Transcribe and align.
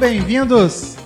bem-vindos. 0.00 0.96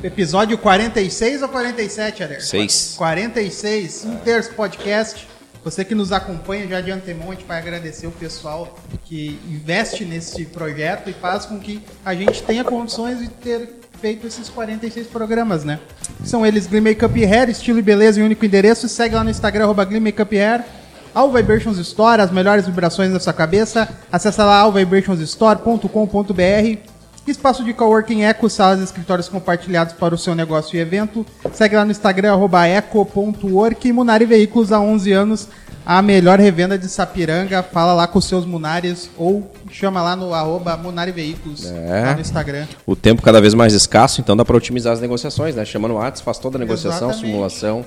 Episódio 0.00 0.56
46 0.56 1.42
ou 1.42 1.48
47, 1.48 2.22
Ader? 2.22 2.40
Seis. 2.40 2.94
46, 2.96 4.04
um 4.04 4.14
terço 4.18 4.54
podcast. 4.54 5.26
Você 5.64 5.84
que 5.84 5.92
nos 5.92 6.12
acompanha 6.12 6.68
já 6.68 6.80
de 6.80 6.92
antemão, 6.92 7.32
a 7.32 7.34
gente 7.34 7.44
vai 7.44 7.58
agradecer 7.58 8.06
o 8.06 8.12
pessoal 8.12 8.78
que 9.04 9.40
investe 9.48 10.04
nesse 10.04 10.44
projeto 10.44 11.10
e 11.10 11.12
faz 11.12 11.46
com 11.46 11.58
que 11.58 11.82
a 12.04 12.14
gente 12.14 12.40
tenha 12.44 12.62
condições 12.62 13.18
de 13.18 13.26
ter 13.26 13.80
feito 14.00 14.28
esses 14.28 14.48
46 14.48 15.08
programas, 15.08 15.64
né? 15.64 15.80
São 16.24 16.46
eles 16.46 16.68
Glee 16.68 16.80
Makeup 16.80 17.24
Hair, 17.24 17.50
estilo 17.50 17.80
e 17.80 17.82
beleza 17.82 18.20
em 18.20 18.22
único 18.22 18.44
endereço. 18.44 18.88
Segue 18.88 19.16
lá 19.16 19.24
no 19.24 19.30
Instagram, 19.30 19.64
arroba 19.64 19.84
Glee 19.84 19.98
Makeup 19.98 20.38
Hair. 20.38 20.64
All 21.12 21.32
Vibrations 21.32 21.76
Store, 21.78 22.22
as 22.22 22.30
melhores 22.30 22.66
vibrações 22.66 23.12
da 23.12 23.18
sua 23.18 23.32
cabeça. 23.32 23.88
Acesse 24.12 24.38
lá 24.38 24.60
allvibrationsstore.com.br. 24.60 26.97
Espaço 27.30 27.62
de 27.64 27.72
coworking 27.72 28.22
Eco, 28.22 28.48
salas 28.48 28.80
e 28.80 28.84
escritórios 28.84 29.28
compartilhados 29.28 29.92
para 29.94 30.14
o 30.14 30.18
seu 30.18 30.34
negócio 30.34 30.76
e 30.76 30.80
evento. 30.80 31.24
Segue 31.52 31.76
lá 31.76 31.84
no 31.84 31.90
Instagram, 31.90 32.32
arroba 32.32 32.66
eco.work. 32.66 33.92
Munari 33.92 34.24
Veículos, 34.24 34.72
há 34.72 34.80
11 34.80 35.12
anos, 35.12 35.48
a 35.84 36.00
melhor 36.02 36.38
revenda 36.38 36.78
de 36.78 36.88
Sapiranga. 36.88 37.62
Fala 37.62 37.92
lá 37.92 38.06
com 38.06 38.18
os 38.18 38.24
seus 38.24 38.44
Munares 38.44 39.10
ou 39.16 39.50
chama 39.70 40.02
lá 40.02 40.16
no 40.16 40.32
arroba 40.34 40.76
Munari 40.76 41.12
Veículos, 41.12 41.66
É. 41.66 42.02
lá 42.06 42.14
no 42.14 42.20
Instagram. 42.20 42.66
O 42.86 42.96
tempo 42.96 43.22
cada 43.22 43.40
vez 43.40 43.54
mais 43.54 43.72
escasso, 43.74 44.20
então 44.20 44.36
dá 44.36 44.44
para 44.44 44.56
otimizar 44.56 44.92
as 44.92 45.00
negociações, 45.00 45.54
né? 45.54 45.64
Chama 45.64 45.88
no 45.88 45.94
WhatsApp, 45.94 46.24
faz 46.24 46.38
toda 46.38 46.56
a 46.56 46.60
negociação, 46.60 47.08
Exatamente. 47.10 47.26
simulação, 47.26 47.84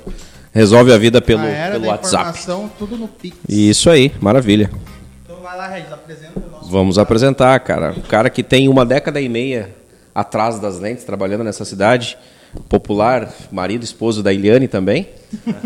resolve 0.54 0.94
a 0.94 0.98
vida 0.98 1.22
pelo, 1.22 1.42
a 1.42 1.72
pelo 1.72 1.88
WhatsApp. 1.88 2.40
tudo 2.78 2.98
no 2.98 3.08
Pix. 3.08 3.36
Isso 3.50 3.90
aí, 3.90 4.14
maravilha. 4.22 4.70
Então 5.26 5.38
vai 5.42 5.58
lá, 5.58 5.68
Regis, 5.68 5.92
apresenta. 5.92 6.51
Vamos 6.72 6.98
apresentar, 6.98 7.60
cara. 7.60 7.92
O 7.92 8.02
cara 8.02 8.30
que 8.30 8.42
tem 8.42 8.70
uma 8.70 8.86
década 8.86 9.20
e 9.20 9.28
meia 9.28 9.72
atrás 10.16 10.58
das 10.58 10.80
lentes, 10.80 11.04
trabalhando 11.04 11.44
nessa 11.44 11.66
cidade. 11.66 12.18
Popular, 12.70 13.30
marido, 13.52 13.84
esposo 13.84 14.24
da 14.24 14.32
Iliane 14.32 14.70
também. 14.70 15.10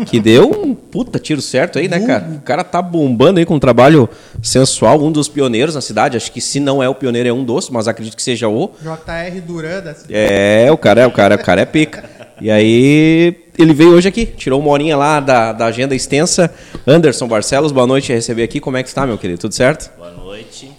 Que 0.06 0.18
deu 0.18 0.50
um 0.50 0.74
puta 0.74 1.20
tiro 1.20 1.40
certo 1.40 1.78
aí, 1.78 1.86
né, 1.86 2.00
cara? 2.00 2.26
O 2.36 2.40
cara 2.40 2.64
tá 2.64 2.82
bombando 2.82 3.38
aí 3.38 3.46
com 3.46 3.54
um 3.54 3.60
trabalho 3.60 4.08
sensual, 4.42 5.00
um 5.00 5.12
dos 5.12 5.28
pioneiros 5.28 5.76
na 5.76 5.80
cidade. 5.80 6.16
Acho 6.16 6.32
que 6.32 6.40
se 6.40 6.58
não 6.58 6.82
é 6.82 6.88
o 6.88 6.94
pioneiro, 6.94 7.28
é 7.28 7.32
um 7.32 7.44
dos, 7.44 7.70
mas 7.70 7.86
acredito 7.86 8.16
que 8.16 8.22
seja 8.22 8.48
o. 8.48 8.72
JR 8.82 9.40
Duran 9.46 9.82
da 9.82 9.94
cidade. 9.94 10.12
É, 10.12 10.72
o 10.72 10.76
cara 10.76 11.02
é, 11.02 11.06
o 11.06 11.12
cara, 11.12 11.36
o 11.36 11.38
cara 11.38 11.60
é 11.60 11.64
pica. 11.66 12.04
E 12.40 12.50
aí, 12.50 13.36
ele 13.56 13.72
veio 13.72 13.90
hoje 13.90 14.08
aqui, 14.08 14.26
tirou 14.26 14.60
uma 14.60 14.70
horinha 14.70 14.96
lá 14.96 15.20
da, 15.20 15.52
da 15.52 15.66
agenda 15.66 15.94
extensa. 15.94 16.52
Anderson 16.84 17.28
Barcelos, 17.28 17.70
boa 17.70 17.86
noite, 17.86 18.12
receber 18.12 18.42
aqui. 18.42 18.58
Como 18.58 18.76
é 18.76 18.82
que 18.82 18.88
está, 18.88 19.06
meu 19.06 19.16
querido? 19.16 19.40
Tudo 19.40 19.54
certo? 19.54 19.90
Boa 19.96 20.10
noite. 20.10 20.75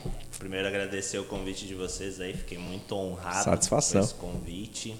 Agradecer 0.67 1.17
o 1.17 1.23
convite 1.23 1.65
de 1.65 1.73
vocês 1.73 2.19
aí, 2.19 2.33
fiquei 2.33 2.57
muito 2.57 2.95
honrado 2.95 3.43
Satisfação. 3.43 4.01
com 4.01 4.05
esse 4.05 4.15
convite. 4.15 4.95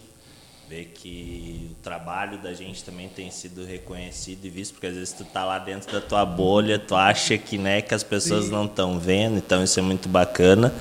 Ver 0.70 0.92
que 0.94 1.70
o 1.72 1.76
trabalho 1.82 2.38
da 2.40 2.54
gente 2.54 2.84
também 2.84 3.08
tem 3.08 3.32
sido 3.32 3.64
reconhecido 3.64 4.44
e 4.46 4.50
visto, 4.50 4.74
porque 4.74 4.88
às 4.88 4.96
vezes 4.96 5.14
tu 5.14 5.24
tá 5.24 5.46
lá 5.46 5.59
dentro 5.59 5.90
da 5.92 6.02
tua 6.02 6.26
bolha, 6.26 6.78
tu 6.78 6.94
acha 6.94 7.38
que, 7.38 7.58
né, 7.58 7.82
que 7.82 7.94
as 7.94 8.04
pessoas 8.04 8.50
não 8.50 8.66
estão 8.66 9.00
vendo, 9.00 9.38
então 9.38 9.64
isso 9.64 9.80
é 9.80 9.82
muito 9.82 10.09
bacana. 10.09 10.74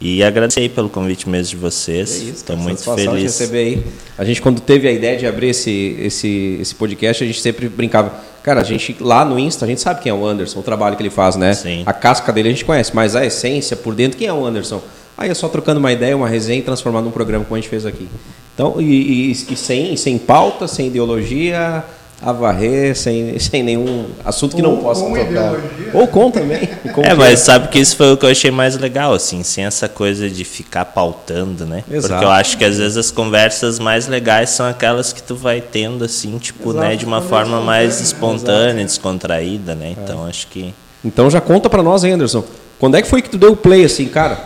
E 0.00 0.22
agradecer 0.22 0.60
aí 0.60 0.68
pelo 0.68 0.88
convite 0.88 1.28
mesmo 1.28 1.50
de 1.50 1.56
vocês. 1.56 2.22
Estou 2.22 2.54
É 2.54 2.56
cara, 2.56 2.60
muito 2.68 2.78
satisfação 2.80 3.14
de 3.14 3.18
feliz. 3.18 3.38
receber 3.38 3.58
aí. 3.58 3.82
A 4.16 4.24
gente, 4.24 4.40
quando 4.40 4.60
teve 4.60 4.86
a 4.86 4.92
ideia 4.92 5.16
de 5.18 5.26
abrir 5.26 5.48
esse, 5.48 5.96
esse, 6.00 6.58
esse 6.60 6.74
podcast, 6.74 7.24
a 7.24 7.26
gente 7.26 7.40
sempre 7.40 7.68
brincava. 7.68 8.12
Cara, 8.44 8.60
a 8.60 8.64
gente 8.64 8.96
lá 9.00 9.24
no 9.24 9.38
Insta, 9.38 9.64
a 9.64 9.68
gente 9.68 9.80
sabe 9.80 10.00
quem 10.00 10.10
é 10.10 10.14
o 10.14 10.24
Anderson, 10.24 10.60
o 10.60 10.62
trabalho 10.62 10.96
que 10.96 11.02
ele 11.02 11.10
faz, 11.10 11.34
né? 11.34 11.52
Sim. 11.52 11.82
A 11.84 11.92
casca 11.92 12.32
dele 12.32 12.48
a 12.48 12.52
gente 12.52 12.64
conhece, 12.64 12.92
mas 12.94 13.16
a 13.16 13.26
essência, 13.26 13.76
por 13.76 13.92
dentro, 13.94 14.16
quem 14.16 14.28
é 14.28 14.32
o 14.32 14.46
Anderson? 14.46 14.80
Aí 15.16 15.28
é 15.30 15.34
só 15.34 15.48
trocando 15.48 15.80
uma 15.80 15.92
ideia, 15.92 16.16
uma 16.16 16.28
resenha 16.28 16.60
e 16.60 16.62
transformar 16.62 17.02
num 17.02 17.10
programa 17.10 17.44
como 17.44 17.56
a 17.56 17.60
gente 17.60 17.68
fez 17.68 17.84
aqui. 17.84 18.08
Então, 18.54 18.80
e, 18.80 19.30
e- 19.30 19.32
e 19.32 19.56
sem, 19.56 19.96
sem 19.96 20.16
pauta, 20.16 20.68
sem 20.68 20.86
ideologia, 20.86 21.84
a 22.20 22.32
varrer, 22.32 22.96
sem, 22.96 23.38
sem 23.40 23.62
nenhum 23.62 24.06
assunto 24.24 24.56
que 24.56 24.62
não 24.62 24.72
Ou 24.72 24.78
possa 24.78 25.02
com 25.02 25.10
tocar. 25.10 25.22
ideologia. 25.30 25.90
Ou 25.94 26.06
com 26.08 26.30
também. 26.30 26.66
com 26.92 27.00
É, 27.02 27.08
que- 27.10 27.14
mas 27.14 27.40
sabe 27.40 27.68
que 27.68 27.78
isso 27.78 27.96
foi 27.96 28.12
o 28.12 28.16
que 28.16 28.26
eu 28.26 28.30
achei 28.30 28.50
mais 28.50 28.76
legal, 28.76 29.14
assim, 29.14 29.42
sem 29.42 29.64
essa 29.64 29.88
coisa 29.88 30.28
de 30.28 30.44
ficar 30.44 30.84
pautando, 30.86 31.64
né? 31.64 31.84
Exato. 31.90 32.12
Porque 32.14 32.24
eu 32.24 32.30
acho 32.30 32.58
que 32.58 32.64
às 32.64 32.78
vezes 32.78 32.96
as 32.96 33.10
conversas 33.10 33.78
mais 33.78 34.06
legais 34.08 34.50
são 34.50 34.66
aquelas 34.66 35.12
que 35.12 35.22
tu 35.22 35.36
vai 35.36 35.60
tendo, 35.60 36.04
assim, 36.04 36.36
tipo, 36.38 36.70
Exato, 36.70 36.84
né, 36.86 36.96
de 36.96 37.04
uma 37.04 37.20
forma 37.22 37.60
mais 37.60 38.00
espontânea, 38.00 38.38
espontânea, 38.82 38.84
descontraída, 38.84 39.74
né? 39.74 39.94
Então 40.02 40.26
acho 40.26 40.46
que. 40.48 40.74
Então 41.04 41.30
já 41.30 41.40
conta 41.40 41.70
pra 41.70 41.82
nós, 41.82 42.02
hein, 42.04 42.12
Anderson. 42.12 42.42
Quando 42.80 42.96
é 42.96 43.02
que 43.02 43.08
foi 43.08 43.22
que 43.22 43.30
tu 43.30 43.38
deu 43.38 43.52
o 43.52 43.56
play 43.56 43.84
assim, 43.84 44.06
cara? 44.06 44.38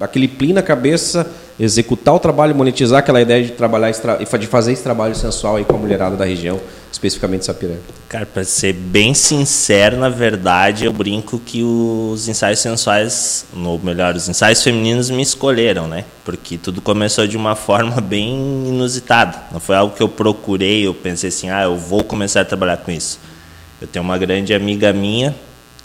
Aquele 0.00 0.26
plim 0.28 0.52
na 0.52 0.62
cabeça, 0.62 1.26
executar 1.58 2.14
o 2.14 2.18
trabalho, 2.18 2.54
monetizar 2.54 3.00
aquela 3.00 3.20
ideia 3.20 3.44
de 3.44 3.50
trabalhar, 3.52 3.90
de 3.90 4.46
fazer 4.46 4.72
esse 4.72 4.82
trabalho 4.82 5.14
sensual 5.14 5.56
aí 5.56 5.64
com 5.64 5.76
a 5.76 5.78
mulherada 5.78 6.16
da 6.16 6.24
região, 6.24 6.58
especificamente 6.92 7.44
Sapiranga. 7.44 7.80
Cara, 8.08 8.26
pra 8.26 8.42
ser 8.44 8.72
bem 8.72 9.14
sincero, 9.14 9.96
na 9.96 10.08
verdade, 10.08 10.84
eu 10.84 10.92
brinco 10.92 11.38
que 11.38 11.62
os 11.62 12.28
ensaios 12.28 12.58
sensuais, 12.58 13.46
ou 13.54 13.78
melhor, 13.78 14.16
os 14.16 14.28
ensaios 14.28 14.62
femininos 14.62 15.10
me 15.10 15.22
escolheram, 15.22 15.86
né? 15.86 16.04
Porque 16.24 16.58
tudo 16.58 16.80
começou 16.80 17.26
de 17.26 17.36
uma 17.36 17.54
forma 17.56 18.00
bem 18.00 18.30
inusitada. 18.66 19.38
Não 19.52 19.60
foi 19.60 19.76
algo 19.76 19.94
que 19.94 20.02
eu 20.02 20.08
procurei, 20.08 20.86
eu 20.86 20.94
pensei 20.94 21.28
assim, 21.28 21.50
ah, 21.50 21.62
eu 21.62 21.76
vou 21.76 22.02
começar 22.02 22.40
a 22.40 22.44
trabalhar 22.44 22.78
com 22.78 22.90
isso. 22.90 23.20
Eu 23.80 23.86
tenho 23.86 24.04
uma 24.04 24.18
grande 24.18 24.52
amiga 24.52 24.92
minha 24.92 25.34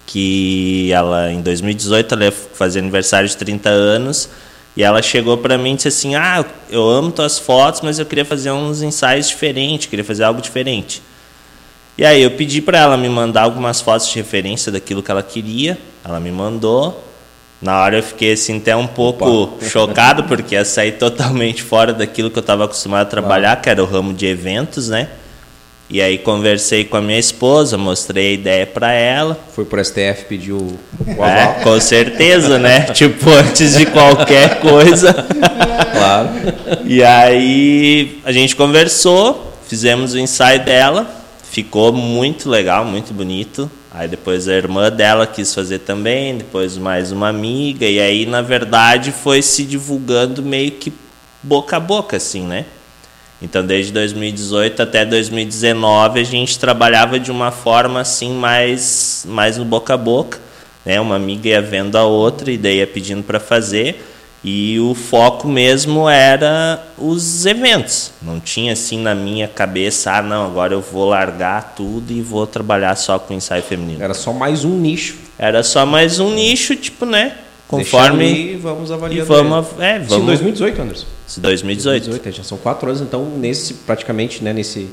que 0.06 0.92
ela 0.92 1.32
em 1.32 1.42
2018 1.42 2.14
ela 2.14 2.26
ia 2.26 2.32
fazer 2.32 2.80
aniversário 2.80 3.28
de 3.28 3.36
30 3.36 3.70
anos 3.70 4.30
e 4.76 4.84
ela 4.84 5.02
chegou 5.02 5.38
para 5.38 5.58
mim 5.58 5.74
e 5.74 5.76
disse 5.76 5.88
assim: 5.88 6.16
"Ah, 6.16 6.44
eu 6.70 6.88
amo 6.88 7.12
tuas 7.12 7.40
fotos, 7.40 7.82
mas 7.82 8.00
eu 8.00 8.06
queria 8.06 8.26
fazer 8.26 8.52
uns 8.52 8.82
ensaios 8.82 9.28
diferentes, 9.28 9.88
queria 9.88 10.06
fazer 10.06 10.24
algo 10.24 10.42
diferente". 10.42 11.02
E 11.98 12.04
aí 12.04 12.22
eu 12.22 12.32
pedi 12.32 12.62
para 12.62 12.78
ela 12.78 12.98
me 12.98 13.08
mandar 13.08 13.44
algumas 13.44 13.80
fotos 13.80 14.08
de 14.10 14.16
referência 14.16 14.72
daquilo 14.72 15.02
que 15.02 15.10
ela 15.10 15.24
queria. 15.24 15.78
Ela 16.04 16.20
me 16.20 16.30
mandou. 16.30 17.02
Na 17.62 17.82
hora 17.82 17.98
eu 17.98 18.04
fiquei 18.04 18.34
assim 18.34 18.58
até 18.58 18.76
um 18.76 18.86
pouco 18.86 19.58
chocado 19.64 20.26
porque 20.26 20.56
ia 20.56 20.66
sair 20.66 20.94
totalmente 20.94 21.64
fora 21.64 21.94
daquilo 21.94 22.30
que 22.30 22.38
eu 22.38 22.42
estava 22.42 22.66
acostumado 22.66 23.04
a 23.04 23.10
trabalhar, 23.10 23.62
que 23.62 23.70
era 23.70 23.82
o 23.82 23.86
ramo 23.86 24.14
de 24.14 24.26
eventos, 24.26 24.90
né? 24.90 25.08
E 25.88 26.02
aí 26.02 26.18
conversei 26.18 26.84
com 26.84 26.98
a 26.98 27.02
minha 27.02 27.20
esposa, 27.20 27.78
mostrei 27.78 28.30
a 28.30 28.34
ideia 28.34 28.66
para 28.66 28.92
ela. 28.92 29.40
Foi 29.54 29.66
pro 29.66 29.84
STF, 29.84 30.26
pediu 30.28 30.58
o 30.58 31.24
É, 31.24 31.44
aval. 31.44 31.56
com 31.64 31.80
certeza, 31.80 32.58
né? 32.58 32.82
tipo, 32.94 33.30
antes 33.30 33.78
de 33.78 33.86
qualquer 33.86 34.60
coisa. 34.62 35.14
Claro. 35.14 36.30
E 36.86 37.04
aí 37.04 38.20
a 38.26 38.32
gente 38.32 38.56
conversou, 38.56 39.54
fizemos 39.68 40.14
o 40.14 40.20
ensaio 40.20 40.64
dela, 40.66 41.08
ficou 41.52 41.94
muito 41.94 42.50
legal, 42.50 42.84
muito 42.84 43.14
bonito. 43.14 43.70
Aí 43.94 44.08
depois 44.08 44.48
a 44.48 44.54
irmã 44.54 44.92
dela 44.92 45.26
quis 45.28 45.54
fazer 45.54 45.80
também, 45.80 46.38
depois 46.38 46.78
mais 46.78 47.12
uma 47.12 47.30
amiga, 47.30 47.86
e 47.86 48.00
aí 48.00 48.26
na 48.26 48.42
verdade 48.42 49.12
foi 49.12 49.42
se 49.42 49.64
divulgando 49.64 50.42
meio 50.44 50.72
que 50.72 50.92
boca 51.42 51.78
a 51.78 51.80
boca, 51.80 52.18
assim, 52.18 52.42
né? 52.42 52.66
Então 53.46 53.64
desde 53.64 53.94
2018 53.94 54.82
até 54.82 55.06
2019 55.06 56.20
a 56.20 56.24
gente 56.24 56.58
trabalhava 56.58 57.20
de 57.20 57.30
uma 57.30 57.52
forma 57.52 58.02
assim 58.02 58.34
mais, 58.34 59.24
mais 59.30 59.58
no 59.58 59.64
boca 59.64 59.94
a 59.94 59.98
boca, 59.98 60.40
né? 60.84 61.00
Uma 61.00 61.16
amiga 61.16 61.48
ia 61.48 61.62
vendo 61.62 61.96
a 61.96 62.04
outra 62.04 62.52
e 62.52 62.58
daí 62.58 62.78
ia 62.78 62.88
pedindo 62.88 63.22
para 63.22 63.40
fazer. 63.40 64.04
E 64.44 64.80
o 64.80 64.96
foco 64.96 65.48
mesmo 65.48 66.10
era 66.10 66.84
os 66.98 67.46
eventos. 67.46 68.12
Não 68.22 68.40
tinha 68.40 68.74
assim 68.74 69.00
na 69.00 69.14
minha 69.14 69.48
cabeça, 69.48 70.12
ah, 70.12 70.22
não, 70.24 70.46
agora 70.46 70.74
eu 70.74 70.82
vou 70.82 71.10
largar 71.10 71.74
tudo 71.76 72.12
e 72.12 72.22
vou 72.22 72.46
trabalhar 72.48 72.96
só 72.96 73.20
com 73.20 73.34
ensaio 73.34 73.64
feminino. 73.64 74.04
Era 74.04 74.14
só 74.16 74.34
mais 74.34 74.66
um 74.66 74.78
nicho. 74.78 75.18
Era 75.38 75.62
só 75.62 75.86
mais 75.86 76.20
um 76.20 76.32
nicho, 76.34 76.76
tipo, 76.76 77.06
né? 77.06 77.34
Conforme. 77.68 78.54
e 78.54 78.56
vamos 78.56 78.90
E 78.90 78.94
avaliando. 78.94 79.28
vamos. 79.28 79.68
É, 79.80 79.98
Isso 79.98 80.06
em 80.06 80.08
vamos. 80.08 80.26
2018, 80.28 80.82
Anderson. 80.82 81.06
2018. 81.38 82.32
Já 82.32 82.44
são 82.44 82.58
quatro 82.58 82.90
anos, 82.90 83.02
então, 83.02 83.26
nesse, 83.26 83.74
praticamente, 83.74 84.44
né, 84.44 84.54
nesse, 84.54 84.90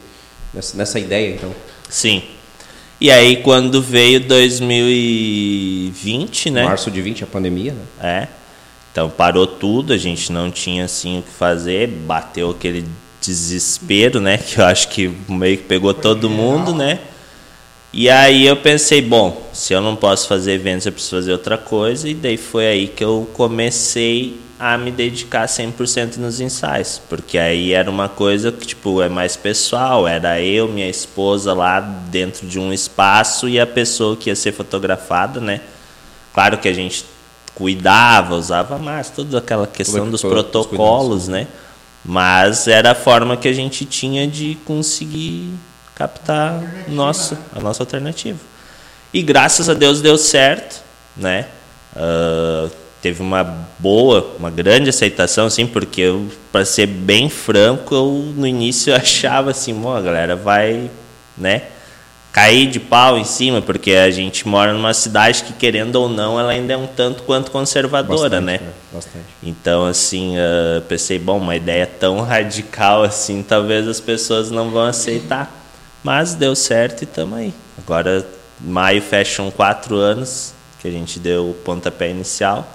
nessa, 0.54 0.76
nessa 0.76 0.98
ideia, 0.98 1.34
então. 1.34 1.50
Sim. 1.88 2.22
E 3.00 3.10
aí, 3.10 3.36
quando 3.36 3.82
veio 3.82 4.20
2020, 4.20 6.50
né? 6.50 6.64
Março 6.64 6.90
de 6.90 7.02
20, 7.02 7.24
a 7.24 7.26
pandemia, 7.26 7.72
né? 7.72 7.82
É. 8.00 8.28
Então 8.92 9.08
parou 9.08 9.46
tudo, 9.46 9.92
a 9.92 9.96
gente 9.96 10.30
não 10.30 10.50
tinha 10.50 10.84
assim 10.84 11.18
o 11.18 11.22
que 11.22 11.30
fazer, 11.30 11.88
bateu 11.88 12.50
aquele 12.50 12.84
desespero, 13.20 14.20
né? 14.20 14.36
Que 14.38 14.60
eu 14.60 14.64
acho 14.66 14.88
que 14.88 15.10
meio 15.28 15.56
que 15.56 15.64
pegou 15.64 15.94
todo 15.94 16.28
mundo, 16.28 16.74
né? 16.74 16.98
E 17.92 18.08
aí 18.08 18.46
eu 18.46 18.56
pensei, 18.56 19.02
bom, 19.02 19.50
se 19.52 19.74
eu 19.74 19.80
não 19.82 19.94
posso 19.94 20.26
fazer 20.26 20.52
eventos, 20.52 20.86
eu 20.86 20.92
preciso 20.92 21.16
fazer 21.16 21.32
outra 21.32 21.58
coisa. 21.58 22.08
E 22.08 22.14
daí 22.14 22.38
foi 22.38 22.66
aí 22.66 22.88
que 22.88 23.04
eu 23.04 23.28
comecei 23.34 24.40
a 24.58 24.78
me 24.78 24.90
dedicar 24.90 25.46
100% 25.46 26.16
nos 26.16 26.40
ensaios. 26.40 27.02
Porque 27.06 27.36
aí 27.36 27.72
era 27.72 27.90
uma 27.90 28.08
coisa 28.08 28.50
que, 28.50 28.66
tipo, 28.66 29.02
é 29.02 29.10
mais 29.10 29.36
pessoal. 29.36 30.08
Era 30.08 30.40
eu, 30.40 30.68
minha 30.68 30.88
esposa 30.88 31.52
lá 31.52 31.80
dentro 31.80 32.46
de 32.46 32.58
um 32.58 32.72
espaço 32.72 33.46
e 33.46 33.60
a 33.60 33.66
pessoa 33.66 34.16
que 34.16 34.30
ia 34.30 34.36
ser 34.36 34.52
fotografada, 34.52 35.38
né? 35.38 35.60
Claro 36.32 36.56
que 36.56 36.68
a 36.68 36.72
gente 36.72 37.04
cuidava, 37.54 38.34
usava 38.34 38.78
máscara, 38.78 39.16
toda 39.16 39.38
aquela 39.38 39.66
questão 39.66 40.08
dos 40.08 40.22
protocolos, 40.22 41.28
né? 41.28 41.46
Mas 42.02 42.66
era 42.66 42.92
a 42.92 42.94
forma 42.94 43.36
que 43.36 43.46
a 43.46 43.52
gente 43.52 43.84
tinha 43.84 44.26
de 44.26 44.56
conseguir 44.64 45.52
captar 46.02 46.60
nosso, 46.88 47.38
a 47.54 47.60
nossa 47.60 47.82
alternativa. 47.82 48.38
E 49.14 49.22
graças 49.22 49.68
a 49.68 49.74
Deus 49.74 50.00
deu 50.00 50.18
certo, 50.18 50.82
né? 51.16 51.46
Uh, 51.94 52.70
teve 53.00 53.22
uma 53.22 53.44
boa, 53.78 54.34
uma 54.38 54.50
grande 54.50 54.88
aceitação, 54.88 55.46
assim, 55.46 55.66
porque 55.66 56.00
eu, 56.00 56.28
para 56.50 56.64
ser 56.64 56.86
bem 56.86 57.28
franco, 57.28 57.94
eu 57.94 58.32
no 58.34 58.46
início 58.46 58.94
achava 58.96 59.50
assim, 59.50 59.80
a 59.86 60.00
galera 60.00 60.34
vai, 60.34 60.90
né? 61.36 61.62
cair 62.32 62.66
de 62.66 62.80
pau 62.80 63.18
em 63.18 63.24
cima, 63.24 63.60
porque 63.60 63.92
a 63.92 64.10
gente 64.10 64.48
mora 64.48 64.72
numa 64.72 64.94
cidade 64.94 65.44
que, 65.44 65.52
querendo 65.52 65.96
ou 65.96 66.08
não, 66.08 66.40
ela 66.40 66.50
ainda 66.50 66.72
é 66.72 66.76
um 66.76 66.86
tanto 66.86 67.24
quanto 67.24 67.50
conservadora, 67.50 68.40
Bastante, 68.40 68.44
né? 68.44 68.58
né? 68.58 68.72
Bastante. 68.90 69.26
Então, 69.42 69.84
assim, 69.84 70.34
uh, 70.38 70.80
pensei, 70.88 71.18
bom, 71.18 71.36
uma 71.36 71.54
ideia 71.54 71.86
tão 71.86 72.22
radical 72.24 73.02
assim, 73.02 73.42
talvez 73.42 73.86
as 73.86 74.00
pessoas 74.00 74.50
não 74.50 74.70
vão 74.70 74.86
aceitar. 74.86 75.61
Mas 76.02 76.34
deu 76.34 76.54
certo 76.54 77.02
e 77.02 77.04
estamos 77.04 77.38
aí. 77.38 77.54
Agora, 77.78 78.26
maio 78.60 79.00
fecham 79.02 79.50
quatro 79.50 79.96
anos 79.96 80.52
que 80.80 80.88
a 80.88 80.90
gente 80.90 81.18
deu 81.18 81.50
o 81.50 81.54
pontapé 81.54 82.10
inicial. 82.10 82.66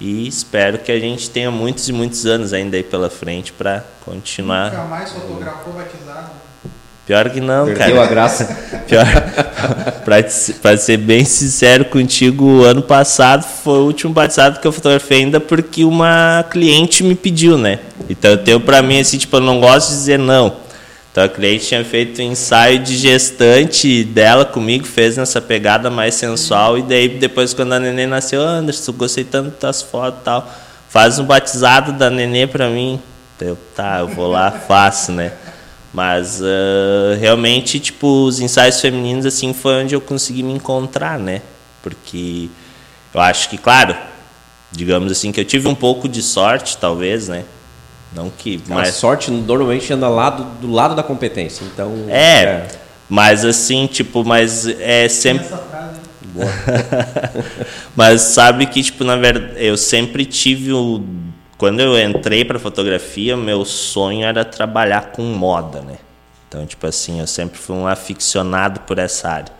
E 0.00 0.26
espero 0.26 0.78
que 0.78 0.90
a 0.90 0.98
gente 0.98 1.28
tenha 1.28 1.50
muitos 1.50 1.88
e 1.88 1.92
muitos 1.92 2.24
anos 2.24 2.52
ainda 2.52 2.76
aí 2.76 2.82
pela 2.82 3.10
frente 3.10 3.52
para 3.52 3.84
continuar. 4.04 4.70
Nunca 4.70 4.84
mais 4.84 5.10
fotografou 5.12 5.72
batizado. 5.74 6.30
Pior 7.06 7.28
que 7.28 7.40
não, 7.40 7.66
Perdeu 7.66 7.96
cara. 7.96 8.02
a 8.04 8.06
graça. 8.06 8.44
Pior, 8.86 9.04
pra, 10.04 10.22
te- 10.22 10.52
pra 10.54 10.76
ser 10.78 10.96
bem 10.96 11.24
sincero 11.24 11.84
contigo, 11.86 12.44
o 12.44 12.64
ano 12.64 12.80
passado 12.82 13.42
foi 13.42 13.78
o 13.80 13.84
último 13.86 14.14
batizado 14.14 14.60
que 14.60 14.66
eu 14.66 14.72
fotografei 14.72 15.18
ainda 15.18 15.40
porque 15.40 15.84
uma 15.84 16.44
cliente 16.48 17.02
me 17.02 17.14
pediu, 17.16 17.58
né? 17.58 17.80
Então 18.08 18.30
eu 18.30 18.38
tenho 18.38 18.60
pra 18.60 18.80
mim 18.80 19.00
assim, 19.00 19.18
tipo, 19.18 19.36
eu 19.36 19.40
não 19.40 19.60
gosto 19.60 19.88
de 19.90 19.96
dizer 19.96 20.18
não. 20.18 20.56
Então 21.10 21.24
a 21.24 21.28
cliente 21.28 21.66
tinha 21.66 21.84
feito 21.84 22.22
um 22.22 22.24
ensaio 22.24 22.78
de 22.78 22.96
gestante 22.96 24.04
dela 24.04 24.44
comigo, 24.44 24.84
fez 24.84 25.16
nessa 25.16 25.40
pegada 25.40 25.90
mais 25.90 26.14
sensual, 26.14 26.78
e 26.78 26.82
daí 26.82 27.08
depois 27.08 27.52
quando 27.52 27.72
a 27.72 27.80
neném 27.80 28.06
nasceu, 28.06 28.40
Anderson, 28.40 28.92
gostei 28.92 29.24
tanto 29.24 29.60
das 29.60 29.82
fotos 29.82 30.20
e 30.20 30.24
tal. 30.24 30.48
Faz 30.88 31.18
um 31.18 31.24
batizado 31.24 31.92
da 31.92 32.10
nenê 32.10 32.46
pra 32.46 32.68
mim. 32.68 33.00
Eu, 33.40 33.56
tá, 33.74 34.00
eu 34.00 34.08
vou 34.08 34.28
lá, 34.28 34.50
faço, 34.68 35.12
né? 35.12 35.32
Mas 35.92 36.40
ah, 36.42 37.16
realmente, 37.18 37.80
tipo, 37.80 38.24
os 38.24 38.38
ensaios 38.38 38.80
femininos, 38.80 39.26
assim, 39.26 39.52
foi 39.52 39.82
onde 39.82 39.94
eu 39.94 40.00
consegui 40.00 40.42
me 40.42 40.52
encontrar, 40.52 41.18
né? 41.18 41.42
Porque 41.82 42.48
eu 43.12 43.20
acho 43.20 43.48
que, 43.48 43.58
claro, 43.58 43.96
digamos 44.70 45.10
assim, 45.10 45.32
que 45.32 45.40
eu 45.40 45.44
tive 45.44 45.66
um 45.66 45.74
pouco 45.74 46.08
de 46.08 46.22
sorte, 46.22 46.76
talvez, 46.76 47.28
né? 47.28 47.44
Não 48.12 48.30
que. 48.30 48.62
A 48.70 48.74
Mas, 48.74 48.94
sorte 48.94 49.30
normalmente 49.30 49.92
anda 49.92 50.08
lá 50.08 50.30
do, 50.30 50.44
do 50.60 50.70
lado 50.70 50.94
da 50.94 51.02
competência. 51.02 51.64
Então. 51.64 51.92
é, 52.08 52.66
mas 53.08 53.44
assim, 53.44 53.86
tipo, 53.86 54.24
mas 54.24 54.66
é 54.66 55.08
sempre. 55.08 55.46
Essa 55.46 55.58
frase. 55.58 56.00
Mas 57.96 58.22
sabe 58.22 58.66
que, 58.66 58.82
tipo, 58.82 59.02
na 59.02 59.16
verdade, 59.16 59.54
eu 59.56 59.76
sempre 59.76 60.24
tive 60.24 60.72
o. 60.72 61.02
Quando 61.58 61.80
eu 61.80 62.00
entrei 62.00 62.44
para 62.44 62.58
fotografia, 62.58 63.36
meu 63.36 63.64
sonho 63.64 64.24
era 64.24 64.44
trabalhar 64.44 65.10
com 65.10 65.22
moda, 65.22 65.80
né? 65.80 65.96
Então, 66.48 66.64
tipo 66.64 66.86
assim, 66.86 67.20
eu 67.20 67.26
sempre 67.26 67.58
fui 67.58 67.76
um 67.76 67.86
aficionado 67.86 68.80
por 68.80 68.98
essa 68.98 69.28
área. 69.28 69.52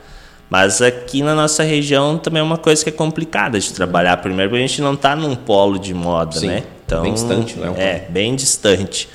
Mas 0.48 0.82
aqui 0.82 1.22
na 1.22 1.34
nossa 1.34 1.62
região 1.62 2.18
também 2.18 2.40
é 2.40 2.42
uma 2.42 2.58
coisa 2.58 2.82
que 2.82 2.88
é 2.88 2.92
complicada 2.92 3.60
de 3.60 3.72
trabalhar. 3.72 4.16
Primeiro, 4.16 4.50
porque 4.50 4.64
a 4.64 4.66
gente 4.66 4.82
não 4.82 4.94
está 4.94 5.14
num 5.14 5.36
polo 5.36 5.78
de 5.78 5.94
moda, 5.94 6.38
Sim, 6.38 6.48
né? 6.48 6.64
Então, 6.90 7.02
bem 7.02 7.14
distante, 7.14 7.56
né? 7.58 7.72
É, 7.76 8.06
bem 8.10 8.34
distante. 8.34 9.08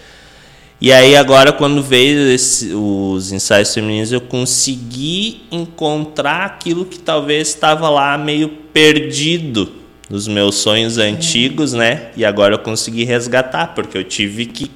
E 0.79 0.91
aí 0.91 1.15
agora 1.15 1.51
quando 1.51 1.81
veio 1.81 2.29
esse- 2.31 2.73
os 2.73 3.31
ensaios 3.31 3.73
femininos 3.73 4.11
eu 4.11 4.21
consegui 4.21 5.43
encontrar 5.51 6.45
aquilo 6.45 6.85
que 6.85 6.99
talvez 6.99 7.47
estava 7.49 7.89
lá 7.89 8.17
meio 8.17 8.49
perdido 8.73 9.71
nos 10.09 10.27
meus 10.27 10.55
sonhos 10.55 10.97
antigos, 10.97 11.73
né? 11.73 12.09
E 12.15 12.23
agora 12.25 12.53
eu 12.55 12.59
consegui 12.59 13.03
resgatar 13.05 13.73
porque 13.73 13.97
eu 13.97 14.03
tive 14.03 14.45
que 14.45 14.69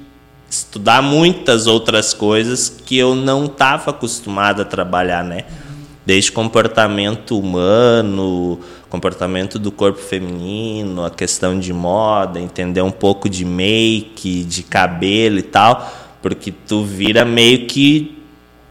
estudar 0.49 1.01
muitas 1.03 1.67
outras 1.67 2.13
coisas 2.13 2.69
que 2.85 2.97
eu 2.97 3.13
não 3.13 3.45
estava 3.45 3.91
acostumado 3.91 4.61
a 4.61 4.65
trabalhar, 4.65 5.23
né? 5.23 5.43
Desde 6.05 6.31
comportamento 6.31 7.37
humano, 7.37 8.59
comportamento 8.89 9.59
do 9.59 9.71
corpo 9.71 9.99
feminino, 9.99 11.05
a 11.05 11.11
questão 11.11 11.59
de 11.59 11.71
moda, 11.71 12.39
entender 12.39 12.81
um 12.81 12.91
pouco 12.91 13.29
de 13.29 13.45
make, 13.45 14.43
de 14.43 14.63
cabelo 14.63 15.37
e 15.37 15.43
tal, 15.43 15.91
porque 16.21 16.51
tu 16.51 16.83
vira 16.83 17.23
meio 17.23 17.67
que 17.67 18.17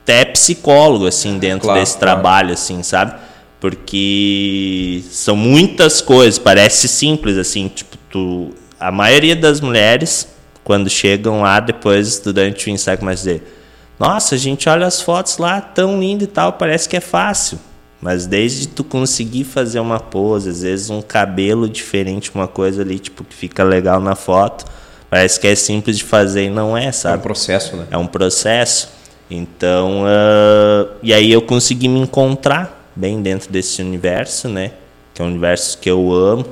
até 0.03 0.25
psicólogo 0.25 1.07
assim 1.07 1.39
dentro 1.39 1.67
Claro, 1.67 1.81
desse 1.81 1.99
claro. 1.99 2.15
trabalho 2.15 2.53
assim, 2.53 2.83
sabe? 2.83 3.15
Porque 3.61 5.03
são 5.11 5.37
muitas 5.37 6.01
coisas, 6.01 6.39
parece 6.39 6.89
simples 6.89 7.37
assim, 7.37 7.69
tipo 7.69 7.97
tu 8.11 8.51
a 8.81 8.91
maioria 8.91 9.35
das 9.37 9.61
mulheres 9.61 10.29
quando 10.65 10.89
chegam 10.89 11.43
lá 11.43 11.61
depois 11.61 12.21
durante 12.21 12.69
o 12.69 12.71
ensaio 12.71 12.99
começa 12.99 13.23
a 13.29 13.33
dizer 13.33 13.55
nossa, 13.99 14.37
a 14.37 14.39
gente 14.39 14.69
olha 14.69 14.87
as 14.87 15.03
fotos 15.03 15.39
lá, 15.39 15.61
tão 15.61 15.99
lindo 15.99 16.23
e 16.23 16.27
tal, 16.29 16.53
parece 16.53 16.89
que 16.89 16.97
é 16.97 17.01
fácil. 17.01 17.59
Mas 18.01 18.27
desde 18.27 18.69
tu 18.69 18.85
conseguir 18.85 19.45
fazer 19.45 19.81
uma 19.81 19.99
pose, 19.99 20.51
às 20.51 20.63
vezes 20.63 20.89
um 20.89 21.03
cabelo 21.03 21.69
diferente, 21.69 22.31
uma 22.35 22.47
coisa 22.47 22.83
ali, 22.83 22.99
tipo, 22.99 23.25
que 23.25 23.35
fica 23.35 23.65
legal 23.65 24.01
na 24.01 24.15
foto, 24.15 24.65
parece 25.11 25.41
que 25.41 25.49
é 25.49 25.55
simples 25.55 25.99
de 25.99 26.05
fazer 26.05 26.45
e 26.45 26.51
não 26.51 26.77
é, 26.77 26.87
É 26.87 26.89
um 26.89 26.93
sabe? 26.93 27.23
processo, 27.23 27.77
né? 27.77 27.87
É 27.91 27.97
um 27.99 28.07
processo. 28.07 28.91
Então, 29.31 30.05
ah, 30.07 30.87
e 31.03 31.13
aí 31.13 31.31
eu 31.33 31.43
consegui 31.43 31.89
me 31.89 31.99
encontrar 32.01 32.91
bem 32.95 33.21
dentro 33.21 33.51
desse 33.51 33.83
universo, 33.83 34.49
né? 34.49 34.73
Que 35.13 35.21
é 35.21 35.25
um 35.25 35.29
universo 35.29 35.79
que 35.79 35.91
eu 35.91 36.13
amo. 36.13 36.47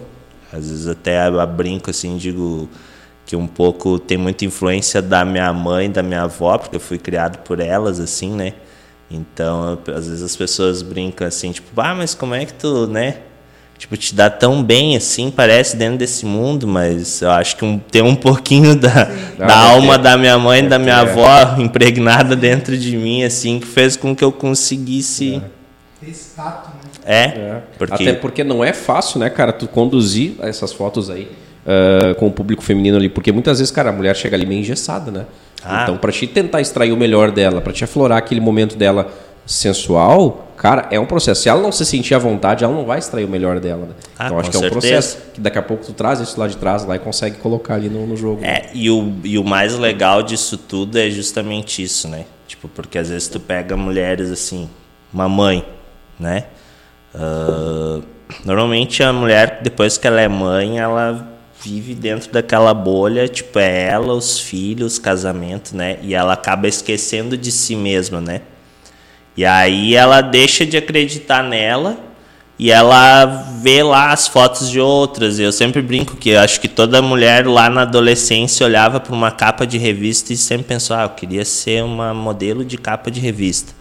Às 0.53 0.69
vezes 0.69 0.89
até 0.89 1.19
brinco 1.47 1.91
assim, 1.91 2.17
digo 2.17 2.69
que 3.25 3.35
um 3.35 3.47
pouco 3.47 3.99
tem 3.99 4.17
muita 4.17 4.45
influência 4.45 5.03
da 5.03 5.25
minha 5.25 5.53
mãe, 5.53 5.91
da 5.91 6.03
minha 6.03 6.23
avó, 6.23 6.57
porque 6.57 6.77
eu 6.77 6.81
fui 6.81 6.99
criado 6.99 7.39
por 7.39 7.59
elas, 7.61 7.99
assim, 7.99 8.31
né? 8.31 8.55
Então, 9.11 9.79
eu- 9.87 9.95
às 9.95 10.09
vezes 10.09 10.23
as 10.23 10.35
pessoas 10.37 10.83
brincam 10.83 11.27
assim, 11.27 11.53
tipo, 11.53 11.81
ah, 11.81 11.95
mas 11.95 12.15
como 12.15 12.35
é 12.35 12.45
que 12.45 12.55
tu, 12.55 12.87
né? 12.87 13.19
Tipo, 13.79 13.95
te 13.97 14.15
dá 14.15 14.31
tão 14.31 14.65
bem 14.65 14.97
assim, 14.97 15.31
parece 15.31 15.77
dentro 15.77 15.99
desse 15.99 16.25
mundo, 16.25 16.67
mas 16.67 17.21
eu 17.21 17.31
acho 17.31 17.57
que 17.57 17.65
um- 17.65 17.79
tem 17.79 18.01
um 18.03 18.15
pouquinho 18.17 18.75
da, 18.75 18.89
da 19.05 19.47
deve 19.47 19.53
alma 19.53 19.97
ter. 19.99 20.03
da 20.05 20.17
minha 20.17 20.39
mãe, 20.39 20.63
da 20.63 20.71
Deve 20.79 20.85
minha 20.85 21.05
ter, 21.05 21.11
avó 21.11 21.57
impregnada 21.61 22.35
dentro 22.35 22.77
de 22.77 22.97
mim, 22.97 23.23
assim, 23.23 23.61
que 23.61 23.67
fez 23.67 23.95
com 23.97 24.17
que 24.17 24.25
eu 24.25 24.33
conseguisse. 24.33 25.37
Né? 25.37 25.43
É, 27.05 27.23
É. 27.25 27.63
porque. 27.79 27.95
Até 27.95 28.13
porque 28.15 28.43
não 28.45 28.65
é 28.65 28.73
fácil, 28.73 29.21
né, 29.21 29.31
cara, 29.31 29.53
tu 29.53 29.69
conduzir 29.69 30.35
essas 30.41 30.73
fotos 30.73 31.09
aí 31.11 31.29
ah, 31.67 32.15
com 32.15 32.27
o 32.29 32.31
público 32.33 32.63
feminino 32.63 32.97
ali, 32.97 33.09
porque 33.09 33.31
muitas 33.31 33.59
vezes, 33.59 33.71
cara, 33.71 33.91
a 33.91 33.93
mulher 33.93 34.17
chega 34.17 34.37
ali 34.37 34.47
meio 34.47 34.61
engessada, 34.61 35.11
né? 35.11 35.27
Ah. 35.65 35.83
Então, 35.83 35.97
pra 35.97 36.13
te 36.13 36.27
tentar 36.27 36.61
extrair 36.61 36.93
o 36.93 36.97
melhor 36.97 37.31
dela, 37.31 37.61
pra 37.61 37.73
te 37.73 37.85
aflorar 37.85 38.19
aquele 38.19 38.41
momento 38.41 38.77
dela 38.77 39.09
sensual, 39.45 40.53
cara, 40.57 40.89
é 40.91 40.99
um 40.99 41.07
processo. 41.07 41.43
Se 41.43 41.49
ela 41.49 41.61
não 41.61 41.71
se 41.71 41.85
sentir 41.87 42.15
à 42.15 42.19
vontade, 42.19 42.65
ela 42.65 42.75
não 42.75 42.85
vai 42.85 42.99
extrair 42.99 43.25
o 43.25 43.29
melhor 43.29 43.61
dela, 43.61 43.87
né? 43.87 43.95
Ah, 44.19 44.27
então, 44.27 44.39
acho 44.39 44.51
que 44.51 44.57
é 44.57 44.59
um 44.59 44.63
certeza. 44.63 44.81
processo 44.81 45.19
que 45.33 45.41
daqui 45.41 45.59
a 45.59 45.63
pouco 45.63 45.85
tu 45.85 45.93
traz 45.93 46.21
isso 46.21 46.39
lá 46.39 46.49
de 46.49 46.57
trás 46.57 46.85
lá 46.85 46.97
e 46.97 46.99
consegue 46.99 47.37
colocar 47.39 47.75
ali 47.75 47.89
no, 47.89 48.07
no 48.07 48.17
jogo. 48.17 48.45
É, 48.45 48.67
e 48.75 48.91
o, 48.91 49.15
e 49.23 49.39
o 49.39 49.45
mais 49.45 49.79
legal 49.79 50.23
disso 50.23 50.59
tudo 50.59 50.99
é 50.99 51.09
justamente 51.11 51.83
isso, 51.83 52.09
né? 52.09 52.25
Tipo, 52.47 52.69
porque 52.69 52.99
às 52.99 53.09
vezes 53.09 53.29
tu 53.29 53.39
pega 53.39 53.77
mulheres 53.77 54.31
assim, 54.31 54.69
uma 55.13 55.29
mãe, 55.29 55.65
né? 56.19 56.45
Ah, 57.15 58.01
normalmente 58.45 59.03
a 59.03 59.13
mulher, 59.13 59.61
depois 59.63 59.97
que 59.97 60.07
ela 60.07 60.21
é 60.21 60.29
mãe, 60.29 60.79
ela 60.79 61.36
vive 61.67 61.97
dentro 61.97 62.31
daquela 62.31 62.73
bolha, 62.73 63.27
tipo, 63.27 63.59
é 63.59 63.89
ela, 63.89 64.15
os 64.15 64.39
filhos, 64.39 65.01
casamento, 65.01 65.77
né? 65.77 65.99
E 66.01 66.15
ela 66.15 66.35
acaba 66.35 66.69
esquecendo 66.69 67.37
de 67.37 67.51
si 67.51 67.75
mesma, 67.75 68.21
né? 68.21 68.43
E 69.37 69.45
aí 69.45 69.97
ela 69.97 70.21
deixa 70.21 70.65
de 70.65 70.77
acreditar 70.77 71.43
nela 71.43 71.99
e 72.57 72.71
ela 72.71 73.27
vê 73.61 73.83
lá 73.83 74.13
as 74.13 74.29
fotos 74.29 74.71
de 74.71 74.81
outras. 74.81 75.41
Eu 75.41 75.51
sempre 75.51 75.83
brinco 75.83 76.17
que 76.17 76.37
acho 76.37 76.61
que 76.61 76.69
toda 76.69 77.03
mulher 77.03 77.47
lá 77.47 77.69
na 77.69 77.83
adolescência 77.83 78.65
olhava 78.65 79.01
para 79.01 79.13
uma 79.13 79.33
capa 79.33 79.67
de 79.67 79.77
revista 79.77 80.33
e 80.33 80.37
sempre 80.37 80.69
pensou: 80.69 80.95
ah, 80.95 81.03
eu 81.03 81.11
queria 81.11 81.45
ser 81.45 81.83
uma 81.83 82.15
modelo 82.15 82.65
de 82.65 82.79
capa 82.79 83.11
de 83.11 83.19
revista. 83.19 83.73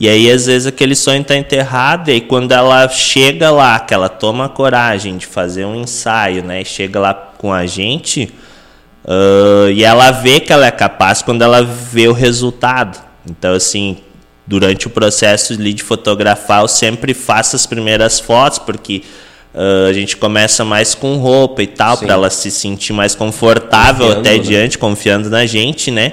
E 0.00 0.08
aí, 0.08 0.30
às 0.30 0.46
vezes, 0.46 0.66
aquele 0.66 0.94
sonho 0.94 1.22
está 1.22 1.36
enterrado, 1.36 2.08
e 2.08 2.12
aí 2.14 2.20
quando 2.20 2.52
ela 2.52 2.88
chega 2.88 3.50
lá, 3.50 3.80
que 3.80 3.92
ela 3.92 4.08
toma 4.08 4.44
a 4.44 4.48
coragem 4.48 5.16
de 5.16 5.26
fazer 5.26 5.64
um 5.64 5.74
ensaio, 5.74 6.44
né? 6.44 6.62
E 6.62 6.64
chega 6.64 7.00
lá 7.00 7.12
com 7.12 7.52
a 7.52 7.66
gente, 7.66 8.32
ah, 9.08 9.70
e 9.72 9.82
ela 9.82 10.10
vê 10.10 10.38
que 10.38 10.52
ela 10.52 10.66
é 10.66 10.70
capaz 10.70 11.22
quando 11.22 11.42
ela 11.42 11.62
vê 11.62 12.06
o 12.08 12.12
resultado. 12.12 12.98
Então, 13.28 13.54
assim, 13.54 13.96
durante 14.46 14.86
o 14.86 14.90
processo 14.90 15.56
de 15.56 15.82
fotografar, 15.82 16.62
eu 16.62 16.68
sempre 16.68 17.14
faço 17.14 17.56
as 17.56 17.66
primeiras 17.66 18.20
fotos, 18.20 18.58
porque 18.58 19.02
Uh, 19.54 19.88
a 19.88 19.92
gente 19.94 20.16
começa 20.16 20.62
mais 20.62 20.94
com 20.94 21.16
roupa 21.16 21.62
e 21.62 21.66
tal, 21.66 21.96
para 21.96 22.12
ela 22.12 22.28
se 22.28 22.50
sentir 22.50 22.92
mais 22.92 23.14
confortável 23.14 24.06
confiando, 24.06 24.20
até 24.20 24.36
né? 24.36 24.38
diante, 24.38 24.78
confiando 24.78 25.30
na 25.30 25.46
gente, 25.46 25.90
né? 25.90 26.12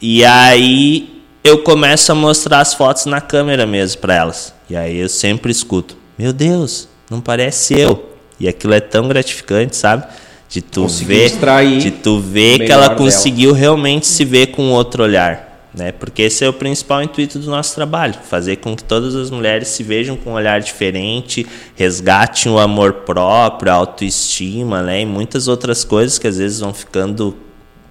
E 0.00 0.24
aí 0.24 1.13
eu 1.44 1.58
começo 1.62 2.10
a 2.10 2.14
mostrar 2.14 2.60
as 2.60 2.74
fotos 2.74 3.06
na 3.06 3.20
câmera 3.20 3.66
mesmo 3.66 4.00
para 4.00 4.14
elas. 4.14 4.52
E 4.68 4.74
aí 4.74 4.96
eu 4.96 5.08
sempre 5.08 5.52
escuto: 5.52 5.96
Meu 6.18 6.32
Deus, 6.32 6.88
não 7.08 7.20
parece 7.20 7.78
eu. 7.78 8.10
E 8.40 8.48
aquilo 8.48 8.74
é 8.74 8.80
tão 8.80 9.06
gratificante, 9.06 9.76
sabe? 9.76 10.04
De 10.48 10.60
tu 10.60 10.88
ver, 10.88 11.30
de 11.78 11.90
tu 11.90 12.18
ver 12.18 12.64
que 12.64 12.72
ela 12.72 12.94
conseguiu 12.94 13.50
dela. 13.50 13.58
realmente 13.58 14.06
se 14.06 14.24
ver 14.24 14.48
com 14.48 14.70
outro 14.70 15.02
olhar 15.02 15.54
né? 15.74 15.90
Porque 15.90 16.22
esse 16.22 16.44
é 16.44 16.48
o 16.48 16.52
principal 16.52 17.02
intuito 17.02 17.38
do 17.38 17.50
nosso 17.50 17.74
trabalho, 17.74 18.14
fazer 18.14 18.56
com 18.56 18.76
que 18.76 18.84
todas 18.84 19.14
as 19.14 19.30
mulheres 19.30 19.68
se 19.68 19.82
vejam 19.82 20.16
com 20.16 20.30
um 20.30 20.34
olhar 20.34 20.60
diferente, 20.60 21.44
resgatem 21.74 22.50
o 22.50 22.58
amor 22.58 22.92
próprio, 23.04 23.72
a 23.72 23.74
autoestima, 23.74 24.82
né? 24.82 25.00
E 25.00 25.06
muitas 25.06 25.48
outras 25.48 25.82
coisas 25.82 26.18
que 26.18 26.28
às 26.28 26.38
vezes 26.38 26.60
vão 26.60 26.72
ficando 26.72 27.36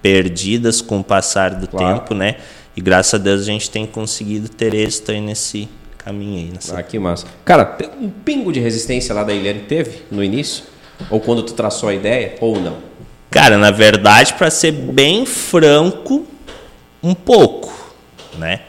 perdidas 0.00 0.80
com 0.80 1.00
o 1.00 1.04
passar 1.04 1.54
do 1.54 1.68
claro. 1.68 2.00
tempo, 2.00 2.14
né? 2.14 2.36
E 2.76 2.80
graças 2.80 3.14
a 3.14 3.18
Deus 3.18 3.42
a 3.42 3.44
gente 3.44 3.70
tem 3.70 3.86
conseguido 3.86 4.48
ter 4.48 4.74
êxito 4.74 5.12
aí 5.12 5.20
nesse 5.20 5.68
caminho 5.98 6.38
aí. 6.38 6.52
Nessa... 6.52 6.78
Ah, 6.78 6.82
que 6.82 6.98
massa. 6.98 7.26
Cara, 7.44 7.76
um 8.00 8.10
pingo 8.10 8.52
de 8.52 8.60
resistência 8.60 9.14
lá 9.14 9.24
da 9.24 9.32
Eliane 9.32 9.60
teve 9.60 10.02
no 10.10 10.22
início? 10.22 10.64
Ou 11.10 11.20
quando 11.20 11.42
tu 11.42 11.54
traçou 11.54 11.88
a 11.88 11.94
ideia, 11.94 12.36
ou 12.40 12.60
não? 12.60 12.76
Cara, 13.30 13.58
na 13.58 13.70
verdade, 13.70 14.34
para 14.34 14.50
ser 14.50 14.72
bem 14.72 15.26
franco, 15.26 16.26
um 17.02 17.14
pouco, 17.14 17.72
né? 18.38 18.60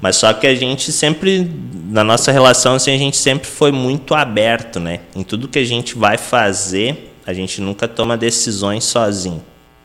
Mas 0.00 0.16
só 0.16 0.32
que 0.32 0.46
a 0.46 0.54
gente 0.54 0.90
sempre, 0.90 1.50
na 1.90 2.02
nossa 2.02 2.32
relação, 2.32 2.74
assim, 2.74 2.90
a 2.90 2.98
gente 2.98 3.16
sempre 3.16 3.46
foi 3.46 3.70
muito 3.70 4.14
aberto, 4.14 4.80
né? 4.80 5.00
Em 5.14 5.22
tudo 5.22 5.46
que 5.46 5.58
a 5.58 5.64
gente 5.64 5.96
vai 5.96 6.16
fazer, 6.16 7.14
a 7.26 7.32
gente 7.32 7.60
nunca 7.60 7.86
toma 7.86 8.16
decisões 8.16 8.84
sozinho, 8.84 9.44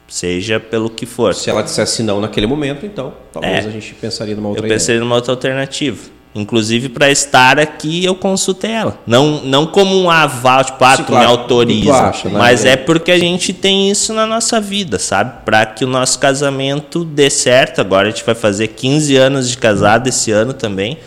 seja 0.09 0.59
pelo 0.59 0.89
que 0.89 1.05
for. 1.05 1.33
Se 1.33 1.49
ela 1.49 1.61
dissesse 1.61 2.03
não 2.03 2.19
naquele 2.19 2.47
momento, 2.47 2.85
então 2.85 3.13
talvez 3.31 3.65
é, 3.65 3.69
a 3.69 3.71
gente 3.71 3.93
pensaria 3.95 4.35
numa 4.35 4.49
outra 4.49 4.65
Eu 4.65 4.69
pensaria 4.69 4.95
ideia. 4.95 5.05
numa 5.05 5.15
outra 5.15 5.33
alternativa. 5.33 6.19
Inclusive, 6.33 6.89
para 6.89 7.09
estar 7.09 7.59
aqui, 7.59 8.05
eu 8.05 8.13
consultei 8.13 8.69
ela. 8.71 8.99
Não, 9.05 9.41
não 9.43 9.65
como 9.65 9.99
um 9.99 10.11
aval, 10.11 10.63
tipo, 10.63 10.83
ah, 10.83 10.95
Sim, 10.95 11.03
tu 11.03 11.07
claro, 11.07 11.25
me 11.25 11.31
autoriza. 11.31 11.93
Acha, 11.93 12.29
né? 12.29 12.37
mas 12.37 12.65
é. 12.65 12.73
é 12.73 12.77
porque 12.77 13.11
a 13.11 13.17
gente 13.17 13.51
tem 13.51 13.89
isso 13.89 14.13
na 14.13 14.27
nossa 14.27 14.61
vida, 14.61 14.99
sabe? 14.99 15.43
Para 15.43 15.65
que 15.65 15.83
o 15.83 15.87
nosso 15.87 16.19
casamento 16.19 17.03
dê 17.03 17.31
certo. 17.31 17.81
Agora 17.81 18.07
a 18.07 18.11
gente 18.11 18.23
vai 18.23 18.35
fazer 18.35 18.67
15 18.67 19.15
anos 19.15 19.49
de 19.49 19.57
casado 19.57 20.07
esse 20.07 20.31
ano 20.31 20.53
também. 20.53 20.99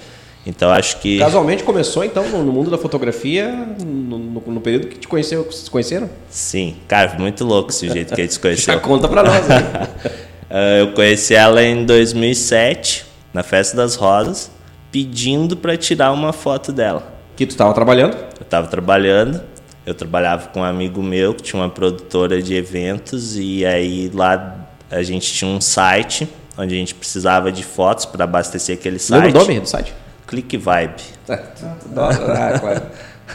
Então 0.47 0.71
acho 0.71 0.99
que. 0.99 1.19
Casualmente 1.19 1.63
começou 1.63 2.05
então 2.05 2.27
no 2.29 2.53
mundo 2.53 2.71
da 2.71 2.79
fotografia 2.79 3.49
no, 3.81 4.19
no, 4.19 4.41
no 4.41 4.61
período 4.61 4.89
que 4.89 4.99
te 4.99 5.07
conheceu, 5.07 5.45
vocês 5.45 5.69
conheceram? 5.69 6.11
Sim, 6.29 6.77
cara, 6.89 7.17
muito 7.19 7.45
louco 7.45 7.71
esse 7.71 7.89
jeito 7.89 8.15
que 8.15 8.21
a 8.21 8.25
gente 8.25 8.35
se 8.35 8.41
conheceu. 8.41 8.75
Já 8.75 8.81
conta 8.81 9.09
pra 9.09 9.23
nós. 9.23 9.47
uh, 9.47 10.81
eu 10.81 10.93
conheci 10.93 11.35
ela 11.35 11.63
em 11.63 11.87
2007, 11.87 13.07
na 13.33 13.43
Festa 13.43 13.77
das 13.77 13.95
Rosas 13.95 14.51
pedindo 14.93 15.57
para 15.57 15.77
tirar 15.77 16.13
uma 16.13 16.33
foto 16.33 16.71
dela. 16.71 17.11
Que 17.35 17.47
tu 17.47 17.51
estava 17.53 17.73
trabalhando? 17.73 18.15
Eu 18.15 18.43
estava 18.43 18.67
trabalhando. 18.67 19.41
Eu 19.85 19.95
trabalhava 19.95 20.49
com 20.49 20.61
um 20.61 20.65
amigo 20.65 21.03
meu 21.03 21.35
que 21.35 21.43
tinha 21.43 21.61
uma 21.61 21.71
produtora 21.71 22.41
de 22.41 22.55
eventos 22.55 23.37
e 23.37 23.65
aí 23.65 24.11
lá 24.15 24.69
a 24.89 25.03
gente 25.03 25.33
tinha 25.33 25.51
um 25.51 25.61
site 25.61 26.29
onde 26.57 26.75
a 26.75 26.79
gente 26.79 26.95
precisava 26.95 27.51
de 27.51 27.65
fotos 27.65 28.05
para 28.05 28.23
abastecer 28.23 28.77
aquele 28.77 28.99
site. 28.99 29.25
Lembra 29.25 29.41
o 29.41 29.45
nome 29.45 29.61
do 29.61 29.69
site? 29.69 29.93
Click 30.33 30.57
Vibe. 30.57 31.03
ah, 31.29 32.81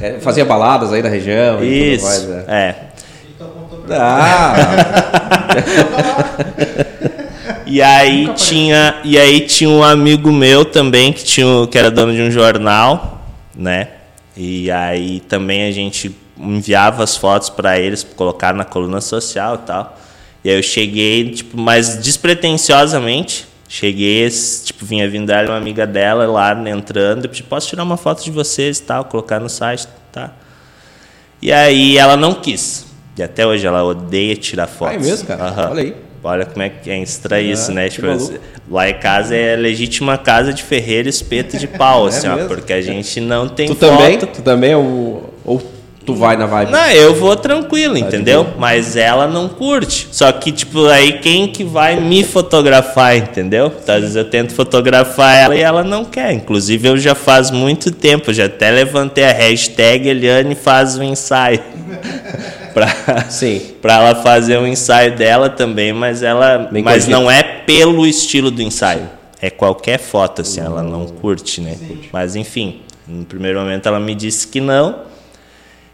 é, 0.01 0.20
fazia 0.20 0.44
baladas 0.44 0.92
aí 0.92 1.04
da 1.04 1.10
região. 1.10 1.63
Isso. 1.63 2.04
Mais, 2.04 2.27
é. 2.27 2.46
é. 2.50 2.75
Ah. 3.92 4.56
E 7.70 7.82
aí 7.82 8.30
tinha, 8.34 9.01
e 9.04 9.20
aí 9.20 9.42
tinha 9.42 9.70
um 9.70 9.84
amigo 9.84 10.32
meu 10.32 10.63
também 10.63 11.12
que 11.12 11.22
tinha, 11.22 11.68
que 11.70 11.77
era 11.77 11.92
dono 11.92 12.16
de 12.16 12.22
um 12.22 12.32
jornal, 12.32 13.27
né? 13.54 13.89
E 14.38 14.72
aí 14.72 15.20
também 15.20 15.68
a 15.68 15.72
gente 15.72 16.16
enviava 16.38 17.04
as 17.04 17.18
fotos 17.18 17.50
para 17.50 17.77
eles 17.77 18.04
colocar 18.04 18.54
na 18.54 18.63
coluna 18.63 19.01
social 19.01 19.56
e 19.56 19.68
tal. 19.68 19.98
E 20.46 20.50
aí 20.50 20.56
eu 20.56 20.63
cheguei, 20.63 21.30
tipo, 21.30 21.60
mais 21.60 22.01
despretensiosamente, 22.01 23.46
cheguei, 23.68 24.30
tipo, 24.64 24.86
vinha 24.86 25.10
vindo 25.10 25.30
ela 25.32 25.50
uma 25.50 25.58
amiga 25.58 25.86
dela 25.86 26.26
lá 26.26 26.54
entrando, 26.70 27.26
e 27.26 27.28
tipo, 27.28 27.50
posso 27.50 27.68
tirar 27.68 27.84
uma 27.84 27.98
foto 27.98 28.24
de 28.24 28.32
vocês 28.32 28.80
e 28.80 28.84
tal, 28.84 29.06
colocar 29.06 29.40
no 29.40 29.50
site, 29.50 29.88
tá? 30.12 30.32
E 31.42 31.52
aí 31.52 31.98
ela 31.98 32.18
não 32.18 32.34
quis. 32.34 32.86
E 33.18 33.24
até 33.24 33.46
hoje 33.46 33.66
ela 33.66 33.84
odeia 33.84 34.36
tirar 34.36 34.68
fotos. 34.68 34.96
Ah, 34.96 35.00
é 35.00 35.00
mesmo, 35.00 35.28
cara? 35.28 35.44
Uhum. 35.44 35.72
Olha 35.72 35.82
aí. 35.82 35.96
Olha 36.24 36.46
como 36.46 36.62
é 36.62 36.70
que 36.70 36.90
é 36.90 37.02
estranho 37.02 37.54
isso, 37.54 37.72
né? 37.72 37.88
Tipo, 37.88 38.08
lá 38.70 38.90
em 38.90 39.00
casa 39.00 39.36
é 39.36 39.56
legítima 39.56 40.18
casa 40.18 40.52
de 40.52 40.62
ferreiro 40.62 41.08
espeto 41.08 41.58
de 41.58 41.68
pau, 41.68 42.06
é 42.08 42.10
assim, 42.10 42.28
ó, 42.28 42.48
porque 42.48 42.74
a 42.74 42.82
gente 42.82 43.22
não 43.22 43.48
tem 43.48 43.68
tu 43.68 43.76
foto. 43.76 43.98
Também? 43.98 44.18
Tu 44.18 44.42
também? 44.42 44.76
Ou, 44.76 45.34
ou 45.46 45.77
tu 46.08 46.16
vai 46.16 46.38
na 46.38 46.46
vibe? 46.46 46.72
Não, 46.72 46.90
eu 46.90 47.14
vou 47.14 47.36
tranquilo, 47.36 47.96
tá 47.96 48.00
entendeu? 48.00 48.48
Mas 48.58 48.96
ela 48.96 49.28
não 49.28 49.50
curte. 49.50 50.08
Só 50.10 50.32
que, 50.32 50.54
tipo, 50.54 50.86
aí 50.88 51.20
quem 51.20 51.50
que 51.50 51.66
vai 51.66 52.00
me 52.00 52.24
fotografar, 52.24 53.18
entendeu? 53.18 53.74
Então, 53.84 53.94
às 53.94 54.02
vezes 54.02 54.16
eu 54.16 54.24
tento 54.24 54.54
fotografar 54.54 55.36
ela 55.36 55.56
e 55.56 55.60
ela 55.60 55.84
não 55.84 56.06
quer. 56.06 56.32
Inclusive, 56.32 56.88
eu 56.88 56.98
já 56.98 57.14
faz 57.14 57.52
muito 57.52 57.92
tempo, 57.92 58.34
já 58.34 58.46
até 58.46 58.72
levantei 58.72 59.26
a 59.26 59.34
hashtag 59.34 60.08
Eliane 60.08 60.56
faz 60.56 60.98
o 60.98 61.04
ensaio. 61.04 61.60
para 62.74 63.26
sim 63.30 63.60
para 63.82 63.94
ela 63.96 64.16
fazer 64.16 64.60
um 64.60 64.68
ensaio 64.68 65.16
dela 65.16 65.50
também 65.50 65.92
mas 65.92 66.22
ela 66.22 66.58
Bem 66.72 66.84
mas 66.84 67.08
não 67.08 67.32
é 67.32 67.42
pelo 67.42 68.06
estilo 68.06 68.52
do 68.52 68.62
ensaio 68.62 69.00
sim. 69.00 69.08
é 69.42 69.50
qualquer 69.50 69.98
foto 69.98 70.42
assim 70.42 70.60
ela 70.60 70.84
não 70.84 71.08
curte 71.08 71.60
né 71.60 71.76
sim. 71.76 72.02
mas 72.12 72.36
enfim 72.36 72.82
no 73.08 73.26
primeiro 73.26 73.60
momento 73.60 73.88
ela 73.88 74.00
me 74.00 74.14
disse 74.14 74.48
que 74.48 74.62
não 74.62 75.07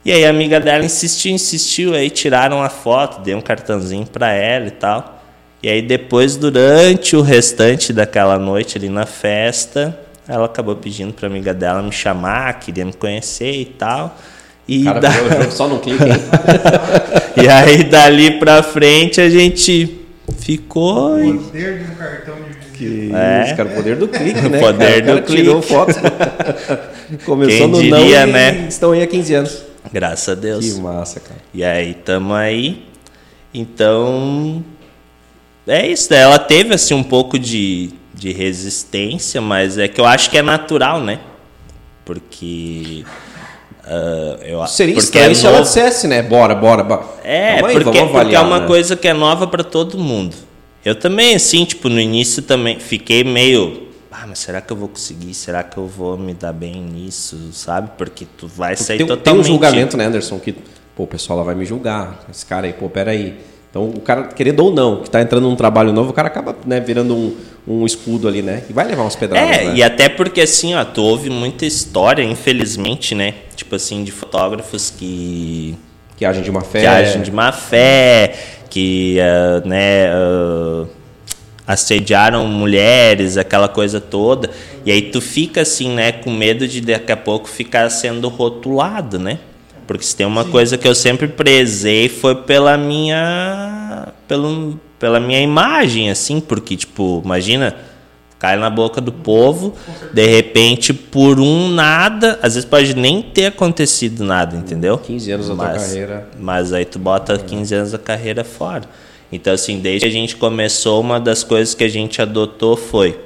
e 0.06 0.12
aí 0.12 0.26
a 0.26 0.30
amiga 0.30 0.60
dela 0.60 0.84
insistiu 0.84 1.32
insistiu 1.32 1.94
aí 1.94 2.10
tiraram 2.10 2.62
a 2.62 2.70
foto 2.70 3.22
dei 3.22 3.36
um 3.36 3.42
cartãozinho 3.42 4.06
para 4.06 4.32
ela 4.32 4.68
e 4.68 4.72
tal 4.72 5.24
e 5.62 5.70
aí 5.70 5.82
depois 5.82 6.36
durante 6.36 7.16
o 7.16 7.22
restante 7.22 7.94
daquela 7.94 8.38
noite 8.38 8.78
ali 8.78 8.90
na 8.90 9.06
festa 9.06 9.98
ela 10.28 10.46
acabou 10.46 10.76
pedindo 10.76 11.14
para 11.14 11.28
amiga 11.28 11.54
dela 11.54 11.82
me 11.82 11.92
chamar 11.92 12.60
queria 12.60 12.86
me 12.86 12.94
conhecer 12.94 13.54
e 13.54 13.66
tal 13.66 14.18
e 14.68 14.86
Cara, 14.86 15.00
da... 15.00 15.52
só 15.52 15.68
no 15.68 15.80
clique, 15.80 16.04
hein? 16.04 16.16
e 17.44 17.50
aí 17.50 17.84
dali 17.84 18.40
pra 18.40 18.64
frente 18.64 19.20
a 19.20 19.30
gente 19.30 20.00
ficou. 20.40 21.18
O 21.18 21.38
poder 21.40 21.80
de 21.80 21.92
um 21.92 21.96
cartão 21.96 22.36
de 22.36 22.78
que 22.78 23.12
é. 23.14 23.46
Isso, 23.46 23.56
cara, 23.56 23.70
o 23.70 23.76
poder 23.76 23.96
do 23.98 24.08
clique, 24.08 24.40
né? 24.50 24.58
O 24.58 24.62
poder 24.62 25.06
cara, 25.06 25.16
do 25.16 25.22
clique. 25.24 25.44
Tirou 25.44 25.62
foto. 25.62 25.96
Começou 27.26 27.58
Quem 27.58 27.68
no 27.68 27.82
diria, 27.82 28.26
não 28.26 28.34
né? 28.34 28.66
estão 28.68 28.92
aí 28.92 29.04
há 29.04 29.08
15 29.08 29.34
anos. 29.34 29.64
Graças 29.92 30.30
a 30.30 30.36
Deus. 30.40 30.66
Que 30.66 30.80
massa, 30.80 31.20
cara. 31.20 31.42
E 31.54 31.64
aí, 31.64 31.94
tamo 31.94 32.34
aí. 32.34 32.86
Então, 33.54 34.64
é 35.68 35.88
isso. 35.88 36.12
Né? 36.12 36.22
Ela 36.22 36.40
teve, 36.40 36.74
assim, 36.74 36.94
um 36.94 37.04
pouco 37.04 37.38
de, 37.38 37.92
de 38.14 38.32
resistência, 38.32 39.42
mas 39.42 39.78
é 39.78 39.88
que 39.88 40.00
eu 40.00 40.06
acho 40.06 40.30
que 40.30 40.38
é 40.38 40.42
natural, 40.42 41.02
né? 41.02 41.20
Porque 42.06 43.06
Uh, 43.86 44.42
eu, 44.44 44.66
Seria 44.66 44.98
estranho 44.98 45.32
é 45.32 45.34
se 45.34 45.46
ela 45.46 45.60
dissesse, 45.62 46.08
né? 46.08 46.22
Bora, 46.22 46.56
bora, 46.56 46.84
bora. 46.84 47.04
É, 47.22 47.56
aí, 47.56 47.74
porque, 47.74 48.00
avaliar, 48.00 48.12
porque, 48.12 48.36
é 48.36 48.40
uma 48.40 48.62
né? 48.62 48.68
coisa 48.68 48.96
que 48.96 49.08
é 49.08 49.14
nova 49.14 49.46
para 49.46 49.64
todo 49.64 49.98
mundo. 49.98 50.36
Eu 50.86 50.96
também, 50.96 51.36
assim, 51.36 51.66
tipo, 51.66 51.90
no 51.90 52.00
início 52.00 52.42
também 52.42 52.80
fiquei 52.80 53.24
meio. 53.24 53.90
Ah, 54.24 54.26
mas 54.26 54.40
será 54.40 54.62
que 54.62 54.72
eu 54.72 54.78
vou 54.78 54.88
conseguir? 54.88 55.34
Será 55.34 55.64
que 55.64 55.78
eu 55.78 55.86
vou 55.86 56.18
me 56.18 56.34
dar 56.34 56.54
bem 56.54 56.82
nisso, 56.82 57.38
sabe? 57.52 57.90
Porque 57.98 58.26
tu 58.38 58.48
vai 58.48 58.74
sair 58.74 59.00
tem, 59.00 59.06
totalmente... 59.06 59.24
Tem 59.26 59.34
um 59.34 59.44
julgamento, 59.44 59.98
né, 59.98 60.06
Anderson? 60.06 60.40
Que, 60.40 60.54
pô, 60.96 61.04
o 61.04 61.08
pessoal 61.08 61.40
lá 61.40 61.44
vai 61.44 61.56
me 61.56 61.66
julgar. 61.66 62.24
Esse 62.32 62.46
cara 62.46 62.66
aí, 62.66 62.72
pô, 62.72 62.90
peraí. 62.90 63.38
Então, 63.70 63.90
o 63.90 64.00
cara, 64.00 64.28
querendo 64.28 64.62
ou 64.62 64.74
não, 64.74 65.02
que 65.02 65.10
está 65.10 65.22
entrando 65.22 65.50
num 65.50 65.58
trabalho 65.58 65.92
novo, 65.92 66.12
o 66.12 66.14
cara 66.14 66.30
acaba 66.30 66.56
né, 66.66 66.80
virando 66.80 67.14
um, 67.14 67.36
um 67.68 67.86
escudo 67.86 68.26
ali, 68.26 68.42
né? 68.42 68.64
E 68.70 68.72
vai 68.72 68.88
levar 68.88 69.02
umas 69.02 69.16
pedradas. 69.18 69.58
É, 69.58 69.66
né? 69.66 69.76
e 69.76 69.84
até 69.84 70.08
porque 70.08 70.40
assim, 70.40 70.74
ó, 70.74 70.86
tu 70.86 71.04
ouve 71.04 71.30
muita 71.30 71.66
história, 71.66 72.24
infelizmente, 72.24 73.14
né? 73.14 73.34
Tipo 73.58 73.76
assim, 73.76 74.06
de 74.06 74.12
fotógrafos 74.14 74.90
que. 74.90 75.78
Que 76.16 76.24
agem 76.24 76.44
de 76.44 76.52
má 76.52 76.62
fé. 76.62 76.80
Que 76.80 76.88
agem 76.88 77.22
de 77.24 77.32
má 77.32 77.52
fé, 77.52 78.36
que, 78.70 79.18
uh, 79.20 79.68
né. 79.68 80.16
Uh, 80.16 81.03
assediaram 81.66 82.48
mulheres, 82.48 83.38
aquela 83.38 83.68
coisa 83.68 84.00
toda. 84.02 84.50
E 84.86 84.92
aí 84.92 85.02
tu 85.04 85.22
fica 85.22 85.62
assim, 85.62 85.94
né, 85.94 86.12
com 86.12 86.32
medo 86.32 86.68
de 86.68 86.82
daqui 86.82 87.12
a 87.12 87.18
pouco 87.18 87.48
ficar 87.48 87.90
sendo 87.90 88.28
rotulado, 88.28 89.18
né? 89.18 89.40
Porque 89.88 90.04
se 90.04 90.16
tem 90.16 90.26
uma 90.26 90.44
Sim. 90.46 90.52
coisa 90.52 90.78
que 90.78 90.88
eu 90.88 90.96
sempre 90.96 91.28
prezei 91.28 92.08
foi 92.08 92.36
pela 92.36 92.78
minha 92.78 94.08
pelo, 94.28 94.80
pela 94.98 95.20
minha 95.20 95.42
imagem 95.42 96.10
assim, 96.10 96.40
porque 96.40 96.78
tipo, 96.78 97.22
imagina, 97.24 97.76
cai 98.40 98.58
na 98.58 98.70
boca 98.70 99.00
do 99.00 99.12
povo, 99.12 99.74
de 100.14 100.26
repente, 100.26 100.94
por 100.94 101.40
um 101.40 101.70
nada, 101.70 102.40
às 102.42 102.56
vezes 102.56 102.70
pode 102.70 102.94
nem 102.94 103.22
ter 103.22 103.48
acontecido 103.48 104.24
nada, 104.24 104.56
entendeu? 104.56 104.98
15 104.98 105.32
anos 105.32 105.48
da 105.48 105.56
tua 105.56 105.66
mas, 105.66 105.84
carreira. 105.84 106.28
Mas 106.38 106.74
aí 106.74 106.86
tu 106.86 107.00
bota 107.00 107.38
15 107.38 107.76
anos 107.76 107.92
da 107.92 107.98
carreira 107.98 108.44
fora. 108.44 108.84
Então, 109.34 109.52
assim, 109.52 109.80
desde 109.80 110.02
que 110.02 110.06
a 110.06 110.14
gente 110.14 110.36
começou, 110.36 111.02
uma 111.02 111.20
das 111.20 111.44
coisas 111.44 111.74
que 111.74 111.84
a 111.84 111.90
gente 111.90 112.22
adotou 112.22 112.78
foi: 112.78 113.20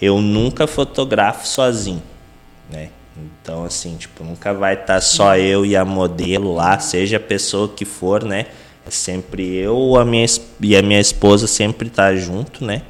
eu 0.00 0.20
nunca 0.20 0.66
fotografo 0.66 1.48
sozinho, 1.48 2.02
né? 2.70 2.90
Então, 3.16 3.64
assim, 3.64 3.96
tipo, 3.96 4.22
nunca 4.22 4.52
vai 4.52 4.74
estar 4.74 5.00
só 5.00 5.36
eu 5.36 5.64
e 5.64 5.74
a 5.74 5.84
modelo 5.84 6.54
lá, 6.54 6.78
seja 6.78 7.16
a 7.16 7.20
pessoa 7.20 7.68
que 7.68 7.86
for, 7.86 8.22
né? 8.22 8.46
É 8.86 8.90
sempre 8.90 9.56
eu 9.56 9.96
a 9.96 10.04
minha, 10.04 10.26
e 10.60 10.76
a 10.76 10.82
minha 10.82 11.00
esposa 11.00 11.46
sempre 11.46 11.88
tá 11.88 12.14
junto, 12.14 12.62
né? 12.62 12.82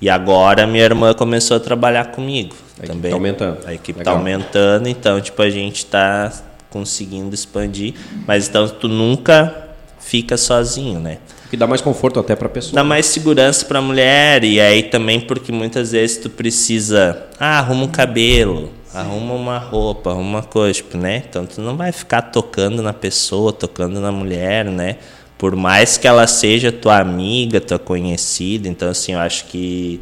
E 0.00 0.08
agora 0.08 0.66
minha 0.66 0.84
irmã 0.84 1.12
começou 1.14 1.56
a 1.56 1.60
trabalhar 1.60 2.06
comigo 2.06 2.56
A 2.78 2.84
equipe 2.84 2.88
também. 2.88 3.10
tá 3.10 3.16
aumentando. 3.16 3.66
A 3.66 3.74
equipe 3.74 3.98
Legal. 3.98 4.14
tá 4.14 4.18
aumentando, 4.18 4.88
então, 4.88 5.20
tipo, 5.20 5.42
a 5.42 5.50
gente 5.50 5.86
tá 5.86 6.32
conseguindo 6.70 7.34
expandir. 7.34 7.94
Mas 8.26 8.48
então 8.48 8.68
tu 8.68 8.88
nunca 8.88 9.68
fica 10.00 10.36
sozinho, 10.36 10.98
né? 10.98 11.18
Que 11.52 11.56
dá 11.58 11.66
mais 11.66 11.82
conforto 11.82 12.18
até 12.18 12.34
pra 12.34 12.48
pessoa. 12.48 12.74
Dá 12.74 12.82
mais 12.82 13.04
segurança 13.04 13.66
pra 13.66 13.78
mulher 13.78 14.42
e 14.42 14.58
aí 14.58 14.84
também 14.84 15.20
porque 15.20 15.52
muitas 15.52 15.92
vezes 15.92 16.16
tu 16.16 16.30
precisa, 16.30 17.26
ah, 17.38 17.58
arruma 17.58 17.84
um 17.84 17.88
cabelo, 17.88 18.70
arruma 18.94 19.34
uma 19.34 19.58
roupa, 19.58 20.12
arruma 20.12 20.38
uma 20.38 20.42
coisa, 20.42 20.72
tipo, 20.72 20.96
né? 20.96 21.22
Então 21.28 21.44
tu 21.44 21.60
não 21.60 21.76
vai 21.76 21.92
ficar 21.92 22.22
tocando 22.22 22.82
na 22.82 22.94
pessoa, 22.94 23.52
tocando 23.52 24.00
na 24.00 24.10
mulher, 24.10 24.64
né? 24.64 24.96
Por 25.36 25.54
mais 25.54 25.98
que 25.98 26.08
ela 26.08 26.26
seja 26.26 26.72
tua 26.72 26.98
amiga, 26.98 27.60
tua 27.60 27.78
conhecida, 27.78 28.66
então 28.66 28.88
assim, 28.88 29.12
eu 29.12 29.18
acho 29.18 29.44
que 29.44 30.00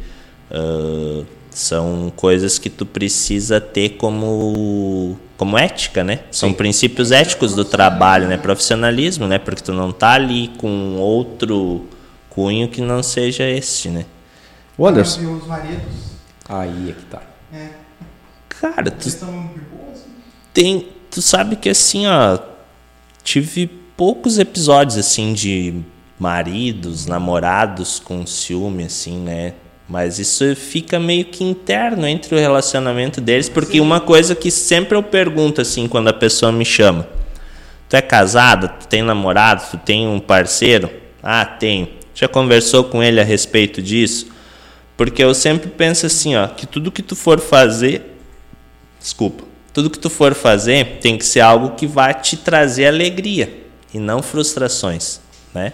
ah, 0.49 1.25
são 1.61 2.11
coisas 2.15 2.57
que 2.57 2.69
tu 2.69 2.85
precisa 2.85 3.61
ter 3.61 3.91
como 3.91 5.17
como 5.37 5.57
ética, 5.57 6.03
né? 6.03 6.19
São 6.29 6.53
princípios 6.53 7.11
éticos 7.11 7.55
do 7.55 7.65
trabalho, 7.65 8.27
né? 8.27 8.37
Profissionalismo, 8.37 9.27
né? 9.27 9.39
Porque 9.39 9.63
tu 9.63 9.73
não 9.73 9.91
tá 9.91 10.11
ali 10.11 10.49
com 10.57 10.97
outro 10.97 11.87
cunho 12.29 12.67
que 12.67 12.79
não 12.81 13.01
seja 13.01 13.43
este, 13.49 13.89
né? 13.89 14.05
O 14.77 14.87
Anderson. 14.87 15.21
Os 15.35 15.47
maridos. 15.47 16.11
Aí 16.47 16.89
é 16.89 16.93
que 16.93 17.05
tá. 17.05 17.21
É. 17.53 17.69
Cara, 18.49 18.91
tu 18.91 19.03
Vocês 19.03 19.15
estão 19.15 19.31
de 19.53 19.59
boa, 19.61 19.91
assim? 19.91 20.09
tem, 20.53 20.89
tu 21.09 21.21
sabe 21.21 21.55
que 21.55 21.69
assim, 21.69 22.05
ó, 22.05 22.37
tive 23.23 23.67
poucos 23.97 24.37
episódios 24.37 24.97
assim 24.97 25.33
de 25.33 25.81
maridos, 26.19 27.07
namorados 27.07 27.99
com 27.99 28.25
ciúme 28.27 28.83
assim, 28.83 29.19
né? 29.19 29.55
Mas 29.91 30.19
isso 30.19 30.55
fica 30.55 30.97
meio 30.97 31.25
que 31.25 31.43
interno 31.43 32.07
entre 32.07 32.33
o 32.33 32.39
relacionamento 32.39 33.19
deles, 33.19 33.49
porque 33.49 33.81
uma 33.81 33.99
coisa 33.99 34.33
que 34.33 34.49
sempre 34.49 34.95
eu 34.95 35.03
pergunto 35.03 35.59
assim 35.59 35.85
quando 35.85 36.07
a 36.07 36.13
pessoa 36.13 36.49
me 36.49 36.63
chama: 36.63 37.05
Tu 37.89 37.97
é 37.97 38.01
casada? 38.01 38.69
Tu 38.69 38.87
tem 38.87 39.01
namorado? 39.01 39.69
Tu 39.69 39.77
tem 39.79 40.07
um 40.07 40.17
parceiro? 40.17 40.89
Ah, 41.21 41.43
tenho. 41.43 41.89
Já 42.15 42.25
conversou 42.29 42.85
com 42.85 43.03
ele 43.03 43.19
a 43.19 43.23
respeito 43.25 43.81
disso? 43.81 44.27
Porque 44.95 45.21
eu 45.21 45.33
sempre 45.33 45.69
penso 45.69 46.05
assim, 46.05 46.37
ó, 46.37 46.47
que 46.47 46.65
tudo 46.65 46.89
que 46.89 47.01
tu 47.01 47.13
for 47.13 47.41
fazer, 47.41 48.15
desculpa, 48.97 49.43
tudo 49.73 49.89
que 49.89 49.99
tu 49.99 50.09
for 50.09 50.33
fazer 50.33 50.99
tem 51.01 51.17
que 51.17 51.25
ser 51.25 51.41
algo 51.41 51.71
que 51.71 51.85
vai 51.85 52.13
te 52.13 52.37
trazer 52.37 52.85
alegria 52.85 53.65
e 53.93 53.99
não 53.99 54.23
frustrações, 54.23 55.19
né? 55.53 55.73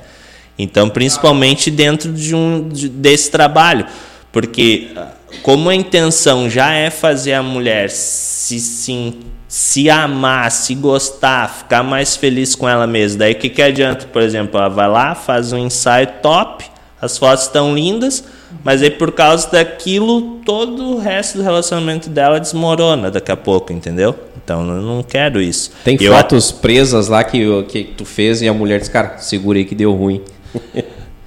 Então, 0.57 0.89
principalmente 0.89 1.69
dentro 1.69 2.11
de 2.11 2.35
um 2.35 2.67
de- 2.67 2.89
desse 2.89 3.29
trabalho, 3.29 3.85
porque 4.31 4.87
ah, 4.95 5.07
como 5.43 5.69
a 5.69 5.75
intenção 5.75 6.49
já 6.49 6.71
é 6.73 6.89
fazer 6.89 7.33
a 7.33 7.43
mulher 7.43 7.89
se 7.89 8.59
sim 8.59 9.13
se 9.47 9.89
amar, 9.89 10.51
se 10.51 10.75
gostar, 10.75 11.49
ficar 11.49 11.81
mais 11.81 12.17
feliz 12.17 12.53
com 12.53 12.67
ela 12.67 12.85
mesma. 12.85 13.19
Daí 13.19 13.31
o 13.31 13.35
que 13.35 13.49
que 13.49 13.61
adianta, 13.61 14.05
por 14.07 14.21
exemplo, 14.21 14.59
ela 14.59 14.67
vai 14.69 14.89
lá, 14.89 15.15
faz 15.15 15.53
um 15.53 15.57
ensaio 15.57 16.07
top, 16.21 16.65
as 17.01 17.17
fotos 17.17 17.45
estão 17.45 17.73
lindas, 17.73 18.25
mas 18.63 18.81
aí 18.81 18.89
por 18.91 19.11
causa 19.13 19.49
daquilo 19.49 20.39
todo 20.45 20.95
o 20.95 20.99
resto 20.99 21.37
do 21.37 21.43
relacionamento 21.43 22.09
dela 22.09 22.39
desmorona 22.41 23.09
daqui 23.09 23.31
a 23.31 23.37
pouco, 23.37 23.71
entendeu? 23.71 24.13
Então 24.43 24.61
eu 24.67 24.81
não 24.81 25.01
quero 25.01 25.41
isso. 25.41 25.71
Tem 25.83 25.97
Eu- 25.99 26.11
fotos 26.13 26.51
presas 26.51 27.07
lá 27.07 27.23
que, 27.23 27.63
que 27.63 27.83
tu 27.85 28.03
fez 28.03 28.41
e 28.41 28.49
a 28.49 28.53
mulher 28.53 28.79
diz, 28.79 28.89
cara, 28.89 29.17
segura 29.19 29.57
aí 29.59 29.65
que 29.65 29.75
deu 29.75 29.93
ruim. 29.93 30.21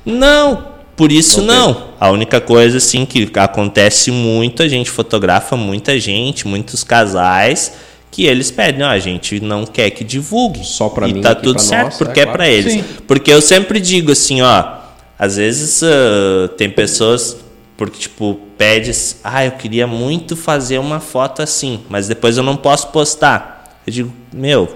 Não, 0.05 0.66
por 0.97 1.12
isso 1.12 1.43
Não 1.43 1.73
não. 1.73 1.90
A 2.01 2.11
única 2.11 2.40
coisa 2.40 2.79
assim 2.79 3.05
que 3.05 3.31
acontece 3.37 4.11
muito, 4.11 4.62
a 4.62 4.69
gente 4.69 4.90
fotografa 4.90 5.57
muita 5.57 5.99
gente, 5.99 6.49
muitos 6.49 6.83
casais 6.83 7.73
que 8.11 8.27
eles 8.27 8.51
pedem, 8.51 8.83
ó, 8.83 8.88
a 8.88 8.99
gente 8.99 9.40
não 9.40 9.64
quer 9.64 9.90
que 9.90 10.03
divulgue. 10.03 10.64
Só 10.64 10.88
pra 10.88 11.09
e 11.09 11.14
mim 11.14 11.21
tá 11.21 11.31
aqui, 11.31 11.43
tudo 11.43 11.61
certo, 11.61 11.85
nós, 11.85 11.99
porque 11.99 12.21
é 12.21 12.23
é, 12.23 12.27
claro. 12.27 12.38
pra 12.38 12.49
eles. 12.49 12.73
Sim. 12.73 12.85
Porque 13.07 13.33
eu 13.33 13.40
sempre 13.40 13.79
digo 13.81 14.11
assim, 14.12 14.43
ó, 14.43 14.79
às 15.19 15.37
vezes 15.37 15.83
ah, 15.83 16.49
tem 16.57 16.69
pessoas 16.69 17.37
porque 17.77 17.99
tipo 17.99 18.38
pede, 18.59 18.93
ah, 19.25 19.47
eu 19.47 19.53
queria 19.53 19.87
muito 19.87 20.37
fazer 20.37 20.77
uma 20.79 21.01
foto 21.01 21.40
assim, 21.40 21.81
mas 21.88 22.07
depois 22.07 22.37
eu 22.37 22.43
não 22.43 22.55
posso 22.55 22.88
postar. 22.88 23.81
Eu 23.87 23.93
digo, 23.93 24.12
meu, 24.31 24.69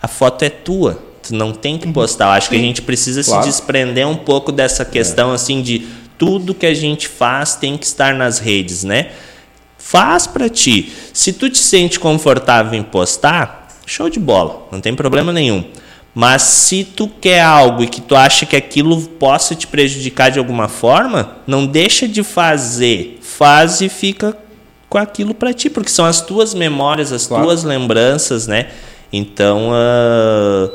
a 0.00 0.06
foto 0.06 0.44
é 0.44 0.48
tua. 0.48 1.02
Tu 1.32 1.36
não 1.36 1.50
tem 1.52 1.78
que 1.78 1.88
postar. 1.90 2.26
Eu 2.26 2.30
acho 2.32 2.50
que 2.50 2.56
a 2.56 2.58
gente 2.58 2.82
precisa 2.82 3.24
Claro. 3.24 3.42
se 3.42 3.48
desprender 3.48 4.06
um 4.06 4.16
pouco 4.16 4.52
dessa 4.52 4.84
questão 4.84 5.32
assim 5.32 5.62
de 5.62 5.86
tudo 6.18 6.52
que 6.52 6.66
a 6.66 6.74
gente 6.74 7.08
faz 7.08 7.54
tem 7.54 7.78
que 7.78 7.86
estar 7.86 8.14
nas 8.14 8.38
redes, 8.38 8.84
né? 8.84 9.08
Faz 9.78 10.26
pra 10.26 10.50
ti. 10.50 10.92
Se 11.14 11.32
tu 11.32 11.48
te 11.48 11.56
sente 11.56 11.98
confortável 11.98 12.78
em 12.78 12.82
postar, 12.82 13.66
show 13.86 14.10
de 14.10 14.20
bola, 14.20 14.68
não 14.70 14.78
tem 14.78 14.94
problema 14.94 15.32
nenhum. 15.32 15.64
Mas 16.14 16.42
se 16.42 16.84
tu 16.84 17.08
quer 17.08 17.40
algo 17.40 17.82
e 17.82 17.86
que 17.86 18.02
tu 18.02 18.14
acha 18.14 18.44
que 18.44 18.54
aquilo 18.54 19.00
possa 19.00 19.54
te 19.54 19.66
prejudicar 19.66 20.30
de 20.30 20.38
alguma 20.38 20.68
forma, 20.68 21.38
não 21.46 21.64
deixa 21.64 22.06
de 22.06 22.22
fazer. 22.22 23.18
Faz 23.22 23.80
e 23.80 23.88
fica 23.88 24.36
com 24.90 24.98
aquilo 24.98 25.32
pra 25.32 25.54
ti, 25.54 25.70
porque 25.70 25.88
são 25.90 26.04
as 26.04 26.20
tuas 26.20 26.52
memórias, 26.52 27.10
as 27.10 27.26
Claro. 27.26 27.44
tuas 27.44 27.64
lembranças, 27.64 28.46
né? 28.46 28.66
Então, 29.10 29.70
ah, 29.72 30.70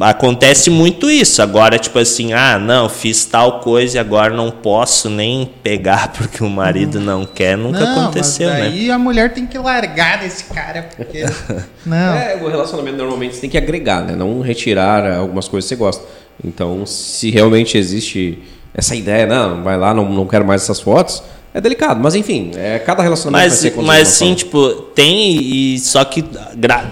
Acontece 0.00 0.70
muito 0.70 1.10
isso. 1.10 1.42
Agora, 1.42 1.78
tipo 1.78 1.98
assim, 1.98 2.32
ah, 2.32 2.58
não, 2.58 2.88
fiz 2.88 3.26
tal 3.26 3.60
coisa 3.60 3.98
e 3.98 4.00
agora 4.00 4.34
não 4.34 4.50
posso 4.50 5.10
nem 5.10 5.50
pegar 5.62 6.12
porque 6.16 6.42
o 6.42 6.48
marido 6.48 6.98
não 6.98 7.26
quer. 7.26 7.56
Nunca 7.56 7.80
não, 7.80 8.02
aconteceu, 8.02 8.48
mas 8.48 8.58
né? 8.58 8.64
daí 8.70 8.90
a 8.90 8.98
mulher 8.98 9.34
tem 9.34 9.46
que 9.46 9.58
largar 9.58 10.20
desse 10.20 10.44
cara, 10.44 10.88
porque... 10.96 11.24
não. 11.84 12.14
É, 12.14 12.36
o 12.42 12.48
relacionamento 12.48 12.96
normalmente 12.96 13.34
você 13.34 13.42
tem 13.42 13.50
que 13.50 13.58
agregar, 13.58 14.02
né? 14.02 14.16
Não 14.16 14.40
retirar 14.40 15.18
algumas 15.18 15.46
coisas 15.46 15.68
que 15.68 15.74
você 15.74 15.78
gosta. 15.78 16.04
Então, 16.42 16.86
se 16.86 17.30
realmente 17.30 17.76
existe 17.76 18.42
essa 18.74 18.96
ideia, 18.96 19.26
não, 19.26 19.62
vai 19.62 19.76
lá, 19.76 19.92
não, 19.92 20.08
não 20.10 20.26
quero 20.26 20.46
mais 20.46 20.62
essas 20.62 20.80
fotos, 20.80 21.22
é 21.54 21.60
delicado. 21.60 22.00
Mas 22.00 22.14
enfim, 22.14 22.50
é, 22.56 22.78
cada 22.78 23.02
relacionamento 23.02 23.40
vai 23.42 23.48
Mas, 23.50 23.58
ser 23.58 23.70
conduzido 23.70 23.86
mas 23.98 24.08
sim, 24.08 24.34
tipo, 24.34 24.72
tem 24.94 25.36
e 25.36 25.78
só 25.78 26.04
que 26.04 26.24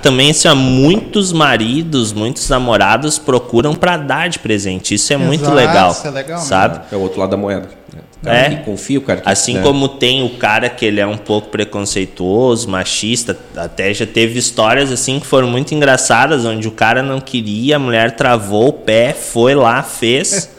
também 0.02 0.30
assim, 0.30 0.48
ó, 0.48 0.54
muitos 0.54 1.32
maridos, 1.32 2.12
muitos 2.12 2.48
namorados 2.48 3.18
procuram 3.18 3.74
pra 3.74 3.96
dar 3.96 4.28
de 4.28 4.38
presente. 4.38 4.94
Isso 4.94 5.12
é 5.12 5.16
muito 5.16 5.42
Exato, 5.42 5.56
legal, 5.56 5.90
isso 5.92 6.06
é 6.06 6.10
legal, 6.10 6.38
né? 6.40 6.44
sabe? 6.44 6.80
É 6.92 6.96
o 6.96 7.00
outro 7.00 7.20
lado 7.20 7.30
da 7.30 7.36
moeda. 7.36 7.68
né? 7.92 8.00
O 8.22 8.26
cara 8.26 8.36
É. 8.38 8.50
que 8.50 8.64
confia, 8.64 8.98
o 8.98 9.02
cara 9.02 9.20
que... 9.22 9.28
Assim 9.30 9.54
né? 9.54 9.62
como 9.62 9.88
tem 9.88 10.22
o 10.22 10.30
cara 10.36 10.68
que 10.68 10.84
ele 10.84 11.00
é 11.00 11.06
um 11.06 11.16
pouco 11.16 11.48
preconceituoso, 11.48 12.68
machista, 12.68 13.34
até 13.56 13.94
já 13.94 14.04
teve 14.06 14.38
histórias 14.38 14.92
assim 14.92 15.18
que 15.18 15.26
foram 15.26 15.48
muito 15.48 15.74
engraçadas, 15.74 16.44
onde 16.44 16.68
o 16.68 16.70
cara 16.70 17.02
não 17.02 17.18
queria, 17.18 17.76
a 17.76 17.78
mulher 17.78 18.14
travou 18.16 18.68
o 18.68 18.72
pé, 18.74 19.14
foi 19.14 19.54
lá, 19.54 19.82
fez. 19.82 20.50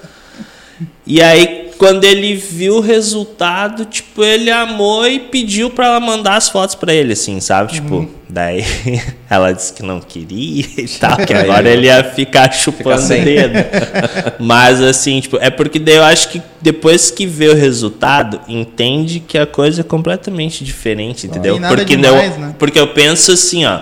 e 1.05 1.21
aí 1.21 1.60
quando 1.81 2.03
ele 2.03 2.35
viu 2.35 2.75
o 2.75 2.79
resultado, 2.79 3.85
tipo, 3.85 4.23
ele 4.23 4.51
amou 4.51 5.07
e 5.07 5.19
pediu 5.19 5.67
pra 5.67 5.87
ela 5.87 5.99
mandar 5.99 6.35
as 6.35 6.47
fotos 6.47 6.75
pra 6.75 6.93
ele, 6.93 7.13
assim, 7.13 7.39
sabe? 7.39 7.73
Tipo, 7.73 8.07
daí 8.29 8.63
ela 9.27 9.51
disse 9.51 9.73
que 9.73 9.81
não 9.81 9.99
queria 9.99 10.63
e 10.77 10.87
tal, 11.01 11.17
que 11.17 11.33
agora 11.33 11.67
ele 11.67 11.87
ia 11.87 12.03
ficar 12.03 12.53
chupando 12.53 13.01
o 13.01 13.07
sem. 13.07 13.23
dedo. 13.23 13.55
Mas 14.37 14.79
assim, 14.79 15.21
tipo, 15.21 15.37
é 15.41 15.49
porque 15.49 15.79
daí 15.79 15.95
eu 15.95 16.03
acho 16.03 16.29
que 16.29 16.39
depois 16.61 17.09
que 17.09 17.25
vê 17.25 17.47
o 17.47 17.55
resultado, 17.55 18.39
entende 18.47 19.19
que 19.19 19.35
a 19.35 19.47
coisa 19.47 19.81
é 19.81 19.83
completamente 19.83 20.63
diferente, 20.63 21.25
entendeu? 21.25 21.59
porque, 21.67 21.95
demais, 21.95 22.33
eu, 22.35 22.39
né? 22.41 22.55
porque 22.59 22.79
eu 22.79 22.89
penso 22.89 23.31
assim, 23.31 23.65
ó. 23.65 23.79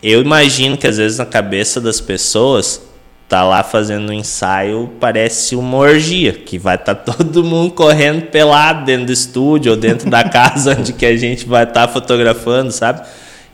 Eu 0.00 0.20
imagino 0.20 0.76
que 0.76 0.86
às 0.86 0.98
vezes 0.98 1.18
na 1.18 1.26
cabeça 1.26 1.80
das 1.80 2.00
pessoas 2.00 2.80
tá 3.28 3.42
lá 3.42 3.62
fazendo 3.62 4.10
um 4.10 4.12
ensaio, 4.12 4.90
parece 5.00 5.56
uma 5.56 5.78
orgia, 5.78 6.32
que 6.32 6.58
vai 6.58 6.76
estar 6.76 6.94
todo 6.96 7.42
mundo 7.42 7.72
correndo 7.72 8.22
pelado 8.26 8.84
dentro 8.84 9.06
do 9.06 9.12
estúdio 9.12 9.72
ou 9.72 9.78
dentro 9.78 10.08
da 10.10 10.24
casa 10.24 10.76
onde 10.78 10.92
que 10.92 11.06
a 11.06 11.16
gente 11.16 11.46
vai 11.46 11.64
estar 11.64 11.88
fotografando, 11.88 12.70
sabe? 12.70 13.02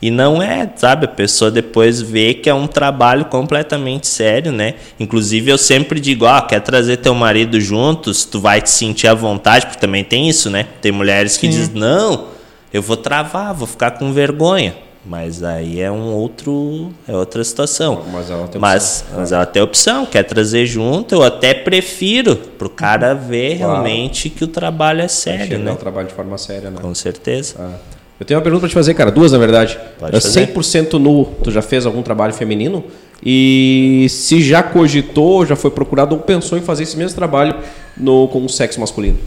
E 0.01 0.09
não 0.09 0.41
é, 0.41 0.67
sabe? 0.75 1.05
A 1.05 1.07
pessoa 1.07 1.51
depois 1.51 2.01
vê 2.01 2.33
que 2.33 2.49
é 2.49 2.53
um 2.53 2.65
trabalho 2.65 3.25
completamente 3.25 4.07
sério, 4.07 4.51
né? 4.51 4.73
Inclusive 4.99 5.51
eu 5.51 5.59
sempre 5.59 5.99
digo, 5.99 6.25
ó, 6.25 6.41
quer 6.41 6.59
trazer 6.59 6.97
teu 6.97 7.13
marido 7.13 7.61
juntos, 7.61 8.25
tu 8.25 8.39
vai 8.39 8.61
te 8.61 8.71
sentir 8.71 9.07
à 9.07 9.13
vontade, 9.13 9.67
porque 9.67 9.79
também 9.79 10.03
tem 10.03 10.27
isso, 10.27 10.49
né? 10.49 10.65
Tem 10.81 10.91
mulheres 10.91 11.37
que 11.37 11.47
dizem, 11.47 11.75
não, 11.75 12.29
eu 12.73 12.81
vou 12.81 12.97
travar, 12.97 13.53
vou 13.53 13.67
ficar 13.67 13.91
com 13.91 14.11
vergonha. 14.11 14.75
Mas 15.03 15.41
aí 15.41 15.81
é 15.81 15.91
um 15.91 16.13
outro, 16.13 16.91
é 17.07 17.15
outra 17.15 17.43
situação. 17.43 18.03
Mas 18.13 18.29
ela 18.29 18.47
tem 18.47 18.61
Mas, 18.61 19.03
mas 19.15 19.31
ela 19.31 19.45
tem 19.47 19.61
opção, 19.61 20.05
quer 20.05 20.21
trazer 20.23 20.67
junto, 20.67 21.15
eu 21.15 21.23
até 21.23 21.55
prefiro 21.55 22.35
pro 22.35 22.69
cara 22.69 23.15
ver 23.15 23.57
Claro. 23.57 23.73
realmente 23.73 24.29
que 24.29 24.43
o 24.43 24.47
trabalho 24.47 25.01
é 25.01 25.07
sério, 25.07 25.57
né? 25.57 25.71
o 25.71 25.75
trabalho 25.75 26.07
de 26.07 26.13
forma 26.13 26.37
séria, 26.37 26.69
né? 26.69 26.77
Com 26.79 26.93
certeza. 26.93 27.55
Ah. 27.59 27.75
Eu 28.19 28.25
tenho 28.25 28.37
uma 28.39 28.43
pergunta 28.43 28.59
pra 28.61 28.69
te 28.69 28.75
fazer, 28.75 28.93
cara. 28.93 29.09
Duas, 29.09 29.31
na 29.31 29.39
verdade. 29.39 29.79
Pode 29.97 30.15
É 30.15 30.21
fazer. 30.21 30.45
100% 30.53 30.93
nu, 30.99 31.25
tu 31.43 31.49
já 31.49 31.63
fez 31.63 31.87
algum 31.87 32.03
trabalho 32.03 32.33
feminino? 32.35 32.83
E 33.25 34.05
se 34.09 34.39
já 34.43 34.61
cogitou, 34.61 35.43
já 35.47 35.55
foi 35.55 35.71
procurado 35.71 36.13
ou 36.13 36.21
pensou 36.21 36.55
em 36.55 36.61
fazer 36.61 36.83
esse 36.83 36.95
mesmo 36.95 37.15
trabalho 37.15 37.55
no, 37.97 38.27
com 38.27 38.45
o 38.45 38.49
sexo 38.49 38.79
masculino? 38.79 39.17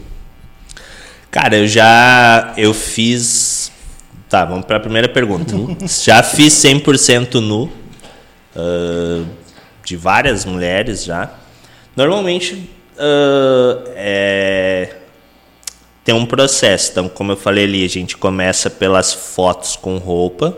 Cara, 1.29 1.57
eu 1.57 1.67
já 1.67 2.53
eu 2.55 2.73
fiz. 2.73 3.44
Tá, 4.29 4.43
vamos 4.43 4.65
para 4.65 4.77
a 4.77 4.79
primeira 4.79 5.07
pergunta. 5.07 5.55
Já 6.03 6.23
fiz 6.23 6.53
100% 6.53 7.35
nu 7.35 7.69
ah, 8.55 9.23
de 9.83 9.95
várias 9.95 10.45
mulheres 10.45 11.03
já. 11.03 11.31
Normalmente 11.95 12.69
ah, 12.97 13.83
é, 13.95 14.95
tem 16.03 16.13
um 16.15 16.25
processo. 16.25 16.91
Então, 16.91 17.07
como 17.07 17.31
eu 17.33 17.37
falei 17.37 17.65
ali, 17.65 17.85
a 17.85 17.89
gente 17.89 18.17
começa 18.17 18.69
pelas 18.69 19.13
fotos 19.13 19.75
com 19.75 19.97
roupa, 19.97 20.57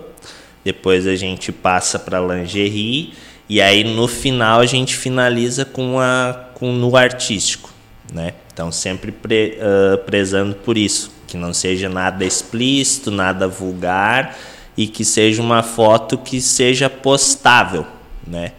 depois 0.64 1.06
a 1.08 1.16
gente 1.16 1.52
passa 1.52 1.98
para 2.00 2.20
lingerie 2.20 3.14
e 3.50 3.62
aí 3.62 3.84
no 3.84 4.08
final 4.08 4.60
a 4.60 4.66
gente 4.66 4.96
finaliza 4.96 5.64
com 5.66 6.00
a 6.00 6.46
com 6.54 6.74
no 6.74 6.98
artístico, 6.98 7.70
né? 8.12 8.34
Então 8.52 8.72
sempre 8.72 9.12
pre- 9.12 9.58
ah, 9.62 9.98
prezando 10.00 10.56
por 10.56 10.78
isso, 10.78 11.12
que 11.28 11.38
não 11.38 11.54
seja 11.54 11.90
nada 11.90 12.24
explícito, 12.26 13.12
nada 13.12 13.48
vulgar 13.48 14.36
e 14.78 14.88
que 14.88 15.04
seja 15.04 15.42
uma 15.42 15.62
foto 15.62 16.18
que 16.18 16.40
seja 16.42 16.90
postável, 16.90 17.86
né? 18.26 18.54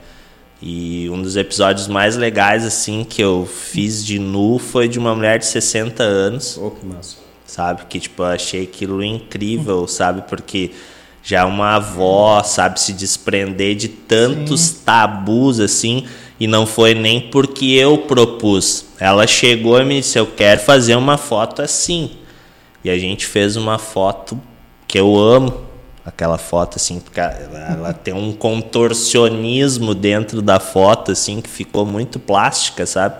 E 0.61 1.09
um 1.11 1.23
dos 1.23 1.37
episódios 1.37 1.87
mais 1.87 2.17
legais 2.17 2.65
assim 2.65 3.05
que 3.05 3.23
eu 3.23 3.47
fiz 3.47 4.05
de 4.05 4.19
nu 4.19 4.59
foi 4.59 4.89
de 4.89 4.99
uma 4.99 5.15
mulher 5.15 5.39
de 5.39 5.47
60 5.47 6.03
anos 6.03 6.59
Oh, 6.61 6.71
que 6.73 6.85
massa. 6.85 7.17
sabe? 7.47 7.83
Que 7.89 8.01
tipo, 8.01 8.23
eu 8.23 8.27
achei 8.27 8.65
aquilo 8.65 9.03
incrível, 9.03 9.87
sabe? 9.87 10.23
Porque 10.29 10.73
já 11.23 11.47
uma 11.47 11.77
avó, 11.77 12.43
sabe, 12.43 12.81
se 12.81 12.93
desprender 12.93 13.77
de 13.77 13.87
tantos 13.89 14.71
tabus 14.71 15.61
assim, 15.61 16.05
e 16.41 16.47
não 16.47 16.67
foi 16.67 16.93
nem 16.95 17.21
porque 17.21 17.67
eu 17.67 17.99
propus. 17.99 18.87
Ela 18.99 19.27
chegou 19.29 19.81
e 19.81 19.85
me 19.85 20.01
disse: 20.01 20.19
"Eu 20.19 20.27
quero 20.27 20.61
fazer 20.61 20.97
uma 20.97 21.17
foto 21.17 21.63
assim". 21.63 22.11
E 22.85 22.91
a 22.91 22.99
gente 22.99 23.27
fez 23.27 23.57
uma 23.57 23.79
foto 23.79 24.41
que 24.87 24.99
eu 24.99 25.17
amo, 25.17 25.69
aquela 26.05 26.39
foto 26.39 26.77
assim, 26.77 27.01
porque 27.01 27.21
ela, 27.21 27.93
tem 27.93 28.15
um 28.15 28.33
contorcionismo 28.33 29.95
dentro 29.95 30.41
da 30.41 30.59
foto 30.59 31.13
assim 31.13 31.41
que 31.41 31.51
ficou 31.51 31.85
muito 31.85 32.19
plástica, 32.19 32.87
sabe? 32.87 33.17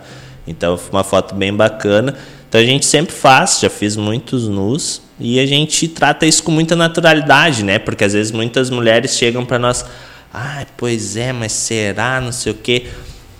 Então 0.47 0.77
foi 0.77 0.91
uma 0.91 1.03
foto 1.03 1.35
bem 1.35 1.53
bacana. 1.53 2.15
Então 2.47 2.59
a 2.59 2.63
gente 2.63 2.85
sempre 2.85 3.13
faz, 3.13 3.59
já 3.61 3.69
fiz 3.69 3.95
muitos 3.95 4.47
nus 4.47 5.03
e 5.19 5.39
a 5.39 5.45
gente 5.45 5.87
trata 5.87 6.25
isso 6.25 6.41
com 6.41 6.51
muita 6.51 6.75
naturalidade, 6.75 7.63
né? 7.63 7.77
Porque 7.77 8.03
às 8.03 8.13
vezes 8.13 8.31
muitas 8.31 8.71
mulheres 8.71 9.15
chegam 9.15 9.45
para 9.45 9.59
nós, 9.59 9.85
ah, 10.33 10.65
pois 10.75 11.15
é, 11.15 11.31
mas 11.31 11.51
será, 11.51 12.19
não 12.19 12.31
sei 12.31 12.53
o 12.53 12.55
quê. 12.55 12.87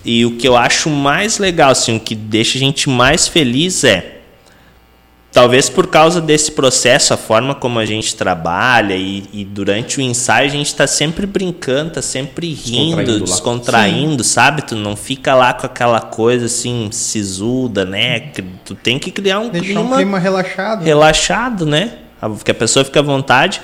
E 0.05 0.25
o 0.25 0.37
que 0.37 0.47
eu 0.47 0.55
acho 0.55 0.89
mais 0.89 1.39
legal, 1.39 1.71
assim, 1.71 1.95
o 1.95 1.99
que 1.99 2.13
deixa 2.13 2.57
a 2.57 2.61
gente 2.61 2.87
mais 2.87 3.27
feliz 3.27 3.83
é 3.83 4.18
Talvez 5.31 5.69
por 5.69 5.85
causa 5.87 6.19
desse 6.19 6.51
processo, 6.51 7.13
a 7.13 7.17
forma 7.17 7.53
como 7.53 7.77
a 7.77 7.85
gente 7.85 8.15
trabalha 8.15 8.95
e, 8.95 9.25
e 9.31 9.45
durante 9.45 9.99
o 9.99 10.01
ensaio 10.01 10.47
a 10.47 10.51
gente 10.51 10.65
está 10.65 10.87
sempre 10.87 11.27
brincando, 11.27 11.91
tá 11.91 12.01
sempre 12.01 12.51
rindo, 12.51 12.95
Descontraindo 12.95 13.25
descontraindo, 13.25 14.23
sabe? 14.23 14.61
Tu 14.63 14.75
não 14.75 14.95
fica 14.95 15.35
lá 15.35 15.53
com 15.53 15.67
aquela 15.67 16.01
coisa 16.01 16.47
assim, 16.47 16.89
sisuda, 16.91 17.85
né? 17.85 18.31
Tu 18.65 18.73
tem 18.73 18.97
que 18.97 19.11
criar 19.11 19.39
um 19.39 19.49
Deixar 19.49 19.67
clima, 19.67 19.81
um 19.81 19.95
clima 19.97 20.19
relaxado. 20.19 20.83
relaxado, 20.83 21.65
né? 21.65 21.99
Que 22.43 22.49
a 22.49 22.55
pessoa 22.55 22.83
fica 22.83 22.99
à 22.99 23.03
vontade. 23.03 23.61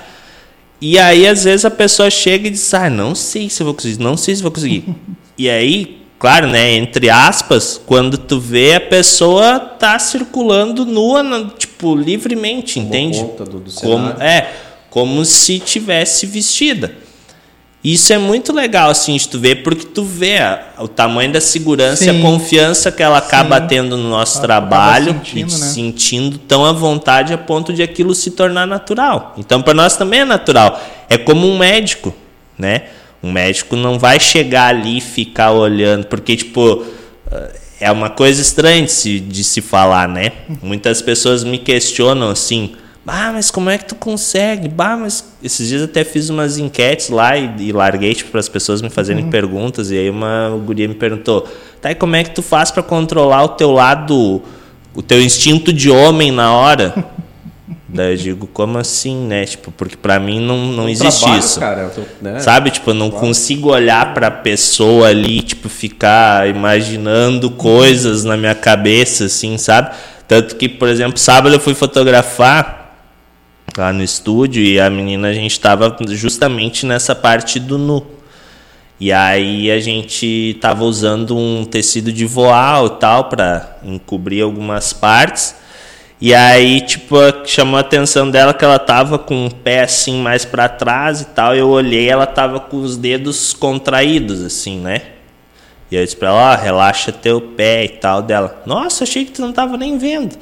E 0.79 0.99
aí, 0.99 1.27
às 1.27 1.45
vezes, 1.45 1.65
a 1.65 1.71
pessoa 1.71 2.11
chega 2.11 2.47
e 2.47 2.51
diz, 2.51 2.73
ah, 2.75 2.89
não 2.91 3.15
sei 3.15 3.49
se 3.49 3.61
eu 3.61 3.65
vou 3.65 3.73
conseguir, 3.73 4.03
não 4.03 4.15
sei 4.15 4.35
se 4.35 4.41
eu 4.41 4.43
vou 4.43 4.51
conseguir. 4.51 4.85
e 5.35 5.49
aí, 5.49 6.04
claro, 6.19 6.47
né, 6.47 6.73
entre 6.73 7.09
aspas, 7.09 7.79
quando 7.85 8.17
tu 8.17 8.39
vê 8.39 8.75
a 8.75 8.81
pessoa 8.81 9.59
tá 9.59 9.97
circulando 9.99 10.85
nua, 10.85 11.21
na- 11.23 11.45
tipo, 11.57 11.95
livremente, 11.95 12.79
entende? 12.79 13.19
conta 13.19 13.43
do- 13.45 13.59
do 13.59 13.71
como, 13.73 14.09
é, 14.21 14.49
como 14.89 15.23
se 15.25 15.59
tivesse 15.59 16.25
vestida. 16.25 16.93
Isso 17.83 18.11
é 18.11 18.17
muito 18.17 18.51
legal, 18.51 18.89
assim, 18.89 19.15
de 19.15 19.27
tu 19.29 19.37
ver, 19.39 19.61
porque 19.61 19.85
tu 19.85 20.03
vê 20.03 20.37
o 20.79 20.87
tamanho 20.87 21.31
da 21.31 21.39
segurança 21.39 22.03
e 22.03 22.07
Sim. 22.09 22.17
a 22.17 22.21
confiança 22.23 22.91
que 22.91 23.03
ela 23.03 23.19
acaba 23.19 23.61
Sim. 23.61 23.67
tendo 23.67 23.95
no 23.95 24.09
nosso 24.09 24.39
Acaba 24.39 24.47
trabalho 24.47 25.13
sentindo, 25.13 25.39
e 25.39 25.53
te 25.55 25.59
né? 25.61 25.67
sentindo 25.67 26.37
tão 26.39 26.65
à 26.65 26.71
vontade 26.71 27.31
a 27.31 27.37
ponto 27.37 27.71
de 27.71 27.83
aquilo 27.83 28.15
se 28.15 28.31
tornar 28.31 28.65
natural. 28.65 29.35
Então, 29.37 29.61
para 29.61 29.75
nós 29.75 29.95
também 29.95 30.21
é 30.21 30.25
natural. 30.25 30.81
É 31.07 31.15
como 31.15 31.47
um 31.47 31.59
médico, 31.59 32.11
né? 32.57 32.85
Um 33.25 33.31
médico 33.31 33.75
não 33.75 33.97
vai 33.97 34.19
chegar 34.19 34.67
ali 34.67 34.99
e 34.99 35.01
ficar 35.01 35.51
olhando, 35.51 36.05
porque, 36.05 36.35
tipo, 36.35 36.85
é 37.79 37.91
uma 37.91 38.09
coisa 38.09 38.39
estranha 38.39 38.83
de 38.83 38.91
se, 38.91 39.19
de 39.19 39.43
se 39.43 39.61
falar, 39.61 40.07
né? 40.07 40.31
Muitas 40.61 41.01
pessoas 41.01 41.43
me 41.43 41.57
questionam 41.57 42.29
assim. 42.29 42.75
Bah, 43.03 43.31
mas 43.33 43.51
como 43.51 43.69
é 43.69 43.77
que 43.77 43.85
tu 43.85 43.95
consegue? 43.95 44.67
Bah, 44.67 44.95
mas 44.95 45.23
esses 45.43 45.67
dias 45.67 45.81
até 45.81 46.03
fiz 46.03 46.29
umas 46.29 46.57
enquetes 46.57 47.09
lá 47.09 47.37
e, 47.37 47.51
e 47.59 47.71
larguei 47.71 48.13
tipo, 48.13 48.31
para 48.31 48.39
as 48.39 48.49
pessoas 48.49 48.81
me 48.81 48.89
fazerem 48.89 49.29
perguntas. 49.29 49.91
E 49.91 49.97
aí 49.97 50.09
uma 50.09 50.49
guria 50.65 50.87
me 50.87 50.95
perguntou: 50.95 51.47
tá, 51.81 51.91
e 51.91 51.95
como 51.95 52.15
é 52.15 52.23
que 52.23 52.31
tu 52.31 52.41
faz 52.41 52.71
para 52.71 52.83
controlar 52.83 53.43
o 53.43 53.49
teu 53.49 53.71
lado, 53.71 54.41
o 54.95 55.01
teu 55.01 55.21
instinto 55.21 55.73
de 55.73 55.89
homem 55.89 56.31
na 56.31 56.53
hora? 56.53 56.93
Daí 57.95 58.11
eu 58.13 58.17
digo: 58.17 58.47
como 58.47 58.77
assim, 58.77 59.15
né? 59.25 59.45
Tipo, 59.45 59.71
porque 59.71 59.95
para 59.95 60.19
mim 60.19 60.39
não, 60.39 60.57
não 60.67 60.89
existe 60.89 61.21
Trabalho, 61.21 61.39
isso. 61.39 61.59
Cara, 61.59 61.89
tô- 61.89 62.01
né? 62.21 62.39
Sabe? 62.39 62.69
Tipo, 62.69 62.91
eu 62.91 62.93
não 62.95 63.09
consigo 63.09 63.69
olhar 63.71 64.13
pra 64.13 64.29
pessoa 64.29 65.07
ali, 65.07 65.41
tipo, 65.41 65.69
ficar 65.69 66.47
imaginando 66.49 67.49
coisas 67.49 68.23
na 68.23 68.35
minha 68.35 68.55
cabeça, 68.55 69.25
assim, 69.25 69.57
sabe? 69.57 69.95
Tanto 70.27 70.55
que, 70.55 70.67
por 70.67 70.89
exemplo, 70.89 71.17
sábado 71.17 71.55
eu 71.55 71.59
fui 71.59 71.73
fotografar 71.73 72.97
lá 73.77 73.91
no 73.93 74.03
estúdio 74.03 74.61
e 74.63 74.79
a 74.79 74.89
menina, 74.89 75.27
a 75.29 75.33
gente 75.33 75.59
tava 75.59 75.95
justamente 76.09 76.85
nessa 76.85 77.13
parte 77.15 77.59
do 77.59 77.77
nu. 77.77 78.05
E 78.99 79.11
aí 79.11 79.69
a 79.69 79.79
gente 79.79 80.57
tava 80.61 80.85
usando 80.85 81.35
um 81.37 81.65
tecido 81.65 82.13
de 82.13 82.25
voal 82.25 82.87
e 82.87 82.89
tal 82.91 83.25
pra 83.25 83.77
encobrir 83.83 84.41
algumas 84.41 84.93
partes. 84.93 85.55
E 86.19 86.33
aí, 86.33 86.79
tipo, 86.81 87.15
chamou 87.45 87.77
a 87.77 87.81
atenção 87.81 88.29
dela 88.31 88.53
que 88.53 88.63
ela 88.63 88.79
tava 88.79 89.19
com 89.19 89.45
o 89.47 89.53
pé 89.53 89.81
assim 89.81 90.21
mais 90.21 90.45
pra 90.45 90.69
trás 90.69 91.21
e 91.21 91.25
tal. 91.25 91.53
Eu 91.55 91.67
olhei, 91.69 92.09
ela 92.09 92.25
tava 92.25 92.59
com 92.59 92.77
os 92.77 92.95
dedos 92.97 93.53
contraídos 93.53 94.41
assim, 94.41 94.79
né? 94.79 95.01
E 95.91 95.95
eu 95.95 96.03
disse 96.03 96.15
pra 96.15 96.29
ela, 96.29 96.53
ó, 96.53 96.55
relaxa 96.61 97.11
teu 97.11 97.39
pé 97.41 97.83
e 97.85 97.89
tal 97.89 98.21
dela. 98.21 98.61
Nossa, 98.65 99.03
achei 99.03 99.25
que 99.25 99.31
tu 99.33 99.41
não 99.41 99.51
tava 99.51 99.77
nem 99.77 99.97
vendo. 99.97 100.35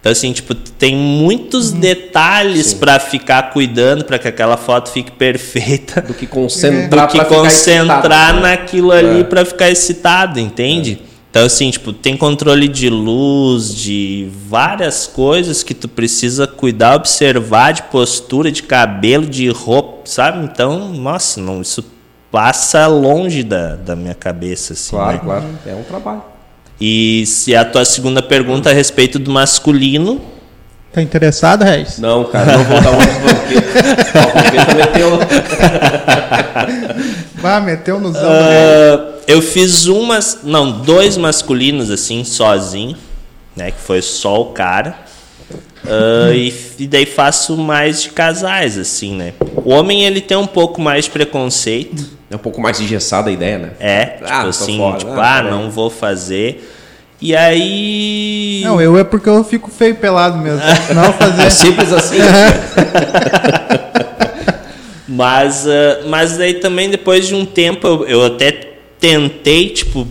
Então 0.00 0.10
assim, 0.10 0.32
tipo, 0.32 0.54
tem 0.54 0.96
muitos 0.96 1.70
detalhes 1.70 2.72
pra 2.72 2.98
ficar 2.98 3.50
cuidando 3.52 4.02
pra 4.06 4.18
que 4.18 4.26
aquela 4.26 4.56
foto 4.56 4.90
fique 4.90 5.10
perfeita 5.12 6.00
Do 6.00 6.14
que 6.14 6.26
concentrar 6.26 7.06
do 7.06 7.12
que 7.12 7.22
concentrar 7.26 8.08
excitado, 8.08 8.40
né? 8.40 8.50
naquilo 8.50 8.90
ali 8.90 9.20
É. 9.20 9.24
pra 9.24 9.44
ficar 9.44 9.68
excitado, 9.70 10.40
entende? 10.40 10.98
Então, 11.30 11.44
assim, 11.44 11.70
tipo, 11.70 11.92
tem 11.92 12.16
controle 12.16 12.66
de 12.66 12.90
luz, 12.90 13.72
de 13.72 14.28
várias 14.48 15.06
coisas 15.06 15.62
que 15.62 15.72
tu 15.72 15.86
precisa 15.86 16.44
cuidar, 16.46 16.96
observar, 16.96 17.72
de 17.72 17.84
postura, 17.84 18.50
de 18.50 18.64
cabelo, 18.64 19.24
de 19.26 19.48
roupa, 19.48 20.00
sabe? 20.06 20.44
Então, 20.44 20.88
nossa, 20.88 21.40
não, 21.40 21.62
isso 21.62 21.84
passa 22.32 22.86
longe 22.88 23.44
da, 23.44 23.76
da 23.76 23.94
minha 23.94 24.14
cabeça, 24.14 24.72
assim, 24.72 24.90
Claro, 24.90 25.12
né? 25.12 25.20
claro. 25.24 25.44
É 25.66 25.74
um 25.74 25.82
trabalho. 25.84 26.22
E 26.80 27.24
se 27.26 27.54
a 27.54 27.64
tua 27.64 27.84
segunda 27.84 28.20
pergunta 28.20 28.70
a 28.70 28.72
respeito 28.72 29.18
do 29.18 29.30
masculino, 29.30 30.20
Tá 30.92 31.00
interessado, 31.00 31.62
Regis? 31.62 32.00
Não, 32.00 32.24
cara, 32.24 32.56
não 32.56 32.64
vou 32.64 32.80
dar. 32.80 32.88
A 32.90 32.96
vampeta 34.26 34.74
meteu. 34.74 35.18
Vá, 37.36 37.60
meteu 37.60 38.00
no 38.00 38.12
zão. 38.12 38.22
Ah, 38.24 39.09
eu 39.26 39.40
fiz 39.40 39.86
umas, 39.86 40.40
não, 40.42 40.70
dois 40.70 41.16
masculinos 41.16 41.90
assim, 41.90 42.24
sozinho, 42.24 42.96
né? 43.56 43.70
Que 43.70 43.80
foi 43.80 44.02
só 44.02 44.40
o 44.40 44.46
cara. 44.46 44.96
Uh, 45.84 46.32
e, 46.34 46.54
e, 46.78 46.86
daí 46.86 47.06
faço 47.06 47.56
mais 47.56 48.02
de 48.02 48.10
casais, 48.10 48.76
assim, 48.76 49.16
né? 49.16 49.32
O 49.64 49.70
homem, 49.70 50.04
ele 50.04 50.20
tem 50.20 50.36
um 50.36 50.46
pouco 50.46 50.80
mais 50.80 51.06
de 51.06 51.10
preconceito. 51.10 52.10
É 52.30 52.36
um 52.36 52.38
pouco 52.38 52.60
mais 52.60 52.80
engessada 52.80 53.30
a 53.30 53.32
ideia, 53.32 53.58
né? 53.58 53.70
É, 53.80 54.04
tipo 54.06 54.24
ah, 54.28 54.42
assim, 54.42 54.76
fora, 54.76 54.98
tipo, 54.98 55.12
ah, 55.12 55.38
ah 55.38 55.42
não 55.42 55.70
vou 55.70 55.88
fazer. 55.90 56.70
E 57.20 57.34
aí. 57.34 58.62
Não, 58.64 58.80
eu 58.80 58.96
é 58.98 59.04
porque 59.04 59.28
eu 59.28 59.42
fico 59.42 59.70
feio 59.70 59.96
pelado 59.96 60.38
mesmo. 60.38 60.60
não 60.94 61.12
fazer. 61.12 61.42
É 61.42 61.50
simples 61.50 61.92
assim. 61.92 62.18
mas, 65.08 65.66
uh, 65.66 66.08
mas 66.08 66.36
daí 66.36 66.54
também, 66.54 66.88
depois 66.88 67.26
de 67.26 67.34
um 67.34 67.44
tempo, 67.44 67.86
eu, 67.86 68.06
eu 68.06 68.26
até 68.26 68.69
tentei, 69.00 69.70
tipo, 69.70 70.06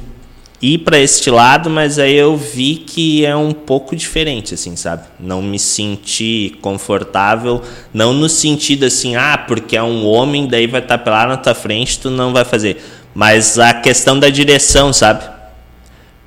ir 0.61 0.79
para 0.79 0.99
este 0.99 1.29
lado, 1.29 1.69
mas 1.69 1.97
aí 1.97 2.15
eu 2.15 2.35
vi 2.35 2.75
que 2.75 3.25
é 3.25 3.35
um 3.35 3.53
pouco 3.53 3.95
diferente, 3.95 4.53
assim, 4.53 4.75
sabe? 4.75 5.03
Não 5.19 5.41
me 5.41 5.57
senti 5.57 6.57
confortável, 6.61 7.61
não 7.93 8.13
no 8.13 8.27
sentido 8.27 8.85
assim, 8.85 9.15
ah, 9.15 9.37
porque 9.37 9.77
é 9.77 9.83
um 9.83 10.05
homem, 10.05 10.47
daí 10.47 10.67
vai 10.67 10.81
estar 10.81 10.97
tá 10.97 11.11
lá 11.11 11.27
na 11.27 11.37
tua 11.37 11.55
frente, 11.55 11.99
tu 11.99 12.09
não 12.09 12.33
vai 12.33 12.43
fazer. 12.43 12.83
Mas 13.13 13.57
a 13.57 13.73
questão 13.73 14.19
da 14.19 14.29
direção, 14.29 14.91
sabe? 14.91 15.23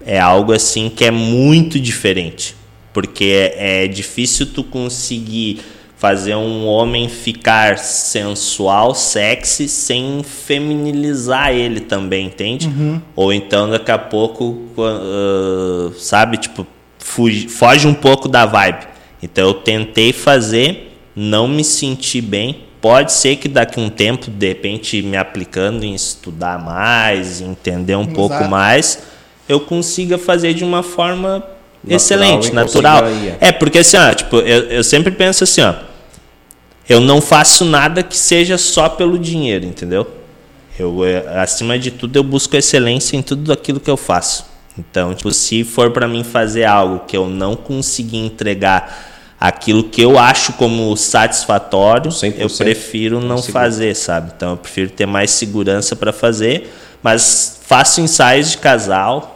É 0.04 0.18
algo 0.18 0.52
assim 0.52 0.88
que 0.88 1.04
é 1.04 1.10
muito 1.10 1.78
diferente, 1.78 2.56
porque 2.92 3.52
é, 3.56 3.84
é 3.84 3.88
difícil 3.88 4.46
tu 4.46 4.64
conseguir 4.64 5.60
fazer 6.02 6.34
um 6.34 6.66
homem 6.66 7.08
ficar 7.08 7.78
sensual, 7.78 8.92
sexy, 8.92 9.68
sem 9.68 10.24
feminilizar 10.24 11.52
ele 11.52 11.78
também, 11.78 12.26
entende? 12.26 12.66
Uhum. 12.66 13.00
Ou 13.14 13.32
então 13.32 13.70
daqui 13.70 13.92
a 13.92 13.98
pouco, 13.98 14.58
uh, 14.76 15.94
sabe, 15.96 16.38
tipo, 16.38 16.66
fuge, 16.98 17.46
foge 17.46 17.86
um 17.86 17.94
pouco 17.94 18.26
da 18.26 18.44
vibe. 18.44 18.84
Então 19.22 19.46
eu 19.46 19.54
tentei 19.54 20.12
fazer, 20.12 20.92
não 21.14 21.46
me 21.46 21.62
senti 21.62 22.20
bem. 22.20 22.64
Pode 22.80 23.12
ser 23.12 23.36
que 23.36 23.46
daqui 23.46 23.78
a 23.78 23.84
um 23.84 23.88
tempo, 23.88 24.28
de 24.28 24.48
repente, 24.48 25.00
me 25.02 25.16
aplicando 25.16 25.84
em 25.84 25.94
estudar 25.94 26.58
mais, 26.58 27.40
entender 27.40 27.94
um 27.94 28.00
Exato. 28.00 28.16
pouco 28.16 28.44
mais, 28.48 29.04
eu 29.48 29.60
consiga 29.60 30.18
fazer 30.18 30.52
de 30.52 30.64
uma 30.64 30.82
forma 30.82 31.34
natural 31.84 31.96
excelente, 31.96 32.52
natural. 32.52 33.04
É, 33.38 33.52
porque 33.52 33.78
assim, 33.78 33.96
ó, 33.96 34.12
tipo, 34.12 34.38
eu, 34.38 34.64
eu 34.64 34.82
sempre 34.82 35.12
penso 35.12 35.44
assim, 35.44 35.60
ó, 35.60 35.91
eu 36.88 37.00
não 37.00 37.20
faço 37.20 37.64
nada 37.64 38.02
que 38.02 38.16
seja 38.16 38.58
só 38.58 38.88
pelo 38.88 39.18
dinheiro, 39.18 39.64
entendeu? 39.64 40.06
Eu, 40.78 41.04
é, 41.04 41.40
acima 41.40 41.78
de 41.78 41.90
tudo, 41.90 42.16
eu 42.16 42.22
busco 42.22 42.56
excelência 42.56 43.16
em 43.16 43.22
tudo 43.22 43.52
aquilo 43.52 43.78
que 43.78 43.90
eu 43.90 43.96
faço. 43.96 44.46
Então, 44.76 45.14
tipo, 45.14 45.30
se 45.32 45.64
for 45.64 45.90
para 45.90 46.08
mim 46.08 46.24
fazer 46.24 46.64
algo 46.64 47.00
que 47.06 47.16
eu 47.16 47.28
não 47.28 47.54
conseguir 47.54 48.18
entregar 48.18 49.10
aquilo 49.38 49.84
que 49.84 50.00
eu 50.00 50.18
acho 50.18 50.54
como 50.54 50.96
satisfatório, 50.96 52.10
eu 52.38 52.48
prefiro 52.48 53.20
não 53.20 53.42
fazer, 53.42 53.94
sabe? 53.94 54.32
Então, 54.34 54.52
eu 54.52 54.56
prefiro 54.56 54.90
ter 54.90 55.06
mais 55.06 55.30
segurança 55.32 55.94
para 55.94 56.12
fazer, 56.12 56.72
mas 57.02 57.60
faço 57.66 58.00
ensaios 58.00 58.52
de 58.52 58.58
casal 58.58 59.31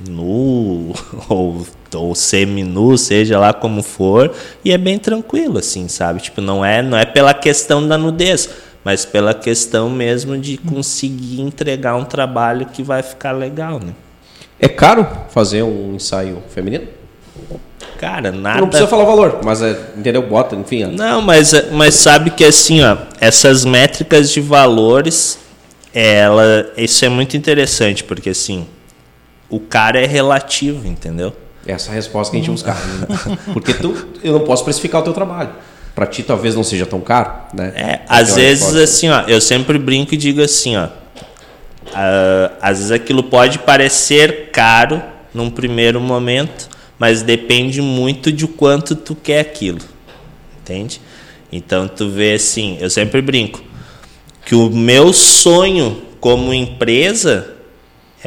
nu 0.00 0.92
ou 1.28 1.66
ou 1.94 2.14
semi-nu, 2.14 2.98
seja 2.98 3.38
lá 3.38 3.54
como 3.54 3.82
for, 3.82 4.32
e 4.64 4.70
é 4.70 4.76
bem 4.76 4.98
tranquilo, 4.98 5.58
assim, 5.58 5.88
sabe? 5.88 6.20
Tipo, 6.20 6.40
não 6.40 6.64
é, 6.64 6.82
não 6.82 6.98
é 6.98 7.06
pela 7.06 7.32
questão 7.32 7.86
da 7.86 7.96
nudez, 7.96 8.50
mas 8.84 9.04
pela 9.04 9.32
questão 9.32 9.88
mesmo 9.88 10.36
de 10.38 10.58
conseguir 10.58 11.40
entregar 11.40 11.96
um 11.96 12.04
trabalho 12.04 12.66
que 12.66 12.82
vai 12.82 13.02
ficar 13.02 13.32
legal, 13.32 13.80
né? 13.80 13.92
É 14.60 14.68
caro 14.68 15.06
fazer 15.30 15.62
um 15.62 15.94
ensaio 15.94 16.42
feminino? 16.48 16.86
Cara, 17.98 18.30
nada. 18.30 18.60
Não 18.60 18.68
precisa 18.68 18.88
falar 18.88 19.04
o 19.04 19.06
valor, 19.06 19.40
mas 19.42 19.62
é, 19.62 19.76
entendeu? 19.96 20.22
Bota, 20.22 20.54
enfim. 20.54 20.82
É. 20.82 20.86
Não, 20.86 21.22
mas, 21.22 21.52
mas 21.72 21.94
sabe 21.94 22.30
que 22.30 22.44
assim, 22.44 22.82
ó, 22.82 22.96
essas 23.20 23.64
métricas 23.64 24.30
de 24.30 24.40
valores, 24.40 25.38
ela, 25.94 26.70
isso 26.76 27.04
é 27.04 27.08
muito 27.08 27.36
interessante, 27.36 28.04
porque 28.04 28.30
assim, 28.30 28.66
o 29.48 29.60
cara 29.60 30.00
é 30.00 30.06
relativo, 30.06 30.86
entendeu? 30.86 31.34
Essa 31.66 31.90
é 31.90 31.92
a 31.92 31.94
resposta 31.94 32.30
que 32.30 32.36
a 32.36 32.40
gente 32.40 32.50
buscar. 32.50 32.76
Porque 33.52 33.74
tu, 33.74 33.94
eu 34.22 34.34
não 34.34 34.40
posso 34.40 34.64
precificar 34.64 35.00
o 35.00 35.04
teu 35.04 35.12
trabalho. 35.12 35.50
Para 35.94 36.06
ti 36.06 36.22
talvez 36.22 36.54
não 36.54 36.62
seja 36.62 36.84
tão 36.86 37.00
caro, 37.00 37.32
né? 37.54 37.72
É, 37.74 38.00
às 38.08 38.36
vezes 38.36 38.74
assim, 38.74 39.08
ó, 39.08 39.22
eu 39.22 39.40
sempre 39.40 39.78
brinco 39.78 40.14
e 40.14 40.16
digo 40.16 40.42
assim, 40.42 40.76
ó, 40.76 40.84
uh, 40.84 42.52
às 42.60 42.78
vezes 42.78 42.92
aquilo 42.92 43.22
pode 43.22 43.58
parecer 43.60 44.50
caro 44.52 45.02
num 45.32 45.50
primeiro 45.50 45.98
momento, 46.00 46.68
mas 46.98 47.22
depende 47.22 47.80
muito 47.80 48.30
de 48.30 48.46
quanto 48.46 48.94
tu 48.94 49.14
quer 49.14 49.40
aquilo. 49.40 49.80
Entende? 50.60 51.00
Então 51.50 51.88
tu 51.88 52.10
vê 52.10 52.34
assim, 52.34 52.76
eu 52.80 52.90
sempre 52.90 53.22
brinco 53.22 53.62
que 54.44 54.54
o 54.54 54.70
meu 54.70 55.12
sonho 55.12 56.02
como 56.20 56.54
empresa 56.54 57.55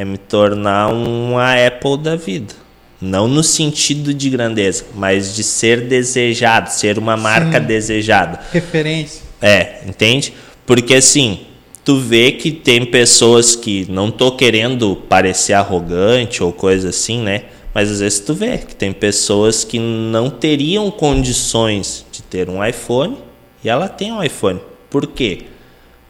é 0.00 0.04
me 0.04 0.16
tornar 0.16 0.88
uma 0.92 1.54
Apple 1.66 1.98
da 1.98 2.16
vida. 2.16 2.54
Não 3.00 3.28
no 3.28 3.42
sentido 3.42 4.14
de 4.14 4.30
grandeza, 4.30 4.86
mas 4.94 5.34
de 5.34 5.42
ser 5.42 5.82
desejado, 5.82 6.70
ser 6.70 6.98
uma 6.98 7.16
marca 7.16 7.60
Sim. 7.60 7.66
desejada. 7.66 8.40
Referência. 8.50 9.22
É, 9.42 9.80
entende? 9.86 10.32
Porque 10.64 10.94
assim, 10.94 11.40
tu 11.84 11.98
vê 11.98 12.32
que 12.32 12.50
tem 12.50 12.86
pessoas 12.86 13.54
que 13.54 13.90
não 13.90 14.10
tô 14.10 14.32
querendo 14.32 14.96
parecer 14.96 15.52
arrogante 15.52 16.42
ou 16.42 16.52
coisa 16.52 16.88
assim, 16.88 17.20
né? 17.20 17.44
Mas 17.74 17.90
às 17.90 18.00
vezes 18.00 18.20
tu 18.20 18.32
vê 18.32 18.58
que 18.58 18.74
tem 18.74 18.92
pessoas 18.92 19.64
que 19.64 19.78
não 19.78 20.30
teriam 20.30 20.90
condições 20.90 22.06
de 22.10 22.22
ter 22.22 22.48
um 22.48 22.64
iPhone 22.64 23.18
e 23.62 23.68
ela 23.68 23.88
tem 23.88 24.12
um 24.12 24.22
iPhone. 24.22 24.60
Por 24.88 25.06
quê? 25.06 25.42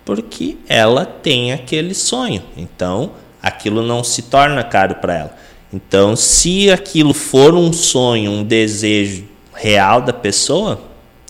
Porque 0.05 0.57
ela 0.69 1.05
tem 1.05 1.53
aquele 1.53 1.95
sonho. 1.95 2.43
Então, 2.57 3.13
aquilo 3.43 3.83
não 3.83 4.05
se 4.05 4.23
torna 4.23 4.63
caro 4.63 4.97
para 4.97 5.15
ela. 5.15 5.37
Então, 5.73 6.17
se 6.17 6.71
aquilo 6.71 7.15
for 7.15 7.55
um 7.55 7.73
sonho, 7.73 8.31
um 8.33 8.45
desejo 8.45 9.25
real 9.55 10.03
da 10.03 10.13
pessoa, 10.13 10.83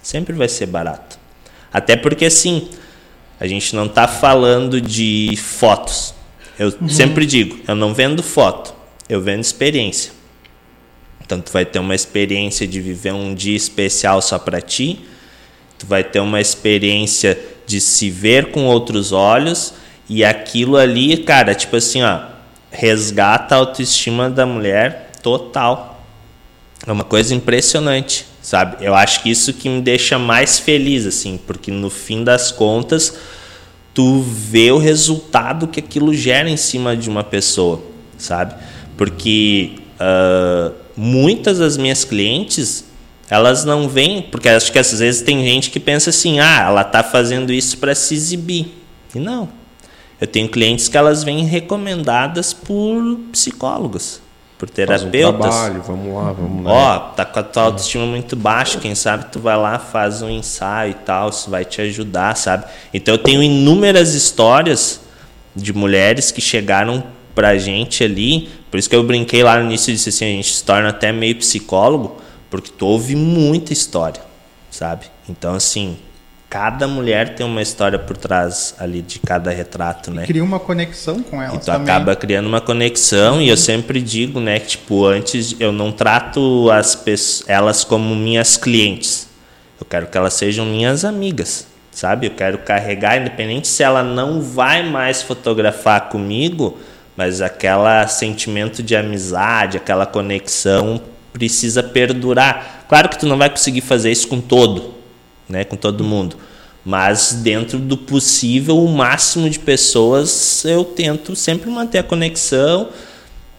sempre 0.02 0.32
vai 0.32 0.48
ser 0.48 0.66
barato. 0.66 1.18
Até 1.72 1.96
porque, 1.96 2.24
assim, 2.24 2.68
a 3.38 3.46
gente 3.46 3.76
não 3.76 3.86
está 3.86 4.08
falando 4.08 4.80
de 4.80 5.34
fotos. 5.36 6.14
Eu 6.58 6.74
uhum. 6.80 6.88
sempre 6.88 7.26
digo, 7.26 7.58
eu 7.66 7.74
não 7.74 7.94
vendo 7.94 8.22
foto, 8.22 8.74
eu 9.08 9.20
vendo 9.20 9.40
experiência. 9.40 10.12
Então, 11.24 11.40
tu 11.40 11.52
vai 11.52 11.64
ter 11.64 11.78
uma 11.78 11.94
experiência 11.94 12.66
de 12.66 12.80
viver 12.80 13.12
um 13.12 13.34
dia 13.34 13.56
especial 13.56 14.20
só 14.20 14.38
para 14.38 14.60
ti, 14.60 15.00
tu 15.78 15.86
vai 15.86 16.02
ter 16.02 16.20
uma 16.20 16.40
experiência 16.40 17.38
de 17.66 17.80
se 17.80 18.10
ver 18.10 18.50
com 18.50 18.66
outros 18.66 19.12
olhos, 19.12 19.74
e 20.10 20.24
aquilo 20.24 20.76
ali, 20.76 21.18
cara, 21.18 21.54
tipo 21.54 21.76
assim, 21.76 22.02
ó, 22.02 22.22
resgata 22.68 23.54
a 23.54 23.58
autoestima 23.58 24.28
da 24.28 24.44
mulher 24.44 25.12
total. 25.22 26.04
É 26.84 26.90
uma 26.90 27.04
coisa 27.04 27.32
impressionante, 27.32 28.26
sabe? 28.42 28.84
Eu 28.84 28.92
acho 28.92 29.22
que 29.22 29.30
isso 29.30 29.54
que 29.54 29.68
me 29.68 29.80
deixa 29.80 30.18
mais 30.18 30.58
feliz, 30.58 31.06
assim, 31.06 31.38
porque 31.46 31.70
no 31.70 31.88
fim 31.88 32.24
das 32.24 32.50
contas, 32.50 33.16
tu 33.94 34.20
vê 34.20 34.72
o 34.72 34.78
resultado 34.78 35.68
que 35.68 35.78
aquilo 35.78 36.12
gera 36.12 36.50
em 36.50 36.56
cima 36.56 36.96
de 36.96 37.08
uma 37.08 37.22
pessoa, 37.22 37.80
sabe? 38.18 38.56
Porque 38.96 39.74
uh, 39.94 40.74
muitas 40.96 41.58
das 41.58 41.76
minhas 41.76 42.04
clientes, 42.04 42.84
elas 43.30 43.64
não 43.64 43.88
vêm, 43.88 44.22
porque 44.22 44.48
acho 44.48 44.72
que 44.72 44.78
às 44.80 44.98
vezes 44.98 45.22
tem 45.22 45.44
gente 45.44 45.70
que 45.70 45.78
pensa 45.78 46.10
assim, 46.10 46.40
ah, 46.40 46.64
ela 46.66 46.82
tá 46.82 47.04
fazendo 47.04 47.52
isso 47.52 47.78
para 47.78 47.94
se 47.94 48.12
exibir. 48.12 48.74
E 49.14 49.20
não, 49.20 49.59
eu 50.20 50.26
tenho 50.26 50.48
clientes 50.48 50.88
que 50.88 50.96
elas 50.96 51.24
vêm 51.24 51.44
recomendadas 51.44 52.52
por 52.52 53.18
psicólogos, 53.32 54.20
por 54.58 54.68
terapeutas. 54.68 55.54
Faz 55.54 55.72
um 55.72 55.72
trabalho, 55.72 55.82
vamos 55.82 56.14
lá, 56.14 56.32
vamos 56.32 56.64
lá. 56.64 56.72
Ó, 56.72 56.98
tá 57.14 57.24
com 57.24 57.38
a 57.38 57.42
tua 57.42 57.62
autoestima 57.62 58.04
muito 58.04 58.36
baixa, 58.36 58.78
quem 58.78 58.94
sabe 58.94 59.26
tu 59.32 59.40
vai 59.40 59.56
lá, 59.56 59.78
faz 59.78 60.20
um 60.20 60.28
ensaio 60.28 60.90
e 60.90 60.94
tal, 60.94 61.30
isso 61.30 61.48
vai 61.48 61.64
te 61.64 61.80
ajudar, 61.80 62.36
sabe? 62.36 62.66
Então 62.92 63.14
eu 63.14 63.18
tenho 63.18 63.42
inúmeras 63.42 64.14
histórias 64.14 65.00
de 65.56 65.72
mulheres 65.72 66.30
que 66.30 66.40
chegaram 66.40 67.02
pra 67.34 67.56
gente 67.56 68.04
ali, 68.04 68.50
por 68.70 68.78
isso 68.78 68.90
que 68.90 68.94
eu 68.94 69.02
brinquei 69.02 69.42
lá 69.42 69.58
no 69.58 69.64
início 69.64 69.90
e 69.90 69.94
disse 69.94 70.10
assim, 70.10 70.24
a 70.26 70.28
gente 70.28 70.52
se 70.52 70.62
torna 70.62 70.90
até 70.90 71.10
meio 71.10 71.36
psicólogo, 71.36 72.16
porque 72.50 72.70
tu 72.76 72.86
ouve 72.86 73.16
muita 73.16 73.72
história, 73.72 74.20
sabe? 74.70 75.06
Então 75.26 75.54
assim, 75.54 75.96
cada 76.50 76.88
mulher 76.88 77.36
tem 77.36 77.46
uma 77.46 77.62
história 77.62 77.96
por 77.96 78.16
trás 78.16 78.74
ali 78.76 79.00
de 79.00 79.20
cada 79.20 79.52
retrato, 79.52 80.10
né? 80.10 80.26
cria 80.26 80.42
uma 80.42 80.58
conexão 80.58 81.22
com 81.22 81.40
elas. 81.40 81.62
Então 81.62 81.76
acaba 81.76 82.16
criando 82.16 82.46
uma 82.46 82.60
conexão 82.60 83.36
uhum. 83.36 83.40
e 83.40 83.48
eu 83.48 83.56
sempre 83.56 84.02
digo, 84.02 84.40
né, 84.40 84.58
que 84.58 84.70
tipo, 84.70 85.06
antes 85.06 85.54
eu 85.60 85.70
não 85.70 85.92
trato 85.92 86.68
as 86.72 86.96
pessoas, 86.96 87.48
elas 87.48 87.84
como 87.84 88.16
minhas 88.16 88.56
clientes. 88.56 89.28
Eu 89.80 89.86
quero 89.88 90.08
que 90.08 90.18
elas 90.18 90.34
sejam 90.34 90.66
minhas 90.66 91.04
amigas, 91.04 91.68
sabe? 91.92 92.26
Eu 92.26 92.32
quero 92.32 92.58
carregar, 92.58 93.18
independente 93.18 93.68
se 93.68 93.84
ela 93.84 94.02
não 94.02 94.42
vai 94.42 94.82
mais 94.82 95.22
fotografar 95.22 96.08
comigo, 96.08 96.78
mas 97.16 97.40
aquela 97.40 98.08
sentimento 98.08 98.82
de 98.82 98.96
amizade, 98.96 99.76
aquela 99.76 100.04
conexão 100.04 101.00
precisa 101.32 101.80
perdurar. 101.80 102.84
Claro 102.88 103.08
que 103.08 103.18
tu 103.20 103.26
não 103.26 103.38
vai 103.38 103.48
conseguir 103.48 103.82
fazer 103.82 104.10
isso 104.10 104.26
com 104.26 104.40
todo, 104.40 104.99
né, 105.50 105.64
com 105.64 105.76
todo 105.76 106.04
mundo, 106.04 106.36
mas 106.84 107.32
dentro 107.42 107.78
do 107.78 107.96
possível, 107.96 108.82
o 108.82 108.88
máximo 108.88 109.50
de 109.50 109.58
pessoas 109.58 110.64
eu 110.64 110.84
tento 110.84 111.36
sempre 111.36 111.68
manter 111.68 111.98
a 111.98 112.02
conexão, 112.02 112.88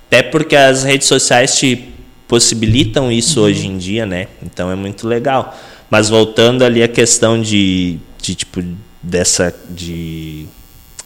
até 0.08 0.24
porque 0.24 0.56
as 0.56 0.84
redes 0.84 1.08
sociais 1.08 1.58
te 1.58 1.90
possibilitam 2.28 3.12
isso 3.12 3.40
uhum. 3.40 3.46
hoje 3.46 3.68
em 3.68 3.78
dia, 3.78 4.06
né? 4.06 4.28
Então 4.42 4.72
é 4.72 4.76
muito 4.76 5.08
legal. 5.08 5.56
Mas 5.90 6.10
voltando 6.10 6.64
ali 6.64 6.82
à 6.82 6.88
questão 6.88 7.42
de, 7.42 8.00
de 8.22 8.34
tipo 8.36 8.64
dessa 9.04 9.54
de 9.70 10.46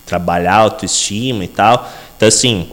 trabalhar 0.06 0.56
autoestima 0.56 1.44
e 1.44 1.48
tal. 1.48 1.92
Então 2.16 2.28
assim, 2.28 2.68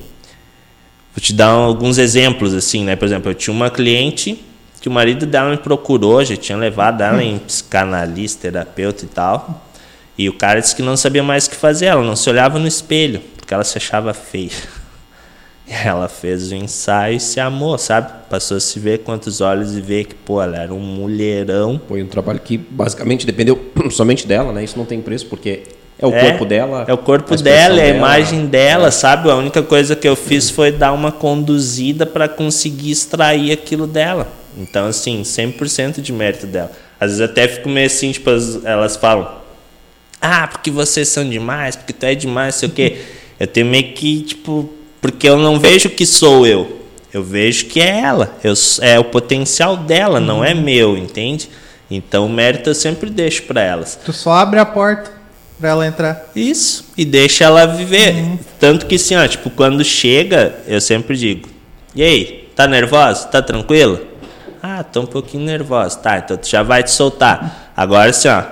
vou 1.15 1.21
te 1.21 1.33
dar 1.33 1.49
alguns 1.49 1.99
exemplos 1.99 2.55
assim, 2.55 2.85
né? 2.85 2.95
Por 2.95 3.07
exemplo, 3.07 3.31
eu 3.31 3.35
tinha 3.35 3.55
uma 3.55 3.71
cliente 3.71 4.39
que 4.83 4.89
o 4.89 4.93
marido 4.93 5.25
dela 5.27 5.49
me 5.49 5.57
procurou, 5.57 6.25
já 6.25 6.37
tinha 6.37 6.59
levado 6.59 7.03
ela 7.03 7.23
em 7.23 7.39
psicanalista, 7.39 8.51
terapeuta 8.51 9.05
e 9.05 9.09
tal. 9.09 9.63
E 10.19 10.29
o 10.29 10.33
cara 10.33 10.61
disse 10.61 10.75
que 10.75 10.83
não 10.83 10.97
sabia 10.97 11.23
mais 11.23 11.47
o 11.47 11.51
que 11.51 11.57
fazer, 11.57 11.87
ela 11.87 12.03
não 12.03 12.17
se 12.17 12.29
olhava 12.29 12.59
no 12.59 12.67
espelho, 12.67 13.21
porque 13.37 13.55
ela 13.55 13.63
se 13.63 13.79
achava 13.79 14.13
feia. 14.13 14.51
E 15.69 15.71
ela 15.87 16.09
fez 16.09 16.51
o 16.51 16.57
ensaio 16.57 17.17
e 17.17 17.21
se 17.21 17.39
amou, 17.39 17.79
sabe? 17.79 18.11
Passou 18.29 18.57
a 18.57 18.61
se 18.61 18.81
ver 18.81 18.99
com 18.99 19.13
outros 19.13 19.41
olhos 19.41 19.77
e 19.77 19.81
ver 19.81 20.05
que, 20.07 20.17
pô, 20.17 20.43
ela 20.43 20.57
era 20.57 20.75
um 20.75 20.81
mulherão. 20.81 21.81
Foi 21.87 22.03
um 22.03 22.09
trabalho 22.09 22.41
que 22.41 22.59
basicamente 22.59 23.25
dependeu 23.25 23.71
somente 23.89 24.27
dela, 24.27 24.53
né? 24.53 24.65
Isso 24.65 24.77
não 24.77 24.85
tem 24.85 25.01
preço, 25.01 25.29
porque 25.29 25.63
é 25.97 26.07
o 26.09 26.13
é, 26.13 26.31
corpo 26.31 26.45
dela. 26.45 26.85
É 26.89 26.93
o 26.93 26.99
corpo 26.99 27.37
dela, 27.37 27.81
é 27.81 27.93
a 27.93 27.95
imagem 27.95 28.47
dela, 28.47 28.89
é. 28.89 28.91
sabe? 28.91 29.31
A 29.31 29.37
única 29.37 29.63
coisa 29.63 29.95
que 29.95 30.09
eu 30.09 30.17
fiz 30.17 30.51
foi 30.51 30.73
dar 30.73 30.93
uma 30.93 31.13
conduzida 31.13 32.05
para 32.05 32.29
conseguir 32.29 32.91
extrair 32.91 33.53
aquilo 33.53 33.87
dela. 33.87 34.42
Então, 34.59 34.87
assim, 34.87 35.23
100% 35.23 36.01
de 36.01 36.13
mérito 36.13 36.47
dela. 36.47 36.73
Às 37.01 37.11
vezes 37.11 37.21
até 37.21 37.49
fico 37.49 37.69
meio 37.69 37.87
assim, 37.87 38.13
tipo, 38.13 38.31
elas 38.65 38.97
falam: 38.97 39.29
Ah, 40.21 40.47
porque 40.47 40.71
vocês 40.71 41.09
são 41.09 41.29
demais, 41.29 41.75
porque 41.75 41.93
tu 41.93 42.05
é 42.05 42.15
demais, 42.15 42.55
sei 42.55 42.69
o 42.69 42.73
quê. 42.73 42.99
Eu 43.41 43.47
tenho 43.47 43.67
meio 43.67 43.93
que, 43.93 44.23
tipo, 44.23 44.71
porque 45.01 45.29
eu 45.29 45.37
não 45.37 45.59
vejo 45.59 45.91
que 45.91 46.07
sou 46.07 46.47
eu. 46.47 46.81
Eu 47.13 47.23
vejo 47.23 47.67
que 47.67 47.81
é 47.81 48.01
ela. 48.01 48.39
Eu, 48.43 48.55
é 48.81 48.99
o 48.99 49.05
potencial 49.05 49.77
dela, 49.77 50.21
uhum. 50.21 50.27
não 50.27 50.45
é 50.45 50.55
uhum. 50.55 50.63
meu, 50.63 50.97
entende? 50.97 51.51
Então 51.91 52.27
o 52.27 52.29
mérito 52.29 52.71
eu 52.71 52.75
sempre 52.75 53.11
deixo 53.11 53.43
para 53.43 53.61
elas. 53.61 53.99
Tu 54.05 54.13
só 54.13 54.33
abre 54.33 54.61
a 54.61 54.65
porta 54.65 55.11
para 55.59 55.71
ela 55.71 55.87
entrar. 55.87 56.31
Isso. 56.35 56.87
E 56.97 57.05
deixa 57.05 57.45
ela 57.45 57.67
viver. 57.67 58.15
Uhum. 58.15 58.39
Tanto 58.61 58.87
que 58.87 58.95
assim, 58.95 59.17
ó, 59.17 59.27
tipo, 59.27 59.51
quando 59.51 59.85
chega, 59.85 60.55
eu 60.67 60.81
sempre 60.81 61.17
digo: 61.17 61.49
"E 61.95 62.03
aí, 62.03 62.49
tá 62.55 62.67
nervosa? 62.67 63.27
Tá 63.27 63.43
tranquila?" 63.43 64.12
"Ah, 64.63 64.83
tô 64.85 65.01
um 65.01 65.07
pouquinho 65.07 65.45
nervosa." 65.45 65.99
"Tá, 65.99 66.19
então 66.19 66.37
tu 66.37 66.49
já 66.49 66.63
vai 66.63 66.83
te 66.83 66.91
soltar." 66.91 67.73
Agora 67.77 68.11
assim, 68.11 68.29
ó, 68.29 68.45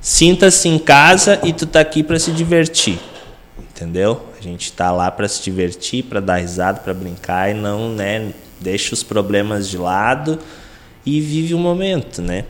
sinta-se 0.00 0.68
em 0.68 0.78
casa 0.78 1.40
e 1.42 1.52
tu 1.52 1.66
tá 1.66 1.80
aqui 1.80 2.02
para 2.02 2.18
se 2.18 2.30
divertir. 2.32 2.98
Entendeu? 3.58 4.26
A 4.38 4.42
gente 4.42 4.64
está 4.64 4.90
lá 4.90 5.10
para 5.10 5.28
se 5.28 5.42
divertir, 5.42 6.04
para 6.04 6.20
dar 6.20 6.36
risada, 6.36 6.80
para 6.80 6.94
brincar 6.94 7.50
e 7.50 7.54
não, 7.54 7.90
né, 7.90 8.32
deixa 8.60 8.94
os 8.94 9.02
problemas 9.02 9.68
de 9.68 9.76
lado 9.76 10.38
e 11.04 11.20
vive 11.20 11.54
o 11.54 11.58
momento, 11.58 12.20
né? 12.20 12.44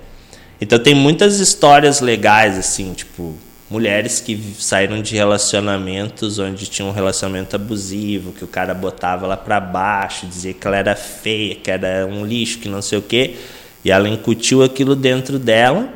Então 0.60 0.78
tem 0.78 0.94
muitas 0.94 1.38
histórias 1.38 2.00
legais 2.00 2.58
assim, 2.58 2.92
tipo, 2.92 3.36
mulheres 3.70 4.20
que 4.20 4.40
saíram 4.58 5.02
de 5.02 5.14
relacionamentos 5.14 6.38
onde 6.38 6.66
tinha 6.66 6.86
um 6.86 6.92
relacionamento 6.92 7.54
abusivo, 7.54 8.32
que 8.32 8.44
o 8.44 8.48
cara 8.48 8.72
botava 8.72 9.26
ela 9.26 9.36
para 9.36 9.60
baixo, 9.60 10.26
dizia 10.26 10.54
que 10.54 10.66
ela 10.66 10.76
era 10.76 10.96
feia, 10.96 11.54
que 11.54 11.70
era 11.70 12.06
um 12.06 12.24
lixo, 12.24 12.58
que 12.58 12.68
não 12.68 12.80
sei 12.80 12.98
o 12.98 13.02
quê, 13.02 13.36
e 13.84 13.90
ela 13.90 14.08
incutiu 14.08 14.62
aquilo 14.62 14.96
dentro 14.96 15.38
dela 15.38 15.88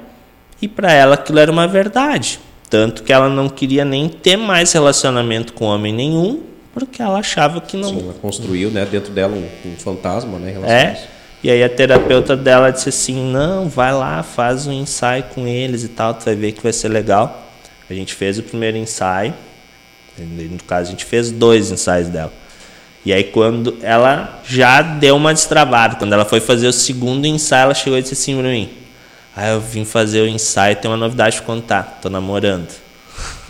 e 0.61 0.69
para 0.69 0.93
ela 0.93 1.15
aquilo 1.15 1.39
era 1.39 1.51
uma 1.51 1.67
verdade. 1.67 2.39
Tanto 2.69 3.03
que 3.03 3.13
ela 3.13 3.29
não 3.29 3.49
queria 3.49 3.85
nem 3.85 4.09
ter 4.09 4.37
mais 4.37 4.73
relacionamento 4.73 5.53
com 5.53 5.67
homem 5.67 5.93
nenhum, 5.93 6.43
porque 6.73 7.03
ela 7.03 7.19
achava 7.19 7.61
que 7.61 7.77
não. 7.77 7.89
Sim, 7.89 8.01
ela 8.03 8.15
construiu 8.15 8.71
né, 8.71 8.87
dentro 8.91 9.13
dela 9.13 9.35
um, 9.35 9.69
um 9.69 9.77
fantasma, 9.77 10.39
né? 10.39 10.53
É. 10.65 11.05
E 11.43 11.51
aí 11.51 11.63
a 11.63 11.69
terapeuta 11.69 12.37
dela 12.37 12.71
disse 12.71 12.89
assim: 12.89 13.31
não, 13.31 13.69
vai 13.69 13.93
lá, 13.93 14.23
faz 14.23 14.67
um 14.67 14.73
ensaio 14.73 15.25
com 15.35 15.47
eles 15.47 15.83
e 15.83 15.89
tal, 15.89 16.15
tu 16.15 16.25
vai 16.25 16.35
ver 16.35 16.53
que 16.53 16.63
vai 16.63 16.73
ser 16.73 16.89
legal. 16.89 17.52
A 17.89 17.95
gente 17.95 18.15
fez 18.15 18.39
o 18.39 18.43
primeiro 18.43 18.77
ensaio, 18.77 19.35
no 20.19 20.63
caso 20.67 20.89
a 20.89 20.91
gente 20.91 21.05
fez 21.05 21.31
dois 21.31 21.71
ensaios 21.71 22.09
dela. 22.09 22.33
E 23.05 23.13
aí 23.13 23.25
quando 23.25 23.77
ela 23.83 24.41
já 24.45 24.81
deu 24.81 25.17
uma 25.17 25.35
destravada, 25.35 25.97
quando 25.97 26.13
ela 26.13 26.25
foi 26.25 26.41
fazer 26.41 26.69
o 26.69 26.73
segundo 26.73 27.27
ensaio, 27.27 27.65
ela 27.65 27.75
chegou 27.75 27.99
e 27.99 28.03
disse 28.03 28.15
assim 28.15 28.37
para 28.37 28.49
mim: 28.49 28.71
Aí 29.35 29.51
eu 29.51 29.61
vim 29.61 29.85
fazer 29.85 30.21
o 30.21 30.29
ensaio, 30.29 30.77
tem 30.77 30.91
uma 30.91 30.97
novidade 30.97 31.37
pra 31.37 31.47
contar. 31.47 31.99
Tô 32.01 32.09
namorando. 32.09 32.69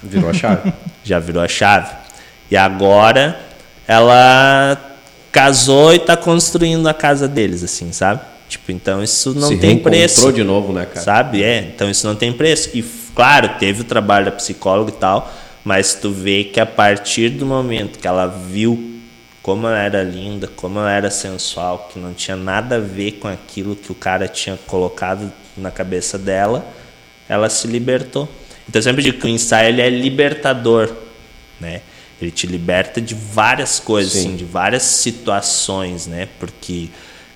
Virou 0.02 0.30
a 0.30 0.32
chave. 0.32 0.72
Já 1.04 1.18
virou 1.18 1.42
a 1.42 1.48
chave. 1.48 1.92
E 2.50 2.56
agora 2.56 3.38
ela 3.86 4.78
casou 5.30 5.92
e 5.92 5.98
tá 5.98 6.16
construindo 6.16 6.86
a 6.86 6.94
casa 6.94 7.26
deles, 7.26 7.64
assim, 7.64 7.90
sabe? 7.92 8.20
Tipo, 8.48 8.70
então 8.70 9.02
isso 9.02 9.34
não 9.34 9.48
Se 9.48 9.56
tem 9.56 9.78
preço. 9.78 10.30
de 10.32 10.44
novo, 10.44 10.72
né, 10.72 10.84
cara? 10.84 11.00
Sabe? 11.00 11.42
É, 11.42 11.60
então 11.74 11.90
isso 11.90 12.06
não 12.06 12.14
tem 12.14 12.32
preço. 12.32 12.70
E 12.74 12.82
claro, 13.14 13.50
teve 13.58 13.82
o 13.82 13.84
trabalho 13.84 14.26
da 14.26 14.32
psicóloga 14.32 14.90
e 14.90 14.94
tal, 14.94 15.32
mas 15.64 15.94
tu 15.94 16.10
vê 16.10 16.44
que 16.44 16.60
a 16.60 16.66
partir 16.66 17.28
do 17.30 17.46
momento 17.46 17.98
que 17.98 18.06
ela 18.06 18.26
viu 18.26 18.90
como 19.42 19.66
ela 19.66 19.78
era 19.78 20.02
linda, 20.04 20.46
como 20.46 20.78
ela 20.78 20.92
era 20.92 21.10
sensual, 21.10 21.88
que 21.92 21.98
não 21.98 22.14
tinha 22.14 22.36
nada 22.36 22.76
a 22.76 22.80
ver 22.80 23.12
com 23.12 23.26
aquilo 23.26 23.74
que 23.74 23.90
o 23.90 23.94
cara 23.94 24.28
tinha 24.28 24.56
colocado 24.66 25.32
na 25.56 25.70
cabeça 25.70 26.16
dela, 26.16 26.64
ela 27.28 27.50
se 27.50 27.66
libertou. 27.66 28.28
Então 28.68 28.78
eu 28.78 28.82
sempre 28.84 29.02
digo 29.02 29.18
que 29.18 29.26
o 29.26 29.28
ensaio 29.28 29.68
ele 29.68 29.82
é 29.82 29.90
libertador, 29.90 30.94
né? 31.60 31.80
Ele 32.20 32.30
te 32.30 32.46
liberta 32.46 33.00
de 33.00 33.16
várias 33.16 33.80
coisas, 33.80 34.14
assim, 34.14 34.36
de 34.36 34.44
várias 34.44 34.84
situações, 34.84 36.06
né? 36.06 36.28
Porque 36.38 36.88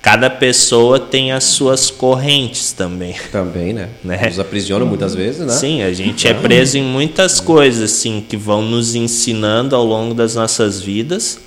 cada 0.07 0.31
pessoa 0.31 1.01
tem 1.01 1.33
as 1.33 1.43
suas 1.43 1.91
correntes 1.91 2.71
também. 2.71 3.17
Também, 3.33 3.73
né? 3.73 3.89
né? 4.05 4.27
Nos 4.27 4.39
aprisiona 4.39 4.85
muitas 4.85 5.17
vezes, 5.17 5.45
né? 5.45 5.53
Sim, 5.53 5.83
a 5.83 5.93
gente 5.93 6.29
é 6.29 6.33
preso 6.33 6.79
em 6.79 6.83
muitas 6.85 7.41
coisas, 7.41 7.91
assim, 7.91 8.25
que 8.27 8.37
vão 8.37 8.63
nos 8.63 8.95
ensinando 8.95 9.75
ao 9.75 9.85
longo 9.85 10.15
das 10.15 10.37
nossas 10.37 10.81
vidas 10.81 11.41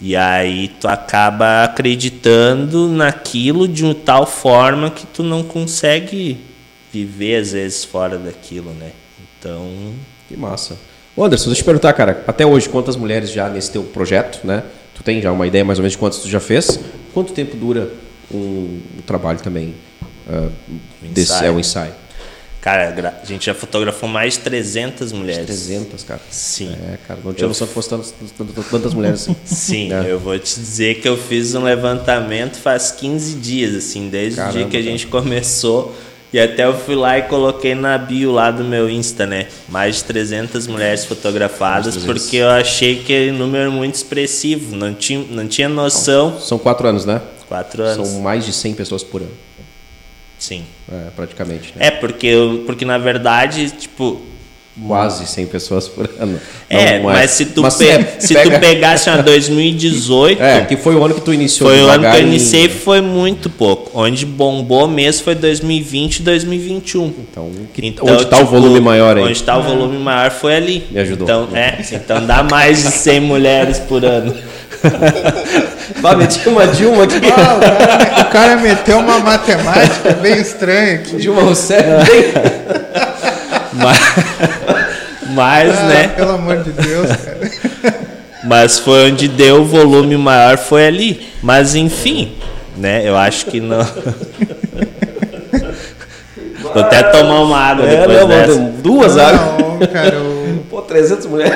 e 0.00 0.16
aí 0.16 0.68
tu 0.80 0.88
acaba 0.88 1.64
acreditando 1.64 2.88
naquilo 2.88 3.68
de 3.68 3.84
uma 3.84 3.94
tal 3.94 4.24
forma 4.24 4.90
que 4.90 5.06
tu 5.06 5.22
não 5.22 5.42
consegue 5.42 6.38
viver 6.90 7.42
às 7.42 7.52
vezes 7.52 7.84
fora 7.84 8.16
daquilo, 8.16 8.70
né? 8.70 8.92
Então, 9.38 9.92
que 10.26 10.34
massa. 10.34 10.78
Anderson, 11.14 11.50
deixa 11.50 11.60
eu 11.60 11.62
te 11.62 11.64
perguntar, 11.64 11.92
cara, 11.92 12.24
até 12.26 12.46
hoje 12.46 12.70
quantas 12.70 12.96
mulheres 12.96 13.30
já 13.30 13.50
nesse 13.50 13.70
teu 13.70 13.82
projeto, 13.82 14.46
né? 14.46 14.62
Tu 14.98 15.04
tem 15.04 15.22
já 15.22 15.30
uma 15.30 15.46
ideia 15.46 15.64
mais 15.64 15.78
ou 15.78 15.84
menos 15.84 15.92
de 15.92 15.98
quantas 15.98 16.18
tu 16.18 16.28
já 16.28 16.40
fez? 16.40 16.80
Quanto 17.14 17.32
tempo 17.32 17.56
dura 17.56 17.88
um, 18.34 18.80
um 18.98 19.02
trabalho 19.06 19.38
também 19.38 19.74
uh, 20.28 20.50
desse 21.02 21.44
é 21.44 21.50
o 21.50 21.60
ensaio? 21.60 21.92
Cara, 22.60 23.20
a 23.22 23.24
gente 23.24 23.46
já 23.46 23.54
fotografou 23.54 24.08
mais 24.08 24.34
de 24.34 24.40
300 24.40 25.12
mulheres. 25.12 25.46
300, 25.46 26.02
cara. 26.02 26.20
Sim. 26.28 26.76
É, 26.92 26.98
cara, 27.06 27.20
não 27.24 27.32
tinha 27.32 27.44
eu... 27.44 27.48
noção 27.48 27.68
que 27.68 27.72
fosse 27.72 27.88
tantas 27.88 28.92
mulheres 28.92 29.22
assim. 29.22 29.36
Sim, 29.46 29.92
é. 29.92 30.10
eu 30.10 30.18
vou 30.18 30.36
te 30.36 30.56
dizer 30.56 31.00
que 31.00 31.08
eu 31.08 31.16
fiz 31.16 31.54
um 31.54 31.62
levantamento 31.62 32.56
faz 32.56 32.90
15 32.90 33.36
dias, 33.36 33.76
assim, 33.76 34.08
desde 34.08 34.36
Caramba, 34.36 34.54
o 34.54 34.58
dia 34.58 34.68
que 34.68 34.76
a 34.76 34.82
gente 34.82 35.06
cara. 35.06 35.22
começou. 35.22 35.96
E 36.32 36.38
até 36.38 36.64
eu 36.64 36.78
fui 36.78 36.94
lá 36.94 37.18
e 37.18 37.22
coloquei 37.22 37.74
na 37.74 37.96
bio 37.96 38.32
lá 38.32 38.50
do 38.50 38.62
meu 38.62 38.88
Insta, 38.88 39.26
né? 39.26 39.46
Mais 39.68 39.96
de 39.96 40.04
300 40.04 40.66
mulheres 40.66 41.06
fotografadas, 41.06 41.94
300. 41.94 42.04
porque 42.04 42.36
eu 42.36 42.50
achei 42.50 42.96
que 42.96 43.12
é 43.12 43.32
um 43.32 43.36
número 43.36 43.72
muito 43.72 43.94
expressivo. 43.94 44.76
Não 44.76 44.92
tinha, 44.92 45.24
não 45.30 45.48
tinha 45.48 45.68
noção. 45.68 46.38
São 46.38 46.58
quatro 46.58 46.86
anos, 46.86 47.06
né? 47.06 47.22
Quatro 47.48 47.82
anos. 47.82 48.08
São 48.08 48.20
mais 48.20 48.44
de 48.44 48.52
100 48.52 48.74
pessoas 48.74 49.02
por 49.02 49.22
ano. 49.22 49.30
Sim. 50.38 50.64
É, 50.90 51.10
praticamente. 51.16 51.72
Né? 51.74 51.86
É, 51.86 51.90
porque, 51.90 52.32
porque 52.66 52.84
na 52.84 52.98
verdade, 52.98 53.70
tipo. 53.70 54.20
Quase 54.86 55.26
100 55.26 55.46
pessoas 55.46 55.88
por 55.88 56.08
ano. 56.20 56.38
É, 56.70 56.98
Não, 56.98 57.04
mas, 57.04 57.18
mas, 57.18 57.30
se 57.32 57.46
tu, 57.46 57.62
mas 57.62 57.74
pe 57.76 57.88
é, 57.88 58.16
se 58.18 58.34
pega... 58.34 58.50
tu 58.50 58.60
pegasse 58.60 59.10
uma 59.10 59.22
2018. 59.22 60.42
É, 60.42 60.60
que 60.64 60.76
foi 60.76 60.94
o 60.94 61.04
ano 61.04 61.14
que 61.14 61.20
tu 61.20 61.32
iniciou. 61.32 61.70
Foi 61.70 61.82
o 61.82 61.88
ano 61.88 62.10
que 62.10 62.16
eu 62.16 62.22
iniciei 62.22 62.66
e 62.66 62.68
foi 62.68 63.00
muito 63.00 63.50
pouco. 63.50 63.90
Onde 63.94 64.24
bombou 64.24 64.86
mesmo 64.86 65.24
foi 65.24 65.34
2020 65.34 66.18
e 66.18 66.22
2021. 66.22 67.06
Então, 67.06 67.50
que, 67.72 67.86
então 67.86 68.06
onde 68.06 68.22
está 68.22 68.36
tipo, 68.36 68.48
o 68.48 68.60
volume 68.60 68.80
maior 68.80 69.16
aí? 69.16 69.24
Onde 69.24 69.32
está 69.32 69.56
o 69.58 69.62
volume 69.62 69.98
maior 69.98 70.30
foi 70.30 70.54
ali. 70.54 70.86
Me 70.90 71.00
ajudou. 71.00 71.24
Então, 71.24 71.48
é, 71.56 71.78
então 71.90 72.24
dá 72.24 72.42
mais 72.42 72.82
de 72.82 72.90
100 72.90 73.20
mulheres 73.20 73.78
por 73.78 74.04
ano. 74.04 74.34
Bah, 76.00 76.14
meti 76.14 76.46
uma 76.48 76.66
Dilma 76.66 77.04
aqui. 77.04 77.16
Ah, 77.36 77.56
o, 77.56 77.60
cara, 77.60 78.20
o, 78.20 78.24
cara, 78.30 78.56
meteu 78.56 78.98
uma 78.98 79.18
matemática 79.18 80.12
bem 80.14 80.38
estranha 80.38 80.96
aqui. 80.96 81.16
Dilma 81.16 81.42
Rousseff. 81.42 81.82
mas, 83.78 83.98
mas 85.30 85.78
ah, 85.78 85.82
né? 85.84 86.08
Pelo 86.08 86.32
amor 86.32 86.58
de 86.58 86.72
Deus, 86.72 87.08
cara. 87.08 87.38
Mas 88.44 88.78
foi 88.78 89.10
onde 89.10 89.28
deu 89.28 89.62
o 89.62 89.64
volume 89.64 90.16
maior, 90.16 90.58
foi 90.58 90.86
ali. 90.86 91.28
Mas 91.42 91.74
enfim, 91.74 92.32
né? 92.76 93.08
Eu 93.08 93.16
acho 93.16 93.46
que 93.46 93.60
não. 93.60 93.84
Vou 96.62 96.82
até 96.82 97.02
tomar 97.02 97.40
uma 97.40 97.58
água 97.58 97.86
É, 97.86 97.96
depois 97.96 98.20
não, 98.20 98.28
dessa. 98.28 98.58
duas 98.82 99.16
águas. 99.16 99.40
Não, 99.58 99.86
cara, 99.86 100.18
o 100.20 100.38
Pô, 100.68 100.82
300 100.82 101.26
mulheres. 101.26 101.54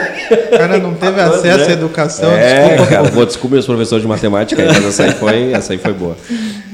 cara 0.51 0.79
não 0.79 0.95
teve 0.95 1.21
acesso 1.21 1.69
à 1.69 1.73
educação. 1.73 2.33
É, 2.33 2.69
desculpa. 2.69 2.87
cara, 2.91 3.03
vou 3.11 3.27
descobrir 3.27 3.59
os 3.59 3.67
professores 3.67 4.03
de 4.03 4.09
matemática 4.09 4.63
aí, 4.63 4.69
mas 4.69 4.85
essa 4.85 5.05
aí 5.05 5.13
foi, 5.13 5.53
essa 5.53 5.73
aí 5.73 5.79
foi 5.79 5.93
boa. 5.93 6.17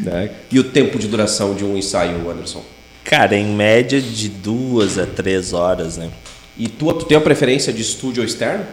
Né? 0.05 0.31
E 0.51 0.59
o 0.59 0.65
tempo 0.65 0.99
de 0.99 1.09
duração 1.09 1.55
de 1.55 1.65
um 1.65 1.77
ensaio, 1.77 2.31
Anderson? 2.31 2.63
Cara, 3.09 3.35
em 3.37 3.47
média 3.47 4.01
de 4.01 4.29
duas 4.29 4.99
a 4.99 5.07
três 5.07 5.53
horas, 5.55 5.97
né? 5.97 6.11
E 6.59 6.69
tu, 6.69 6.93
tu 6.93 7.07
tem 7.07 7.17
a 7.17 7.21
preferência 7.21 7.73
de 7.73 7.81
estúdio 7.81 8.21
ou 8.23 8.27
externo? 8.27 8.67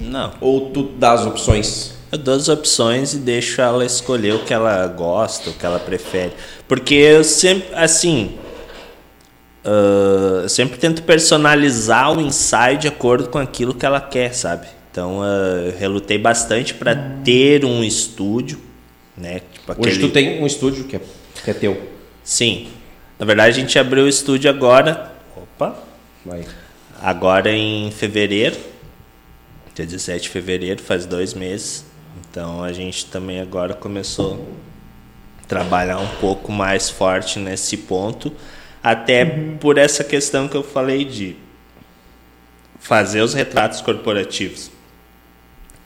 Não. 0.00 0.32
Ou 0.40 0.70
tu 0.70 0.82
dá 0.82 1.12
as 1.12 1.24
opções? 1.24 1.94
Eu 2.10 2.18
dou 2.18 2.34
as 2.34 2.48
opções 2.48 3.14
e 3.14 3.18
deixo 3.18 3.60
ela 3.60 3.84
escolher 3.84 4.34
o 4.34 4.44
que 4.44 4.52
ela 4.52 4.86
gosta, 4.88 5.50
o 5.50 5.52
que 5.52 5.64
ela 5.64 5.78
prefere. 5.78 6.32
Porque 6.66 6.94
eu 6.94 7.22
sempre, 7.22 7.68
assim. 7.74 8.32
ah, 9.64 10.40
eu 10.42 10.48
sempre 10.48 10.76
tento 10.78 11.02
personalizar 11.02 12.16
o 12.16 12.20
ensaio 12.20 12.78
de 12.78 12.88
acordo 12.88 13.28
com 13.28 13.38
aquilo 13.38 13.72
que 13.72 13.86
ela 13.86 14.00
quer, 14.00 14.34
sabe? 14.34 14.66
Então 14.90 15.22
ah, 15.22 15.62
eu 15.66 15.78
relutei 15.78 16.18
bastante 16.18 16.74
para 16.74 16.94
ter 17.24 17.64
um 17.64 17.84
estúdio, 17.84 18.58
né? 19.16 19.42
Tipo 19.52 19.72
Hoje 19.72 19.90
aquele- 19.90 19.98
tu 20.08 20.12
tem 20.12 20.42
um 20.42 20.46
estúdio 20.46 20.84
que 20.84 20.96
é, 20.96 21.00
que 21.44 21.50
é 21.50 21.54
teu. 21.54 21.80
Sim. 22.24 22.68
Na 23.18 23.24
verdade 23.24 23.56
a 23.56 23.60
gente 23.60 23.78
abriu 23.78 24.04
o 24.04 24.08
estúdio 24.08 24.50
agora. 24.50 25.12
Opa! 25.36 25.76
Vai. 26.24 26.44
Agora 27.00 27.52
em 27.52 27.90
fevereiro, 27.90 28.56
dia 29.74 29.84
17 29.84 30.22
de 30.22 30.28
fevereiro, 30.28 30.82
faz 30.82 31.06
dois 31.06 31.34
meses. 31.34 31.84
Então 32.30 32.62
a 32.62 32.72
gente 32.72 33.06
também 33.06 33.40
agora 33.40 33.74
começou 33.74 34.48
a 35.42 35.46
trabalhar 35.46 35.98
um 35.98 36.08
pouco 36.20 36.50
mais 36.50 36.90
forte 36.90 37.38
nesse 37.38 37.76
ponto, 37.76 38.32
até 38.82 39.24
por 39.24 39.78
essa 39.78 40.02
questão 40.02 40.48
que 40.48 40.56
eu 40.56 40.62
falei 40.62 41.04
de 41.04 41.36
fazer 42.80 43.22
os 43.22 43.32
retratos 43.32 43.80
corporativos, 43.80 44.70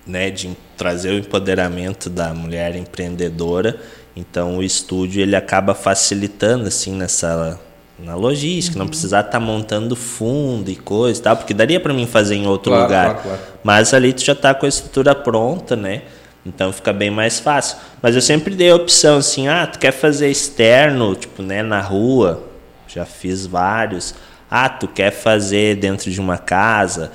né, 0.07 0.31
de 0.31 0.57
trazer 0.77 1.11
o 1.11 1.19
empoderamento 1.19 2.09
da 2.11 2.33
mulher 2.35 2.75
empreendedora. 2.75 3.81
Então 4.19 4.59
o 4.59 4.63
estúdio 4.65 5.23
ele 5.23 5.37
acaba 5.37 5.75
facilitando 5.75 6.67
assim 6.67 6.93
nessa 6.93 7.59
na 7.99 8.15
logística, 8.15 8.79
não 8.79 8.87
precisar 8.87 9.21
estar 9.21 9.41
montando 9.41 9.97
fundo 9.97 10.71
e 10.71 10.77
coisa 10.77 11.19
e 11.19 11.23
tal, 11.23 11.37
porque 11.37 11.53
daria 11.53 11.81
para 11.81 11.93
mim 11.93 12.07
fazer 12.07 12.37
em 12.37 12.47
outro 12.47 12.71
Claro, 12.71 12.85
lugar. 12.85 13.05
claro, 13.07 13.23
claro. 13.23 13.41
Mas 13.65 13.93
ali 13.93 14.13
tu 14.13 14.23
já 14.25 14.35
tá 14.37 14.55
com 14.55 14.67
a 14.67 14.69
estrutura 14.69 15.15
pronta, 15.17 15.75
né? 15.75 16.03
Então 16.47 16.73
fica 16.73 16.93
bem 16.93 17.11
mais 17.11 17.41
fácil. 17.41 17.77
Mas 18.01 18.15
eu 18.15 18.23
sempre 18.23 18.55
dei 18.55 18.71
a 18.71 18.77
opção 18.77 19.19
assim, 19.19 19.49
ah, 19.49 19.67
tu 19.67 19.79
quer 19.81 19.91
fazer 19.93 20.31
externo, 20.31 21.15
tipo, 21.17 21.43
né, 21.43 21.63
na 21.63 21.81
rua? 21.81 22.45
Já 22.87 23.05
fiz 23.05 23.47
vários. 23.47 24.15
Ah, 24.51 24.69
tu 24.69 24.87
quer 24.87 25.11
fazer 25.11 25.77
dentro 25.77 26.09
de 26.11 26.21
uma 26.21 26.39
casa? 26.39 27.11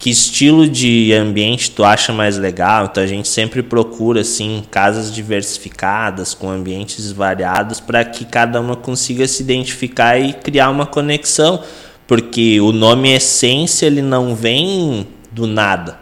Que 0.00 0.08
estilo 0.08 0.66
de 0.66 1.12
ambiente 1.12 1.72
tu 1.72 1.84
acha 1.84 2.10
mais 2.10 2.38
legal? 2.38 2.86
Então 2.86 3.02
a 3.02 3.06
gente 3.06 3.28
sempre 3.28 3.62
procura 3.62 4.22
assim 4.22 4.64
casas 4.70 5.14
diversificadas 5.14 6.32
com 6.32 6.48
ambientes 6.48 7.12
variados 7.12 7.80
para 7.80 8.02
que 8.02 8.24
cada 8.24 8.58
uma 8.62 8.74
consiga 8.74 9.28
se 9.28 9.42
identificar 9.42 10.18
e 10.18 10.32
criar 10.32 10.70
uma 10.70 10.86
conexão, 10.86 11.62
porque 12.06 12.58
o 12.62 12.72
nome 12.72 13.12
essência 13.12 13.84
ele 13.84 14.00
não 14.00 14.34
vem 14.34 15.06
do 15.30 15.46
nada. 15.46 15.98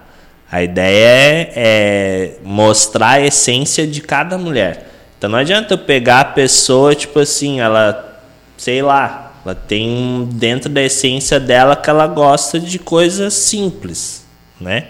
A 0.49 0.63
ideia 0.63 1.09
é, 1.09 1.53
é 1.57 2.37
mostrar 2.45 3.15
a 3.15 3.27
essência 3.27 3.85
de 3.85 4.01
cada 4.01 4.39
mulher. 4.39 4.93
Então 5.19 5.29
não 5.29 5.41
adianta 5.41 5.75
eu 5.75 5.79
pegar 5.79 6.21
a 6.21 6.25
pessoa, 6.25 6.95
tipo 6.95 7.19
assim, 7.19 7.59
ela, 7.59 8.23
sei 8.57 8.81
lá, 8.81 9.28
ela 9.45 9.55
tem 9.55 10.29
dentro 10.33 10.69
da 10.71 10.83
essência 10.83 11.39
dela 11.39 11.77
que 11.77 11.89
ela 11.89 12.07
gosta 12.07 12.59
de 12.59 12.79
coisas 12.79 13.35
simples, 13.35 14.27
né? 14.61 14.89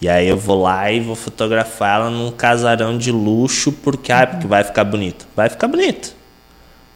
E 0.00 0.08
aí 0.08 0.28
eu 0.28 0.36
vou 0.36 0.62
lá 0.62 0.90
e 0.90 1.00
vou 1.00 1.14
fotografar 1.14 2.00
ela 2.00 2.10
num 2.10 2.30
casarão 2.30 2.98
de 2.98 3.10
luxo 3.10 3.72
porque, 3.72 4.12
ah, 4.12 4.26
porque 4.26 4.46
vai 4.46 4.62
ficar 4.62 4.84
bonito. 4.84 5.26
Vai 5.34 5.48
ficar 5.48 5.66
bonito. 5.66 6.14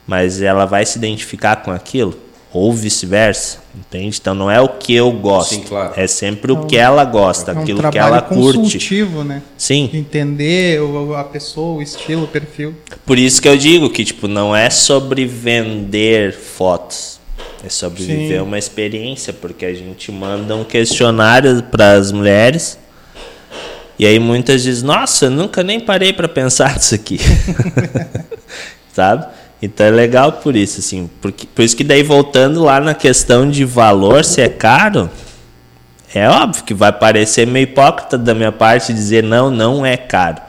Mas 0.07 0.43
ela 0.43 0.66
vai 0.66 0.85
se 0.85 0.99
identificar 0.99 1.57
com 1.57 1.70
aquilo? 1.70 2.18
Ou 2.51 2.73
vice-versa, 2.73 3.59
entende? 3.75 4.17
Então 4.19 4.35
não 4.35 4.51
é 4.51 4.59
o 4.59 4.69
que 4.71 4.95
eu 4.95 5.13
gosto. 5.13 5.55
Sim, 5.55 5.63
claro. 5.63 5.93
É 5.97 6.07
sempre 6.07 6.51
o 6.51 6.65
que 6.65 6.79
ela 6.79 7.05
gosta, 7.05 7.53
É 7.53 7.55
um 7.55 7.61
aquilo 7.61 7.91
que 7.91 7.99
ela 7.99 8.23
curte. 8.23 8.59
consultivo, 8.59 9.23
né? 9.23 9.43
Sim. 9.59 9.91
Entender 9.93 10.81
a 11.15 11.25
pessoa, 11.25 11.79
o 11.79 11.83
estilo, 11.83 12.25
o 12.25 12.27
perfil. 12.29 12.75
Por 13.05 13.19
isso 13.19 13.43
que 13.43 13.49
eu 13.49 13.57
digo 13.57 13.91
que 13.91 14.03
tipo 14.03 14.27
não 14.27 14.57
é 14.57 14.71
sobre 14.71 15.27
vender 15.27 16.33
fotos, 16.33 17.21
é 17.63 17.69
sobre 17.69 18.03
Sim. 18.03 18.17
viver 18.17 18.41
uma 18.43 18.59
experiência, 18.59 19.31
porque 19.33 19.67
a 19.67 19.75
gente 19.75 20.11
manda 20.11 20.57
um 20.57 20.65
questionário 20.65 21.63
para 21.65 21.93
as 21.93 22.11
mulheres 22.13 22.79
e 23.99 24.07
aí 24.07 24.19
muitas 24.19 24.63
dizem: 24.63 24.87
"Nossa, 24.87 25.27
eu 25.27 25.31
nunca 25.31 25.63
nem 25.63 25.79
parei 25.79 26.15
para 26.15 26.27
pensar 26.27 26.73
nisso 26.77 26.95
aqui". 26.95 27.21
Sabe? 28.93 29.27
Então 29.61 29.87
é 29.87 29.91
legal 29.91 30.33
por 30.33 30.55
isso 30.55 30.79
assim, 30.79 31.11
porque 31.21 31.47
por 31.47 31.63
isso 31.63 31.77
que 31.77 31.83
daí 31.83 32.03
voltando 32.03 32.63
lá 32.63 32.81
na 32.81 32.95
questão 32.95 33.51
de 33.51 33.65
valor, 33.65 34.25
se 34.25 34.41
é 34.41 34.49
caro, 34.49 35.11
é 36.15 36.29
óbvio 36.29 36.65
que 36.65 36.73
vai 36.73 36.93
parecer 36.93 37.47
meio 37.47 37.65
hipócrita 37.65 38.17
da 38.17 38.35
minha 38.35 38.53
parte 38.53 38.95
dizer 38.95 39.23
não, 39.23 39.51
não 39.51 39.85
é 39.85 39.97
caro. 39.97 40.41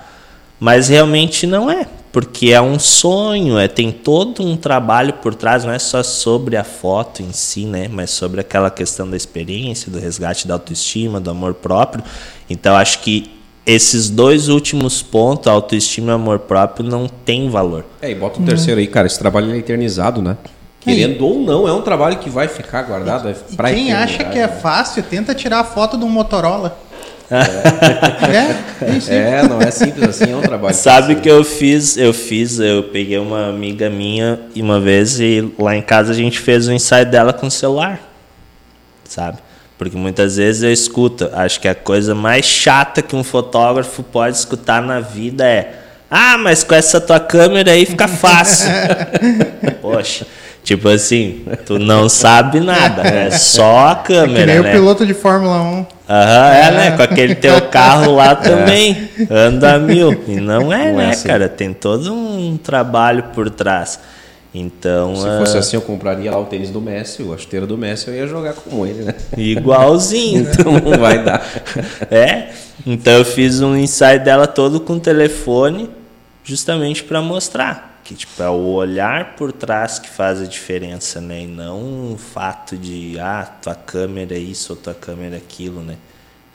Mas 0.59 0.89
realmente 0.89 1.47
não 1.47 1.71
é, 1.71 1.87
porque 2.11 2.51
é 2.51 2.61
um 2.61 2.77
sonho, 2.77 3.57
é 3.57 3.67
tem 3.67 3.91
todo 3.91 4.45
um 4.45 4.55
trabalho 4.55 5.13
por 5.13 5.33
trás, 5.33 5.65
não 5.65 5.73
é 5.73 5.79
só 5.79 6.03
sobre 6.03 6.55
a 6.55 6.63
foto 6.63 7.23
em 7.23 7.31
si, 7.31 7.65
né, 7.65 7.87
mas 7.89 8.11
sobre 8.11 8.41
aquela 8.41 8.69
questão 8.69 9.09
da 9.09 9.17
experiência, 9.17 9.91
do 9.91 9.99
resgate 9.99 10.47
da 10.47 10.53
autoestima, 10.53 11.19
do 11.19 11.31
amor 11.31 11.55
próprio. 11.55 12.03
Então 12.47 12.75
acho 12.75 12.99
que 12.99 13.38
esses 13.69 14.09
dois 14.09 14.47
últimos 14.49 15.01
pontos, 15.01 15.47
autoestima 15.47 16.11
e 16.11 16.15
amor 16.15 16.39
próprio, 16.39 16.83
não 16.89 17.07
tem 17.07 17.49
valor. 17.49 17.85
É, 18.01 18.09
e 18.09 18.15
bota 18.15 18.41
um 18.41 18.45
terceiro 18.45 18.79
aí, 18.79 18.87
cara. 18.87 19.05
Esse 19.05 19.19
trabalho 19.19 19.53
é 19.53 19.57
eternizado, 19.57 20.21
né? 20.21 20.37
Querendo 20.79 21.25
ou 21.25 21.39
não, 21.39 21.67
é 21.67 21.73
um 21.73 21.81
trabalho 21.81 22.17
que 22.17 22.29
vai 22.29 22.47
ficar 22.47 22.83
guardado. 22.83 23.27
É 23.27 23.35
E 23.51 23.55
pra 23.55 23.71
quem 23.71 23.93
acha 23.93 24.23
que 24.23 24.39
é 24.39 24.47
né? 24.47 24.47
fácil, 24.47 25.03
tenta 25.03 25.35
tirar 25.35 25.59
a 25.59 25.63
foto 25.63 25.97
de 25.97 26.03
um 26.03 26.09
Motorola. 26.09 26.79
é, 27.29 28.85
é 28.85 28.97
isso. 28.97 29.11
É, 29.11 29.47
não 29.47 29.61
é 29.61 29.69
simples 29.69 30.09
assim, 30.09 30.31
é 30.31 30.35
um 30.35 30.41
trabalho. 30.41 30.73
Sabe 30.75 31.15
que 31.17 31.29
eu 31.29 31.43
fiz, 31.43 31.95
eu 31.95 32.11
fiz, 32.11 32.59
eu 32.59 32.83
peguei 32.85 33.19
uma 33.19 33.49
amiga 33.49 33.87
minha 33.87 34.39
e 34.55 34.61
uma 34.63 34.79
vez 34.79 35.19
e 35.19 35.53
lá 35.59 35.75
em 35.75 35.81
casa 35.81 36.11
a 36.11 36.15
gente 36.15 36.39
fez 36.39 36.67
o 36.67 36.71
ensaio 36.71 37.05
dela 37.05 37.33
com 37.33 37.45
o 37.45 37.51
celular. 37.51 37.99
Sabe? 39.03 39.37
Porque 39.79 39.95
muitas 39.97 40.35
vezes 40.35 40.61
eu 40.61 40.71
escuto, 40.73 41.29
acho 41.33 41.59
que 41.61 41.67
a 41.67 41.73
coisa 41.73 42.13
mais 42.13 42.45
chata 42.45 43.01
que 43.01 43.15
um 43.15 43.23
fotógrafo 43.23 44.03
pode 44.03 44.35
escutar 44.35 44.81
na 44.81 44.99
vida 44.99 45.45
é: 45.47 45.71
"Ah, 46.11 46.37
mas 46.37 46.63
com 46.65 46.75
essa 46.75 46.99
tua 46.99 47.17
câmera 47.19 47.71
aí 47.71 47.85
fica 47.85 48.05
fácil". 48.07 48.69
Poxa, 49.81 50.27
tipo 50.65 50.89
assim, 50.89 51.45
tu 51.65 51.79
não 51.79 52.09
sabe 52.09 52.59
nada, 52.59 53.03
é 53.03 53.31
só 53.31 53.77
a 53.87 53.91
É 53.91 53.95
que 53.95 54.13
câmera, 54.13 54.45
nem 54.45 54.59
o 54.59 54.63
né? 54.63 54.71
piloto 54.73 55.05
de 55.05 55.13
Fórmula 55.13 55.61
1. 55.61 55.85
Aham, 56.09 56.53
é, 56.53 56.71
né? 56.71 56.91
Com 56.97 57.03
aquele 57.03 57.35
teu 57.35 57.61
carro 57.69 58.15
lá 58.15 58.35
também. 58.35 59.09
Anda 59.31 59.75
a 59.75 59.79
mil. 59.79 60.11
E 60.27 60.35
não 60.41 60.73
é, 60.73 60.91
Não 60.91 60.99
é 60.99 61.05
né, 61.05 61.09
assim. 61.11 61.27
cara? 61.27 61.47
Tem 61.47 61.71
todo 61.71 62.13
um 62.13 62.57
trabalho 62.57 63.23
por 63.33 63.49
trás. 63.49 63.97
Então, 64.53 65.15
Se 65.15 65.27
ah, 65.27 65.37
fosse 65.39 65.57
assim, 65.57 65.75
eu 65.75 65.81
compraria 65.81 66.31
lá 66.31 66.39
o 66.39 66.45
tênis 66.45 66.71
do 66.71 66.81
Messi, 66.81 67.21
a 67.31 67.37
chuteira 67.37 67.67
do 67.67 67.77
Messi, 67.77 68.07
eu 68.07 68.15
ia 68.15 68.27
jogar 68.27 68.53
como 68.53 68.85
ele, 68.85 69.03
né? 69.03 69.13
igualzinho. 69.37 70.41
Então 70.41 70.73
não 70.73 70.97
vai 70.97 71.23
dar. 71.23 71.45
é. 72.09 72.51
Então 72.85 73.13
eu 73.13 73.25
fiz 73.25 73.61
um 73.61 73.75
ensaio 73.75 74.23
dela 74.23 74.47
todo 74.47 74.79
com 74.79 74.97
telefone, 74.97 75.89
justamente 76.43 77.03
para 77.03 77.21
mostrar 77.21 77.89
que 78.09 78.15
tipo 78.15 78.41
é 78.41 78.49
o 78.49 78.73
olhar 78.73 79.35
por 79.35 79.51
trás 79.51 79.99
que 79.99 80.09
faz 80.09 80.41
a 80.41 80.45
diferença, 80.45 81.21
né? 81.21 81.43
E 81.43 81.47
não 81.47 82.13
o 82.13 82.17
fato 82.17 82.75
de 82.75 83.19
ah, 83.19 83.45
tua 83.61 83.75
câmera 83.75 84.33
é 84.33 84.39
isso 84.39 84.73
ou 84.73 84.79
tua 84.79 84.95
câmera 84.95 85.35
é 85.35 85.37
aquilo, 85.37 85.81
né? 85.81 85.95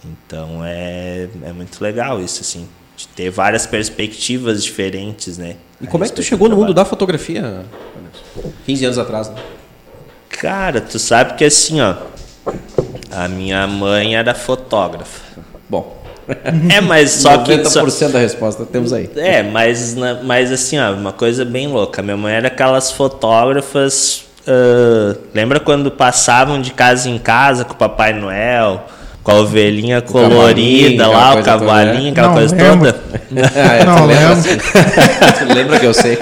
Então 0.05 0.65
é, 0.65 1.29
é 1.45 1.53
muito 1.53 1.81
legal 1.81 2.21
isso 2.21 2.41
assim, 2.41 2.69
de 2.97 3.07
ter 3.07 3.31
várias 3.31 3.69
perspectivas 3.69 4.65
diferentes, 4.65 5.39
né? 5.39 5.55
E 5.85 5.87
como 5.87 6.05
é 6.05 6.09
que 6.09 6.14
tu 6.14 6.22
chegou 6.22 6.49
no 6.49 6.57
mundo 6.57 6.72
da 6.74 6.85
fotografia? 6.85 7.41
Anderson? 7.45 8.53
15 8.66 8.85
anos 8.87 8.99
atrás, 8.99 9.28
né? 9.28 9.37
Cara, 10.28 10.80
tu 10.80 10.99
sabe 10.99 11.35
que 11.35 11.45
assim, 11.45 11.80
ó, 11.80 11.95
a 13.11 13.28
minha 13.28 13.66
mãe 13.66 14.16
era 14.16 14.35
fotógrafa. 14.35 15.20
Bom, 15.68 15.97
É, 16.74 16.80
mas 16.80 17.11
só 17.12 17.39
que. 17.39 17.53
90% 17.57 17.91
só- 17.91 18.09
da 18.09 18.18
resposta 18.18 18.64
temos 18.66 18.93
aí. 18.93 19.11
É, 19.16 19.43
mas, 19.43 19.95
mas 20.24 20.51
assim, 20.51 20.78
ó, 20.78 20.93
uma 20.93 21.12
coisa 21.12 21.45
bem 21.45 21.68
louca. 21.68 22.03
Minha 22.03 22.16
mãe 22.16 22.35
era 22.35 22.49
aquelas 22.49 22.91
fotógrafas. 22.91 24.24
ah, 24.47 25.16
lembra 25.35 25.61
quando 25.61 25.91
passavam 25.91 26.61
de 26.61 26.72
casa 26.72 27.09
em 27.09 27.18
casa 27.18 27.64
com 27.64 27.74
o 27.74 27.76
Papai 27.76 28.12
Noel? 28.12 28.87
Com 29.25 29.31
a 29.33 29.35
ovelhinha 29.37 30.03
colorida 30.03 31.05
aquela 31.07 31.18
lá, 31.18 31.35
o 31.41 31.43
cavalinho, 31.43 32.12
aquela 32.12 32.29
Não 32.29 32.35
coisa 32.35 32.55
lembro. 32.55 32.93
toda. 32.93 33.03
Ah, 33.59 33.75
é, 33.75 33.85
Não, 33.85 33.97
tu 33.97 34.05
lembra, 34.05 34.29
lembro. 34.29 34.33
assim. 34.39 34.59
Tu 35.49 35.55
lembra 35.55 35.81
que 35.81 35.87
eu 35.87 35.95
sei. 35.95 36.18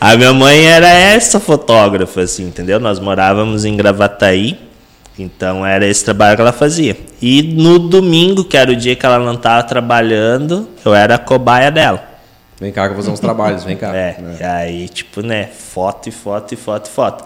A 0.00 0.16
minha 0.16 0.32
mãe 0.32 0.64
era 0.64 0.88
essa 0.88 1.38
fotógrafa, 1.38 2.22
assim, 2.22 2.44
entendeu? 2.46 2.80
Nós 2.80 2.98
morávamos 2.98 3.66
em 3.66 3.76
Gravataí, 3.76 4.58
então 5.18 5.64
era 5.64 5.86
esse 5.86 6.02
trabalho 6.06 6.36
que 6.36 6.40
ela 6.40 6.52
fazia. 6.52 6.96
E 7.20 7.42
no 7.42 7.78
domingo, 7.78 8.44
que 8.44 8.56
era 8.56 8.70
o 8.72 8.76
dia 8.76 8.96
que 8.96 9.04
ela 9.04 9.18
não 9.18 9.34
estava 9.34 9.62
trabalhando, 9.62 10.66
eu 10.86 10.94
era 10.94 11.16
a 11.16 11.18
cobaia 11.18 11.70
dela. 11.70 12.02
Vem 12.58 12.72
cá 12.72 12.84
que 12.84 12.88
eu 12.88 12.94
vou 12.94 13.02
fazer 13.02 13.10
uns 13.12 13.20
trabalhos, 13.20 13.62
vem 13.62 13.76
cá. 13.76 13.92
É, 13.94 14.16
e 14.40 14.42
aí, 14.42 14.88
tipo, 14.88 15.20
né, 15.20 15.50
foto 15.54 16.08
e 16.08 16.12
foto 16.12 16.54
e 16.54 16.56
foto 16.56 16.86
e 16.86 16.90
foto. 16.90 17.24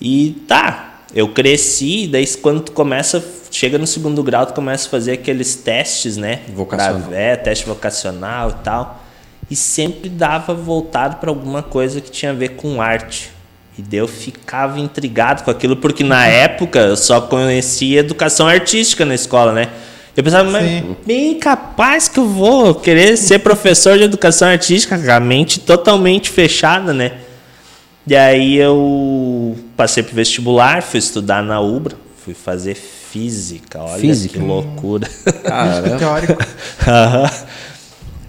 E 0.00 0.30
tá, 0.48 0.95
eu 1.14 1.28
cresci, 1.28 2.06
daí 2.06 2.26
quando 2.36 2.60
tu 2.60 2.72
começa, 2.72 3.22
chega 3.50 3.78
no 3.78 3.86
segundo 3.86 4.22
grau, 4.22 4.46
tu 4.46 4.52
começa 4.54 4.86
a 4.86 4.90
fazer 4.90 5.12
aqueles 5.12 5.54
testes, 5.54 6.16
né? 6.16 6.40
Vocacional. 6.54 7.08
Pra- 7.08 7.16
é, 7.18 7.36
teste 7.36 7.66
vocacional 7.66 8.50
e 8.50 8.64
tal. 8.64 9.02
E 9.50 9.54
sempre 9.54 10.08
dava 10.08 10.52
voltado 10.54 11.16
para 11.16 11.30
alguma 11.30 11.62
coisa 11.62 12.00
que 12.00 12.10
tinha 12.10 12.32
a 12.32 12.34
ver 12.34 12.50
com 12.50 12.82
arte. 12.82 13.30
E 13.78 13.82
daí 13.82 14.00
eu 14.00 14.08
ficava 14.08 14.80
intrigado 14.80 15.44
com 15.44 15.50
aquilo, 15.50 15.76
porque 15.76 16.02
na 16.02 16.26
época 16.26 16.78
eu 16.80 16.96
só 16.96 17.20
conhecia 17.20 18.00
educação 18.00 18.48
artística 18.48 19.04
na 19.04 19.14
escola, 19.14 19.52
né? 19.52 19.68
Eu 20.16 20.24
pensava, 20.24 20.50
mas 20.50 20.66
Sim. 20.66 20.96
bem 21.06 21.38
capaz 21.38 22.08
que 22.08 22.18
eu 22.18 22.26
vou 22.26 22.74
querer 22.74 23.18
ser 23.18 23.40
professor 23.40 23.98
de 23.98 24.04
educação 24.04 24.48
artística, 24.48 24.98
com 24.98 25.10
a 25.10 25.20
mente 25.20 25.60
totalmente 25.60 26.30
fechada, 26.30 26.94
né? 26.94 27.12
E 28.06 28.16
aí 28.16 28.56
eu 28.56 29.56
passei 29.76 30.02
pro 30.02 30.14
vestibular, 30.14 30.82
fui 30.82 30.98
estudar 30.98 31.42
na 31.42 31.60
UBRA, 31.60 31.96
fui 32.24 32.34
fazer 32.34 32.74
física, 32.74 33.80
olha 33.82 34.00
Física? 34.00 34.38
que 34.38 34.44
loucura. 34.44 35.08
Caramba. 35.44 35.96
Teórico. 35.98 36.38
Aham. 36.86 37.30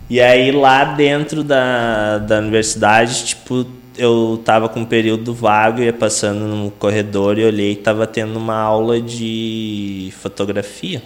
e 0.10 0.22
aí 0.22 0.52
lá 0.52 0.84
dentro 0.84 1.44
da, 1.44 2.18
da 2.20 2.40
universidade, 2.40 3.26
tipo, 3.26 3.66
eu 3.98 4.42
tava 4.46 4.70
com 4.70 4.82
um 4.82 4.86
período 4.86 5.34
vago, 5.34 5.82
ia 5.82 5.94
passando 5.94 6.46
no 6.46 6.72
corredor 6.72 7.38
e 7.40 7.46
olhei 7.46 7.72
e 7.72 7.76
tava 7.76 8.06
tendo 8.06 8.38
uma 8.38 8.56
aula 8.56 9.02
de 9.02 10.14
fotografia. 10.22 11.02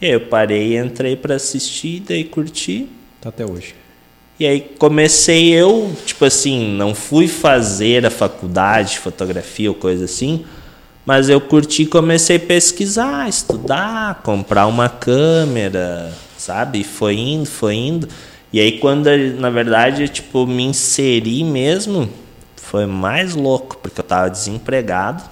E 0.00 0.06
aí 0.06 0.12
eu 0.12 0.20
parei, 0.20 0.76
entrei 0.76 1.16
para 1.16 1.36
assistir, 1.36 2.00
daí 2.00 2.24
curti. 2.24 2.88
Tá 3.20 3.30
até 3.30 3.46
hoje. 3.46 3.74
E 4.38 4.46
aí 4.46 4.60
comecei 4.78 5.48
eu, 5.48 5.90
tipo 6.04 6.24
assim, 6.24 6.68
não 6.76 6.94
fui 6.94 7.26
fazer 7.26 8.04
a 8.04 8.10
faculdade 8.10 8.92
de 8.92 8.98
fotografia 8.98 9.70
ou 9.70 9.74
coisa 9.74 10.04
assim, 10.04 10.44
mas 11.06 11.30
eu 11.30 11.40
curti 11.40 11.86
comecei 11.86 12.36
a 12.36 12.40
pesquisar, 12.40 13.28
estudar, 13.28 14.22
comprar 14.22 14.66
uma 14.66 14.90
câmera, 14.90 16.12
sabe? 16.36 16.84
Foi 16.84 17.16
indo, 17.16 17.46
foi 17.46 17.74
indo. 17.76 18.08
E 18.52 18.60
aí 18.60 18.78
quando, 18.78 19.08
na 19.38 19.48
verdade, 19.48 20.06
tipo, 20.08 20.46
me 20.46 20.64
inseri 20.64 21.42
mesmo, 21.42 22.08
foi 22.56 22.84
mais 22.84 23.34
louco, 23.34 23.78
porque 23.78 24.00
eu 24.00 24.04
tava 24.04 24.28
desempregado. 24.28 25.22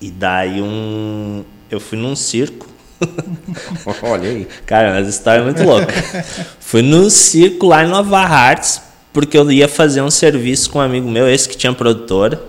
E 0.00 0.10
daí 0.10 0.62
um 0.62 1.44
eu 1.70 1.80
fui 1.80 1.98
num 1.98 2.16
circo 2.16 2.73
Olha 4.02 4.28
aí. 4.28 4.48
Cara, 4.66 4.92
mas 4.94 5.06
a 5.06 5.10
história 5.10 5.40
é 5.40 5.44
muito 5.44 5.62
louca. 5.62 5.94
Fui 6.60 6.82
num 6.82 7.08
circo 7.10 7.66
lá 7.66 7.84
em 7.84 7.88
Nova 7.88 8.20
Hartz, 8.20 8.82
porque 9.12 9.36
eu 9.36 9.50
ia 9.50 9.68
fazer 9.68 10.02
um 10.02 10.10
serviço 10.10 10.70
com 10.70 10.78
um 10.78 10.82
amigo 10.82 11.08
meu, 11.08 11.28
esse 11.28 11.48
que 11.48 11.56
tinha 11.56 11.72
produtora. 11.72 12.40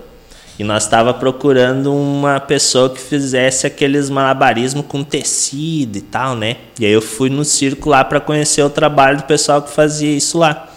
E 0.58 0.64
nós 0.64 0.84
estava 0.84 1.12
procurando 1.12 1.94
uma 1.94 2.40
pessoa 2.40 2.88
que 2.88 2.98
fizesse 2.98 3.66
aqueles 3.66 4.08
malabarismo 4.08 4.82
com 4.82 5.04
tecido 5.04 5.98
e 5.98 6.00
tal, 6.00 6.34
né? 6.34 6.56
E 6.80 6.86
aí 6.86 6.92
eu 6.92 7.02
fui 7.02 7.28
no 7.28 7.44
circo 7.44 7.90
lá 7.90 8.02
para 8.02 8.20
conhecer 8.20 8.62
o 8.62 8.70
trabalho 8.70 9.18
do 9.18 9.24
pessoal 9.24 9.60
que 9.60 9.70
fazia 9.70 10.16
isso 10.16 10.38
lá. 10.38 10.70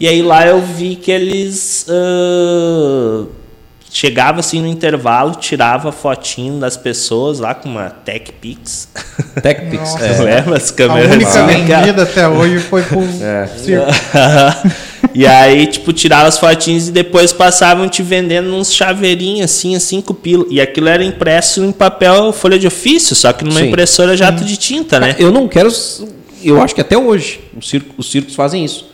E 0.00 0.08
aí 0.08 0.22
lá 0.22 0.46
eu 0.46 0.60
vi 0.62 0.96
que 0.96 1.10
eles 1.10 1.84
ah, 1.88 3.26
chegava 3.92 4.40
assim 4.40 4.60
no 4.60 4.66
intervalo, 4.66 5.34
tirava 5.34 5.92
fotinho 5.92 6.58
das 6.58 6.76
pessoas 6.76 7.38
lá 7.38 7.54
com 7.54 7.68
uma 7.68 7.90
Tech 7.90 8.32
Pix. 8.40 8.88
TechPix. 9.42 9.90
Nossa. 9.92 10.04
É. 10.04 10.36
Lembra 10.36 10.56
as 10.56 10.70
A 10.70 10.74
câmeras 10.74 11.12
única 11.12 11.28
assim, 11.28 11.66
cara? 11.66 11.80
vendida 11.82 12.02
até 12.02 12.28
hoje 12.28 12.58
foi 12.60 12.82
pro 12.82 13.02
É. 13.22 13.46
circo. 13.46 13.86
e 15.14 15.26
aí, 15.26 15.66
tipo, 15.66 15.92
tirava 15.92 16.28
as 16.28 16.38
fotinhas 16.38 16.88
e 16.88 16.90
depois 16.92 17.32
passavam 17.32 17.88
te 17.88 18.02
vendendo 18.02 18.54
uns 18.54 18.72
chaveirinhos 18.72 19.44
assim, 19.44 19.76
a 19.76 19.80
cinco 19.80 20.14
pila. 20.14 20.46
E 20.48 20.60
aquilo 20.60 20.88
era 20.88 21.04
impresso 21.04 21.62
em 21.62 21.70
papel, 21.70 22.32
folha 22.32 22.58
de 22.58 22.66
ofício, 22.66 23.14
só 23.14 23.32
que 23.32 23.44
numa 23.44 23.60
Sim. 23.60 23.68
impressora 23.68 24.16
jato 24.16 24.42
de 24.44 24.56
tinta, 24.56 24.98
né? 24.98 25.14
Eu 25.18 25.30
não 25.30 25.46
quero. 25.46 25.70
Eu 26.42 26.60
acho 26.60 26.74
que 26.74 26.80
até 26.80 26.96
hoje 26.96 27.40
os 27.56 27.68
circos, 27.68 27.92
os 27.98 28.10
circos 28.10 28.34
fazem 28.34 28.64
isso. 28.64 28.90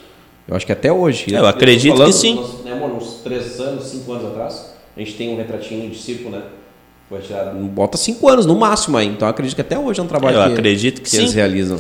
Eu 0.47 0.57
acho 0.57 0.65
que 0.67 0.73
até 0.73 0.91
hoje. 0.91 1.27
Eu 1.29 1.47
acredito 1.47 1.97
tô 1.97 2.05
que 2.07 2.13
sim. 2.13 2.35
Nós, 2.37 2.65
né, 2.65 2.73
amor, 2.73 2.91
uns 2.93 3.21
três 3.23 3.61
anos, 3.61 3.85
cinco 3.85 4.13
anos 4.13 4.27
atrás, 4.27 4.68
a 4.99 5.05
gente 5.05 5.15
tem 5.15 5.29
um 5.33 5.37
retratinho 5.37 5.89
de 5.89 5.97
circo, 5.97 6.29
né? 6.29 6.43
Foi 7.09 7.21
tirado, 7.21 7.57
bota 7.69 7.97
cinco 7.97 8.29
anos 8.29 8.45
no 8.45 8.57
máximo 8.57 8.97
aí. 8.97 9.07
Então 9.07 9.29
eu 9.29 9.31
acredito 9.31 9.55
que 9.55 9.61
até 9.61 9.79
hoje 9.79 10.01
é 10.01 10.03
um 10.03 10.09
trabalho 10.09 10.37
Eu 10.37 10.47
que, 10.47 10.53
acredito 10.55 11.01
que 11.01 11.17
eles 11.17 11.31
sim. 11.31 11.37
realizam. 11.37 11.79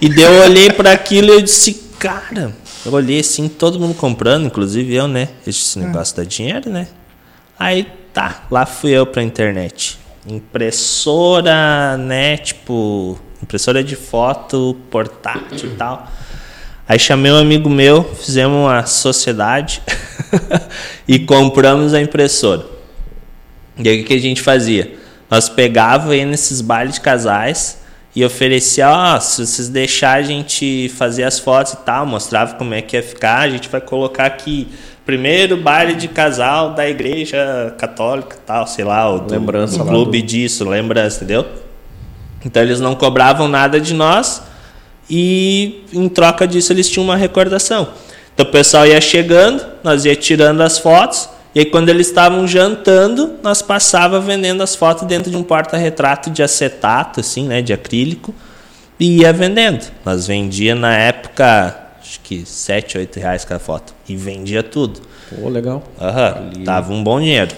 E 0.00 0.08
daí 0.08 0.24
eu 0.24 0.42
olhei 0.44 0.70
para 0.70 0.92
aquilo 0.92 1.28
e 1.28 1.30
eu 1.32 1.40
disse, 1.42 1.74
cara, 1.98 2.54
eu 2.86 2.92
olhei 2.92 3.18
assim, 3.18 3.48
todo 3.48 3.80
mundo 3.80 3.94
comprando, 3.94 4.46
inclusive 4.46 4.94
eu, 4.94 5.08
né? 5.08 5.28
Esse 5.44 5.78
negócio 5.78 6.16
dá 6.16 6.22
dinheiro, 6.22 6.70
né? 6.70 6.86
Aí 7.58 7.86
tá, 8.14 8.44
lá 8.48 8.64
fui 8.64 8.92
eu 8.92 9.04
pra 9.06 9.22
internet. 9.24 9.98
Impressora, 10.24 11.96
né? 11.96 12.36
Tipo, 12.36 13.18
impressora 13.42 13.82
de 13.82 13.96
foto, 13.96 14.76
portátil 14.88 15.72
e 15.72 15.74
tal. 15.74 16.08
Aí 16.88 16.98
chamei 16.98 17.32
um 17.32 17.38
amigo 17.38 17.68
meu, 17.68 18.04
fizemos 18.04 18.56
uma 18.56 18.86
sociedade 18.86 19.82
e 21.06 21.18
compramos 21.18 21.94
a 21.94 22.00
impressora. 22.00 22.64
E 23.78 23.88
aí 23.88 24.02
o 24.02 24.04
que 24.04 24.14
a 24.14 24.20
gente 24.20 24.42
fazia? 24.42 24.94
Nós 25.30 25.48
pegava 25.48 26.12
aí 26.12 26.24
nesses 26.24 26.60
bailes 26.60 26.96
de 26.96 27.00
casais 27.00 27.78
e 28.14 28.22
oferecia, 28.24 28.90
ó, 28.90 29.18
se 29.18 29.46
vocês 29.46 29.68
deixarem 29.68 30.24
a 30.24 30.28
gente 30.28 30.90
fazer 30.90 31.24
as 31.24 31.38
fotos 31.38 31.72
e 31.72 31.76
tal, 31.78 32.04
mostrava 32.04 32.54
como 32.54 32.74
é 32.74 32.82
que 32.82 32.96
ia 32.96 33.02
ficar, 33.02 33.38
a 33.40 33.48
gente 33.48 33.68
vai 33.70 33.80
colocar 33.80 34.26
aqui 34.26 34.68
primeiro 35.06 35.56
baile 35.56 35.94
de 35.94 36.08
casal 36.08 36.74
da 36.74 36.88
igreja 36.88 37.74
católica 37.78 38.36
tal, 38.46 38.66
sei 38.66 38.84
lá, 38.84 39.10
o 39.10 39.20
do, 39.20 39.32
Lembrança 39.32 39.78
do 39.78 39.84
clube 39.86 40.20
do- 40.20 40.26
disso, 40.26 40.68
lembrança, 40.68 41.16
entendeu? 41.16 41.46
Então 42.44 42.62
eles 42.62 42.80
não 42.80 42.94
cobravam 42.94 43.48
nada 43.48 43.80
de 43.80 43.94
nós 43.94 44.42
e 45.08 45.84
em 45.92 46.08
troca 46.08 46.46
disso 46.46 46.72
eles 46.72 46.88
tinham 46.88 47.04
uma 47.04 47.16
recordação. 47.16 47.88
Então 48.34 48.46
o 48.46 48.50
pessoal 48.50 48.86
ia 48.86 49.00
chegando, 49.00 49.64
nós 49.82 50.04
ia 50.04 50.16
tirando 50.16 50.62
as 50.62 50.78
fotos 50.78 51.28
e 51.54 51.60
aí 51.60 51.66
quando 51.66 51.88
eles 51.88 52.06
estavam 52.06 52.46
jantando, 52.46 53.34
nós 53.42 53.60
passava 53.60 54.20
vendendo 54.20 54.62
as 54.62 54.74
fotos 54.74 55.06
dentro 55.06 55.30
de 55.30 55.36
um 55.36 55.42
porta-retrato 55.42 56.30
de 56.30 56.42
acetato, 56.42 57.20
assim, 57.20 57.46
né, 57.46 57.60
de 57.60 57.72
acrílico 57.72 58.34
e 58.98 59.18
ia 59.18 59.32
vendendo. 59.32 59.84
Nós 60.04 60.26
vendia 60.26 60.74
na 60.74 60.96
época 60.96 61.76
acho 62.00 62.20
que 62.20 62.44
7, 62.44 62.98
8 62.98 63.20
reais 63.20 63.44
cada 63.44 63.60
foto 63.60 63.94
e 64.08 64.16
vendia 64.16 64.62
tudo. 64.62 65.00
Pô, 65.28 65.48
legal. 65.48 65.82
Aham, 66.00 66.50
dava 66.64 66.92
um 66.92 67.02
bom 67.02 67.20
dinheiro. 67.20 67.54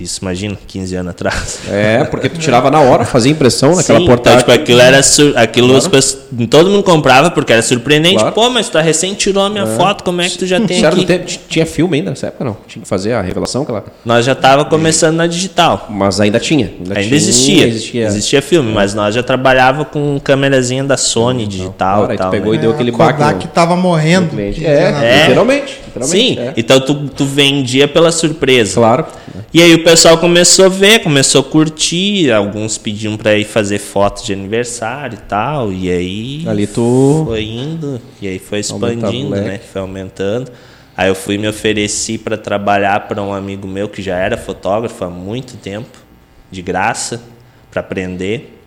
Isso, 0.00 0.20
imagina, 0.22 0.56
15 0.66 0.94
anos 0.94 1.10
atrás. 1.10 1.58
É, 1.68 2.04
porque 2.04 2.28
tu 2.28 2.38
tirava 2.38 2.70
na 2.70 2.80
hora, 2.80 3.04
fazia 3.04 3.32
impressão 3.32 3.74
naquela 3.74 3.98
Sim, 3.98 4.06
portátil. 4.06 4.40
Então, 4.42 4.52
tipo, 4.54 4.62
aquilo 4.62 4.80
era 4.80 5.02
sur... 5.02 5.36
aquilo 5.36 5.76
as 5.76 5.88
pessoas... 5.88 6.22
todo 6.48 6.70
mundo 6.70 6.84
comprava 6.84 7.30
porque 7.32 7.52
era 7.52 7.62
surpreendente. 7.62 8.14
Claro. 8.18 8.32
Pô, 8.32 8.48
mas 8.48 8.68
tu 8.68 8.78
recém 8.78 9.14
tirou 9.14 9.42
a 9.44 9.50
minha 9.50 9.66
foto, 9.66 10.04
como 10.04 10.20
é 10.20 10.28
que 10.28 10.38
tu 10.38 10.46
já 10.46 10.60
tem 10.60 10.76
Isso 10.76 10.86
era 10.86 10.94
do 10.94 11.02
aqui? 11.02 11.06
tempo- 11.06 11.26
tinha 11.48 11.66
filme 11.66 11.96
ainda 11.98 12.10
nessa 12.10 12.28
época, 12.28 12.44
não? 12.44 12.56
Tinha 12.68 12.82
que 12.82 12.88
fazer 12.88 13.12
a 13.12 13.20
revelação, 13.20 13.62
aquela. 13.62 13.84
Nós 14.04 14.24
já 14.24 14.36
tava 14.36 14.64
começando 14.66 15.16
na 15.16 15.26
digital. 15.26 15.86
Mas 15.90 16.20
ainda 16.20 16.38
tinha. 16.38 16.66
Ainda, 16.78 16.90
Ainda 16.90 17.02
tinha, 17.02 17.16
existia, 17.16 17.66
Existia. 17.66 18.06
existia. 18.06 18.42
filme, 18.42 18.72
mas 18.72 18.94
nós 18.94 19.12
já 19.14 19.22
trabalhava 19.24 19.84
com 19.84 20.20
câmerazinha 20.22 20.84
da 20.84 20.96
Sony 20.96 21.44
digital 21.46 22.06
Claro, 22.06 22.10
aí 22.10 22.14
e 22.14 22.18
tu 22.18 22.22
tal. 22.22 22.30
pegou 22.30 22.52
né? 22.52 22.58
e 22.58 22.60
deu 22.60 22.70
aquele 22.70 22.90
a 22.90 22.96
baque. 22.96 23.18
Kodak 23.18 23.44
no- 23.46 23.50
tava 23.52 23.76
morrendo. 23.76 24.38
É, 24.40 24.90
nada. 24.92 25.04
É. 25.04 25.22
literalmente. 25.22 25.80
literalmente 25.86 26.18
Sim, 26.34 26.38
é. 26.38 26.52
então 26.56 26.78
tu, 26.80 26.94
tu 27.08 27.24
vendia 27.24 27.88
pela 27.88 28.12
surpresa. 28.12 28.74
Claro. 28.74 29.06
E 29.52 29.62
aí 29.62 29.74
o 29.74 29.82
pessoal 29.90 30.18
começou 30.18 30.66
a 30.66 30.68
ver, 30.68 30.98
começou 30.98 31.40
a 31.40 31.44
curtir, 31.44 32.30
alguns 32.30 32.76
pediam 32.76 33.16
pra 33.16 33.38
ir 33.38 33.46
fazer 33.46 33.78
foto 33.78 34.22
de 34.22 34.34
aniversário 34.34 35.14
e 35.14 35.22
tal, 35.22 35.72
e 35.72 35.90
aí 35.90 36.44
Ali 36.46 36.66
tu. 36.66 37.22
foi 37.26 37.44
indo, 37.44 37.98
e 38.20 38.28
aí 38.28 38.38
foi 38.38 38.58
expandindo, 38.58 39.30
né? 39.30 39.58
Foi 39.72 39.80
aumentando. 39.80 40.52
Aí 40.94 41.08
eu 41.08 41.14
fui 41.14 41.38
me 41.38 41.48
ofereci 41.48 42.18
para 42.18 42.36
trabalhar 42.36 43.08
para 43.08 43.22
um 43.22 43.32
amigo 43.32 43.66
meu 43.66 43.88
que 43.88 44.02
já 44.02 44.18
era 44.18 44.36
fotógrafo 44.36 45.02
há 45.06 45.08
muito 45.08 45.56
tempo, 45.56 45.96
de 46.50 46.60
graça, 46.60 47.22
para 47.70 47.80
aprender. 47.80 48.57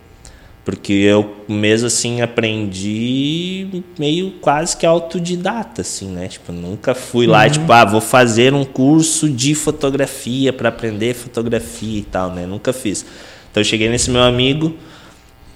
Porque 0.64 0.92
eu 0.92 1.38
mesmo 1.48 1.88
assim 1.88 2.20
aprendi 2.20 3.82
meio 3.98 4.34
quase 4.40 4.76
que 4.76 4.86
autodidata, 4.86 5.80
assim, 5.80 6.08
né? 6.08 6.28
Tipo, 6.28 6.52
nunca 6.52 6.94
fui 6.94 7.26
lá, 7.26 7.50
tipo, 7.50 7.70
ah, 7.72 7.84
vou 7.84 8.00
fazer 8.00 8.54
um 8.54 8.64
curso 8.64 9.28
de 9.28 9.56
fotografia 9.56 10.52
para 10.52 10.68
aprender 10.68 11.14
fotografia 11.14 11.98
e 11.98 12.04
tal, 12.04 12.30
né? 12.30 12.46
Nunca 12.46 12.72
fiz. 12.72 13.04
Então 13.50 13.60
eu 13.60 13.64
cheguei 13.64 13.88
nesse 13.88 14.08
meu 14.08 14.22
amigo, 14.22 14.72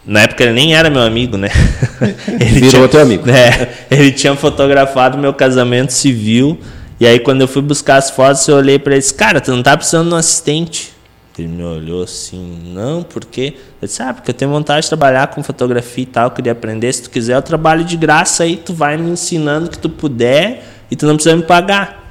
na 0.05 0.23
época 0.23 0.43
ele 0.43 0.53
nem 0.53 0.75
era 0.75 0.91
meu 0.91 1.03
amigo, 1.03 1.37
né? 1.37 1.51
ele 2.41 2.61
Virou 2.61 2.71
tinha, 2.71 2.89
teu 2.89 3.01
amigo. 3.01 3.25
É, 3.31 3.69
ele 3.91 4.11
tinha 4.11 4.35
fotografado 4.35 5.17
meu 5.19 5.33
casamento 5.33 5.93
civil. 5.93 6.59
E 6.99 7.07
aí 7.07 7.21
quando 7.21 7.43
eu 7.43 7.49
fui 7.49 7.63
buscar 7.63 7.97
as 7.97 8.11
fotos, 8.11 8.47
eu 8.49 8.57
olhei 8.57 8.79
para 8.79 8.95
ele 8.95 8.99
e 8.99 9.03
disse, 9.03 9.15
cara, 9.15 9.41
tu 9.41 9.53
não 9.53 9.63
tá 9.63 9.77
precisando 9.77 10.09
de 10.09 10.15
um 10.15 10.17
assistente. 10.17 10.96
Ele 11.43 11.49
me 11.49 11.63
olhou 11.63 12.03
assim, 12.03 12.73
não, 12.73 13.03
por 13.03 13.25
quê? 13.25 13.55
Eu 13.81 13.87
disse, 13.87 14.03
ah, 14.03 14.15
porque 14.15 14.31
eu 14.31 14.35
tenho 14.35 14.51
vontade 14.51 14.83
de 14.83 14.89
trabalhar 14.89 15.27
com 15.29 15.43
fotografia 15.43 16.03
e 16.03 16.07
tal, 16.07 16.25
eu 16.27 16.31
queria 16.31 16.53
aprender. 16.53 16.93
Se 16.93 17.03
tu 17.03 17.11
quiser, 17.11 17.35
eu 17.35 17.43
trabalho 17.43 17.85
de 17.85 17.97
graça 17.97 18.45
aí, 18.45 18.57
tu 18.57 18.73
vai 18.73 18.97
me 18.97 19.11
ensinando 19.11 19.67
o 19.67 19.71
que 19.71 19.79
tu 19.79 19.91
puder 19.91 20.65
e 20.91 20.97
tu 20.97 21.07
não 21.07 21.15
precisa 21.15 21.37
me 21.37 21.43
pagar. 21.43 22.05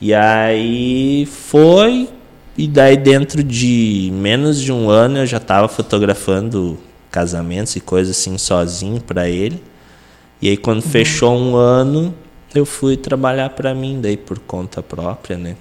E 0.00 0.14
aí 0.14 1.26
foi, 1.26 2.08
e 2.56 2.66
daí 2.66 2.96
dentro 2.96 3.42
de 3.42 4.10
menos 4.14 4.60
de 4.60 4.72
um 4.72 4.88
ano 4.88 5.18
eu 5.18 5.26
já 5.26 5.38
estava 5.38 5.68
fotografando 5.68 6.78
casamentos 7.10 7.74
e 7.76 7.80
coisas 7.80 8.16
assim 8.16 8.38
sozinho 8.38 9.00
para 9.00 9.28
ele. 9.28 9.62
E 10.40 10.48
aí 10.48 10.56
quando 10.56 10.82
uhum. 10.82 10.90
fechou 10.90 11.36
um 11.36 11.56
ano, 11.56 12.14
eu 12.54 12.64
fui 12.64 12.96
trabalhar 12.96 13.50
para 13.50 13.74
mim 13.74 14.00
daí 14.00 14.16
por 14.16 14.38
conta 14.38 14.82
própria, 14.82 15.36
né? 15.36 15.56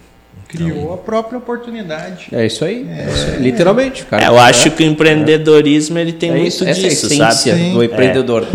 Criou 0.48 0.70
então, 0.70 0.94
a 0.94 0.98
própria 0.98 1.38
oportunidade. 1.38 2.28
É 2.32 2.46
isso 2.46 2.64
aí, 2.64 2.88
é, 2.90 3.10
isso 3.10 3.32
aí 3.32 3.42
literalmente. 3.42 4.06
Cara. 4.06 4.24
É, 4.24 4.28
eu 4.28 4.40
acho 4.40 4.72
que 4.72 4.84
o 4.84 4.86
empreendedorismo 4.86 6.00
ele 6.00 6.14
tem 6.14 6.30
é 6.30 6.34
muito 6.34 6.48
isso, 6.48 6.66
disso, 6.66 6.86
essa 6.86 6.88
é 6.88 6.90
a 6.90 6.94
essência 6.94 7.58
sabe? 7.58 7.72
do 7.72 7.84
empreendedor. 7.84 8.48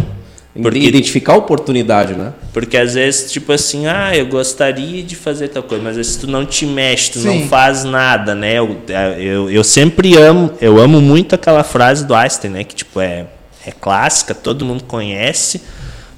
Porque, 0.54 0.80
identificar 0.80 1.32
a 1.32 1.36
oportunidade, 1.36 2.14
né? 2.14 2.34
Porque 2.52 2.76
às 2.76 2.92
vezes, 2.92 3.32
tipo 3.32 3.52
assim, 3.52 3.86
ah, 3.86 4.14
eu 4.14 4.26
gostaria 4.26 5.02
de 5.02 5.16
fazer 5.16 5.48
tal 5.48 5.62
coisa, 5.62 5.82
mas 5.82 5.92
às 5.92 5.96
vezes 5.96 6.16
tu 6.16 6.26
não 6.26 6.44
te 6.44 6.66
mexe, 6.66 7.12
tu 7.12 7.20
Sim. 7.20 7.40
não 7.40 7.48
faz 7.48 7.84
nada, 7.84 8.34
né? 8.34 8.58
Eu, 8.58 8.76
eu, 9.18 9.50
eu 9.50 9.64
sempre 9.64 10.14
amo, 10.16 10.50
eu 10.60 10.78
amo 10.78 11.00
muito 11.00 11.34
aquela 11.34 11.64
frase 11.64 12.06
do 12.06 12.14
Einstein, 12.14 12.50
né? 12.50 12.64
Que 12.64 12.74
tipo, 12.74 13.00
é, 13.00 13.26
é 13.66 13.70
clássica, 13.70 14.34
todo 14.34 14.64
mundo 14.64 14.84
conhece, 14.84 15.62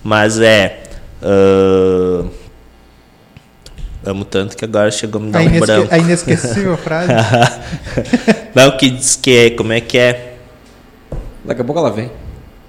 mas 0.02 0.40
é. 0.40 0.82
Uh, 1.22 2.28
amo 4.04 4.24
tanto 4.24 4.56
que 4.56 4.64
agora 4.64 4.90
chegou 4.90 5.20
a 5.20 5.24
me 5.24 5.30
dar 5.30 5.40
a 5.40 5.42
um 5.42 5.60
branco. 5.60 5.88
A 5.94 5.98
inesquecível 5.98 6.76
frase. 6.76 7.12
não, 8.54 8.76
que 8.76 8.90
diz 8.90 9.16
que 9.16 9.36
é, 9.36 9.50
como 9.50 9.72
é 9.72 9.80
que 9.80 9.98
é? 9.98 10.34
Daqui 11.44 11.60
a 11.60 11.64
pouco 11.64 11.80
ela 11.80 11.90
vem. 11.90 12.10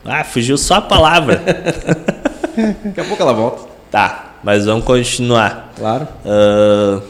Ah, 0.04 0.24
fugiu 0.24 0.58
só 0.58 0.76
a 0.76 0.82
palavra. 0.82 1.42
Daqui 2.84 3.00
a 3.00 3.04
pouco 3.04 3.22
ela 3.22 3.34
volta. 3.34 3.68
Tá, 3.92 4.36
mas 4.44 4.66
vamos 4.66 4.86
continuar. 4.86 5.74
Claro. 5.76 6.08
Uh, 6.26 7.02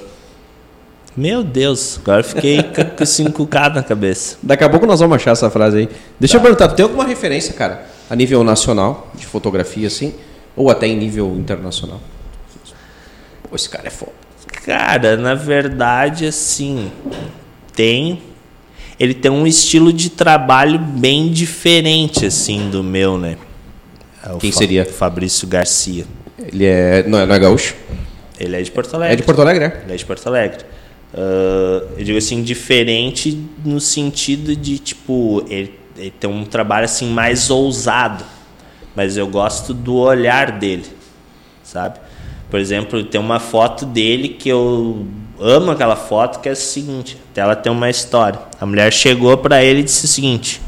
meu 1.16 1.44
Deus, 1.44 2.00
agora 2.02 2.24
fiquei 2.24 2.62
com 2.64 3.04
esse 3.04 3.24
encucado 3.24 3.76
na 3.76 3.84
cabeça. 3.84 4.38
Daqui 4.42 4.64
a 4.64 4.70
pouco 4.70 4.86
nós 4.86 5.00
vamos 5.00 5.16
achar 5.16 5.32
essa 5.32 5.50
frase 5.50 5.78
aí. 5.78 5.90
Deixa 6.20 6.34
tá. 6.34 6.40
eu 6.40 6.42
perguntar, 6.42 6.68
tu 6.70 6.76
tem 6.76 6.84
alguma 6.84 7.06
referência, 7.06 7.54
cara, 7.54 7.86
a 8.10 8.16
nível 8.16 8.44
nacional, 8.44 9.12
de 9.16 9.26
fotografia, 9.26 9.88
assim? 9.88 10.14
Ou 10.56 10.70
até 10.70 10.88
em 10.88 10.98
nível 10.98 11.36
internacional? 11.38 12.00
Pô, 13.56 13.58
esse 13.58 13.70
cara 13.70 13.88
é 13.88 13.90
foda. 13.90 14.12
Cara, 14.66 15.16
na 15.16 15.34
verdade, 15.34 16.26
assim, 16.26 16.92
tem 17.74 18.22
ele 19.00 19.14
tem 19.14 19.32
um 19.32 19.48
estilo 19.48 19.94
de 19.94 20.10
trabalho 20.10 20.78
bem 20.78 21.32
diferente 21.32 22.26
assim 22.26 22.70
do 22.70 22.84
meu, 22.84 23.18
né? 23.18 23.38
É 24.24 24.38
Quem 24.40 24.52
Fa 24.52 24.58
seria? 24.58 24.86
Fabrício 24.86 25.48
Garcia. 25.48 26.06
Ele 26.38 26.66
é 26.66 27.04
não, 27.08 27.20
é 27.20 27.26
não 27.26 27.36
é 27.36 27.40
gaúcho? 27.40 27.76
Ele 28.38 28.58
é 28.58 28.62
de 28.62 28.72
Porto 28.72 28.94
Alegre. 28.94 29.14
É 29.14 29.16
de 29.16 29.24
Porto 29.24 29.42
Alegre, 29.42 29.64
é? 29.64 29.82
Ele 29.84 29.94
é 29.94 29.96
de 29.96 30.06
Porto 30.06 30.28
Alegre. 30.28 30.66
Uh, 31.14 31.94
eu 31.98 32.04
digo 32.04 32.18
assim 32.18 32.44
diferente 32.44 33.42
no 33.64 33.80
sentido 33.80 34.54
de 34.54 34.80
tipo 34.80 35.46
ele, 35.50 35.80
ele 35.98 36.12
tem 36.12 36.30
um 36.30 36.44
trabalho 36.44 36.86
assim 36.86 37.10
mais 37.10 37.50
ousado, 37.50 38.26
mas 38.94 39.16
eu 39.16 39.28
gosto 39.28 39.74
do 39.74 39.96
olhar 39.96 40.52
dele, 40.52 40.86
sabe? 41.64 42.05
Por 42.50 42.60
exemplo, 42.60 43.04
tem 43.04 43.20
uma 43.20 43.40
foto 43.40 43.86
dele 43.86 44.30
que 44.30 44.50
eu 44.50 45.06
amo 45.40 45.72
aquela 45.72 45.96
foto 45.96 46.40
que 46.40 46.48
é 46.48 46.52
o 46.52 46.56
seguinte, 46.56 47.18
ela 47.36 47.56
tem 47.56 47.72
uma 47.72 47.90
história. 47.90 48.40
A 48.60 48.66
mulher 48.66 48.92
chegou 48.94 49.38
para 49.38 49.64
ele 49.64 49.82
e 49.82 49.84
disse 49.84 50.06
o 50.06 50.08
seguinte: 50.08 50.62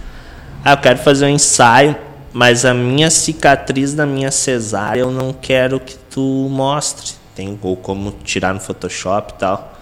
"Ah, 0.64 0.74
eu 0.74 0.78
quero 0.78 1.00
fazer 1.00 1.26
um 1.26 1.30
ensaio, 1.30 1.96
mas 2.34 2.66
a 2.66 2.74
minha 2.74 3.10
cicatriz 3.10 3.94
da 3.94 4.06
minha 4.06 4.32
cesárea 4.32 5.02
eu 5.02 5.12
não 5.12 5.34
quero 5.34 5.80
que 5.80 5.96
tu 5.96 6.48
mostre. 6.50 7.14
Tem 7.36 7.58
ou 7.62 7.78
como 7.78 8.12
tirar 8.24 8.54
no 8.54 8.60
Photoshop 8.60 9.34
e 9.34 9.38
tal". 9.38 9.74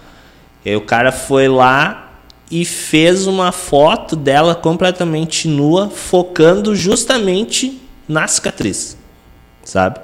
E 0.64 0.74
o 0.76 0.80
cara 0.80 1.12
foi 1.12 1.48
lá 1.48 2.06
e 2.50 2.64
fez 2.64 3.26
uma 3.26 3.50
foto 3.50 4.14
dela 4.14 4.54
completamente 4.54 5.48
nua, 5.48 5.88
focando 5.90 6.76
justamente 6.76 7.80
na 8.08 8.28
cicatriz, 8.28 8.96
sabe? 9.64 9.98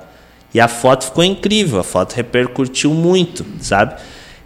E 0.54 0.60
a 0.60 0.68
foto 0.68 1.06
ficou 1.06 1.24
incrível, 1.24 1.80
a 1.80 1.84
foto 1.84 2.12
repercutiu 2.12 2.92
muito, 2.92 3.44
sabe? 3.60 3.94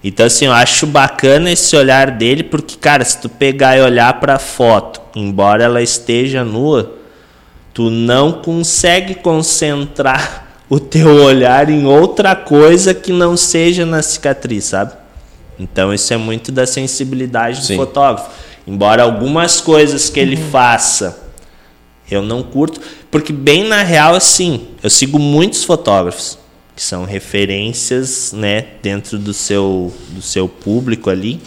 Então, 0.04 0.26
assim, 0.26 0.46
eu 0.46 0.52
acho 0.52 0.86
bacana 0.86 1.50
esse 1.50 1.74
olhar 1.74 2.12
dele, 2.12 2.44
porque, 2.44 2.76
cara, 2.76 3.04
se 3.04 3.18
tu 3.20 3.28
pegar 3.28 3.76
e 3.76 3.82
olhar 3.82 4.20
para 4.20 4.34
a 4.34 4.38
foto, 4.38 5.00
embora 5.16 5.64
ela 5.64 5.82
esteja 5.82 6.44
nua, 6.44 6.94
tu 7.74 7.90
não 7.90 8.34
consegue 8.34 9.16
concentrar 9.16 10.46
o 10.70 10.78
teu 10.78 11.08
olhar 11.08 11.68
em 11.68 11.86
outra 11.86 12.36
coisa 12.36 12.94
que 12.94 13.12
não 13.12 13.36
seja 13.36 13.84
na 13.84 14.00
cicatriz, 14.00 14.66
sabe? 14.66 14.92
Então, 15.58 15.92
isso 15.92 16.12
é 16.12 16.16
muito 16.16 16.52
da 16.52 16.66
sensibilidade 16.66 17.60
do 17.60 17.66
Sim. 17.66 17.76
fotógrafo. 17.76 18.30
Embora 18.64 19.02
algumas 19.02 19.60
coisas 19.60 20.08
que 20.08 20.20
ele 20.20 20.36
uhum. 20.36 20.50
faça 20.50 21.26
eu 22.10 22.22
não 22.22 22.42
curto, 22.42 22.80
porque 23.16 23.32
bem 23.32 23.64
na 23.64 23.82
real 23.82 24.14
assim, 24.14 24.68
eu 24.82 24.90
sigo 24.90 25.18
muitos 25.18 25.64
fotógrafos 25.64 26.36
que 26.74 26.82
são 26.82 27.06
referências, 27.06 28.34
né, 28.34 28.66
dentro 28.82 29.18
do 29.18 29.32
seu 29.32 29.90
do 30.10 30.20
seu 30.20 30.46
público 30.46 31.08
ali, 31.08 31.40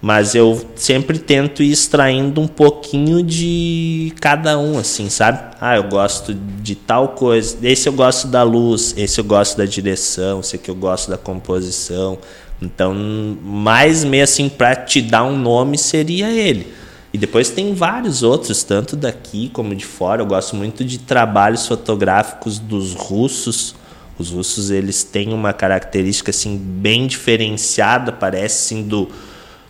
mas 0.00 0.34
eu 0.34 0.66
sempre 0.74 1.18
tento 1.18 1.62
ir 1.62 1.70
extraindo 1.70 2.40
um 2.40 2.48
pouquinho 2.48 3.22
de 3.22 4.14
cada 4.22 4.58
um 4.58 4.78
assim, 4.78 5.10
sabe? 5.10 5.54
Ah, 5.60 5.76
eu 5.76 5.84
gosto 5.84 6.32
de 6.32 6.74
tal 6.74 7.08
coisa, 7.08 7.58
esse 7.62 7.86
eu 7.86 7.92
gosto 7.92 8.26
da 8.26 8.42
luz, 8.42 8.94
esse 8.96 9.20
eu 9.20 9.24
gosto 9.24 9.58
da 9.58 9.66
direção, 9.66 10.40
esse 10.40 10.56
aqui 10.56 10.70
eu 10.70 10.74
gosto 10.74 11.10
da 11.10 11.18
composição. 11.18 12.16
Então, 12.62 12.94
mais 13.42 14.02
meio 14.02 14.24
assim 14.24 14.48
para 14.48 14.74
te 14.74 15.02
dar 15.02 15.24
um 15.24 15.36
nome 15.36 15.76
seria 15.76 16.30
ele. 16.30 16.72
E 17.12 17.18
depois 17.18 17.50
tem 17.50 17.74
vários 17.74 18.22
outros, 18.22 18.62
tanto 18.62 18.96
daqui 18.96 19.50
como 19.50 19.74
de 19.74 19.84
fora. 19.84 20.22
Eu 20.22 20.26
gosto 20.26 20.56
muito 20.56 20.82
de 20.82 20.98
trabalhos 20.98 21.66
fotográficos 21.66 22.58
dos 22.58 22.94
russos. 22.94 23.74
Os 24.18 24.30
russos 24.30 24.70
eles 24.70 25.04
têm 25.04 25.32
uma 25.32 25.52
característica 25.52 26.30
assim 26.30 26.56
bem 26.56 27.06
diferenciada, 27.06 28.12
parece 28.12 28.74
assim 28.74 28.82
do, 28.82 29.10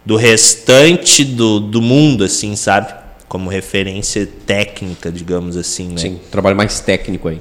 do 0.05 0.16
restante 0.16 1.24
do, 1.24 1.59
do 1.59 1.82
mundo, 1.82 2.24
assim, 2.24 2.55
sabe? 2.55 2.95
Como 3.28 3.51
referência 3.51 4.28
técnica, 4.47 5.11
digamos 5.11 5.57
assim, 5.57 5.88
né? 5.88 5.97
Sim, 5.99 6.20
trabalho 6.30 6.57
mais 6.57 6.80
técnico 6.80 7.28
aí. 7.28 7.40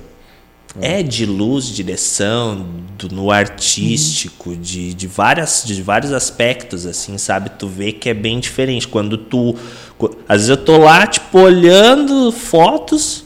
É 0.79 1.03
de 1.03 1.25
luz, 1.25 1.65
direção, 1.65 2.65
do, 2.97 3.13
no 3.13 3.29
artístico, 3.31 4.51
uhum. 4.51 4.61
de, 4.61 4.93
de, 4.93 5.07
várias, 5.07 5.63
de 5.65 5.81
vários 5.81 6.13
aspectos, 6.13 6.85
assim, 6.85 7.17
sabe? 7.17 7.49
Tu 7.57 7.67
vê 7.67 7.91
que 7.91 8.09
é 8.09 8.13
bem 8.13 8.39
diferente. 8.39 8.87
Quando 8.87 9.17
tu. 9.17 9.55
Às 10.27 10.37
vezes 10.37 10.49
eu 10.49 10.57
tô 10.57 10.77
lá, 10.77 11.05
tipo, 11.05 11.39
olhando 11.39 12.31
fotos 12.31 13.25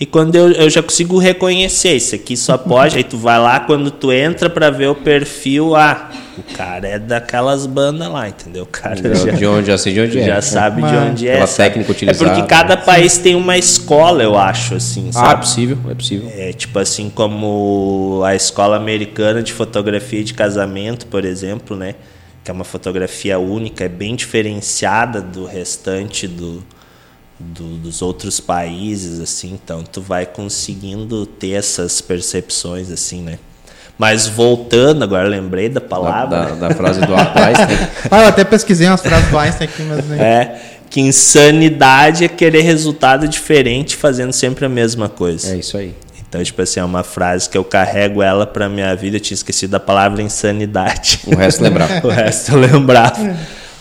e 0.00 0.06
quando 0.06 0.36
eu, 0.36 0.52
eu 0.52 0.70
já 0.70 0.80
consigo 0.80 1.18
reconhecer, 1.18 1.96
isso 1.96 2.14
aqui 2.14 2.36
só 2.36 2.56
pode, 2.56 2.96
aí 2.96 3.02
tu 3.02 3.18
vai 3.18 3.38
lá, 3.38 3.58
quando 3.58 3.90
tu 3.90 4.12
entra 4.12 4.48
para 4.48 4.70
ver 4.70 4.86
o 4.86 4.94
perfil, 4.94 5.74
ah, 5.74 6.08
o 6.38 6.42
cara 6.54 6.86
é 6.86 6.98
daquelas 7.00 7.66
bandas 7.66 8.08
lá, 8.08 8.28
entendeu? 8.28 8.62
O 8.62 8.66
cara 8.66 8.94
já, 8.96 9.32
de 9.32 9.44
onde, 9.44 9.66
já 9.66 9.76
sei 9.76 9.92
de 9.92 10.00
onde 10.00 10.20
é. 10.20 10.26
Já 10.26 10.40
sabe 10.40 10.82
de 10.82 10.94
onde 10.94 11.26
é. 11.26 11.32
Aquela 11.32 11.48
técnica 11.48 11.90
utilizada. 11.90 12.30
É 12.30 12.34
porque 12.34 12.48
cada 12.48 12.76
país 12.76 13.18
tem 13.18 13.34
uma 13.34 13.58
escola, 13.58 14.22
eu 14.22 14.38
acho, 14.38 14.76
assim, 14.76 15.10
sabe? 15.10 15.26
Ah, 15.26 15.32
é 15.32 15.36
possível, 15.36 15.78
é 15.90 15.94
possível. 15.94 16.32
É 16.32 16.52
tipo 16.52 16.78
assim 16.78 17.10
como 17.10 18.22
a 18.24 18.36
escola 18.36 18.76
americana 18.76 19.42
de 19.42 19.52
fotografia 19.52 20.22
de 20.22 20.32
casamento, 20.32 21.06
por 21.06 21.24
exemplo, 21.24 21.76
né? 21.76 21.96
Que 22.44 22.52
é 22.52 22.54
uma 22.54 22.64
fotografia 22.64 23.36
única, 23.36 23.84
é 23.84 23.88
bem 23.88 24.14
diferenciada 24.14 25.20
do 25.20 25.44
restante 25.44 26.28
do 26.28 26.62
do, 27.38 27.76
dos 27.76 28.02
outros 28.02 28.40
países, 28.40 29.20
assim, 29.20 29.52
então 29.62 29.82
tu 29.82 30.00
vai 30.00 30.26
conseguindo 30.26 31.24
ter 31.24 31.52
essas 31.52 32.00
percepções, 32.00 32.90
assim, 32.90 33.22
né? 33.22 33.38
Mas 33.96 34.28
voltando, 34.28 35.02
agora 35.02 35.28
lembrei 35.28 35.68
da 35.68 35.80
palavra. 35.80 36.38
Da, 36.38 36.44
da, 36.44 36.68
da 36.68 36.74
frase 36.74 37.00
do 37.00 37.14
Einstein. 37.14 37.78
ah, 38.10 38.22
eu 38.22 38.28
até 38.28 38.44
pesquisei 38.44 38.86
umas 38.86 39.00
frases 39.00 39.28
do 39.28 39.36
Einstein 39.36 39.66
aqui, 39.66 39.82
mas 39.82 40.08
nem... 40.08 40.20
É, 40.20 40.60
que 40.88 41.00
insanidade 41.00 42.24
é 42.24 42.28
querer 42.28 42.62
resultado 42.62 43.26
diferente 43.26 43.96
fazendo 43.96 44.32
sempre 44.32 44.64
a 44.64 44.68
mesma 44.68 45.08
coisa. 45.08 45.52
É 45.52 45.58
isso 45.58 45.76
aí. 45.76 45.94
Então, 46.28 46.42
tipo 46.44 46.60
assim, 46.60 46.78
é 46.78 46.84
uma 46.84 47.02
frase 47.02 47.48
que 47.48 47.56
eu 47.56 47.64
carrego 47.64 48.22
ela 48.22 48.46
pra 48.46 48.68
minha 48.68 48.94
vida. 48.94 49.16
Eu 49.16 49.20
tinha 49.20 49.34
esquecido 49.34 49.70
da 49.70 49.80
palavra 49.80 50.22
insanidade. 50.22 51.20
O 51.26 51.34
resto 51.34 51.62
lembrava. 51.62 52.00
o 52.06 52.10
resto 52.10 52.52
eu 52.52 52.58
lembrava. 52.58 53.36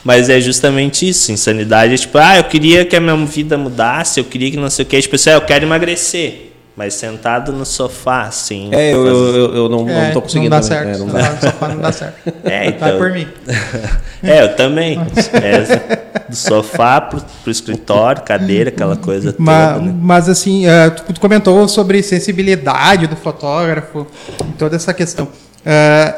Mas 0.07 0.29
é 0.29 0.39
justamente 0.39 1.05
isso. 1.05 1.33
Insanidade 1.33 1.93
é 1.93 1.97
tipo, 1.97 2.17
ah, 2.17 2.37
eu 2.37 2.45
queria 2.45 2.85
que 2.85 2.95
a 2.95 2.99
minha 3.01 3.25
vida 3.25 3.57
mudasse, 3.57 4.21
eu 4.21 4.23
queria 4.23 4.49
que 4.49 4.55
não 4.55 4.69
sei 4.69 4.85
o 4.85 4.87
que. 4.87 5.01
Tipo, 5.01 5.15
assim, 5.17 5.31
ah, 5.31 5.33
eu 5.33 5.41
quero 5.41 5.65
emagrecer. 5.65 6.53
Mas 6.77 6.93
sentado 6.93 7.51
no 7.51 7.65
sofá, 7.65 8.21
assim. 8.21 8.69
É, 8.71 8.93
eu, 8.93 9.05
eu, 9.05 9.35
eu, 9.35 9.55
eu 9.55 9.69
não, 9.69 9.89
É, 9.89 10.05
não 10.05 10.13
tô 10.13 10.21
conseguindo. 10.21 10.49
Não 10.51 10.61
dá 10.61 10.65
também. 10.69 10.95
certo. 10.95 10.95
É, 10.95 10.97
não 10.97 11.07
dá. 11.07 11.29
no 11.31 11.41
sofá 11.41 11.67
não 11.67 11.81
dá 11.81 11.91
certo. 11.91 12.33
É, 12.45 12.67
então. 12.67 12.87
Vai 12.87 12.97
por 12.97 13.11
mim. 13.11 13.27
é, 14.23 14.43
eu 14.43 14.55
também. 14.55 14.97
É, 15.33 16.23
do 16.29 16.35
sofá 16.37 17.01
pro, 17.01 17.19
pro 17.43 17.51
escritório, 17.51 18.21
cadeira, 18.21 18.69
aquela 18.69 18.95
coisa 18.95 19.35
Ma- 19.37 19.73
toda. 19.73 19.85
Né? 19.87 19.95
Mas 20.01 20.29
assim, 20.29 20.67
eh, 20.67 20.89
tu, 20.89 21.19
comentou 21.19 21.67
sobre 21.67 22.01
sensibilidade 22.01 23.07
do 23.07 23.17
fotógrafo 23.17 24.07
e 24.39 24.53
toda 24.53 24.77
essa 24.77 24.93
questão. 24.93 25.27
Eh, 25.65 26.15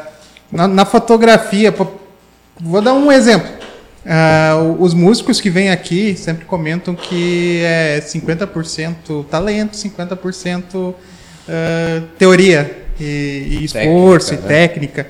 na, 0.52 0.68
na 0.68 0.84
fotografia, 0.84 1.74
vou 2.60 2.80
dar 2.80 2.92
um 2.92 3.10
exemplo. 3.10 3.59
Ah, 4.06 4.56
o- 4.62 4.82
os 4.82 4.94
músicos 4.94 5.40
que 5.40 5.50
vêm 5.50 5.70
aqui 5.70 6.16
sempre 6.16 6.44
comentam 6.46 6.94
que 6.94 7.60
é 7.62 8.00
50% 8.00 9.24
talento, 9.30 9.76
50% 9.76 10.94
eh, 11.48 12.02
teoria 12.18 12.84
e, 12.98 13.58
e 13.60 13.64
esforço 13.64 14.30
Técnica, 14.30 14.42
e 14.46 14.52
né? 14.52 14.68
técnica. 14.68 15.06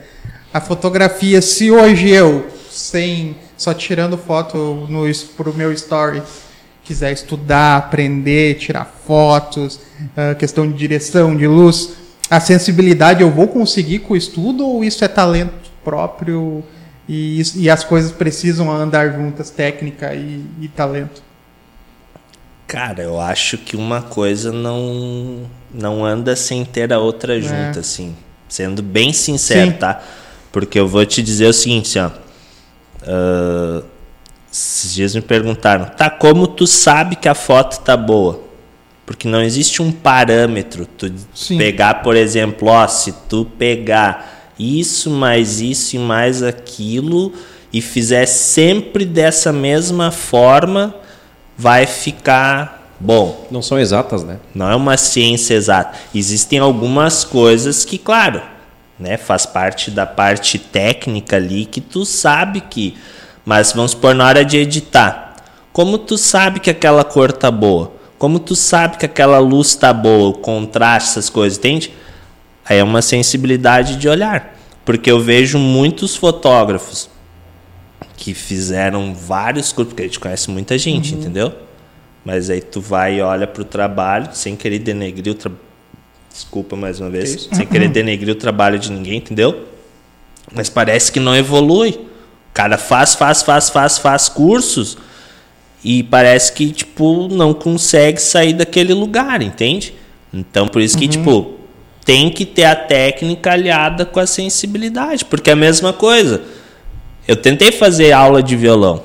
A 0.52 0.60
fotografia, 0.60 1.40
se 1.40 1.70
hoje 1.70 2.08
eu, 2.10 2.46
sem 2.70 3.36
só 3.56 3.72
tirando 3.74 4.16
foto 4.18 4.86
no, 4.88 5.04
pro 5.36 5.54
meu 5.54 5.72
story, 5.72 6.22
quiser 6.82 7.12
estudar, 7.12 7.76
aprender, 7.76 8.54
tirar 8.54 8.84
fotos, 9.06 9.78
ah, 10.16 10.34
questão 10.34 10.66
de 10.70 10.76
direção, 10.76 11.36
de 11.36 11.46
luz, 11.46 11.90
a 12.28 12.40
sensibilidade 12.40 13.22
eu 13.22 13.30
vou 13.30 13.46
conseguir 13.46 14.00
com 14.00 14.14
o 14.14 14.16
estudo 14.16 14.66
ou 14.66 14.82
isso 14.82 15.04
é 15.04 15.08
talento 15.08 15.52
próprio 15.84 16.64
e, 17.12 17.42
e 17.56 17.68
as 17.68 17.82
coisas 17.82 18.12
precisam 18.12 18.70
andar 18.70 19.12
juntas, 19.12 19.50
técnica 19.50 20.14
e, 20.14 20.44
e 20.60 20.68
talento? 20.68 21.20
Cara, 22.68 23.02
eu 23.02 23.20
acho 23.20 23.58
que 23.58 23.76
uma 23.76 24.00
coisa 24.00 24.52
não 24.52 25.50
não 25.74 26.04
anda 26.04 26.36
sem 26.36 26.64
ter 26.64 26.92
a 26.92 27.00
outra 27.00 27.40
junta, 27.40 27.80
assim. 27.80 28.16
Sendo 28.48 28.80
bem 28.80 29.12
sincero, 29.12 29.72
Sim. 29.72 29.76
tá? 29.76 30.00
Porque 30.52 30.78
eu 30.78 30.86
vou 30.86 31.04
te 31.04 31.20
dizer 31.20 31.46
o 31.46 31.52
seguinte, 31.52 31.98
ó. 31.98 32.12
Ah, 33.02 33.82
esses 34.52 34.94
dias 34.94 35.14
me 35.14 35.20
perguntaram, 35.20 35.86
tá, 35.86 36.08
como 36.08 36.46
tu 36.46 36.64
sabe 36.64 37.16
que 37.16 37.28
a 37.28 37.34
foto 37.34 37.80
tá 37.80 37.96
boa? 37.96 38.40
Porque 39.04 39.26
não 39.26 39.42
existe 39.42 39.82
um 39.82 39.90
parâmetro. 39.90 40.86
Tu 40.86 41.12
Sim. 41.34 41.58
pegar, 41.58 42.02
por 42.02 42.14
exemplo, 42.14 42.68
ó, 42.68 42.86
se 42.86 43.12
tu 43.28 43.44
pegar 43.44 44.39
isso, 44.60 45.10
mais 45.10 45.60
isso 45.60 45.96
e 45.96 45.98
mais 45.98 46.42
aquilo 46.42 47.32
e 47.72 47.80
fizer 47.80 48.26
sempre 48.26 49.04
dessa 49.04 49.52
mesma 49.52 50.10
forma, 50.10 50.94
vai 51.56 51.86
ficar 51.86 52.94
bom. 52.98 53.46
Não 53.50 53.62
são 53.62 53.78
exatas, 53.78 54.24
né? 54.24 54.38
Não 54.54 54.68
é 54.68 54.74
uma 54.74 54.96
ciência 54.96 55.54
exata. 55.54 55.96
Existem 56.14 56.58
algumas 56.58 57.24
coisas 57.24 57.84
que, 57.84 57.96
claro, 57.96 58.42
né, 58.98 59.16
faz 59.16 59.46
parte 59.46 59.90
da 59.90 60.04
parte 60.04 60.58
técnica 60.58 61.36
ali 61.36 61.64
que 61.64 61.80
tu 61.80 62.04
sabe 62.04 62.60
que, 62.60 62.96
mas 63.44 63.72
vamos 63.72 63.92
supor 63.92 64.14
na 64.14 64.26
hora 64.26 64.44
de 64.44 64.58
editar. 64.58 65.36
Como 65.72 65.96
tu 65.96 66.18
sabe 66.18 66.60
que 66.60 66.70
aquela 66.70 67.04
cor 67.04 67.32
tá 67.32 67.50
boa? 67.50 67.92
Como 68.18 68.38
tu 68.38 68.54
sabe 68.54 68.98
que 68.98 69.06
aquela 69.06 69.38
luz 69.38 69.74
tá 69.74 69.92
boa, 69.94 70.28
o 70.28 70.34
contraste, 70.34 71.10
essas 71.10 71.30
coisas, 71.30 71.56
entende? 71.56 71.92
Aí 72.64 72.78
é 72.78 72.84
uma 72.84 73.02
sensibilidade 73.02 73.96
de 73.96 74.08
olhar, 74.08 74.56
porque 74.84 75.10
eu 75.10 75.20
vejo 75.20 75.58
muitos 75.58 76.16
fotógrafos 76.16 77.10
que 78.16 78.34
fizeram 78.34 79.14
vários 79.14 79.72
cursos, 79.72 79.92
porque 79.92 80.02
a 80.02 80.06
gente 80.06 80.20
conhece 80.20 80.50
muita 80.50 80.76
gente, 80.76 81.14
entendeu? 81.14 81.52
Mas 82.24 82.50
aí 82.50 82.60
tu 82.60 82.80
vai 82.80 83.16
e 83.16 83.22
olha 83.22 83.46
pro 83.46 83.64
trabalho, 83.64 84.28
sem 84.32 84.54
querer 84.54 84.78
denegrir 84.78 85.32
o 85.32 85.34
trabalho. 85.34 85.62
Desculpa 86.30 86.76
mais 86.76 87.00
uma 87.00 87.10
vez. 87.10 87.48
Sem 87.52 87.66
querer 87.66 87.88
denegrir 87.88 88.32
o 88.32 88.36
trabalho 88.36 88.78
de 88.78 88.92
ninguém, 88.92 89.16
entendeu? 89.16 89.66
Mas 90.54 90.68
parece 90.68 91.10
que 91.10 91.18
não 91.18 91.34
evolui. 91.34 91.90
O 91.90 92.52
cara 92.52 92.76
faz, 92.76 93.14
faz, 93.14 93.42
faz, 93.42 93.70
faz, 93.70 93.98
faz 93.98 94.28
cursos 94.28 94.98
e 95.82 96.02
parece 96.02 96.52
que, 96.52 96.70
tipo, 96.72 97.28
não 97.28 97.54
consegue 97.54 98.20
sair 98.20 98.52
daquele 98.52 98.92
lugar, 98.92 99.40
entende? 99.40 99.94
Então, 100.32 100.68
por 100.68 100.82
isso 100.82 100.96
que, 100.96 101.08
tipo, 101.08 101.59
tem 102.10 102.28
que 102.28 102.44
ter 102.44 102.64
a 102.64 102.74
técnica 102.74 103.52
aliada 103.52 104.04
com 104.04 104.18
a 104.18 104.26
sensibilidade, 104.26 105.24
porque 105.24 105.48
é 105.48 105.52
a 105.52 105.56
mesma 105.56 105.92
coisa. 105.92 106.42
Eu 107.28 107.36
tentei 107.36 107.70
fazer 107.70 108.10
aula 108.10 108.42
de 108.42 108.56
violão, 108.56 109.04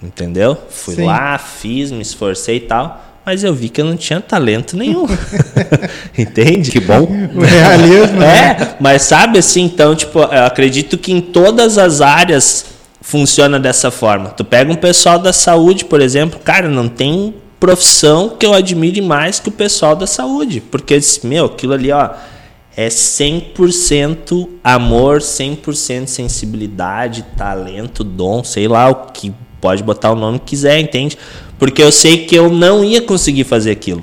entendeu? 0.00 0.56
Fui 0.70 0.94
Sim. 0.94 1.06
lá, 1.06 1.36
fiz, 1.38 1.90
me 1.90 2.00
esforcei 2.00 2.58
e 2.58 2.60
tal, 2.60 3.04
mas 3.26 3.42
eu 3.42 3.52
vi 3.52 3.68
que 3.68 3.80
eu 3.80 3.84
não 3.84 3.96
tinha 3.96 4.20
talento 4.20 4.76
nenhum. 4.76 5.08
Entende? 6.16 6.70
Que 6.70 6.78
bom. 6.78 7.08
O 7.34 7.40
realismo, 7.40 8.18
né? 8.22 8.56
É, 8.60 8.76
mas 8.78 9.02
sabe 9.02 9.36
assim, 9.40 9.62
então, 9.62 9.96
tipo, 9.96 10.20
eu 10.20 10.44
acredito 10.44 10.96
que 10.96 11.10
em 11.10 11.20
todas 11.20 11.78
as 11.78 12.00
áreas 12.00 12.64
funciona 13.00 13.58
dessa 13.58 13.90
forma. 13.90 14.28
Tu 14.30 14.44
pega 14.44 14.70
um 14.70 14.76
pessoal 14.76 15.18
da 15.18 15.32
saúde, 15.32 15.84
por 15.84 16.00
exemplo, 16.00 16.38
cara, 16.38 16.68
não 16.68 16.88
tem 16.88 17.34
profissão 17.60 18.30
que 18.30 18.46
eu 18.46 18.54
admire 18.54 19.02
mais 19.02 19.38
que 19.38 19.50
o 19.50 19.52
pessoal 19.52 19.94
da 19.94 20.06
saúde, 20.06 20.62
porque 20.62 20.98
meu, 21.22 21.44
aquilo 21.44 21.74
ali, 21.74 21.92
ó, 21.92 22.08
é 22.74 22.88
100% 22.88 24.48
amor, 24.64 25.18
100% 25.18 26.06
sensibilidade, 26.06 27.26
talento, 27.36 28.02
dom, 28.02 28.42
sei 28.42 28.66
lá 28.66 28.88
o 28.88 28.94
que 29.12 29.34
pode 29.60 29.82
botar 29.82 30.10
o 30.10 30.16
nome 30.16 30.38
que 30.38 30.46
quiser, 30.46 30.80
entende? 30.80 31.18
Porque 31.58 31.82
eu 31.82 31.92
sei 31.92 32.24
que 32.24 32.34
eu 32.34 32.48
não 32.48 32.82
ia 32.82 33.02
conseguir 33.02 33.44
fazer 33.44 33.72
aquilo, 33.72 34.00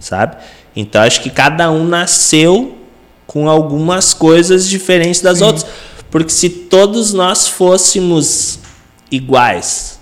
sabe? 0.00 0.36
Então 0.74 1.02
acho 1.02 1.20
que 1.20 1.28
cada 1.28 1.70
um 1.70 1.84
nasceu 1.84 2.78
com 3.26 3.50
algumas 3.50 4.14
coisas 4.14 4.66
diferentes 4.66 5.20
das 5.20 5.42
outras, 5.42 5.66
porque 6.10 6.30
se 6.30 6.48
todos 6.48 7.12
nós 7.12 7.46
fôssemos 7.46 8.60
iguais, 9.10 9.95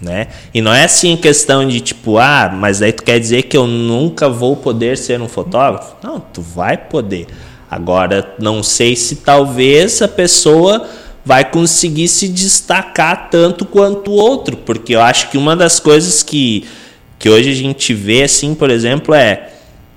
né? 0.00 0.28
E 0.52 0.62
não 0.62 0.72
é 0.72 0.84
assim 0.84 1.16
questão 1.16 1.66
de 1.66 1.80
tipo, 1.80 2.18
ah, 2.18 2.50
mas 2.54 2.80
aí 2.82 2.92
tu 2.92 3.02
quer 3.02 3.18
dizer 3.18 3.42
que 3.42 3.56
eu 3.56 3.66
nunca 3.66 4.28
vou 4.28 4.56
poder 4.56 4.96
ser 4.96 5.20
um 5.20 5.28
fotógrafo? 5.28 5.96
Não, 6.02 6.20
tu 6.20 6.40
vai 6.40 6.76
poder. 6.76 7.26
Agora, 7.70 8.34
não 8.38 8.62
sei 8.62 8.96
se 8.96 9.16
talvez 9.16 10.02
a 10.02 10.08
pessoa 10.08 10.88
vai 11.24 11.44
conseguir 11.44 12.08
se 12.08 12.28
destacar 12.28 13.28
tanto 13.30 13.64
quanto 13.64 14.10
o 14.10 14.14
outro, 14.14 14.56
porque 14.56 14.94
eu 14.94 15.00
acho 15.00 15.30
que 15.30 15.38
uma 15.38 15.54
das 15.54 15.78
coisas 15.78 16.22
que, 16.22 16.66
que 17.18 17.28
hoje 17.28 17.50
a 17.50 17.54
gente 17.54 17.94
vê, 17.94 18.22
assim, 18.22 18.54
por 18.54 18.70
exemplo, 18.70 19.14
é 19.14 19.50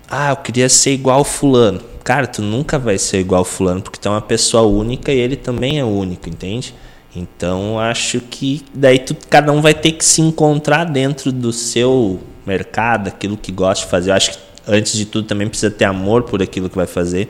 ah, 0.10 0.30
eu 0.32 0.36
queria 0.36 0.70
ser 0.70 0.91
igual 0.91 1.24
fulano. 1.24 1.82
Cara, 2.04 2.28
tu 2.28 2.41
nunca 2.41 2.78
vai 2.78 2.97
ser 2.97 3.20
igual 3.20 3.43
fulano, 3.43 3.82
porque 3.82 3.97
tu 3.99 4.08
é 4.08 4.12
uma 4.12 4.22
pessoa 4.22 4.64
única 4.64 5.12
e 5.12 5.18
ele 5.18 5.36
também 5.36 5.80
é 5.80 5.84
único, 5.84 6.30
entende? 6.30 6.76
Então, 7.16 7.80
acho 7.80 8.20
que 8.20 8.64
daí 8.74 8.99
tu, 8.99 9.16
cada 9.30 9.51
um 9.51 9.61
vai 9.61 9.74
ter 9.74 9.91
que 9.91 10.03
se 10.03 10.22
encontrar 10.22 10.86
dentro 10.86 11.32
do 11.32 11.53
seu 11.53 12.20
mercado, 12.45 13.07
aquilo 13.07 13.38
que 13.38 13.51
gosta 13.51 13.86
de 13.86 13.91
fazer. 13.91 14.11
Eu 14.11 14.16
acho 14.16 14.32
que, 14.32 14.38
antes 14.68 14.93
de 14.93 15.05
tudo, 15.05 15.28
também 15.28 15.47
precisa 15.47 15.72
ter 15.72 15.86
amor 15.86 16.24
por 16.24 16.41
aquilo 16.41 16.70
que 16.70 16.76
vai 16.76 16.88
fazer, 16.88 17.30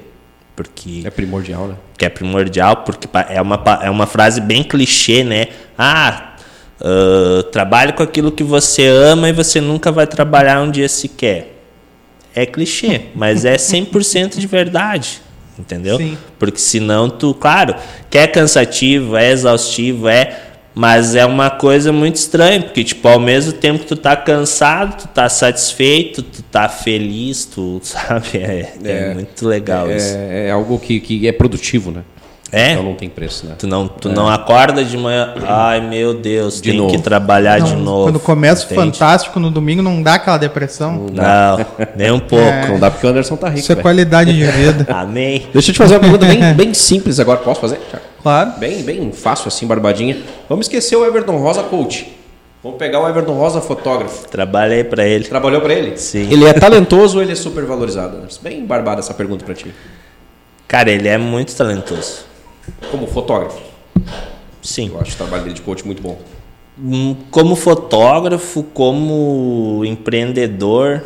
porque 0.55 1.01
É 1.03 1.09
primordial, 1.09 1.67
né? 1.67 1.75
que 1.97 2.05
é 2.05 2.09
primordial, 2.09 2.77
porque 2.77 3.07
é 3.29 3.41
uma, 3.41 3.61
é 3.81 3.89
uma 3.89 4.07
frase 4.07 4.39
bem 4.39 4.63
clichê, 4.63 5.23
né? 5.23 5.47
Ah, 5.77 6.33
ah, 6.83 7.43
trabalhe 7.51 7.93
com 7.93 8.03
aquilo 8.03 8.31
que 8.31 8.43
você 8.43 8.87
ama 8.87 9.29
e 9.29 9.33
você 9.33 9.61
nunca 9.61 9.91
vai 9.91 10.05
trabalhar 10.05 10.61
um 10.61 10.69
dia 10.69 10.89
sequer. 10.89 11.49
É 12.35 12.45
clichê, 12.45 13.03
mas 13.15 13.45
é 13.45 13.55
100% 13.55 14.37
de 14.37 14.47
verdade, 14.47 15.21
entendeu? 15.57 15.97
Sim. 15.97 16.17
Porque 16.39 16.59
senão 16.59 17.09
tu, 17.09 17.33
claro, 17.33 17.75
que 18.09 18.17
é 18.17 18.27
cansativo, 18.27 19.15
é 19.15 19.31
exaustivo, 19.31 20.07
é, 20.07 20.39
mas 20.75 21.13
é 21.15 21.23
uma 21.25 21.49
coisa 21.51 21.91
muito 21.91 22.15
estranha, 22.15 22.61
porque 22.61 22.83
tipo, 22.83 23.07
ao 23.07 23.19
mesmo 23.19 23.53
tempo 23.53 23.79
que 23.79 23.85
tu 23.85 23.95
tá 23.95 24.15
cansado, 24.15 24.97
tu 25.03 25.07
tá 25.07 25.29
satisfeito, 25.29 26.23
tu 26.23 26.41
tá 26.43 26.67
feliz, 26.67 27.45
tu 27.45 27.79
sabe, 27.83 28.37
é, 28.39 28.73
é 28.83 28.91
É. 29.11 29.13
muito 29.13 29.47
legal 29.47 29.89
isso. 29.91 30.15
É, 30.15 30.47
é 30.47 30.51
algo 30.51 30.79
que, 30.79 30.99
que 30.99 31.27
é 31.27 31.31
produtivo, 31.31 31.91
né? 31.91 32.01
É? 32.53 32.73
Então 32.73 32.83
não 32.83 32.93
tem 32.93 33.09
preço, 33.09 33.47
né? 33.47 33.55
Tu 33.57 33.65
não, 33.65 33.87
tu 33.87 34.09
não 34.09 34.29
acorda 34.29 34.85
de 34.85 34.95
manhã, 34.95 35.33
ai 35.47 35.81
meu 35.81 36.13
Deus, 36.13 36.61
De 36.61 36.69
tem 36.69 36.77
novo. 36.79 36.91
que 36.95 37.01
trabalhar 37.01 37.59
de 37.59 37.71
Não, 37.75 37.79
novo. 37.81 38.03
Quando 38.03 38.19
começa 38.19 38.71
o? 38.71 38.75
Fantástico 38.75 39.39
no 39.39 39.49
domingo, 39.49 39.81
não 39.81 40.03
dá 40.03 40.13
aquela 40.13 40.37
depressão. 40.37 41.07
Não, 41.11 41.65
nem 41.95 42.11
um 42.11 42.19
pouco. 42.21 42.67
Não 42.69 42.79
dá 42.79 42.91
porque 42.91 43.07
o 43.07 43.09
Anderson 43.09 43.35
tá 43.35 43.47
rico, 43.47 43.59
Isso 43.61 43.71
é 43.71 43.75
velho. 43.75 43.81
qualidade 43.83 44.31
de 44.31 44.45
vida. 44.45 44.85
Amém. 44.93 45.47
Deixa 45.51 45.71
eu 45.71 45.73
te 45.73 45.77
fazer 45.79 45.95
uma 45.95 45.99
pergunta 46.01 46.25
bem, 46.27 46.41
bem 46.53 46.73
simples 46.75 47.19
agora. 47.19 47.39
Posso 47.39 47.59
fazer? 47.59 47.79
Claro. 48.21 48.51
Bem, 48.59 48.83
bem 48.83 49.11
fácil 49.11 49.47
assim, 49.47 49.65
barbadinha. 49.65 50.15
Vamos 50.47 50.67
esquecer 50.67 50.95
o 50.95 51.03
Everton 51.03 51.37
Rosa 51.37 51.63
coach. 51.63 52.15
Vamos 52.63 52.77
pegar 52.77 53.01
o 53.01 53.09
Everton 53.09 53.33
Rosa 53.33 53.59
fotógrafo. 53.61 54.27
Trabalhei 54.29 54.83
pra 54.83 55.03
ele. 55.05 55.25
Trabalhou 55.25 55.59
pra 55.59 55.73
ele? 55.73 55.97
Sim. 55.97 56.31
Ele 56.31 56.45
é 56.45 56.53
talentoso 56.53 57.17
ou 57.17 57.23
ele 57.23 57.31
é 57.31 57.35
super 57.35 57.65
valorizado? 57.65 58.19
Bem 58.41 58.63
barbada 58.65 58.99
essa 58.99 59.13
pergunta 59.13 59.43
pra 59.43 59.53
ti. 59.55 59.73
Cara, 60.67 60.89
ele 60.91 61.07
é 61.09 61.17
muito 61.17 61.53
talentoso. 61.55 62.31
Como 62.91 63.07
fotógrafo. 63.07 63.59
Sim. 64.61 64.89
Eu 64.93 64.99
acho 65.01 65.13
o 65.13 65.17
trabalho 65.17 65.43
dele 65.43 65.55
de 65.55 65.61
coach 65.61 65.85
muito 65.85 66.01
bom. 66.01 66.17
Hum, 66.79 67.15
Como 67.29 67.55
fotógrafo, 67.55 68.63
como 68.63 69.83
empreendedor, 69.85 71.03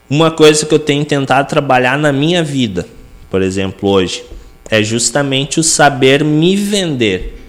uma 0.10 0.30
coisa 0.30 0.66
que 0.66 0.74
eu 0.74 0.80
tenho 0.80 1.06
tentado 1.06 1.48
trabalhar 1.48 1.98
na 1.98 2.12
minha 2.12 2.44
vida, 2.44 2.86
por 3.30 3.42
exemplo, 3.42 3.90
hoje, 3.90 4.24
é 4.72 4.82
justamente 4.82 5.59
o 5.59 5.63
saber 5.63 6.24
me 6.24 6.55
vender, 6.55 7.39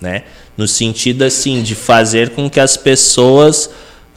né? 0.00 0.22
No 0.56 0.68
sentido 0.68 1.22
assim 1.24 1.62
de 1.62 1.74
fazer 1.74 2.30
com 2.30 2.48
que 2.48 2.60
as 2.60 2.76
pessoas 2.76 3.68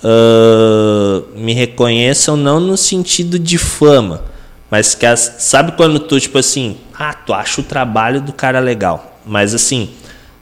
ah, 0.03 1.23
me 1.35 1.53
reconheçam 1.53 2.37
não 2.37 2.59
no 2.59 2.77
sentido 2.77 3.39
de 3.39 3.57
fama, 3.57 4.23
mas 4.69 4.95
que 4.95 5.05
as, 5.05 5.35
sabe 5.39 5.73
quando 5.73 5.99
tu 5.99 6.19
tipo 6.19 6.37
assim, 6.37 6.77
ah, 6.97 7.13
tu 7.13 7.33
acha 7.33 7.61
o 7.61 7.63
trabalho 7.63 8.21
do 8.21 8.31
cara 8.31 8.59
legal, 8.59 9.19
mas 9.25 9.53
assim, 9.53 9.89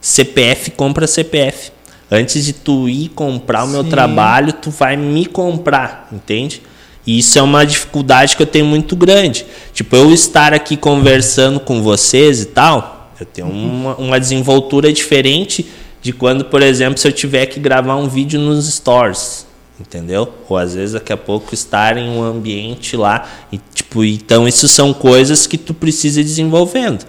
CPF 0.00 0.70
compra 0.72 1.06
CPF. 1.06 1.72
Antes 2.12 2.44
de 2.44 2.52
tu 2.52 2.88
ir 2.88 3.08
comprar 3.10 3.62
o 3.62 3.68
meu 3.68 3.84
Sim. 3.84 3.90
trabalho, 3.90 4.52
tu 4.52 4.68
vai 4.68 4.96
me 4.96 5.24
comprar, 5.26 6.08
entende? 6.10 6.60
E 7.10 7.18
isso 7.18 7.36
é 7.36 7.42
uma 7.42 7.66
dificuldade 7.66 8.36
que 8.36 8.42
eu 8.42 8.46
tenho 8.46 8.66
muito 8.66 8.94
grande. 8.94 9.44
Tipo, 9.72 9.96
eu 9.96 10.12
estar 10.14 10.54
aqui 10.54 10.76
conversando 10.76 11.58
com 11.58 11.82
vocês 11.82 12.40
e 12.42 12.46
tal, 12.46 13.10
eu 13.18 13.26
tenho 13.26 13.48
uma, 13.48 13.96
uma 13.96 14.20
desenvoltura 14.20 14.92
diferente 14.92 15.66
de 16.00 16.12
quando, 16.12 16.44
por 16.44 16.62
exemplo, 16.62 17.00
se 17.00 17.08
eu 17.08 17.12
tiver 17.12 17.46
que 17.46 17.58
gravar 17.58 17.96
um 17.96 18.08
vídeo 18.08 18.38
nos 18.38 18.68
stores, 18.72 19.44
entendeu? 19.80 20.32
Ou 20.48 20.56
às 20.56 20.72
vezes 20.74 20.92
daqui 20.92 21.12
a 21.12 21.16
pouco 21.16 21.52
estar 21.52 21.96
em 21.96 22.08
um 22.08 22.22
ambiente 22.22 22.96
lá 22.96 23.28
e 23.50 23.58
tipo, 23.74 24.04
então 24.04 24.46
isso 24.46 24.68
são 24.68 24.94
coisas 24.94 25.48
que 25.48 25.58
tu 25.58 25.74
precisa 25.74 26.20
ir 26.20 26.24
desenvolvendo. 26.24 27.04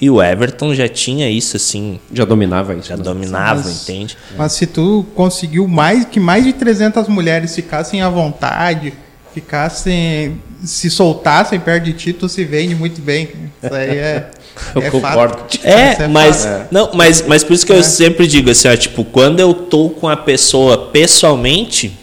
E 0.00 0.10
o 0.10 0.20
Everton 0.22 0.74
já 0.74 0.88
tinha 0.88 1.30
isso 1.30 1.56
assim, 1.56 2.00
Já 2.12 2.24
dominava 2.24 2.74
isso. 2.74 2.88
já 2.88 2.96
né? 2.96 3.02
dominava, 3.04 3.62
Mas- 3.64 3.82
entende? 3.82 4.16
Mas 4.36 4.52
se 4.52 4.66
tu 4.66 5.06
conseguiu 5.14 5.68
mais 5.68 6.04
que 6.04 6.18
mais 6.18 6.42
de 6.44 6.52
300 6.52 7.06
mulheres 7.08 7.54
ficassem 7.54 8.02
à 8.02 8.08
vontade, 8.08 8.92
ficassem 9.40 10.40
se 10.64 10.90
soltassem 10.90 11.60
perto 11.60 11.84
de 11.84 11.92
ti, 11.92 12.12
tu 12.12 12.28
se 12.28 12.44
vende 12.44 12.74
muito 12.74 13.00
bem. 13.00 13.28
Isso 13.62 13.74
aí 13.74 13.96
é 13.98 14.30
Eu 14.74 14.82
é 14.82 14.90
concordo 14.90 15.34
fato. 15.34 15.42
contigo. 15.42 15.66
É, 15.66 15.92
Isso 15.92 16.02
é 16.02 16.08
mas 16.08 16.44
fato. 16.44 16.66
não, 16.72 16.90
mas 16.94 17.22
mas 17.26 17.44
por 17.44 17.52
isso 17.52 17.64
que 17.64 17.72
eu 17.72 17.76
É. 17.78 17.82
sempre 17.82 18.26
digo 18.26 18.50
assim, 18.50 18.68
ó, 18.68 18.76
tipo, 18.76 19.04
quando 19.04 19.38
eu 19.40 19.54
tô 19.54 19.90
com 19.90 20.08
a 20.08 20.16
pessoa 20.16 20.88
pessoalmente 20.88 21.96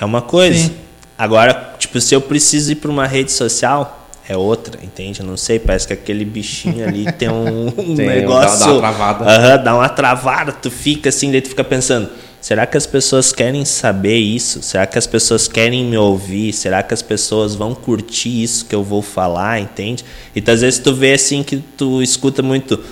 é 0.00 0.04
uma 0.04 0.22
coisa. 0.22 0.58
Sim. 0.68 0.74
Agora, 1.18 1.74
tipo, 1.78 2.00
se 2.00 2.14
eu 2.14 2.20
preciso 2.22 2.72
ir 2.72 2.76
para 2.76 2.90
uma 2.90 3.06
rede 3.06 3.30
social 3.32 3.98
é 4.26 4.34
outra, 4.36 4.78
entende? 4.82 5.20
Eu 5.20 5.26
não 5.26 5.36
sei, 5.36 5.58
parece 5.58 5.86
que 5.88 5.92
aquele 5.92 6.24
bichinho 6.24 6.86
ali 6.88 7.10
tem 7.12 7.28
um, 7.28 7.66
um 7.76 7.94
Tem, 7.96 8.06
negócio. 8.06 8.58
dá- 8.60 8.64
dá 8.66 8.72
uma 8.72 8.80
travada. 8.80 9.24
Aham, 9.30 9.62
dá 9.64 9.74
uma 9.74 9.88
travada, 9.90 10.52
tu 10.52 10.70
fica 10.70 11.08
assim, 11.10 11.30
daí 11.30 11.42
tu 11.42 11.48
fica 11.50 11.64
pensando, 11.64 12.08
será 12.40 12.66
que 12.66 12.76
as 12.76 12.86
pessoas 12.86 13.32
querem 13.32 13.64
saber 13.64 14.16
isso? 14.16 14.62
Será 14.62 14.86
que 14.86 14.98
as 14.98 15.06
pessoas 15.06 15.46
querem 15.46 15.84
me 15.84 15.96
ouvir? 15.96 16.52
Será 16.52 16.82
que 16.82 16.94
as 16.94 17.02
pessoas 17.02 17.54
vão 17.54 17.74
curtir 17.74 18.42
isso 18.42 18.64
que 18.64 18.74
eu 18.74 18.82
vou 18.82 19.02
falar, 19.02 19.60
entende? 19.60 20.04
Então 20.34 20.54
às 20.54 20.60
vezes 20.60 20.78
tu 20.78 20.94
vê 20.94 21.12
assim 21.14 21.42
que 21.42 21.58
tu 21.76 22.02
escuta 22.02 22.42
muito 22.42 22.82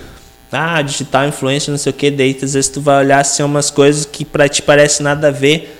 ah, 0.51 0.81
digital 0.81 1.27
influencer, 1.27 1.71
não 1.71 1.77
sei 1.77 1.91
o 1.91 1.93
que, 1.93 2.09
daí 2.09 2.37
às 2.41 2.53
vezes 2.53 2.69
tu 2.69 2.81
vai 2.81 3.03
olhar 3.03 3.19
assim 3.19 3.43
umas 3.43 3.69
coisas 3.69 4.05
que 4.05 4.25
pra 4.25 4.49
ti 4.49 4.61
parece 4.61 5.03
nada 5.03 5.27
a 5.27 5.31
ver, 5.31 5.77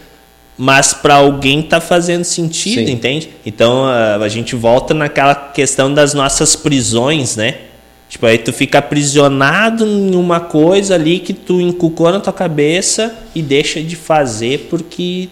mas 0.58 0.94
pra 0.94 1.16
alguém 1.16 1.62
tá 1.62 1.80
fazendo 1.80 2.24
sentido, 2.24 2.86
Sim. 2.86 2.92
entende? 2.92 3.30
Então 3.46 3.86
a, 3.86 4.18
a 4.18 4.30
gente 4.30 4.56
volta 4.56 4.94
naquela 4.94 5.34
questão 5.34 5.94
das 5.94 6.14
nossas 6.14 6.56
prisões, 6.56 7.36
né? 7.36 7.69
Tipo, 8.10 8.26
aí 8.26 8.40
tu 8.40 8.52
fica 8.52 8.80
aprisionado 8.80 9.86
em 9.86 10.16
uma 10.16 10.40
coisa 10.40 10.96
ali 10.96 11.20
que 11.20 11.32
tu 11.32 11.62
inculcou 11.62 12.12
na 12.12 12.20
tua 12.20 12.34
cabeça 12.34 13.16
e 13.36 13.42
deixa 13.44 13.82
de 13.84 13.96
fazer 13.96 14.68
porque 14.70 15.30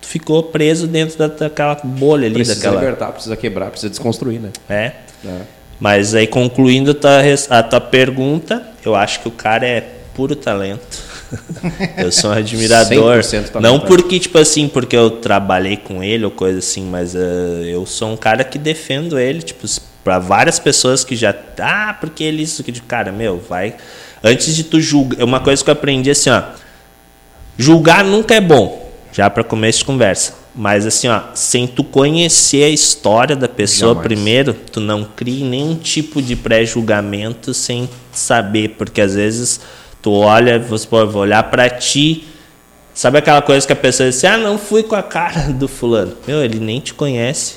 tu 0.00 0.06
ficou 0.06 0.40
preso 0.44 0.86
dentro 0.86 1.18
da- 1.18 1.26
daquela 1.26 1.74
bolha 1.82 2.26
ali, 2.26 2.36
Precisa 2.36 2.54
daquela. 2.56 2.76
libertar, 2.80 3.12
precisa 3.12 3.36
quebrar, 3.36 3.70
precisa 3.70 3.90
desconstruir, 3.90 4.40
né? 4.40 4.50
É. 4.70 4.92
É. 5.26 5.40
Mas 5.80 6.14
aí 6.14 6.28
concluindo 6.28 6.92
a 6.92 6.94
tua, 6.94 7.20
a 7.50 7.62
tua 7.64 7.80
pergunta, 7.80 8.62
eu 8.84 8.94
acho 8.94 9.20
que 9.20 9.26
o 9.26 9.32
cara 9.32 9.66
é 9.66 9.80
puro 10.14 10.36
talento. 10.36 10.86
eu 11.98 12.12
sou 12.12 12.30
um 12.30 12.34
admirador. 12.34 13.18
100% 13.18 13.30
talento, 13.48 13.60
Não 13.60 13.78
né? 13.78 13.84
porque, 13.86 14.20
tipo 14.20 14.38
assim, 14.38 14.68
porque 14.68 14.96
eu 14.96 15.10
trabalhei 15.10 15.76
com 15.76 16.04
ele 16.04 16.24
ou 16.24 16.30
coisa 16.30 16.60
assim, 16.60 16.84
mas 16.84 17.16
eh, 17.16 17.62
eu 17.66 17.84
sou 17.84 18.12
um 18.12 18.16
cara 18.16 18.44
que 18.44 18.58
defendo 18.58 19.18
ele, 19.18 19.42
tipo, 19.42 19.66
para 20.02 20.18
várias 20.18 20.58
pessoas 20.58 21.04
que 21.04 21.14
já. 21.16 21.34
Ah, 21.58 21.96
porque 22.00 22.24
ele 22.24 22.42
isso 22.42 22.62
que. 22.64 22.72
Cara, 22.80 23.12
meu, 23.12 23.38
vai. 23.38 23.76
Antes 24.22 24.54
de 24.54 24.64
tu 24.64 24.80
julgar. 24.80 25.20
É 25.20 25.24
uma 25.24 25.40
coisa 25.40 25.62
que 25.62 25.70
eu 25.70 25.72
aprendi 25.72 26.10
assim, 26.10 26.30
ó. 26.30 26.42
Julgar 27.58 28.04
nunca 28.04 28.34
é 28.34 28.40
bom, 28.40 28.90
já 29.12 29.28
para 29.28 29.44
começo 29.44 29.80
de 29.80 29.84
conversa. 29.84 30.34
Mas 30.54 30.86
assim, 30.86 31.08
ó, 31.08 31.20
sem 31.34 31.66
tu 31.66 31.82
conhecer 31.82 32.64
a 32.64 32.68
história 32.68 33.34
da 33.34 33.48
pessoa 33.48 33.94
Jamais. 33.94 34.06
primeiro, 34.06 34.54
tu 34.54 34.80
não 34.80 35.04
crie 35.04 35.44
nenhum 35.44 35.74
tipo 35.74 36.20
de 36.20 36.36
pré-julgamento 36.36 37.54
sem 37.54 37.88
saber, 38.12 38.70
porque 38.76 39.00
às 39.00 39.14
vezes 39.14 39.60
tu 40.02 40.12
olha, 40.12 40.58
você 40.58 40.86
pode 40.86 41.16
olhar 41.16 41.42
para 41.44 41.70
ti, 41.70 42.28
sabe 42.92 43.18
aquela 43.18 43.40
coisa 43.40 43.66
que 43.66 43.72
a 43.72 43.76
pessoa 43.76 44.08
diz, 44.10 44.18
assim, 44.18 44.26
ah, 44.26 44.36
não 44.36 44.58
fui 44.58 44.82
com 44.82 44.94
a 44.94 45.02
cara 45.02 45.52
do 45.52 45.66
fulano. 45.66 46.16
Meu, 46.26 46.44
ele 46.44 46.60
nem 46.60 46.80
te 46.80 46.92
conhece, 46.92 47.56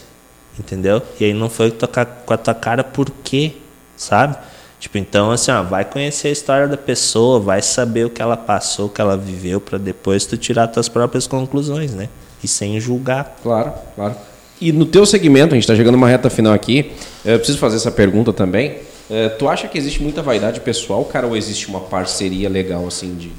entendeu? 0.59 1.01
E 1.19 1.25
aí 1.25 1.33
não 1.33 1.49
foi 1.49 1.71
ca- 1.71 2.05
com 2.05 2.33
a 2.33 2.37
tua 2.37 2.53
cara 2.53 2.83
por 2.83 3.09
quê, 3.23 3.53
sabe? 3.95 4.35
Tipo, 4.79 4.97
então 4.97 5.31
assim, 5.31 5.51
ó, 5.51 5.63
vai 5.63 5.83
conhecer 5.85 6.27
a 6.27 6.31
história 6.31 6.67
da 6.67 6.77
pessoa, 6.77 7.39
vai 7.39 7.61
saber 7.61 8.05
o 8.05 8.09
que 8.09 8.21
ela 8.21 8.37
passou, 8.37 8.85
o 8.87 8.89
que 8.89 9.01
ela 9.01 9.17
viveu, 9.17 9.59
para 9.59 9.77
depois 9.77 10.25
tu 10.25 10.37
tirar 10.37 10.67
tuas 10.67 10.87
próprias 10.89 11.25
conclusões, 11.27 11.93
né? 11.93 12.09
E 12.43 12.47
sem 12.47 12.79
julgar. 12.79 13.37
Claro, 13.41 13.73
claro. 13.95 14.15
E 14.61 14.71
no 14.71 14.85
teu 14.85 15.05
segmento, 15.05 15.53
a 15.53 15.55
gente 15.55 15.63
está 15.63 15.75
chegando 15.75 15.95
uma 15.95 16.07
reta 16.07 16.29
final 16.29 16.53
aqui, 16.53 16.91
eu 17.25 17.37
preciso 17.37 17.57
fazer 17.57 17.77
essa 17.77 17.91
pergunta 17.91 18.31
também. 18.31 18.77
Eh, 19.09 19.29
tu 19.29 19.47
acha 19.49 19.67
que 19.67 19.77
existe 19.77 20.01
muita 20.01 20.21
vaidade 20.21 20.59
pessoal, 20.61 21.03
cara, 21.05 21.27
ou 21.27 21.35
existe 21.35 21.67
uma 21.67 21.79
parceria 21.81 22.47
legal, 22.49 22.87
assim, 22.87 23.15
de 23.15 23.31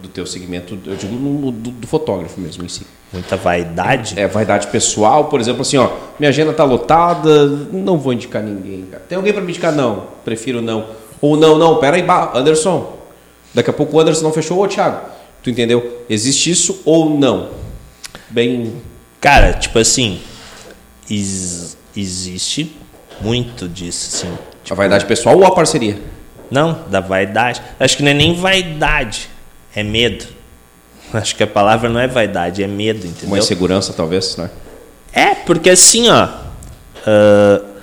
do 0.00 0.08
teu 0.08 0.26
segmento, 0.26 0.78
eu 0.86 0.96
digo 0.96 1.14
no, 1.14 1.50
do, 1.50 1.70
do 1.70 1.86
fotógrafo 1.86 2.40
mesmo 2.40 2.64
em 2.64 2.68
si. 2.68 2.86
Muita 3.12 3.36
vaidade? 3.36 4.18
É, 4.18 4.26
vaidade 4.26 4.66
pessoal, 4.66 5.26
por 5.26 5.40
exemplo, 5.40 5.62
assim, 5.62 5.76
ó, 5.76 5.90
minha 6.18 6.28
agenda 6.28 6.52
tá 6.52 6.64
lotada, 6.64 7.46
não 7.72 7.98
vou 7.98 8.12
indicar 8.12 8.42
ninguém. 8.42 8.86
Cara. 8.90 9.02
Tem 9.08 9.16
alguém 9.16 9.32
para 9.32 9.42
me 9.42 9.50
indicar? 9.50 9.72
Não, 9.72 10.08
prefiro 10.24 10.60
não. 10.60 10.86
Ou 11.20 11.36
não, 11.36 11.56
não, 11.58 11.76
pera 11.78 11.96
aí, 11.96 12.04
Anderson. 12.34 12.96
Daqui 13.54 13.70
a 13.70 13.72
pouco 13.72 13.96
o 13.96 14.00
Anderson 14.00 14.22
não 14.22 14.32
fechou, 14.32 14.62
ô 14.62 14.68
Thiago, 14.68 15.00
tu 15.42 15.48
entendeu? 15.48 16.04
Existe 16.10 16.50
isso 16.50 16.82
ou 16.84 17.08
não? 17.08 17.50
Bem. 18.28 18.82
Cara, 19.20 19.54
tipo 19.54 19.78
assim, 19.78 20.20
ex 21.10 21.76
existe 21.96 22.76
muito 23.20 23.68
disso, 23.68 24.08
assim. 24.14 24.38
Tipo, 24.62 24.74
a 24.74 24.76
vaidade 24.76 25.06
pessoal 25.06 25.36
ou 25.36 25.46
a 25.46 25.50
parceria? 25.50 25.98
Não, 26.50 26.84
da 26.88 27.00
vaidade. 27.00 27.62
Acho 27.80 27.96
que 27.96 28.02
não 28.02 28.10
é 28.10 28.14
nem 28.14 28.34
vaidade, 28.34 29.28
é 29.76 29.84
medo. 29.84 30.24
Acho 31.12 31.36
que 31.36 31.42
a 31.42 31.46
palavra 31.46 31.88
não 31.88 32.00
é 32.00 32.08
vaidade, 32.08 32.64
é 32.64 32.66
medo, 32.66 33.06
entendeu? 33.06 33.28
Uma 33.28 33.38
insegurança, 33.38 33.92
talvez, 33.92 34.36
né? 34.36 34.50
É, 35.12 35.34
porque 35.34 35.70
assim, 35.70 36.08
ó. 36.08 36.28
Uh, 37.06 37.76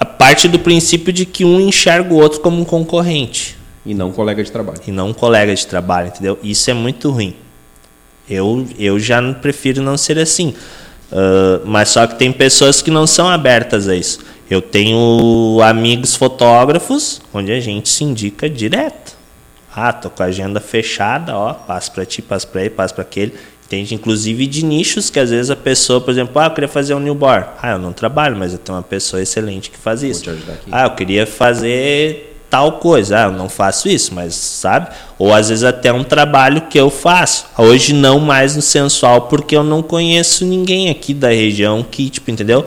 a 0.00 0.04
parte 0.04 0.48
do 0.48 0.58
princípio 0.58 1.12
de 1.12 1.26
que 1.26 1.44
um 1.44 1.60
enxerga 1.60 2.14
o 2.14 2.16
outro 2.16 2.40
como 2.40 2.60
um 2.60 2.64
concorrente. 2.64 3.58
E 3.84 3.92
não 3.94 4.08
um 4.08 4.12
colega 4.12 4.42
de 4.42 4.50
trabalho. 4.50 4.80
E 4.86 4.92
não 4.92 5.08
um 5.08 5.12
colega 5.12 5.54
de 5.54 5.66
trabalho, 5.66 6.08
entendeu? 6.08 6.38
Isso 6.42 6.70
é 6.70 6.74
muito 6.74 7.10
ruim. 7.10 7.34
Eu, 8.30 8.66
eu 8.78 8.98
já 8.98 9.20
prefiro 9.34 9.82
não 9.82 9.96
ser 9.96 10.18
assim. 10.18 10.54
Uh, 11.10 11.66
mas 11.66 11.88
só 11.88 12.06
que 12.06 12.16
tem 12.16 12.30
pessoas 12.30 12.80
que 12.80 12.90
não 12.90 13.06
são 13.06 13.28
abertas 13.28 13.88
a 13.88 13.96
isso. 13.96 14.20
Eu 14.48 14.62
tenho 14.62 15.60
amigos 15.62 16.14
fotógrafos 16.14 17.20
onde 17.34 17.50
a 17.52 17.60
gente 17.60 17.88
se 17.88 18.04
indica 18.04 18.48
direto. 18.48 19.07
Ah, 19.80 19.92
tô 19.92 20.10
com 20.10 20.22
a 20.22 20.26
agenda 20.26 20.60
fechada, 20.60 21.36
ó, 21.36 21.54
passo 21.54 21.92
para 21.92 22.04
ti, 22.04 22.20
passo 22.20 22.48
para 22.48 22.62
ele, 22.62 22.70
passo 22.70 22.94
para 22.94 23.02
aquele. 23.02 23.34
Entende? 23.66 23.94
Inclusive 23.94 24.46
de 24.46 24.64
nichos 24.64 25.10
que 25.10 25.20
às 25.20 25.28
vezes 25.28 25.50
a 25.50 25.56
pessoa, 25.56 26.00
por 26.00 26.10
exemplo, 26.10 26.40
ah, 26.40 26.46
eu 26.46 26.50
queria 26.52 26.68
fazer 26.68 26.94
um 26.94 27.00
newborn. 27.00 27.44
Ah, 27.60 27.72
eu 27.72 27.78
não 27.78 27.92
trabalho, 27.92 28.34
mas 28.34 28.52
eu 28.52 28.58
tenho 28.58 28.76
uma 28.76 28.82
pessoa 28.82 29.22
excelente 29.22 29.70
que 29.70 29.76
faz 29.76 30.02
isso. 30.02 30.24
Ah, 30.72 30.84
eu 30.84 30.90
queria 30.92 31.26
fazer 31.26 32.34
tal 32.48 32.78
coisa. 32.78 33.18
Ah, 33.18 33.22
eu 33.24 33.32
não 33.32 33.48
faço 33.48 33.88
isso, 33.88 34.14
mas 34.14 34.34
sabe? 34.34 34.88
Ou 35.18 35.34
às 35.34 35.50
vezes 35.50 35.64
até 35.64 35.92
um 35.92 36.02
trabalho 36.02 36.62
que 36.62 36.80
eu 36.80 36.88
faço. 36.88 37.46
Hoje 37.58 37.92
não 37.92 38.18
mais 38.18 38.56
no 38.56 38.62
sensual, 38.62 39.22
porque 39.22 39.54
eu 39.54 39.62
não 39.62 39.82
conheço 39.82 40.46
ninguém 40.46 40.88
aqui 40.88 41.12
da 41.12 41.28
região 41.28 41.82
que, 41.82 42.08
tipo, 42.08 42.30
entendeu? 42.30 42.64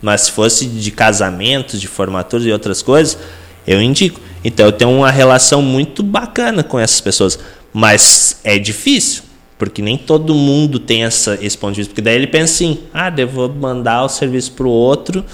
Mas 0.00 0.22
se 0.22 0.30
fosse 0.30 0.66
de 0.66 0.90
casamentos, 0.92 1.80
de 1.80 1.88
formaturas 1.88 2.46
e 2.46 2.52
outras 2.52 2.80
coisas, 2.80 3.18
eu 3.66 3.80
indico. 3.80 4.20
Então 4.44 4.66
eu 4.66 4.72
tenho 4.72 4.90
uma 4.90 5.10
relação 5.10 5.62
muito 5.62 6.02
bacana 6.02 6.62
com 6.62 6.78
essas 6.78 7.00
pessoas. 7.00 7.38
Mas 7.72 8.40
é 8.44 8.58
difícil, 8.58 9.24
porque 9.58 9.82
nem 9.82 9.96
todo 9.96 10.34
mundo 10.34 10.78
tem 10.78 11.04
essa, 11.04 11.38
esse 11.40 11.56
ponto 11.58 11.74
de 11.74 11.80
vista. 11.80 11.90
Porque 11.90 12.02
daí 12.02 12.14
ele 12.14 12.26
pensa 12.26 12.54
assim: 12.54 12.80
ah, 12.92 13.10
devo 13.10 13.48
mandar 13.48 14.04
o 14.04 14.08
serviço 14.08 14.52
para 14.52 14.66
o 14.66 14.70
outro 14.70 15.24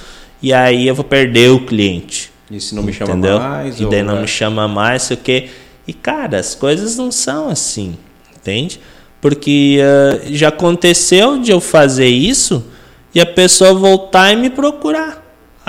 e 0.42 0.52
aí 0.52 0.88
eu 0.88 0.94
vou 0.94 1.04
perder 1.04 1.50
o 1.50 1.60
cliente. 1.60 2.32
E 2.50 2.60
se 2.60 2.74
não 2.74 2.82
me 2.82 2.92
chama 2.92 3.12
Entendeu? 3.12 3.38
mais? 3.38 3.80
E 3.80 3.86
daí 3.86 4.02
não 4.02 4.18
é... 4.18 4.20
me 4.22 4.28
chama 4.28 4.66
mais, 4.66 5.02
sei 5.02 5.16
o 5.16 5.20
quê. 5.20 5.48
E 5.86 5.92
cara, 5.92 6.38
as 6.38 6.54
coisas 6.54 6.96
não 6.96 7.10
são 7.12 7.48
assim, 7.48 7.96
entende? 8.36 8.80
Porque 9.20 9.78
uh, 9.80 10.34
já 10.34 10.48
aconteceu 10.48 11.38
de 11.38 11.50
eu 11.50 11.60
fazer 11.60 12.08
isso 12.08 12.64
e 13.14 13.20
a 13.20 13.26
pessoa 13.26 13.74
voltar 13.74 14.32
e 14.32 14.36
me 14.36 14.50
procurar. 14.50 15.19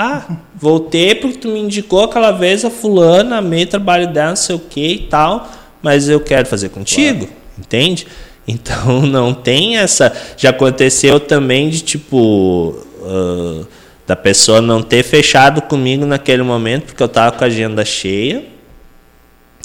Ah, 0.03 0.37
voltei 0.55 1.13
porque 1.13 1.37
tu 1.37 1.47
me 1.49 1.59
indicou 1.59 2.03
aquela 2.03 2.31
vez 2.31 2.65
a 2.65 2.71
fulana, 2.71 3.37
amei 3.37 3.65
trabalho 3.67 4.11
dela, 4.11 4.29
não 4.29 4.35
sei 4.35 4.55
o 4.55 4.59
que 4.59 4.93
e 4.93 4.99
tal, 5.07 5.47
mas 5.81 6.09
eu 6.09 6.19
quero 6.19 6.47
fazer 6.47 6.69
contigo, 6.69 7.27
claro. 7.27 7.33
entende? 7.57 8.07
Então 8.47 9.03
não 9.03 9.35
tem 9.35 9.77
essa. 9.77 10.11
Já 10.35 10.49
aconteceu 10.49 11.19
também 11.19 11.69
de 11.69 11.81
tipo. 11.81 12.83
Uh, 12.99 13.67
da 14.07 14.15
pessoa 14.15 14.59
não 14.59 14.81
ter 14.81 15.03
fechado 15.03 15.61
comigo 15.61 16.05
naquele 16.05 16.43
momento 16.43 16.87
porque 16.87 17.01
eu 17.01 17.07
tava 17.07 17.37
com 17.37 17.43
a 17.43 17.47
agenda 17.47 17.85
cheia. 17.85 18.43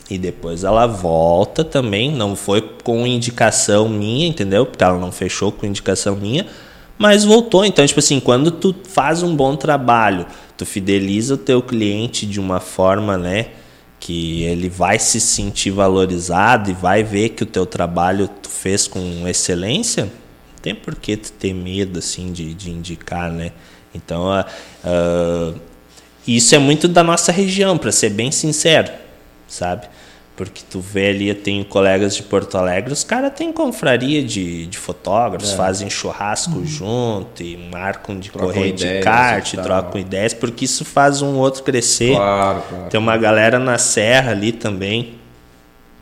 E 0.08 0.18
depois 0.18 0.62
ela 0.62 0.86
volta 0.86 1.64
também, 1.64 2.12
não 2.12 2.36
foi 2.36 2.60
com 2.84 3.04
indicação 3.06 3.88
minha, 3.88 4.28
entendeu? 4.28 4.64
Porque 4.64 4.84
ela 4.84 5.00
não 5.00 5.10
fechou 5.10 5.50
com 5.50 5.66
indicação 5.66 6.14
minha, 6.14 6.46
mas 6.98 7.24
voltou. 7.24 7.64
Então, 7.64 7.86
tipo 7.86 8.00
assim, 8.00 8.20
quando 8.20 8.50
tu 8.50 8.74
faz 8.84 9.22
um 9.22 9.34
bom 9.34 9.56
trabalho, 9.56 10.26
tu 10.56 10.64
fideliza 10.64 11.34
o 11.34 11.38
teu 11.38 11.62
cliente 11.62 12.26
de 12.26 12.40
uma 12.40 12.60
forma, 12.60 13.16
né, 13.16 13.48
que 13.98 14.42
ele 14.44 14.68
vai 14.68 14.98
se 14.98 15.20
sentir 15.20 15.70
valorizado 15.70 16.70
e 16.70 16.74
vai 16.74 17.02
ver 17.02 17.30
que 17.30 17.42
o 17.42 17.46
teu 17.46 17.66
trabalho 17.66 18.28
tu 18.42 18.48
fez 18.48 18.86
com 18.86 19.26
excelência, 19.26 20.04
não 20.04 20.62
tem 20.62 20.74
por 20.74 20.94
que 20.94 21.16
tu 21.16 21.32
ter 21.32 21.52
medo, 21.54 21.98
assim, 21.98 22.32
de, 22.32 22.54
de 22.54 22.70
indicar, 22.70 23.30
né? 23.30 23.52
Então, 23.94 24.26
uh, 24.26 24.44
uh, 24.84 25.60
isso 26.26 26.54
é 26.54 26.58
muito 26.58 26.88
da 26.88 27.02
nossa 27.02 27.32
região, 27.32 27.78
para 27.78 27.90
ser 27.90 28.10
bem 28.10 28.30
sincero, 28.30 28.90
sabe? 29.48 29.88
Porque 30.36 30.62
tu 30.68 30.80
vê 30.80 31.08
ali, 31.08 31.28
eu 31.28 31.34
tenho 31.34 31.64
colegas 31.64 32.14
de 32.14 32.22
Porto 32.22 32.58
Alegre, 32.58 32.92
os 32.92 33.02
caras 33.02 33.32
têm 33.34 33.50
confraria 33.50 34.22
de, 34.22 34.66
de 34.66 34.76
fotógrafos, 34.76 35.52
é. 35.52 35.56
fazem 35.56 35.88
churrasco 35.88 36.58
uhum. 36.58 36.66
junto 36.66 37.42
e 37.42 37.56
marcam 37.56 38.18
de 38.18 38.30
trocam 38.30 38.52
correr 38.52 38.72
de 38.72 39.00
kart, 39.00 39.54
trocam 39.54 39.98
ideias, 39.98 40.34
porque 40.34 40.66
isso 40.66 40.84
faz 40.84 41.22
um 41.22 41.36
outro 41.36 41.62
crescer. 41.62 42.14
Claro, 42.14 42.62
claro. 42.68 42.90
Tem 42.90 43.00
uma 43.00 43.16
galera 43.16 43.58
na 43.58 43.78
serra 43.78 44.32
ali 44.32 44.52
também 44.52 45.14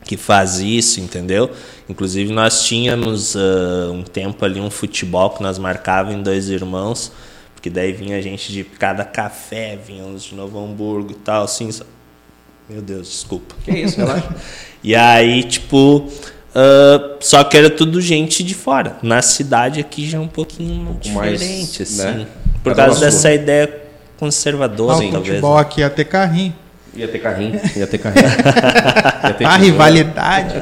que 0.03 0.17
faz 0.17 0.59
isso, 0.59 0.99
entendeu? 0.99 1.49
Inclusive 1.89 2.31
nós 2.31 2.63
tínhamos 2.63 3.35
uh, 3.35 3.91
um 3.91 4.03
tempo 4.03 4.43
ali 4.43 4.59
um 4.59 4.69
futebol 4.69 5.29
que 5.31 5.41
nós 5.41 5.57
marcávamos 5.57 6.19
em 6.19 6.21
dois 6.21 6.49
irmãos, 6.49 7.11
porque 7.53 7.69
daí 7.69 7.91
vinha 7.93 8.21
gente 8.21 8.51
de 8.51 8.63
cada 8.63 9.03
café, 9.03 9.75
vinha 9.75 10.03
uns 10.03 10.23
de 10.23 10.35
Novo 10.35 10.63
Hamburgo 10.63 11.11
e 11.11 11.15
tal, 11.15 11.43
assim, 11.43 11.69
meu 12.69 12.81
Deus, 12.81 13.07
desculpa. 13.07 13.55
Que 13.63 13.71
isso, 13.71 13.97
relaxa. 13.97 14.35
e 14.83 14.95
aí, 14.95 15.43
tipo, 15.43 15.97
uh, 15.99 17.15
só 17.19 17.43
que 17.43 17.55
era 17.55 17.69
tudo 17.69 18.01
gente 18.01 18.43
de 18.43 18.55
fora. 18.55 18.97
Na 19.03 19.21
cidade 19.21 19.79
aqui 19.79 20.09
já 20.09 20.17
é 20.17 20.21
um 20.21 20.27
pouquinho 20.27 20.91
um 20.91 20.95
diferente, 20.95 21.79
mais, 21.79 21.81
assim. 21.81 22.01
Né? 22.03 22.27
Por 22.63 22.75
Cada 22.75 22.87
causa 22.87 23.05
dessa 23.05 23.31
ideia 23.31 23.81
conservadora, 24.17 25.03
Não, 25.03 25.11
talvez. 25.11 25.27
futebol 25.27 25.55
né? 25.55 25.61
aqui 25.61 25.81
ia 25.81 25.89
ter 25.89 26.05
carrinho. 26.05 26.55
Ia 26.95 27.07
ter 27.07 27.19
carrinho, 27.19 27.59
ia 27.75 27.85
ter 27.85 27.97
carrinho. 27.97 28.25
ia 28.25 29.33
ter 29.33 29.45
a 29.45 29.57
rivalidade. 29.57 30.55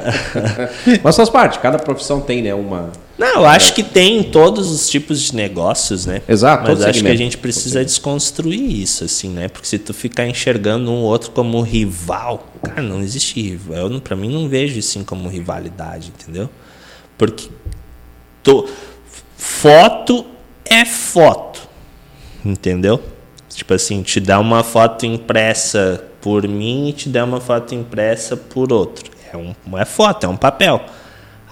Mas 1.03 1.15
faz 1.15 1.29
parte, 1.29 1.59
cada 1.59 1.77
profissão 1.77 2.19
tem, 2.19 2.41
né, 2.41 2.53
uma... 2.53 2.91
Não, 3.17 3.41
eu 3.41 3.45
acho 3.45 3.73
que 3.75 3.83
tem 3.83 4.23
todos 4.23 4.71
os 4.71 4.89
tipos 4.89 5.21
de 5.21 5.35
negócios, 5.35 6.05
né? 6.05 6.21
Exato. 6.27 6.63
Mas 6.67 6.81
acho 6.81 7.01
que 7.03 7.07
a 7.07 7.15
gente 7.15 7.37
precisa 7.37 7.85
desconstruir 7.85 8.81
isso, 8.81 9.03
assim, 9.03 9.29
né? 9.29 9.47
Porque 9.47 9.67
se 9.67 9.77
tu 9.77 9.93
ficar 9.93 10.27
enxergando 10.27 10.91
um 10.91 11.01
outro 11.03 11.29
como 11.31 11.61
rival, 11.61 12.47
cara, 12.63 12.81
não 12.81 13.01
existe 13.01 13.39
rival. 13.39 13.91
Eu, 13.91 14.01
pra 14.01 14.15
mim, 14.15 14.31
não 14.31 14.49
vejo 14.49 14.79
assim 14.79 15.03
como 15.03 15.29
rivalidade, 15.29 16.11
entendeu? 16.17 16.49
Porque 17.17 17.49
tô, 18.41 18.67
foto 19.37 20.25
é 20.65 20.83
foto, 20.83 21.61
entendeu? 22.43 22.99
Tipo 23.49 23.75
assim, 23.75 24.01
te 24.01 24.19
dá 24.19 24.39
uma 24.39 24.63
foto 24.63 25.05
impressa 25.05 26.03
por 26.19 26.47
mim 26.47 26.89
e 26.89 26.93
te 26.93 27.09
der 27.09 27.23
uma 27.23 27.39
foto 27.39 27.75
impressa 27.75 28.35
por 28.35 28.73
outro. 28.73 29.11
É, 29.31 29.37
um, 29.37 29.53
é 29.77 29.85
foto, 29.85 30.25
é 30.25 30.29
um 30.29 30.37
papel. 30.37 30.83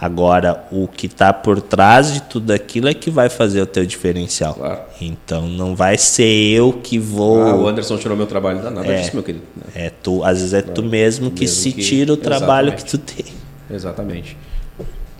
Agora, 0.02 0.64
o 0.72 0.88
que 0.88 1.06
está 1.06 1.32
por 1.32 1.62
trás 1.62 2.12
de 2.12 2.24
tudo 2.24 2.52
aquilo 2.52 2.88
é 2.88 2.94
que 2.94 3.12
vai 3.12 3.30
fazer 3.30 3.62
o 3.62 3.68
teu 3.68 3.86
diferencial. 3.86 4.56
Claro. 4.56 4.80
Então, 5.00 5.48
não 5.48 5.76
vai 5.76 5.96
ser 5.96 6.26
eu 6.26 6.74
que 6.74 6.98
vou. 6.98 7.40
Ah, 7.44 7.56
o 7.56 7.68
Anderson 7.68 7.98
tirou 7.98 8.18
meu 8.18 8.26
trabalho, 8.26 8.64
não 8.64 8.72
nada 8.72 8.88
é, 8.88 9.00
disso, 9.00 9.12
meu 9.14 9.22
querido. 9.22 9.46
É 9.76 9.92
tu, 10.02 10.24
às 10.24 10.40
vezes 10.40 10.56
é 10.56 10.64
tu 10.64 10.82
mesmo 10.82 11.30
que 11.30 11.42
mesmo 11.42 11.56
se 11.56 11.72
que... 11.72 11.84
tira 11.84 12.12
o 12.12 12.18
trabalho 12.18 12.70
Exatamente. 12.70 12.84
que 12.84 12.90
tu 12.90 13.24
tem. 13.24 13.34
Exatamente. 13.70 14.38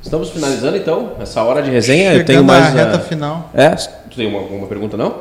Estamos 0.02 0.32
finalizando 0.32 0.76
então 0.76 1.12
essa 1.20 1.44
hora 1.44 1.62
de 1.62 1.70
resenha. 1.70 2.06
Chegando 2.06 2.20
eu 2.20 2.26
tenho 2.26 2.44
mais 2.44 2.66
a 2.66 2.70
reta 2.70 3.00
final. 3.02 3.52
É, 3.54 3.70
tu 3.70 4.16
tem 4.16 4.26
uma, 4.26 4.40
uma 4.40 4.66
pergunta 4.66 4.98
não? 4.98 5.14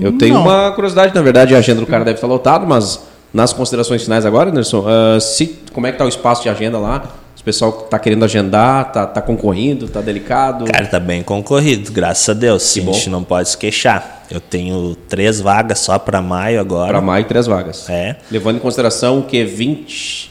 Eu 0.00 0.16
tenho 0.16 0.34
não. 0.34 0.42
uma 0.42 0.70
curiosidade, 0.70 1.12
na 1.12 1.22
verdade, 1.22 1.56
a 1.56 1.58
agenda 1.58 1.80
do 1.80 1.86
cara 1.88 2.04
deve 2.04 2.18
estar 2.18 2.28
lotado, 2.28 2.64
mas 2.64 3.04
nas 3.34 3.52
considerações 3.52 4.04
finais 4.04 4.24
agora, 4.24 4.50
Anderson, 4.50 4.86
uh, 4.86 5.20
se, 5.20 5.58
como 5.72 5.88
é 5.88 5.90
que 5.90 5.96
está 5.96 6.04
o 6.04 6.08
espaço 6.08 6.44
de 6.44 6.48
agenda 6.48 6.78
lá? 6.78 7.02
Pessoal 7.48 7.80
está 7.82 7.98
querendo 7.98 8.26
agendar, 8.26 8.92
tá, 8.92 9.06
tá 9.06 9.22
concorrendo, 9.22 9.88
tá 9.88 10.02
delicado? 10.02 10.66
Cara, 10.66 10.84
tá 10.84 11.00
bem 11.00 11.22
concorrido, 11.22 11.90
graças 11.90 12.28
a 12.28 12.34
Deus. 12.34 12.74
Que 12.74 12.80
a 12.80 12.82
gente 12.82 13.08
não 13.08 13.24
pode 13.24 13.48
se 13.48 13.56
queixar. 13.56 14.22
Eu 14.30 14.38
tenho 14.38 14.94
três 15.08 15.40
vagas 15.40 15.78
só 15.78 15.98
para 15.98 16.20
maio 16.20 16.60
agora. 16.60 16.88
Para 16.88 17.00
maio, 17.00 17.24
três 17.24 17.46
vagas. 17.46 17.88
É. 17.88 18.16
Levando 18.30 18.56
em 18.56 18.58
consideração 18.58 19.20
o 19.20 19.22
que 19.22 19.42
20, 19.46 20.30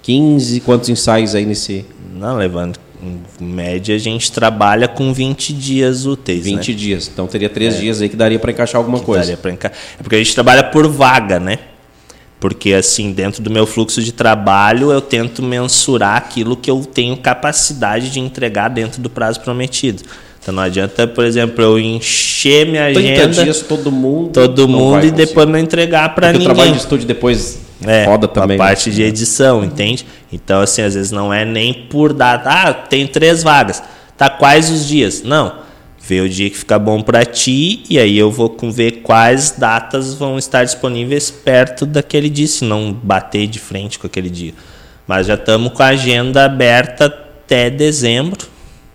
15, 0.00 0.60
quantos 0.60 0.88
ensaios 0.88 1.34
aí 1.34 1.44
nesse? 1.44 1.84
Não, 2.14 2.34
levando 2.38 2.78
em 3.02 3.44
média 3.44 3.94
a 3.94 3.98
gente 3.98 4.32
trabalha 4.32 4.88
com 4.88 5.12
20 5.12 5.52
dias 5.52 6.06
úteis. 6.06 6.46
20 6.46 6.72
né? 6.72 6.78
dias. 6.78 7.10
Então 7.12 7.26
teria 7.26 7.50
três 7.50 7.74
é. 7.74 7.80
dias 7.80 8.00
aí 8.00 8.08
que 8.08 8.16
daria 8.16 8.38
para 8.38 8.50
encaixar 8.50 8.78
alguma 8.78 9.00
que 9.00 9.04
coisa. 9.04 9.36
Daria 9.36 9.52
enca... 9.52 9.70
É 10.00 10.02
porque 10.02 10.16
a 10.16 10.18
gente 10.18 10.32
trabalha 10.32 10.64
por 10.64 10.88
vaga, 10.88 11.38
né? 11.38 11.58
Porque, 12.44 12.74
assim, 12.74 13.10
dentro 13.10 13.42
do 13.42 13.50
meu 13.50 13.66
fluxo 13.66 14.02
de 14.02 14.12
trabalho, 14.12 14.92
eu 14.92 15.00
tento 15.00 15.42
mensurar 15.42 16.18
aquilo 16.18 16.54
que 16.54 16.70
eu 16.70 16.84
tenho 16.84 17.16
capacidade 17.16 18.10
de 18.10 18.20
entregar 18.20 18.68
dentro 18.68 19.00
do 19.00 19.08
prazo 19.08 19.40
prometido. 19.40 20.02
Então 20.42 20.54
não 20.54 20.62
adianta, 20.62 21.06
por 21.06 21.24
exemplo, 21.24 21.64
eu 21.64 21.78
encher 21.78 22.66
minha 22.66 22.92
30 22.92 22.98
agenda. 23.22 23.44
dias 23.44 23.62
todo 23.62 23.90
mundo. 23.90 24.28
todo 24.34 24.68
mundo 24.68 24.98
e 25.06 25.10
conseguir. 25.10 25.26
depois 25.26 25.48
não 25.48 25.58
entregar 25.58 26.14
para 26.14 26.32
ninguém. 26.32 26.46
o 26.46 26.50
trabalho 26.50 26.72
de 26.72 26.78
estúdio 26.80 27.06
depois 27.06 27.60
É, 27.82 28.04
roda 28.04 28.28
também. 28.28 28.56
a 28.56 28.58
né? 28.58 28.68
parte 28.68 28.90
de 28.90 29.02
edição, 29.02 29.64
entende? 29.64 30.04
Então, 30.30 30.60
assim, 30.60 30.82
às 30.82 30.92
vezes 30.94 31.10
não 31.10 31.32
é 31.32 31.46
nem 31.46 31.72
por 31.72 32.12
data. 32.12 32.50
Ah, 32.50 32.74
tem 32.74 33.06
três 33.06 33.42
vagas. 33.42 33.82
Tá 34.18 34.28
quais 34.28 34.68
os 34.68 34.86
dias? 34.86 35.22
Não. 35.22 35.50
Vê 36.06 36.20
o 36.20 36.28
dia 36.28 36.50
que 36.50 36.56
fica 36.58 36.78
bom 36.78 37.00
para 37.00 37.24
ti 37.24 37.82
e 37.88 37.98
aí 37.98 38.18
eu 38.18 38.30
vou 38.30 38.54
ver 38.70 39.00
quais 39.02 39.52
datas 39.52 40.12
vão 40.14 40.36
estar 40.38 40.62
disponíveis 40.64 41.30
perto 41.30 41.86
daquele 41.86 42.28
dia, 42.28 42.46
se 42.46 42.64
não 42.64 42.92
bater 42.92 43.46
de 43.46 43.58
frente 43.58 43.98
com 43.98 44.06
aquele 44.06 44.28
dia. 44.28 44.52
Mas 45.06 45.26
já 45.26 45.34
estamos 45.34 45.72
com 45.72 45.82
a 45.82 45.86
agenda 45.86 46.44
aberta 46.44 47.06
até 47.06 47.70
dezembro. 47.70 48.46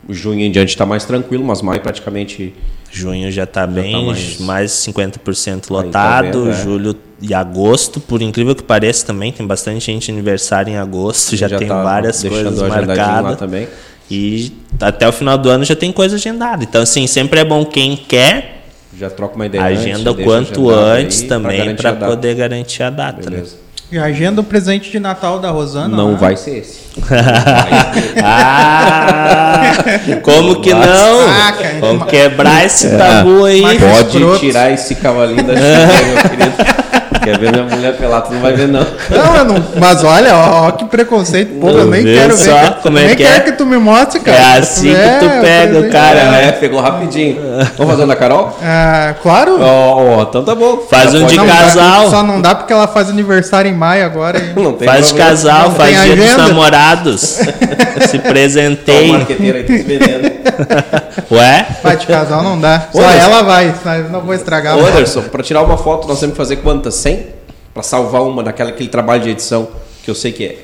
O 0.08 0.14
junho 0.14 0.42
em 0.42 0.52
diante 0.52 0.70
está 0.70 0.86
mais 0.86 1.04
tranquilo, 1.04 1.44
mas 1.44 1.62
maio 1.62 1.82
praticamente. 1.82 2.54
Junho 2.92 3.32
já 3.32 3.44
está 3.44 3.68
bem, 3.68 3.92
tá 3.92 4.02
mais- 4.02 4.40
mais 4.40 4.72
50% 4.72 5.56
Aí 5.56 5.62
tá 5.62 5.74
lotado. 5.74 6.26
vendo, 6.26 6.50
é. 6.50 6.64
Julho 6.64 6.96
e 7.22 7.34
agosto, 7.34 8.00
por 8.00 8.22
incrível 8.22 8.56
que 8.56 8.64
pareça, 8.64 9.06
também 9.06 9.32
tem 9.32 9.46
bastante 9.46 9.86
gente 9.86 10.12
aniversário 10.12 10.72
em 10.74 10.78
agosto. 10.78 11.36
Já, 11.36 11.50
tem 11.50 11.68
tá 11.68 11.84
várias 11.84 12.22
coisas 12.24 12.60
agendadinho 12.62 12.80
lá 12.80 12.86
marcadas. 12.88 13.38
também. 13.40 13.68
E 14.10 14.52
até 14.80 15.08
o 15.08 15.12
final 15.12 15.38
do 15.38 15.50
ano 15.50 15.64
já 15.64 15.76
tem 15.76 15.92
coisa 15.92 16.16
agendada. 16.16 16.64
Então, 16.64 16.82
assim, 16.82 17.06
sempre 17.06 17.40
é 17.42 17.44
bom 17.44 17.64
quem 17.64 17.96
quer 17.96 18.64
Já 18.98 19.10
troca 19.10 19.36
uma 19.36 19.46
ideia. 19.46 19.64
antes, 19.66 19.82
agenda 19.82 20.14
deixa 20.14 20.30
quanto 20.30 20.70
antes 20.70 21.22
aí 21.22 21.28
também 21.28 21.76
para 21.76 21.92
a 21.92 21.94
poder 21.94 22.36
garantir 22.36 22.84
a 22.84 22.90
data. 22.90 23.30
Né? 23.30 23.38
Beleza. 23.38 23.70
E 23.92 23.98
agenda 23.98 24.40
o 24.42 24.44
presente 24.44 24.92
de 24.92 25.00
Natal 25.00 25.40
da 25.40 25.50
Rosana. 25.50 25.98
Não 25.98 26.12
né? 26.12 26.18
vai 26.20 26.38
ser 26.38 26.60
esse. 26.60 26.80
ah! 28.24 29.74
Como 30.22 30.62
que 30.62 30.72
não? 30.72 31.28
Saca, 31.28 31.80
Vamos 31.80 32.08
quebrar 32.08 32.64
esse 32.66 32.96
tabu 32.96 33.46
aí. 33.46 33.64
Pode 33.80 34.40
tirar 34.40 34.72
esse 34.72 34.94
cavalinho 34.94 35.44
da 35.44 35.56
chuva, 35.56 36.04
meu 36.06 36.30
querido. 36.30 36.56
Quer 37.24 37.38
ver 37.38 37.52
minha 37.52 37.64
mulher 37.64 37.98
pelada? 37.98 38.28
Tu 38.28 38.34
não 38.34 38.42
vai 38.42 38.54
ver, 38.54 38.68
não. 38.68 38.86
Não, 39.10 39.36
eu 39.36 39.46
não. 39.46 39.64
Mas 39.80 40.04
olha, 40.04 40.36
ó, 40.36 40.68
ó 40.68 40.72
que 40.72 40.86
preconceito. 40.86 41.60
Pô, 41.60 41.70
eu 41.70 41.86
nem 41.88 42.04
quero 42.04 42.38
só 42.38 42.58
ver. 42.58 42.72
como 42.82 42.98
é 42.98 43.08
nem 43.08 43.16
que 43.16 43.24
quero 43.24 43.36
é. 43.36 43.40
que 43.42 43.52
tu 43.54 43.66
me 43.66 43.78
mostre, 43.78 44.20
cara. 44.22 44.38
É 44.38 44.58
assim 44.58 44.94
que 44.94 45.20
tu 45.20 45.42
pega 45.42 45.80
o 45.80 45.90
cara, 45.90 46.20
É, 46.20 46.32
né? 46.32 46.49
Pegou 46.60 46.80
rapidinho. 46.82 47.42
Vamos 47.78 47.92
fazer 47.94 48.02
uma 48.04 48.08
da 48.08 48.16
Carol? 48.16 48.58
Ah, 48.62 49.16
claro. 49.22 49.58
Ó, 49.62 50.18
ó, 50.18 50.22
então 50.24 50.44
tá 50.44 50.54
bom. 50.56 50.78
Faz 50.90 51.12
Já 51.12 51.20
um 51.20 51.26
de 51.26 51.36
Não 51.36 51.46
dá- 51.46 51.54
casal. 51.56 52.10
só 52.10 52.24
não 52.24 52.42
dá 52.42 52.56
porque 52.56 52.74
ela 52.74 52.88
faz 52.88 53.10
aniversário 53.10 53.70
em 53.72 53.74
maio 53.74 54.06
agora. 54.06 54.40
Não 54.56 54.74
tem 54.74 54.88
Faz 54.88 55.08
de 55.08 55.14
problema. 55.14 55.30
casal, 55.32 55.70
Não 55.70 55.76
faz 55.76 56.02
dia 56.04 56.16
dos 56.16 56.38
namorados. 56.38 57.22
Se 57.22 58.18
Tá 58.20 58.28
o 58.28 58.32
presenteie. 58.32 59.12
marqueteiro 59.12 59.58
aí 59.58 59.64
tá. 59.64 61.04
Ué? 61.32 61.68
Vai 61.84 61.98
de 61.98 62.08
casal 62.08 62.44
não 62.44 62.60
dá. 62.60 62.88
Só 62.92 63.00
Olha, 63.02 63.14
ela 63.18 63.42
vai, 63.44 63.74
eu 64.00 64.10
não 64.10 64.22
vou 64.22 64.34
estragar. 64.34 64.78
Ô, 64.78 64.86
Anderson, 64.86 65.22
pra 65.24 65.44
tirar 65.44 65.62
uma 65.64 65.78
foto 65.78 66.08
nós 66.08 66.20
temos 66.20 66.34
que 66.34 66.38
fazer 66.38 66.58
quantas? 66.58 66.96
100? 66.96 67.28
Pra 67.74 67.84
salvar 67.84 68.24
uma 68.24 68.44
daquela 68.44 68.70
aquele 68.72 68.90
trabalho 68.90 69.22
de 69.24 69.30
edição 69.30 69.68
que 70.04 70.10
eu 70.10 70.16
sei 70.16 70.32
que 70.32 70.44
é, 70.46 70.58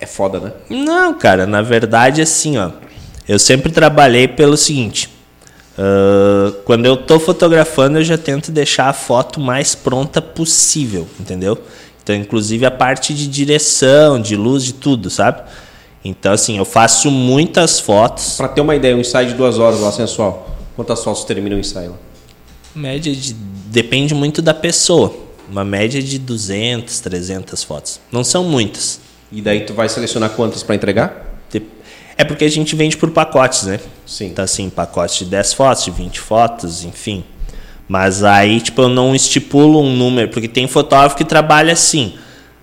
é 0.00 0.06
foda, 0.06 0.38
né? 0.38 0.52
Não, 0.70 1.12
cara, 1.14 1.46
na 1.46 1.60
verdade, 1.60 2.22
assim, 2.22 2.56
ó. 2.58 2.70
Eu 3.28 3.38
sempre 3.38 3.70
trabalhei 3.70 4.26
pelo 4.28 4.56
seguinte. 4.56 5.11
Ah, 5.78 6.52
quando 6.64 6.86
eu 6.86 6.96
tô 6.96 7.18
fotografando, 7.18 7.98
eu 7.98 8.04
já 8.04 8.18
tento 8.18 8.50
deixar 8.50 8.88
a 8.88 8.92
foto 8.92 9.40
mais 9.40 9.74
pronta 9.74 10.20
possível, 10.20 11.06
entendeu? 11.18 11.58
Então, 12.02 12.14
inclusive 12.14 12.66
a 12.66 12.70
parte 12.70 13.14
de 13.14 13.26
direção, 13.28 14.20
de 14.20 14.34
luz, 14.34 14.64
de 14.64 14.74
tudo, 14.74 15.08
sabe? 15.08 15.42
Então, 16.04 16.32
assim, 16.32 16.58
eu 16.58 16.64
faço 16.64 17.10
muitas 17.10 17.78
fotos. 17.78 18.36
Pra 18.36 18.48
ter 18.48 18.60
uma 18.60 18.74
ideia, 18.74 18.96
um 18.96 19.00
ensaio 19.00 19.28
de 19.28 19.34
duas 19.34 19.58
horas 19.58 19.80
lá, 19.80 19.92
sensual. 19.92 20.50
Quantas 20.74 21.02
fotos 21.04 21.24
termina 21.24 21.54
o 21.54 21.58
ensaio? 21.58 21.96
Média 22.74 23.14
de. 23.14 23.34
Depende 23.34 24.14
muito 24.14 24.42
da 24.42 24.52
pessoa. 24.52 25.14
Uma 25.50 25.64
média 25.64 26.02
de 26.02 26.18
200, 26.18 27.00
300 27.00 27.62
fotos. 27.62 28.00
Não 28.10 28.24
são 28.24 28.44
muitas. 28.44 29.00
E 29.30 29.40
daí 29.40 29.60
tu 29.60 29.72
vai 29.72 29.88
selecionar 29.88 30.30
quantas 30.30 30.62
pra 30.62 30.74
entregar? 30.74 31.31
É 32.16 32.24
porque 32.24 32.44
a 32.44 32.50
gente 32.50 32.74
vende 32.76 32.96
por 32.96 33.10
pacotes, 33.10 33.64
né? 33.64 33.80
Sim. 34.06 34.26
Então, 34.26 34.44
assim, 34.44 34.68
pacote 34.68 35.24
de 35.24 35.30
10 35.30 35.54
fotos, 35.54 35.84
de 35.84 35.90
20 35.90 36.20
fotos, 36.20 36.84
enfim. 36.84 37.24
Mas 37.88 38.22
aí, 38.22 38.60
tipo, 38.60 38.82
eu 38.82 38.88
não 38.88 39.14
estipulo 39.14 39.80
um 39.82 39.94
número, 39.96 40.28
porque 40.28 40.48
tem 40.48 40.66
fotógrafo 40.68 41.16
que 41.16 41.24
trabalha 41.24 41.72
assim. 41.72 42.14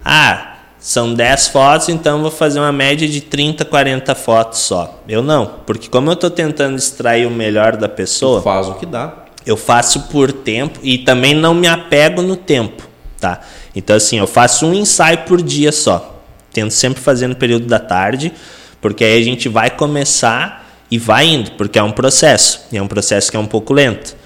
Ah, 0.04 0.56
são 0.80 1.14
10 1.14 1.50
fotos, 1.50 1.90
então 1.90 2.18
eu 2.18 2.22
vou 2.24 2.32
fazer 2.32 2.60
uma 2.60 2.72
média 2.72 3.08
de 3.08 3.22
30, 3.22 3.66
40 3.66 4.16
fotos 4.16 4.60
só. 4.60 5.02
Eu 5.08 5.22
não, 5.22 5.46
porque 5.66 5.90
como 5.90 6.10
eu 6.10 6.16
tô 6.16 6.30
tentando 6.30 6.78
extrair 6.78 7.28
o 7.28 7.32
melhor 7.32 7.76
da 7.76 7.90
pessoa, 7.90 8.42
Faz 8.42 8.68
o 8.70 8.76
que 8.76 8.86
dá. 8.86 9.14
eu 9.46 9.58
faço 9.58 10.04
por 10.04 10.32
tempo 10.32 10.80
e 10.82 11.00
também 11.00 11.36
não 11.36 11.54
me 11.54 11.68
apego 11.68 12.22
no 12.22 12.36
tempo, 12.38 12.88
tá? 13.20 13.42
Então 13.76 13.96
assim, 13.96 14.18
eu 14.18 14.26
faço 14.28 14.66
um 14.66 14.74
ensaio 14.74 15.20
por 15.20 15.42
dia 15.42 15.72
só. 15.72 16.22
Tento 16.54 16.72
sempre 16.72 17.02
fazer 17.02 17.28
no 17.28 17.36
período 17.36 17.66
da 17.68 17.78
tarde, 17.80 18.32
porque 18.82 19.04
aí 19.04 19.20
a 19.20 19.24
gente 19.24 19.50
vai 19.50 19.70
começar 19.70 20.68
e 20.90 20.98
vai 20.98 21.28
indo, 21.28 21.52
porque 21.52 21.78
é 21.78 21.84
um 21.84 21.92
processo, 21.92 22.62
e 22.72 22.78
é 22.78 22.82
um 22.82 22.88
processo 22.88 23.30
que 23.30 23.38
é 23.38 23.40
um 23.40 23.46
pouco 23.46 23.74
lento. 23.74 24.18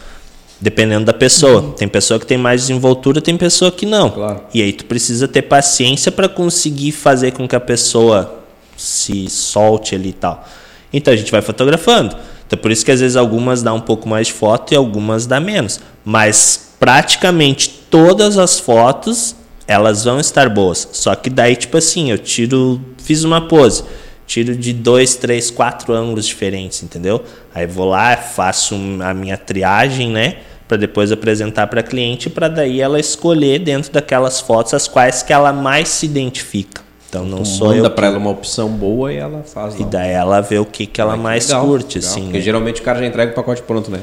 Dependendo 0.62 1.04
da 1.04 1.14
pessoa. 1.14 1.74
Tem 1.78 1.90
pessoa 1.90 2.18
que 2.18 2.26
tem 2.26 2.38
mais 2.38 2.62
desenvoltura, 2.62 3.20
tem 3.20 3.36
pessoa 3.36 3.70
que 3.70 3.86
não. 3.86 4.10
Claro. 4.10 4.44
E 4.54 4.62
aí 4.62 4.72
tu 4.72 4.86
precisa 4.86 5.28
ter 5.28 5.42
paciência 5.42 6.10
para 6.10 6.30
conseguir 6.30 6.94
fazer 6.94 7.32
com 7.32 7.46
que 7.46 7.56
a 7.56 7.60
pessoa 7.60 8.44
se 8.78 9.30
solte 9.30 9.94
ali 9.94 10.10
e 10.10 10.14
tal. 10.14 10.48
Então 10.94 11.14
a 11.14 11.18
gente 11.18 11.32
vai 11.32 11.42
fotografando. 11.42 12.16
Então 12.48 12.58
por 12.58 12.72
isso 12.72 12.86
que 12.86 12.92
às 12.92 13.02
vezes 13.02 13.18
algumas 13.18 13.62
dá 13.62 13.74
um 13.74 13.82
pouco 13.82 14.08
mais 14.08 14.28
de 14.28 14.34
foto 14.34 14.74
e 14.74 14.78
algumas 14.78 15.26
dá 15.26 15.40
menos. 15.40 15.82
Mas 16.06 16.76
praticamente 16.80 17.70
todas 17.90 18.38
as 18.38 18.58
fotos 18.60 19.36
elas 19.68 20.06
vão 20.06 20.20
estar 20.20 20.48
boas. 20.50 20.88
Só 20.94 21.14
que 21.16 21.30
daí 21.30 21.56
tipo 21.56 21.78
assim, 21.78 22.12
eu 22.12 22.18
tiro, 22.18 22.80
fiz 22.98 23.24
uma 23.24 23.48
pose, 23.48 23.84
tiro 24.34 24.56
de 24.56 24.74
dois, 24.74 25.16
três, 25.16 25.52
quatro 25.52 25.94
ângulos 25.94 26.26
diferentes, 26.26 26.82
entendeu? 26.82 27.24
Aí 27.54 27.68
vou 27.68 27.88
lá, 27.88 28.18
faço 28.18 28.74
a 29.04 29.14
minha 29.14 29.38
triagem, 29.38 30.10
né? 30.10 30.38
Para 30.68 30.78
depois 30.78 31.12
apresentar 31.12 31.68
para 31.68 31.82
a 31.82 31.84
cliente, 31.84 32.32
para 32.32 32.48
daí 32.48 32.82
ela 32.82 33.00
escolher 33.00 33.60
dentro 33.60 33.92
daquelas 33.92 34.40
fotos 34.40 34.74
as 34.74 34.88
quais 34.88 35.22
que 35.22 35.32
ela 35.32 35.54
mais 35.54 35.88
se 35.90 36.08
identifica. 36.08 36.82
Então 37.08 37.24
não 37.26 37.44
Tu 37.44 37.48
sou 37.50 37.68
manda 37.68 37.86
eu. 37.88 37.92
pra 37.92 38.08
ela 38.08 38.18
uma 38.18 38.32
opção 38.32 38.70
boa 38.70 39.14
e 39.14 39.18
ela 39.18 39.44
faz. 39.44 39.80
E 39.80 39.84
daí 39.84 40.10
ela 40.10 40.42
vê 40.42 40.58
o 40.58 40.66
que, 40.66 40.88
que 40.88 41.00
ela 41.00 41.16
mais 41.16 41.46
legal, 41.50 41.68
curte, 41.68 42.00
legal. 42.00 42.12
assim. 42.12 42.22
Porque 42.24 42.38
né? 42.40 42.44
geralmente 42.44 42.82
o 42.82 42.84
cara 42.84 42.98
já 43.00 43.06
entrega 43.06 43.32
o 43.34 43.36
pacote 43.36 43.62
pronto, 43.62 43.92
né? 43.92 44.00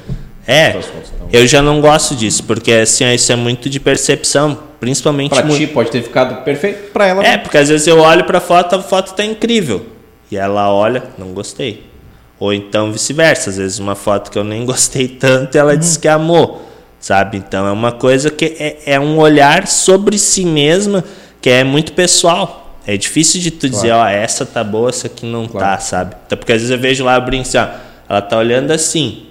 É, 0.47 0.70
então. 0.70 1.28
eu 1.33 1.45
já 1.45 1.61
não 1.61 1.81
gosto 1.81 2.14
disso, 2.14 2.45
porque 2.45 2.72
assim, 2.72 3.05
isso 3.12 3.33
é 3.33 3.37
muito 3.37 3.68
de 3.68 3.81
percepção, 3.81 4.57
principalmente 4.78 5.31
Pra 5.35 5.45
mu- 5.45 5.57
ti 5.57 5.66
pode 5.66 5.91
ter 5.91 6.03
ficado 6.03 6.45
perfeito, 6.45 6.93
pra 6.93 7.07
ela 7.07 7.24
É, 7.26 7.37
porque 7.37 7.59
às 7.59 7.68
vezes 7.68 7.87
eu 7.89 7.99
olho 7.99 8.24
pra 8.24 8.41
foto, 8.41 8.76
a 8.76 8.83
foto 8.83 9.12
tá 9.14 9.24
incrível. 9.24 9.85
E 10.31 10.37
ela 10.37 10.72
olha, 10.72 11.03
não 11.18 11.28
gostei. 11.33 11.89
Ou 12.39 12.53
então 12.53 12.93
vice-versa, 12.93 13.51
às 13.51 13.57
vezes 13.57 13.78
uma 13.78 13.95
foto 13.95 14.31
que 14.31 14.39
eu 14.39 14.45
nem 14.45 14.64
gostei 14.66 15.09
tanto, 15.09 15.57
ela 15.57 15.76
diz 15.76 15.97
que 15.97 16.09
amou, 16.09 16.66
sabe? 16.99 17.39
Então 17.39 17.66
é 17.66 17.72
uma 17.72 17.93
coisa 17.93 18.31
que 18.31 18.45
é, 18.59 18.95
é 18.95 19.01
um 19.01 19.18
olhar 19.18 19.66
sobre 19.66 20.19
si 20.19 20.44
mesma 20.44 21.05
que 21.40 21.51
é 21.51 21.65
muito 21.65 21.93
pessoal. 21.93 22.78
É 22.86 22.97
difícil 22.97 23.40
de 23.40 23.51
tu 23.51 23.69
dizer, 23.69 23.93
ó, 23.93 24.07
essa 24.07 24.47
tá 24.47 24.65
boa, 24.65 24.89
essa 24.89 25.07
aqui 25.07 25.27
não 25.27 25.47
tá, 25.47 25.59
Claro. 25.59 25.82
sabe? 25.82 26.16
Então, 26.27 26.39
porque 26.39 26.52
às 26.52 26.59
vezes 26.61 26.70
eu 26.70 26.78
vejo 26.78 27.05
lá, 27.05 27.16
eu 27.16 27.20
brinco 27.23 27.43
assim, 27.43 27.59
ó, 27.59 27.69
ela 28.09 28.23
tá 28.23 28.39
olhando 28.39 28.70
assim, 28.70 29.27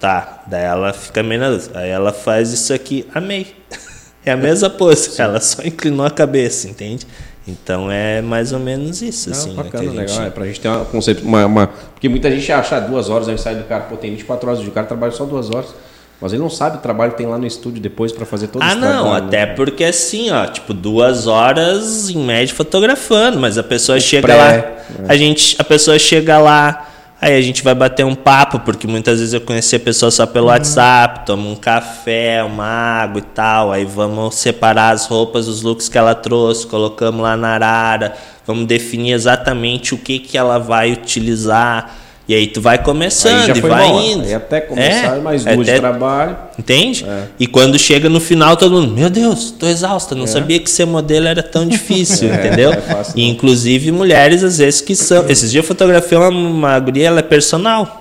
Tá, 0.00 0.42
daí 0.48 0.64
ela 0.64 0.92
fica 0.92 1.22
meio 1.22 1.40
na 1.40 1.50
dúvida. 1.50 1.78
Aí 1.78 1.88
ela 1.88 2.12
faz 2.12 2.52
isso 2.52 2.72
aqui, 2.74 3.06
amei. 3.14 3.54
É 4.24 4.30
a 4.30 4.36
mesma 4.36 4.70
pose, 4.70 5.20
ela 5.20 5.40
só 5.40 5.62
inclinou 5.64 6.06
a 6.06 6.10
cabeça, 6.10 6.68
entende? 6.68 7.04
Então 7.46 7.90
é 7.90 8.22
mais 8.22 8.52
ou 8.52 8.60
menos 8.60 9.02
isso, 9.02 9.28
Não, 9.30 9.36
assim. 9.36 9.50
né, 9.50 9.56
bacana, 9.56 9.70
que 9.70 9.88
a 9.98 10.00
gente- 10.02 10.10
legal. 10.12 10.26
É 10.26 10.30
pra 10.30 10.46
gente 10.46 10.60
ter 10.60 10.68
uma 10.68 10.84
conceito, 10.84 11.24
uma, 11.24 11.44
uma- 11.46 11.66
Porque 11.66 12.08
muita 12.08 12.30
gente 12.30 12.50
acha 12.52 12.76
ah, 12.76 12.80
duas 12.80 13.10
horas 13.10 13.26
é 13.28 13.32
o 13.32 13.34
ensaio 13.34 13.58
do 13.58 13.64
cara, 13.64 13.82
pô, 13.84 13.96
tem 13.96 14.10
24 14.12 14.48
horas, 14.48 14.64
o 14.66 14.70
cara 14.70 14.86
trabalha 14.86 15.12
só 15.12 15.24
duas 15.24 15.50
horas. 15.50 15.74
Mas 16.20 16.32
ele 16.32 16.40
não 16.40 16.48
sabe 16.50 16.76
o 16.76 16.80
trabalho 16.80 17.10
que 17.10 17.18
tem 17.18 17.26
lá 17.26 17.36
no 17.36 17.44
estúdio 17.44 17.82
depois 17.82 18.12
pra 18.12 18.24
fazer 18.24 18.46
todo 18.46 18.62
Ah, 18.62 18.68
esse 18.68 18.76
não, 18.76 19.02
trabalho. 19.02 19.24
até 19.26 19.46
né? 19.46 19.54
porque 19.54 19.82
assim, 19.82 20.30
ó, 20.30 20.46
tipo, 20.46 20.72
duas 20.72 21.26
horas 21.26 22.10
em 22.10 22.18
média 22.18 22.54
fotografando, 22.54 23.40
mas 23.40 23.58
a 23.58 23.62
pessoa 23.64 23.98
chega 23.98 24.28
pré, 24.28 24.36
lá, 24.36 24.52
né? 24.52 24.72
a 25.08 25.16
gente, 25.16 25.56
a 25.58 25.64
pessoa 25.64 25.98
chega 25.98 26.38
lá, 26.38 26.91
aí 27.22 27.38
a 27.38 27.40
gente 27.40 27.62
vai 27.62 27.72
bater 27.72 28.04
um 28.04 28.16
papo, 28.16 28.58
porque 28.58 28.84
muitas 28.84 29.20
vezes 29.20 29.32
eu 29.32 29.40
conheci 29.40 29.76
a 29.76 29.80
pessoa 29.80 30.10
só 30.10 30.26
pelo 30.26 30.48
WhatsApp, 30.48 31.24
toma 31.24 31.48
um 31.48 31.54
café, 31.54 32.42
uma 32.42 32.66
água 32.66 33.20
e 33.20 33.22
tal, 33.22 33.70
aí 33.70 33.84
vamos 33.84 34.34
separar 34.34 34.90
as 34.90 35.06
roupas, 35.06 35.46
os 35.46 35.62
looks 35.62 35.88
que 35.88 35.96
ela 35.96 36.16
trouxe, 36.16 36.66
colocamos 36.66 37.22
lá 37.22 37.36
na 37.36 37.50
arara, 37.54 38.16
vamos 38.44 38.66
definir 38.66 39.12
exatamente 39.12 39.94
o 39.94 39.98
que 39.98 40.18
que 40.18 40.36
ela 40.36 40.58
vai 40.58 40.90
utilizar. 40.90 41.96
E 42.28 42.34
aí 42.34 42.46
tu 42.46 42.60
vai 42.60 42.80
começando 42.82 43.56
e 43.56 43.60
vai 43.60 43.88
indo. 43.88 44.24
Aí 44.24 44.32
até 44.34 44.60
começar 44.60 45.16
mais 45.20 45.44
é 45.44 45.54
duas 45.54 45.66
de 45.66 45.72
até- 45.72 45.80
trabalho. 45.80 46.36
Entende? 46.56 47.04
É. 47.04 47.24
E 47.38 47.46
quando 47.48 47.76
chega 47.78 48.08
no 48.08 48.20
final, 48.20 48.56
todo 48.56 48.80
mundo, 48.80 48.94
meu 48.94 49.10
Deus, 49.10 49.50
tô 49.50 49.66
exausta, 49.66 50.14
não 50.14 50.26
sabia 50.26 50.60
que 50.60 50.70
ser 50.70 50.84
modelo 50.86 51.26
era 51.26 51.42
tão 51.42 51.66
difícil, 51.68 52.32
É, 52.32 52.36
entendeu? 52.46 52.72
é 52.72 52.80
fácil, 52.80 53.14
e 53.16 53.22
não. 53.26 53.30
inclusive 53.32 53.90
mulheres, 53.90 54.44
às 54.44 54.58
vezes, 54.58 54.80
que 54.80 54.94
são. 54.94 55.28
Esses 55.28 55.50
dias 55.50 55.64
eu 55.64 55.66
fotografei 55.68 56.16
uma, 56.16 56.28
uma 56.28 56.78
guria, 56.78 57.08
ela 57.08 57.18
é 57.18 57.22
personal. 57.22 57.98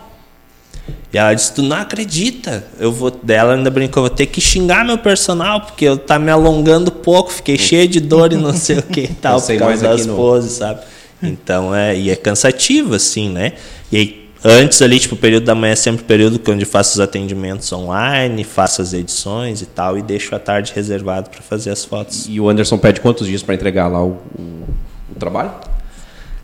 E 1.13 1.17
ela 1.17 1.33
disse, 1.33 1.53
tu 1.53 1.61
não 1.61 1.75
acredita. 1.75 2.63
Eu 2.79 2.91
vou. 2.91 3.11
Dela 3.11 3.55
ainda 3.55 3.69
brincou, 3.69 4.01
vou 4.03 4.09
ter 4.09 4.27
que 4.27 4.39
xingar 4.39 4.85
meu 4.85 4.97
personal, 4.97 5.61
porque 5.61 5.83
eu 5.83 5.97
tá 5.97 6.17
me 6.17 6.31
alongando 6.31 6.89
pouco, 6.91 7.31
fiquei 7.33 7.57
cheia 7.57 7.85
de 7.87 7.99
dor 7.99 8.31
e 8.31 8.37
não 8.37 8.53
sei 8.53 8.77
o 8.77 8.83
que 8.83 9.01
e 9.01 9.07
tal, 9.19 9.41
por 9.41 9.57
causa 9.57 9.83
das 9.83 10.05
no- 10.05 10.15
poses, 10.15 10.53
sabe? 10.53 10.79
Então 11.21 11.73
é. 11.75 11.95
E 11.97 12.09
é 12.09 12.15
cansativo, 12.15 12.93
assim, 12.95 13.29
né? 13.29 13.53
E 13.91 13.97
aí, 13.97 14.29
antes 14.43 14.81
ali, 14.81 14.99
tipo, 14.99 15.15
o 15.15 15.17
período 15.17 15.43
da 15.45 15.53
manhã 15.55 15.73
é 15.73 15.75
sempre 15.75 16.01
o 16.03 16.05
período 16.05 16.39
que 16.39 16.49
onde 16.49 16.63
eu 16.63 16.67
faço 16.69 16.93
os 16.93 16.99
atendimentos 16.99 17.71
online, 17.71 18.43
faço 18.43 18.81
as 18.81 18.93
edições 18.93 19.61
e 19.61 19.65
tal, 19.65 19.97
e 19.97 20.01
deixo 20.01 20.33
a 20.35 20.39
tarde 20.39 20.71
reservado 20.75 21.29
para 21.29 21.41
fazer 21.41 21.69
as 21.71 21.85
fotos. 21.85 22.25
E 22.29 22.39
o 22.39 22.49
Anderson 22.49 22.77
pede 22.77 23.01
quantos 23.01 23.27
dias 23.27 23.43
para 23.43 23.53
entregar 23.55 23.87
lá 23.87 24.03
o, 24.03 24.17
o- 24.37 24.63
o 25.11 25.15
trabalho? 25.19 25.51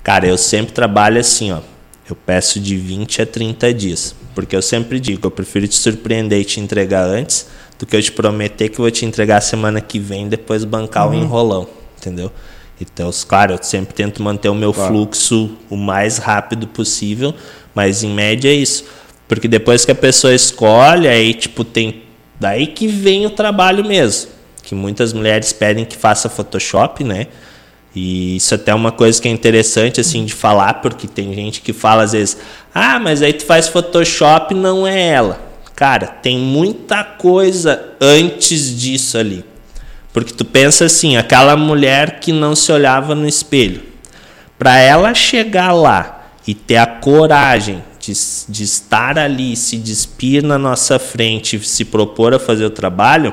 Cara, 0.04 0.28
eu 0.28 0.38
sempre 0.38 0.72
trabalho 0.74 1.20
assim, 1.20 1.52
ó. 1.52 1.60
Eu 2.10 2.16
peço 2.16 2.60
de 2.60 2.78
20 2.78 3.22
a 3.22 3.26
30 3.26 3.74
dias. 3.74 4.16
Porque 4.34 4.56
eu 4.56 4.62
sempre 4.62 5.00
digo, 5.00 5.26
eu 5.28 5.32
prefiro 5.32 5.68
te 5.68 5.76
surpreender 5.76 6.40
e 6.40 6.46
te 6.46 6.60
entregar 6.60 7.04
antes 7.04 7.48
do 7.80 7.86
que 7.86 7.96
eu 7.96 8.02
te 8.02 8.12
prometer 8.12 8.70
que 8.70 8.80
eu 8.80 8.84
vou 8.84 8.92
te 8.92 9.04
entregar 9.04 9.42
semana 9.42 9.82
que 9.82 10.00
vem 10.00 10.26
e 10.28 10.30
depois 10.30 10.64
bancar 10.64 11.10
o 11.10 11.14
enrolão. 11.14 11.68
Entendeu? 11.98 12.32
Então, 12.80 13.10
claro, 13.28 13.54
eu 13.56 13.60
sempre 13.64 13.94
tento 13.94 14.22
manter 14.22 14.50
o 14.50 14.56
meu 14.56 14.72
Claro. 14.74 14.94
fluxo 14.94 15.52
o 15.70 15.76
mais 15.76 16.18
rápido 16.18 16.68
possível, 16.68 17.34
mas 17.74 18.04
em 18.04 18.10
média 18.14 18.50
é 18.50 18.54
isso. 18.54 18.86
Porque 19.28 19.48
depois 19.48 19.84
que 19.84 19.92
a 19.92 19.96
pessoa 19.96 20.34
escolhe, 20.34 21.08
aí 21.08 21.34
tipo 21.34 21.64
tem 21.64 22.04
daí 22.40 22.68
que 22.68 22.88
vem 22.88 23.26
o 23.26 23.30
trabalho 23.32 23.84
mesmo, 23.84 24.30
que 24.64 24.76
muitas 24.76 25.12
mulheres 25.12 25.52
pedem 25.52 25.84
que 25.86 25.98
faça 25.98 26.30
Photoshop, 26.30 27.04
né? 27.04 27.28
E 27.96 28.36
isso 28.36 28.54
até 28.54 28.72
é 28.72 28.76
uma 28.76 28.92
coisa 28.92 29.20
que 29.20 29.28
é 29.28 29.32
interessante 29.32 30.00
assim 30.00 30.24
de 30.24 30.34
falar, 30.34 30.76
porque 30.76 31.08
tem 31.08 31.34
gente 31.34 31.62
que 31.62 31.74
fala 31.74 32.04
às 32.04 32.12
vezes: 32.12 32.38
"Ah, 32.74 33.00
mas 33.00 33.24
aí 33.24 33.34
tu 33.34 33.44
faz 33.44 33.68
Photoshop, 33.68 34.54
não 34.54 34.86
é 34.86 35.08
ela". 35.08 35.42
Cara, 35.76 36.06
tem 36.08 36.38
muita 36.38 37.04
coisa 37.04 37.94
antes 38.00 38.80
disso 38.80 39.18
ali. 39.18 39.44
Porque 40.18 40.34
tu 40.34 40.44
pensa 40.44 40.86
assim, 40.86 41.16
aquela 41.16 41.56
mulher 41.56 42.20
que 42.20 42.32
não 42.32 42.56
se 42.56 42.72
olhava 42.72 43.14
no 43.14 43.28
espelho, 43.28 43.84
para 44.58 44.80
ela 44.80 45.14
chegar 45.14 45.72
lá 45.74 46.32
e 46.48 46.56
ter 46.56 46.78
a 46.78 46.88
coragem 46.88 47.84
de, 48.00 48.14
de 48.50 48.64
estar 48.64 49.20
ali, 49.20 49.56
se 49.56 49.78
despir 49.78 50.42
na 50.42 50.58
nossa 50.58 50.98
frente, 50.98 51.60
se 51.60 51.86
propor 51.86 52.34
a 52.34 52.40
fazer 52.40 52.66
o 52.66 52.72
trabalho, 52.72 53.32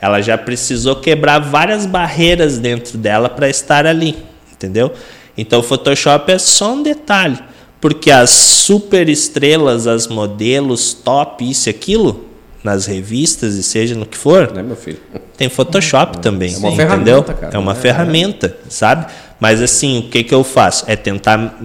ela 0.00 0.22
já 0.22 0.38
precisou 0.38 0.96
quebrar 0.96 1.38
várias 1.38 1.84
barreiras 1.84 2.56
dentro 2.56 2.96
dela 2.96 3.28
para 3.28 3.50
estar 3.50 3.84
ali, 3.84 4.16
entendeu? 4.50 4.90
Então 5.36 5.60
o 5.60 5.62
Photoshop 5.62 6.32
é 6.32 6.38
só 6.38 6.72
um 6.72 6.82
detalhe, 6.82 7.38
porque 7.78 8.10
as 8.10 8.30
super 8.30 9.06
estrelas, 9.10 9.86
as 9.86 10.08
modelos 10.08 10.94
top, 10.94 11.46
isso 11.46 11.68
e 11.68 11.70
aquilo, 11.70 12.31
nas 12.62 12.86
revistas 12.86 13.54
e 13.54 13.62
seja 13.62 13.94
no 13.94 14.06
que 14.06 14.16
for, 14.16 14.52
Né, 14.52 14.62
meu 14.62 14.76
filho? 14.76 14.98
tem 15.36 15.48
Photoshop 15.48 16.18
também, 16.18 16.54
É 16.54 16.58
uma 16.58 16.68
entendeu? 16.68 16.86
ferramenta, 16.88 17.34
cara. 17.34 17.54
É 17.54 17.58
uma 17.58 17.72
É. 17.72 17.74
ferramenta, 17.74 18.56
sabe? 18.68 19.06
Mas 19.40 19.60
assim, 19.60 19.98
o 19.98 20.02
que 20.08 20.22
que 20.22 20.34
eu 20.34 20.44
faço? 20.44 20.84
É 20.86 20.94
tentar. 20.94 21.58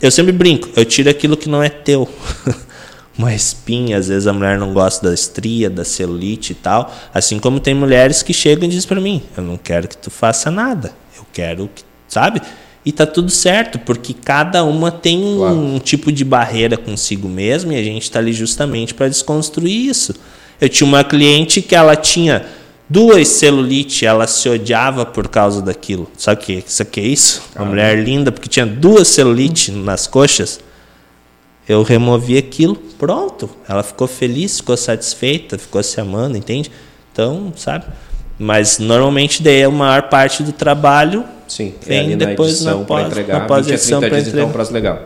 Eu 0.00 0.10
sempre 0.10 0.32
brinco, 0.32 0.68
eu 0.74 0.84
tiro 0.84 1.08
aquilo 1.08 1.36
que 1.36 1.48
não 1.48 1.62
é 1.62 1.68
teu. 1.68 2.08
uma 3.16 3.32
espinha, 3.34 3.98
às 3.98 4.08
vezes 4.08 4.26
a 4.26 4.32
mulher 4.32 4.58
não 4.58 4.72
gosta 4.72 5.06
da 5.08 5.14
estria, 5.14 5.70
da 5.70 5.84
celulite 5.84 6.52
e 6.52 6.54
tal. 6.56 6.92
Assim 7.14 7.38
como 7.38 7.60
tem 7.60 7.74
mulheres 7.74 8.22
que 8.22 8.32
chegam 8.34 8.64
e 8.64 8.68
dizem 8.68 8.88
pra 8.88 9.00
mim: 9.00 9.22
eu 9.36 9.42
não 9.44 9.56
quero 9.56 9.86
que 9.86 9.96
tu 9.96 10.10
faça 10.10 10.50
nada, 10.50 10.92
eu 11.16 11.24
quero 11.32 11.70
que. 11.74 11.84
Sabe? 12.08 12.42
E 12.84 12.90
tá 12.90 13.06
tudo 13.06 13.30
certo, 13.30 13.78
porque 13.78 14.12
cada 14.12 14.64
uma 14.64 14.90
tem 14.90 15.18
um, 15.22 15.36
Claro. 15.38 15.54
um 15.56 15.78
tipo 15.78 16.10
de 16.10 16.24
barreira 16.24 16.76
consigo 16.76 17.28
mesma 17.28 17.74
e 17.74 17.78
a 17.78 17.82
gente 17.82 18.02
está 18.02 18.18
ali 18.18 18.32
justamente 18.32 18.92
para 18.92 19.08
desconstruir 19.08 19.86
isso. 19.88 20.14
Eu 20.60 20.68
tinha 20.68 20.86
uma 20.86 21.04
cliente 21.04 21.62
que 21.62 21.74
ela 21.76 21.94
tinha 21.94 22.44
duas 22.88 23.28
celulite, 23.28 24.04
ela 24.04 24.26
se 24.26 24.48
odiava 24.48 25.06
por 25.06 25.28
causa 25.28 25.62
daquilo. 25.62 26.10
Sabe 26.18 26.42
o 26.42 26.44
que 26.44 26.64
isso 26.66 26.82
aqui 26.82 27.00
é 27.00 27.04
isso? 27.04 27.42
Uma 27.54 27.64
mulher 27.66 27.98
linda 27.98 28.32
porque 28.32 28.48
tinha 28.48 28.66
duas 28.66 29.06
celulite 29.08 29.70
nas 29.70 30.06
coxas. 30.08 30.58
Eu 31.68 31.82
removi 31.84 32.36
aquilo, 32.36 32.74
pronto. 32.98 33.48
Ela 33.68 33.84
ficou 33.84 34.08
feliz, 34.08 34.56
ficou 34.58 34.76
satisfeita, 34.76 35.56
ficou 35.56 35.80
se 35.82 36.00
amando, 36.00 36.36
entende? 36.36 36.70
Então, 37.12 37.52
sabe? 37.56 37.84
Mas 38.38 38.78
normalmente 38.78 39.42
daí 39.42 39.62
a 39.62 39.70
maior 39.70 40.02
parte 40.08 40.42
do 40.42 40.52
trabalho 40.52 41.24
Sim, 41.46 41.74
é 41.84 41.88
Vem 41.88 42.00
ali 42.00 42.16
depois 42.16 42.62
na 42.62 42.70
edição 42.72 42.84
para 42.84 42.96
pós- 42.96 43.06
entregar. 43.12 43.38
na 43.40 43.44
pós-edição 43.46 44.00
20 44.00 44.06
a 44.06 44.10
30 44.10 44.10
pra 44.10 44.18
dias, 44.22 44.28
então, 44.28 44.40
é 44.40 44.44
um 44.44 44.48
entregar. 44.48 44.52
prazo 44.52 44.72
legal. 44.72 44.98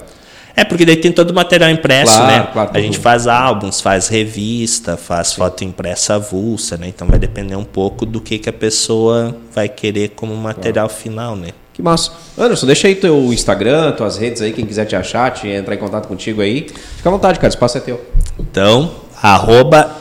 É, 0.58 0.64
porque 0.64 0.86
daí 0.86 0.96
tem 0.96 1.12
todo 1.12 1.30
o 1.30 1.34
material 1.34 1.68
impresso, 1.70 2.12
Claro, 2.14 2.26
né? 2.44 2.48
claro, 2.52 2.70
a 2.72 2.80
gente 2.80 2.98
faz 2.98 3.26
álbuns, 3.26 3.80
faz 3.82 4.08
revista, 4.08 4.96
faz 4.96 5.32
foto 5.34 5.64
impressa 5.64 6.14
avulsa, 6.14 6.78
né? 6.78 6.86
Então 6.88 7.06
vai 7.06 7.18
depender 7.18 7.56
um 7.56 7.64
pouco 7.64 8.06
do 8.06 8.20
que, 8.22 8.38
que 8.38 8.48
a 8.48 8.52
pessoa 8.54 9.36
vai 9.54 9.68
querer 9.68 10.10
como 10.16 10.34
material 10.34 10.88
final, 10.88 11.36
né? 11.36 11.48
Que 11.74 11.82
massa. 11.82 12.12
Anderson, 12.38 12.64
deixa 12.64 12.88
aí 12.88 12.94
teu 12.94 13.30
Instagram, 13.34 13.92
tuas 13.92 14.16
redes 14.16 14.40
aí, 14.40 14.50
quem 14.52 14.64
quiser 14.64 14.86
te 14.86 14.96
achar, 14.96 15.30
te 15.32 15.46
entrar 15.48 15.74
em 15.74 15.78
contato 15.78 16.08
contigo 16.08 16.40
aí. 16.40 16.66
Fica 16.96 17.08
à 17.10 17.12
vontade, 17.12 17.38
cara, 17.38 17.50
o 17.50 17.54
espaço 17.54 17.76
é 17.76 17.80
teu. 17.82 18.00
Então, 18.40 18.92
arroba 19.20 19.96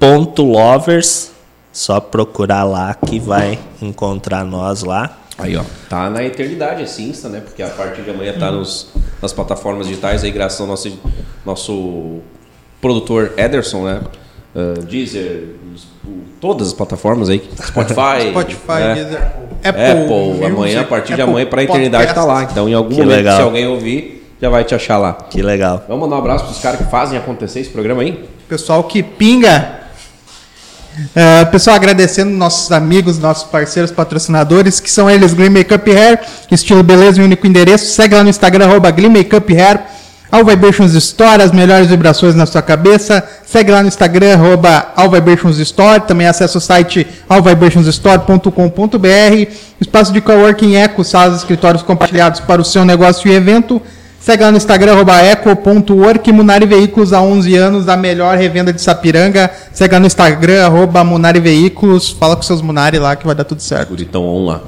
essence.lovers, 0.00 1.30
só 1.72 2.00
procurar 2.00 2.64
lá 2.64 2.94
que 2.94 3.18
vai 3.18 3.58
encontrar 3.80 4.44
nós 4.44 4.82
lá. 4.82 5.18
Aí, 5.38 5.56
ó. 5.56 5.62
Tá 5.88 6.10
na 6.10 6.22
eternidade 6.22 6.82
esse 6.82 7.02
Insta, 7.02 7.28
né? 7.28 7.40
Porque 7.40 7.62
a 7.62 7.68
partir 7.68 8.02
de 8.02 8.10
amanhã 8.10 8.34
tá 8.38 8.50
nos, 8.50 8.88
nas 9.22 9.32
plataformas 9.32 9.86
digitais 9.86 10.22
aí, 10.22 10.30
graças 10.30 10.60
ao 10.60 10.66
nosso, 10.66 10.98
nosso 11.44 12.18
produtor 12.80 13.32
Ederson, 13.36 13.84
né? 13.84 14.00
Uh, 14.54 14.82
Deezer, 14.84 15.54
todas 16.40 16.68
as 16.68 16.72
plataformas 16.74 17.30
aí. 17.30 17.48
Spotify. 17.62 18.28
Spotify, 18.30 18.82
é. 18.82 18.94
Deezer, 18.94 19.22
Apple, 19.64 19.82
Apple, 19.82 20.08
Music, 20.08 20.44
amanhã, 20.44 20.80
a 20.80 20.84
partir 20.84 21.14
de 21.14 21.22
Apple 21.22 21.30
amanhã, 21.30 21.46
pra 21.46 21.62
eternidade 21.62 22.14
tá 22.14 22.24
lá. 22.24 22.42
Então, 22.42 22.68
em 22.68 22.74
algum 22.74 22.90
Que 22.90 23.00
momento, 23.00 23.16
legal. 23.16 23.36
se 23.36 23.42
alguém 23.42 23.66
ouvir, 23.66 24.34
já 24.42 24.50
vai 24.50 24.64
te 24.64 24.74
achar 24.74 24.98
lá. 24.98 25.12
Que 25.12 25.40
legal. 25.40 25.84
Vamos 25.86 26.02
mandar 26.02 26.16
um 26.16 26.18
abraço 26.18 26.44
pros 26.44 26.58
caras 26.58 26.80
que 26.80 26.90
fazem 26.90 27.16
acontecer 27.16 27.60
esse 27.60 27.70
programa 27.70 28.02
aí? 28.02 28.28
Pessoal 28.48 28.84
que 28.84 29.02
pinga. 29.02 29.79
É, 31.14 31.44
pessoal, 31.46 31.76
agradecendo 31.76 32.30
nossos 32.30 32.70
amigos, 32.72 33.18
nossos 33.18 33.44
parceiros, 33.44 33.90
patrocinadores, 33.90 34.80
que 34.80 34.90
são 34.90 35.10
eles, 35.10 35.32
Glee 35.32 35.48
Makeup 35.48 35.90
Hair, 35.90 36.20
estilo 36.50 36.82
beleza 36.82 37.20
e 37.20 37.24
único 37.24 37.46
endereço. 37.46 37.92
Segue 37.92 38.14
lá 38.14 38.22
no 38.22 38.30
Instagram, 38.30 38.66
arroba 38.66 38.90
Glee 38.90 39.08
Makeup 39.08 39.52
Hair. 39.52 39.80
All 40.32 40.44
Vibrations 40.44 40.94
Store, 40.94 41.42
as 41.42 41.50
melhores 41.50 41.88
vibrações 41.88 42.36
na 42.36 42.46
sua 42.46 42.62
cabeça. 42.62 43.28
Segue 43.44 43.72
lá 43.72 43.82
no 43.82 43.88
Instagram, 43.88 44.34
arroba 44.34 44.92
All 44.94 45.10
Vibrations 45.10 45.58
Store. 45.58 46.02
Também 46.02 46.28
acessa 46.28 46.56
o 46.56 46.60
site 46.60 47.04
allvibrationsstore.com.br. 47.28 49.52
Espaço 49.80 50.12
de 50.12 50.20
coworking 50.20 50.76
Eco, 50.76 51.02
salas 51.02 51.38
escritórios 51.38 51.82
compartilhados 51.82 52.38
para 52.38 52.60
o 52.60 52.64
seu 52.64 52.84
negócio 52.84 53.28
e 53.28 53.34
evento. 53.34 53.82
Segue 54.20 54.42
lá 54.42 54.50
no 54.50 54.58
Instagram, 54.58 54.92
arroba 54.92 55.16
eco.work, 55.22 56.30
Munari 56.30 56.66
Veículos 56.66 57.14
há 57.14 57.22
11 57.22 57.56
anos, 57.56 57.88
a 57.88 57.96
melhor 57.96 58.36
revenda 58.36 58.70
de 58.70 58.80
Sapiranga. 58.80 59.50
Segue 59.72 59.94
lá 59.94 59.98
no 59.98 60.06
Instagram, 60.06 60.62
arroba 60.62 61.02
Munari 61.02 61.40
Veículos. 61.40 62.10
Fala 62.10 62.36
com 62.36 62.42
seus 62.42 62.60
Munari 62.60 62.98
lá 62.98 63.16
que 63.16 63.24
vai 63.24 63.34
dar 63.34 63.44
tudo 63.44 63.62
certo. 63.62 63.88
Guritão 63.88 64.26
on 64.26 64.44
lá. 64.44 64.60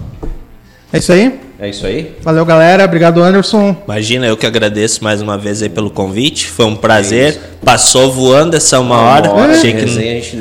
É 0.91 0.99
isso 0.99 1.13
aí. 1.13 1.39
É 1.63 1.69
isso 1.69 1.87
aí? 1.87 2.11
Valeu, 2.23 2.45
galera. 2.45 2.85
Obrigado, 2.85 3.23
Anderson. 3.23 3.77
Imagina, 3.85 4.27
eu 4.27 4.37
que 4.37 4.45
agradeço 4.45 5.05
mais 5.05 5.23
uma 5.23 5.39
vez 5.39 5.63
aí 5.63 5.69
pelo 5.69 5.91
convite. 5.91 6.49
Foi 6.49 6.65
um 6.67 6.75
prazer. 6.75 7.39
Passou 7.65 8.11
voando 8.11 8.57
essa 8.57 8.81
uma 8.81 8.97
hora. 8.99 9.31
hora 9.31 9.53
Achei 9.53 9.73
que, 9.73 9.85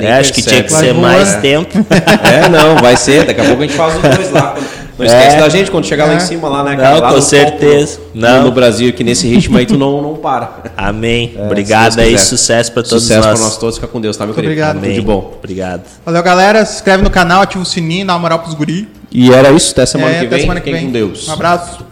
é, 0.04 0.14
acho 0.18 0.32
que 0.32 0.42
tinha 0.42 0.64
que 0.64 0.68
percebe. 0.70 0.86
ser 0.88 0.92
Vai 0.94 1.00
mais 1.00 1.36
tempo. 1.36 1.78
É, 2.28 2.48
não, 2.48 2.74
vai 2.82 2.96
ser. 2.96 3.24
Daqui 3.24 3.40
a 3.40 3.44
pouco 3.44 3.62
a 3.62 3.66
gente 3.66 3.76
faz 3.76 3.94
os 3.94 4.02
dois 4.02 4.32
lá. 4.32 4.56
Não 4.98 5.06
esquece 5.06 5.36
É. 5.36 5.40
da 5.40 5.48
gente 5.48 5.70
quando 5.70 5.86
chegar 5.86 6.06
lá 6.06 6.14
É. 6.14 6.16
em 6.16 6.20
cima, 6.20 6.48
lá, 6.48 6.64
né? 6.64 6.76
Não, 6.76 6.98
lá 7.00 7.08
com 7.10 7.16
no 7.16 7.22
certeza. 7.22 7.98
topo, 7.98 8.10
no- 8.14 8.20
Não. 8.20 8.42
No 8.44 8.50
Brasil, 8.50 8.92
que 8.92 9.04
nesse 9.04 9.28
ritmo 9.28 9.58
aí 9.58 9.64
tu 9.66 9.78
não, 9.78 10.02
não 10.02 10.14
para. 10.16 10.50
Amém. 10.76 11.34
É, 11.36 11.42
Obrigado 11.46 12.00
aí. 12.00 12.10
Deus. 12.16 12.22
Sucesso 12.22 12.72
para 12.72 12.82
todos 12.82 13.02
Sucesso 13.04 13.26
nós. 13.28 13.38
pra 13.38 13.46
nós 13.48 13.56
todos. 13.58 13.76
Fica 13.76 13.86
com 13.86 14.00
Deus, 14.00 14.16
tá, 14.16 14.24
meu 14.26 14.34
Muito 14.34 14.42
querido? 14.44 14.52
obrigado. 14.60 14.74
Tudo 14.76 14.84
Amém. 14.86 14.94
de 14.98 15.06
bom. 15.06 15.34
Obrigado. 15.38 15.82
Valeu, 16.04 16.22
galera. 16.22 16.64
Se 16.64 16.74
inscreve 16.76 17.02
no 17.04 17.10
canal, 17.10 17.42
ativa 17.42 17.62
o 17.62 17.66
sininho, 17.66 18.06
dá 18.06 18.12
uma 18.14 18.18
moral 18.18 18.40
pros 18.40 18.54
guri. 18.54 18.88
E 19.14 19.30
era 19.32 19.50
isso. 19.50 19.72
Até 19.72 19.84
semana 19.86 20.10
É, 20.14 20.18
que 20.20 20.26
até 20.26 20.36
vem. 20.36 20.40
semana 20.40 20.60
que 20.60 20.64
Fiquem 20.70 20.80
vem. 20.84 20.86
com 20.86 20.92
Deus. 21.12 21.28
Um 21.28 21.32
abraço. 21.32 21.86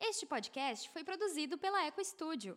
Este 0.00 0.26
podcast 0.26 0.88
foi 0.90 1.02
produzido 1.02 1.58
pela 1.58 1.86
Eco 1.86 2.04
Studio. 2.04 2.56